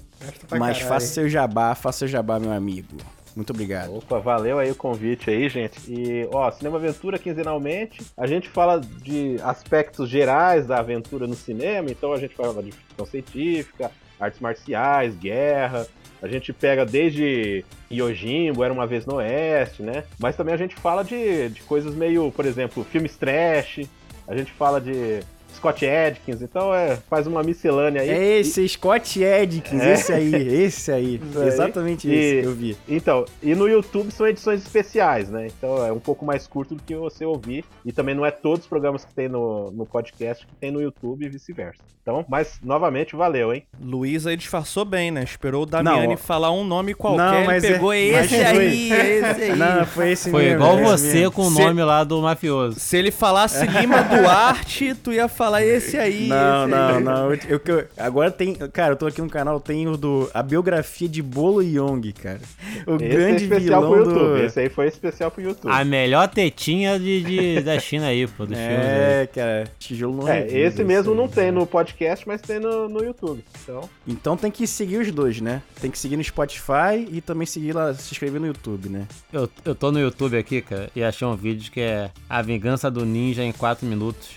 Pra 0.48 0.58
Mas 0.58 0.78
caralho. 0.78 0.94
faça 0.94 1.06
seu 1.08 1.30
jabá, 1.30 1.76
faça 1.76 2.00
seu 2.00 2.08
jabá, 2.08 2.40
meu 2.40 2.52
amigo. 2.52 2.96
Muito 3.36 3.52
obrigado. 3.52 3.96
Opa, 3.96 4.20
valeu 4.20 4.60
aí 4.60 4.72
o 4.72 4.76
convite 4.76 5.30
aí, 5.30 5.48
gente. 5.48 5.80
E, 5.88 6.28
ó, 6.32 6.52
Cinema 6.52 6.78
Aventura 6.78 7.18
quinzenalmente. 7.18 8.02
A 8.18 8.28
gente 8.28 8.50
fala 8.50 8.80
de 8.80 9.38
aspectos 9.42 10.10
gerais 10.10 10.68
da 10.68 10.80
aventura 10.80 11.28
no 11.28 11.34
cinema, 11.36 11.90
então 11.90 12.12
a 12.12 12.18
gente 12.18 12.36
fala 12.36 12.62
de 12.62 12.72
ficção 12.72 13.06
científica, 13.06 13.90
artes 14.20 14.40
marciais, 14.40 15.16
guerra. 15.16 15.88
A 16.22 16.28
gente 16.28 16.52
pega 16.54 16.86
desde 16.86 17.66
Yojimbo, 17.92 18.64
Era 18.64 18.74
Uma 18.74 18.86
Vez 18.86 19.06
no 19.06 19.16
Oeste, 19.16 19.82
né? 19.82 20.04
Mas 20.20 20.36
também 20.36 20.54
a 20.54 20.58
gente 20.58 20.76
fala 20.76 21.04
de, 21.04 21.50
de 21.50 21.62
coisas 21.64 21.96
meio, 21.96 22.32
por 22.32 22.46
exemplo, 22.46 22.84
filmes 22.84 23.16
trash. 23.16 23.82
A 24.28 24.36
gente 24.36 24.52
fala 24.52 24.80
de 24.80 25.22
Scott 25.62 25.86
Adkins, 25.86 26.42
então 26.42 26.74
é, 26.74 26.98
faz 27.08 27.28
uma 27.28 27.44
miscelânea 27.44 28.02
aí. 28.02 28.10
É 28.10 28.40
esse, 28.40 28.68
Scott 28.68 29.24
Edkins, 29.24 29.80
É. 29.82 29.94
esse 29.94 30.12
aí, 30.12 30.34
esse 30.64 30.92
aí. 30.92 31.22
Aí, 31.42 31.48
Exatamente 31.48 32.08
e- 32.10 32.14
esse 32.14 32.42
que 32.42 32.48
eu 32.48 32.54
vi. 32.56 32.78
Então, 32.90 33.26
e 33.44 33.54
no 33.54 33.68
YouTube 33.68 34.12
são 34.12 34.28
edições 34.28 34.62
especiais, 34.62 35.30
né? 35.30 35.48
Então 35.48 35.86
é 35.86 35.92
um 35.92 36.00
pouco 36.00 36.26
mais 36.26 36.48
curto 36.48 36.74
do 36.76 36.82
que 36.84 36.96
você 36.96 37.24
ouvir. 37.26 37.64
E 37.86 37.92
também 37.92 38.16
não 38.16 38.26
é 38.26 38.32
todos 38.32 38.62
os 38.62 38.68
programas 38.68 39.06
que 39.06 39.14
tem 39.14 39.28
no, 39.30 39.70
no 39.72 39.86
podcast 39.86 40.46
que 40.48 40.56
tem 40.56 40.72
no 40.72 40.82
YouTube 40.82 41.26
e 41.26 41.30
vice-versa. 41.30 41.82
Então, 42.02 42.26
mas 42.28 42.60
novamente, 42.64 43.16
valeu, 43.16 43.54
hein? 43.54 43.64
Luiz 43.80 44.26
aí 44.26 44.36
disfarçou 44.36 44.84
bem, 44.84 45.12
né? 45.12 45.24
Esperou 45.24 45.64
o 45.64 45.66
Damiani 45.68 46.08
Não, 46.08 46.18
falar 46.18 46.52
um 46.52 46.64
nome 46.64 46.96
qualquer, 46.96 47.18
Não, 47.24 47.36
ele 47.38 47.46
mas 47.48 47.64
é- 47.64 47.72
pegou 47.74 47.90
mas 47.90 47.98
esse 48.32 48.36
foi- 48.36 48.46
aí, 48.46 48.92
esse 48.92 49.42
aí. 49.44 49.56
Não, 49.56 49.86
foi 49.86 50.12
esse 50.12 50.32
Foi 50.32 50.44
mesmo. 50.46 50.56
igual 50.58 50.80
esse 50.80 50.88
você 51.08 51.14
mesmo. 51.20 51.32
com 51.34 51.42
o 51.44 51.52
Se- 51.52 51.62
nome 51.62 51.84
lá 51.84 52.04
do 52.04 52.20
mafioso. 52.22 52.80
Se 52.80 52.98
ele 52.98 53.12
falasse 53.12 53.66
Lima 53.68 54.02
Duarte, 54.04 54.96
tu 54.96 55.12
ia 55.14 55.28
falar 55.28 55.51
esse 55.60 55.98
aí. 55.98 56.28
Não, 56.28 56.64
esse 56.66 56.72
não, 56.72 56.88
aí. 56.98 57.04
não. 57.04 57.34
Eu, 57.34 57.62
eu- 57.66 57.88
agora 57.98 58.30
tem. 58.32 58.54
Cara, 58.56 58.94
eu 58.94 58.96
tô 58.98 59.08
aqui 59.08 59.22
no 59.22 59.30
canal, 59.30 59.60
tem 59.60 59.88
o 59.88 59.98
do. 59.98 60.30
A 60.34 60.42
biografia 60.44 61.10
de 61.10 61.22
Bolo 61.22 61.62
Young, 61.62 62.12
cara. 62.14 62.40
O 62.88 62.96
Esse 62.96 63.06
é 63.06 63.10
grande 63.10 63.44
especial 63.44 63.82
vilão 63.82 63.92
pro 63.92 64.00
YouTube. 64.12 64.40
do. 64.40 64.46
Esse 64.46 64.60
aí 64.60 64.70
foi 64.70 64.88
especial 64.88 65.32
pro 65.32 65.42
YouTube. 65.42 65.72
A 65.72 65.84
melhor 65.84 66.28
tetinha 66.30 67.00
de, 67.00 67.22
de- 67.24 67.62
da 67.62 67.80
China 67.80 68.08
aí, 68.08 68.28
pô, 68.28 68.46
dos. 68.46 68.58
É, 68.58 69.28
cara, 69.34 69.64
tijolo 69.80 70.18
não 70.18 70.28
É, 70.28 70.46
esse 70.48 70.84
mesmo 70.84 71.12
aí. 71.12 71.18
não 71.18 71.28
tem 71.28 71.52
no 71.52 71.66
podcast, 71.66 72.28
mas 72.28 72.42
tem 72.42 72.60
no, 72.60 72.88
no 72.88 73.04
YouTube. 73.04 73.44
Então, 73.64 73.90
Então 74.08 74.38
tem 74.38 74.52
que 74.52 74.66
seguir 74.68 74.98
os 74.98 75.12
dois, 75.12 75.42
né? 75.42 75.62
Tem 75.82 75.90
que 75.90 75.98
seguir 75.98 76.18
no 76.18 76.24
Spotify 76.24 77.08
e 77.12 77.22
também 77.22 77.46
seguir 77.46 77.74
lá, 77.74 77.94
se 77.94 78.12
inscrever 78.14 78.40
no 78.40 78.48
YouTube, 78.48 78.90
né? 78.90 79.08
Eu, 79.32 79.50
eu 79.66 79.74
tô 79.76 79.92
no 79.92 80.00
YouTube 80.00 80.38
aqui, 80.38 80.62
cara, 80.62 80.90
e 80.96 81.04
achei 81.04 81.26
um 81.28 81.36
vídeo 81.36 81.72
que 81.72 81.80
é 81.82 82.10
A 82.30 82.42
Vingança 82.42 82.90
do 82.92 83.06
Ninja 83.06 83.44
em 83.44 83.52
4 83.52 83.86
minutos. 83.88 84.30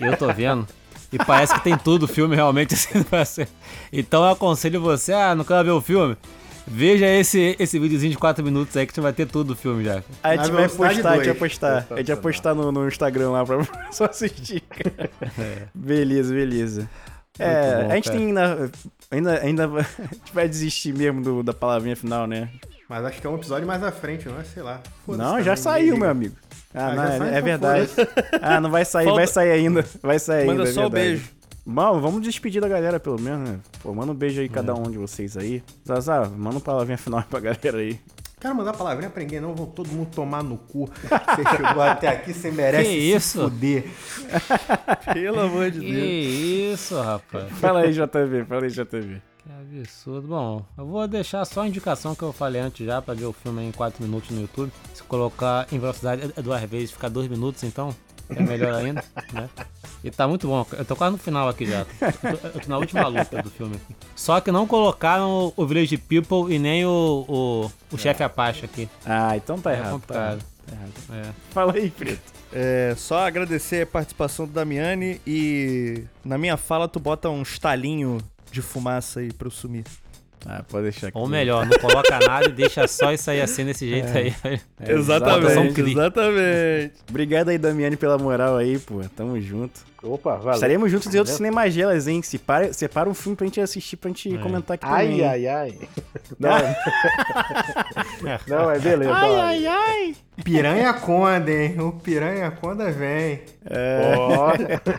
Eu 0.00 0.16
tô 0.16 0.32
vendo. 0.32 0.66
E 1.12 1.18
parece 1.18 1.52
que 1.54 1.60
tem 1.64 1.76
tudo 1.76 2.04
o 2.04 2.08
filme 2.08 2.36
realmente 2.36 2.74
assim 2.74 3.02
pra 3.02 3.24
ser. 3.24 3.48
Então 3.92 4.22
eu 4.22 4.30
aconselho 4.30 4.80
você, 4.80 5.12
ah, 5.12 5.34
não 5.34 5.44
quero 5.44 5.64
ver 5.64 5.70
o 5.72 5.80
filme. 5.80 6.16
Veja 6.66 7.06
esse, 7.06 7.56
esse 7.58 7.78
videozinho 7.80 8.12
de 8.12 8.18
4 8.18 8.44
minutos 8.44 8.76
aí 8.76 8.86
que 8.86 8.94
você 8.94 9.00
vai 9.00 9.12
ter 9.12 9.26
tudo 9.26 9.54
o 9.54 9.56
filme 9.56 9.82
já. 9.82 10.04
A 10.22 10.36
gente 10.36 10.52
vai 10.52 10.68
velocidade 10.68 10.94
postar, 10.94 11.10
a 11.10 11.16
gente 11.16 11.24
vai 11.26 11.34
postar. 11.34 11.86
A 11.90 11.96
gente 11.96 12.06
vai 12.06 12.16
postar 12.16 12.54
no, 12.54 12.70
no 12.70 12.86
Instagram 12.86 13.30
lá 13.30 13.44
pra 13.44 13.58
só 13.90 14.04
assistir. 14.04 14.62
Beleza, 15.74 16.32
beleza. 16.32 16.88
É, 17.38 17.82
bom, 17.84 17.90
a 17.90 17.94
gente 17.96 18.04
cara. 18.04 18.18
tem 18.18 18.26
ainda. 18.28 18.70
Ainda, 19.10 19.40
ainda 19.40 19.64
a 19.98 20.02
gente 20.14 20.32
vai 20.32 20.48
desistir 20.48 20.92
mesmo 20.96 21.22
do- 21.22 21.42
da 21.42 21.52
palavrinha 21.52 21.96
final, 21.96 22.26
né? 22.26 22.48
Mas 22.88 23.04
acho 23.04 23.20
que 23.20 23.26
é 23.26 23.30
um 23.30 23.36
episódio 23.36 23.66
mais 23.66 23.82
à 23.82 23.90
frente, 23.90 24.28
não 24.28 24.38
é? 24.40 24.44
Sei 24.44 24.62
lá. 24.62 24.80
Foda-se 25.06 25.22
Não, 25.30 25.42
já 25.42 25.56
saiu, 25.56 25.96
meu 25.96 26.10
amigo. 26.10 26.36
Ah, 26.74 26.88
Ah, 26.90 26.94
não, 26.94 27.24
é, 27.26 27.34
é 27.36 27.40
verdade. 27.40 27.88
Ah, 28.40 28.60
não 28.60 28.70
vai 28.70 28.84
sair, 28.84 29.04
Falta- 29.06 29.18
vai 29.20 29.26
sair 29.26 29.50
ainda. 29.52 29.84
Vai 30.02 30.18
sair 30.18 30.46
Manda 30.46 30.60
ainda. 30.62 30.70
é 30.70 30.72
só 30.74 30.86
o 30.86 30.90
verdade. 30.90 31.08
beijo. 31.16 31.30
Bom, 31.66 32.00
vamos 32.00 32.22
despedir 32.22 32.60
da 32.60 32.68
galera 32.68 32.98
pelo 32.98 33.20
menos, 33.20 33.48
né? 33.48 33.58
Pô, 33.82 33.92
manda 33.94 34.10
um 34.12 34.14
beijo 34.14 34.40
aí 34.40 34.48
cada 34.48 34.74
um 34.74 34.84
de 34.90 34.96
vocês 34.98 35.36
aí. 35.36 35.62
Zazá, 35.86 36.24
manda 36.28 36.56
uma 36.56 36.60
palavrinha 36.60 36.96
final 36.98 37.22
pra 37.28 37.38
galera 37.40 37.78
aí. 37.78 37.98
Quero 38.40 38.54
mandar 38.54 38.72
palavrinha 38.72 39.10
pra 39.10 39.22
ninguém, 39.22 39.38
não. 39.40 39.54
Vão 39.54 39.66
todo 39.66 39.88
mundo 39.88 40.08
tomar 40.14 40.42
no 40.42 40.56
cu. 40.56 40.88
Você 41.02 41.56
chegou 41.56 41.82
até 41.82 42.08
aqui, 42.08 42.32
você 42.32 42.50
merece 42.50 42.84
Que 42.84 42.90
se 42.90 43.12
isso? 43.12 43.42
fuder. 43.42 43.84
Pelo 45.12 45.40
amor 45.40 45.70
de 45.70 45.80
Que 45.80 45.92
Deus. 45.92 46.80
isso, 46.80 47.00
rapaz. 47.00 47.50
Fala 47.60 47.80
aí, 47.80 47.92
JV, 47.92 48.44
fala 48.48 48.62
aí, 48.64 48.70
JV. 48.70 49.20
Que 49.50 49.80
absurdo. 49.80 50.28
Bom, 50.28 50.64
eu 50.78 50.86
vou 50.86 51.08
deixar 51.08 51.44
só 51.44 51.62
a 51.62 51.68
indicação 51.68 52.14
que 52.14 52.22
eu 52.22 52.32
falei 52.32 52.60
antes 52.60 52.86
já 52.86 53.02
pra 53.02 53.14
ver 53.14 53.24
o 53.24 53.32
filme 53.32 53.62
em 53.62 53.72
4 53.72 54.02
minutos 54.02 54.30
no 54.30 54.42
YouTube. 54.42 54.70
Se 54.94 55.02
colocar 55.02 55.66
em 55.72 55.78
velocidade 55.78 56.32
é 56.36 56.42
duas 56.42 56.62
vezes, 56.62 56.92
ficar 56.92 57.08
2 57.08 57.26
minutos, 57.26 57.64
então 57.64 57.94
é 58.28 58.40
melhor 58.40 58.74
ainda, 58.74 59.02
né? 59.32 59.50
E 60.04 60.10
tá 60.10 60.28
muito 60.28 60.46
bom. 60.46 60.64
Eu 60.72 60.84
tô 60.84 60.94
quase 60.94 61.12
no 61.12 61.18
final 61.18 61.48
aqui 61.48 61.66
já. 61.66 61.80
Eu 61.80 62.12
tô, 62.12 62.46
eu 62.46 62.60
tô 62.60 62.68
na 62.68 62.78
última 62.78 63.06
luta 63.08 63.42
do 63.42 63.50
filme 63.50 63.74
aqui. 63.74 63.96
Só 64.14 64.40
que 64.40 64.52
não 64.52 64.66
colocaram 64.66 65.52
o 65.56 65.66
Village 65.66 65.96
People 65.98 66.54
e 66.54 66.58
nem 66.58 66.84
o, 66.86 67.24
o, 67.28 67.70
o 67.92 67.98
chefe 67.98 68.22
Apache 68.22 68.64
aqui. 68.64 68.88
Ah, 69.04 69.36
então 69.36 69.60
tá 69.60 69.72
É 69.72 69.78
errado. 69.78 70.02
Tá 70.06 70.14
errado. 70.14 70.44
tá 70.66 70.74
errado. 70.74 71.26
É. 71.26 71.32
Fala 71.50 71.74
aí, 71.74 71.90
Preto. 71.90 72.40
É, 72.52 72.94
só 72.96 73.26
agradecer 73.26 73.82
a 73.82 73.86
participação 73.86 74.46
do 74.46 74.52
Damiani 74.52 75.20
e 75.26 76.02
na 76.24 76.36
minha 76.36 76.56
fala 76.56 76.88
tu 76.88 76.98
bota 76.98 77.28
um 77.28 77.42
estalinho 77.42 78.18
de 78.50 78.62
fumaça 78.62 79.20
aí 79.20 79.32
pra 79.32 79.46
eu 79.46 79.50
sumir. 79.50 79.84
Ah, 80.46 80.62
pode 80.66 80.84
deixar 80.84 81.08
aqui. 81.08 81.18
Ou 81.18 81.28
melhor, 81.28 81.66
não 81.66 81.78
coloca 81.78 82.18
nada 82.18 82.48
e 82.48 82.52
deixa 82.52 82.86
só 82.88 83.12
isso 83.12 83.30
aí 83.30 83.40
assim 83.42 83.64
desse 83.64 83.86
jeito 83.88 84.08
aí. 84.16 84.34
É, 84.80 84.92
exatamente, 84.92 85.74
Cri. 85.74 85.92
exatamente. 85.92 86.94
Obrigado 87.08 87.50
aí, 87.50 87.58
Damiani, 87.58 87.96
pela 87.96 88.16
moral 88.16 88.56
aí, 88.56 88.78
pô. 88.78 89.00
Tamo 89.14 89.38
junto. 89.40 89.89
Opa, 90.02 90.36
valeu. 90.36 90.54
Estaremos 90.54 90.90
juntos 90.90 91.14
em 91.14 91.18
outros 91.18 91.36
cinemagelas, 91.36 92.06
hein? 92.08 92.22
Separa, 92.22 92.72
separa 92.72 93.08
um 93.08 93.14
filme 93.14 93.36
pra 93.36 93.46
gente 93.46 93.60
assistir, 93.60 93.96
pra 93.96 94.08
gente 94.08 94.36
comentar 94.38 94.74
aqui 94.74 94.86
Ai, 94.86 95.06
também. 95.08 95.26
ai, 95.26 95.46
ai. 95.46 95.78
Não, 96.38 96.50
não, 98.46 98.70
é 98.70 98.78
beleza. 98.78 99.12
ai, 99.12 99.30
ó. 99.34 99.40
ai, 99.42 99.66
ai. 99.66 100.16
Piranha 100.44 100.92
Conda, 100.94 101.50
hein? 101.50 101.78
O 101.80 101.92
Piranha 101.92 102.50
Conda 102.50 102.90
vem. 102.90 103.40
Ó, 104.16 104.52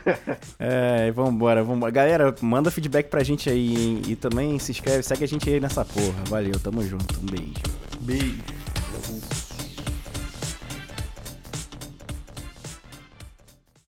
É, 0.60 1.12
vambora, 1.12 1.64
vambora. 1.64 1.92
Galera, 1.92 2.36
manda 2.42 2.70
feedback 2.70 3.08
pra 3.10 3.24
gente 3.24 3.50
aí, 3.50 3.76
hein? 3.76 4.02
E 4.08 4.16
também 4.16 4.60
se 4.60 4.72
inscreve, 4.72 5.02
segue 5.04 5.24
a 5.24 5.28
gente 5.28 5.50
aí 5.50 5.60
nessa 5.60 5.84
porra. 5.86 6.14
Valeu, 6.30 6.60
tamo 6.60 6.84
junto. 6.84 7.20
Um 7.20 7.26
beijo. 7.26 7.54
Beijo. 8.02 8.38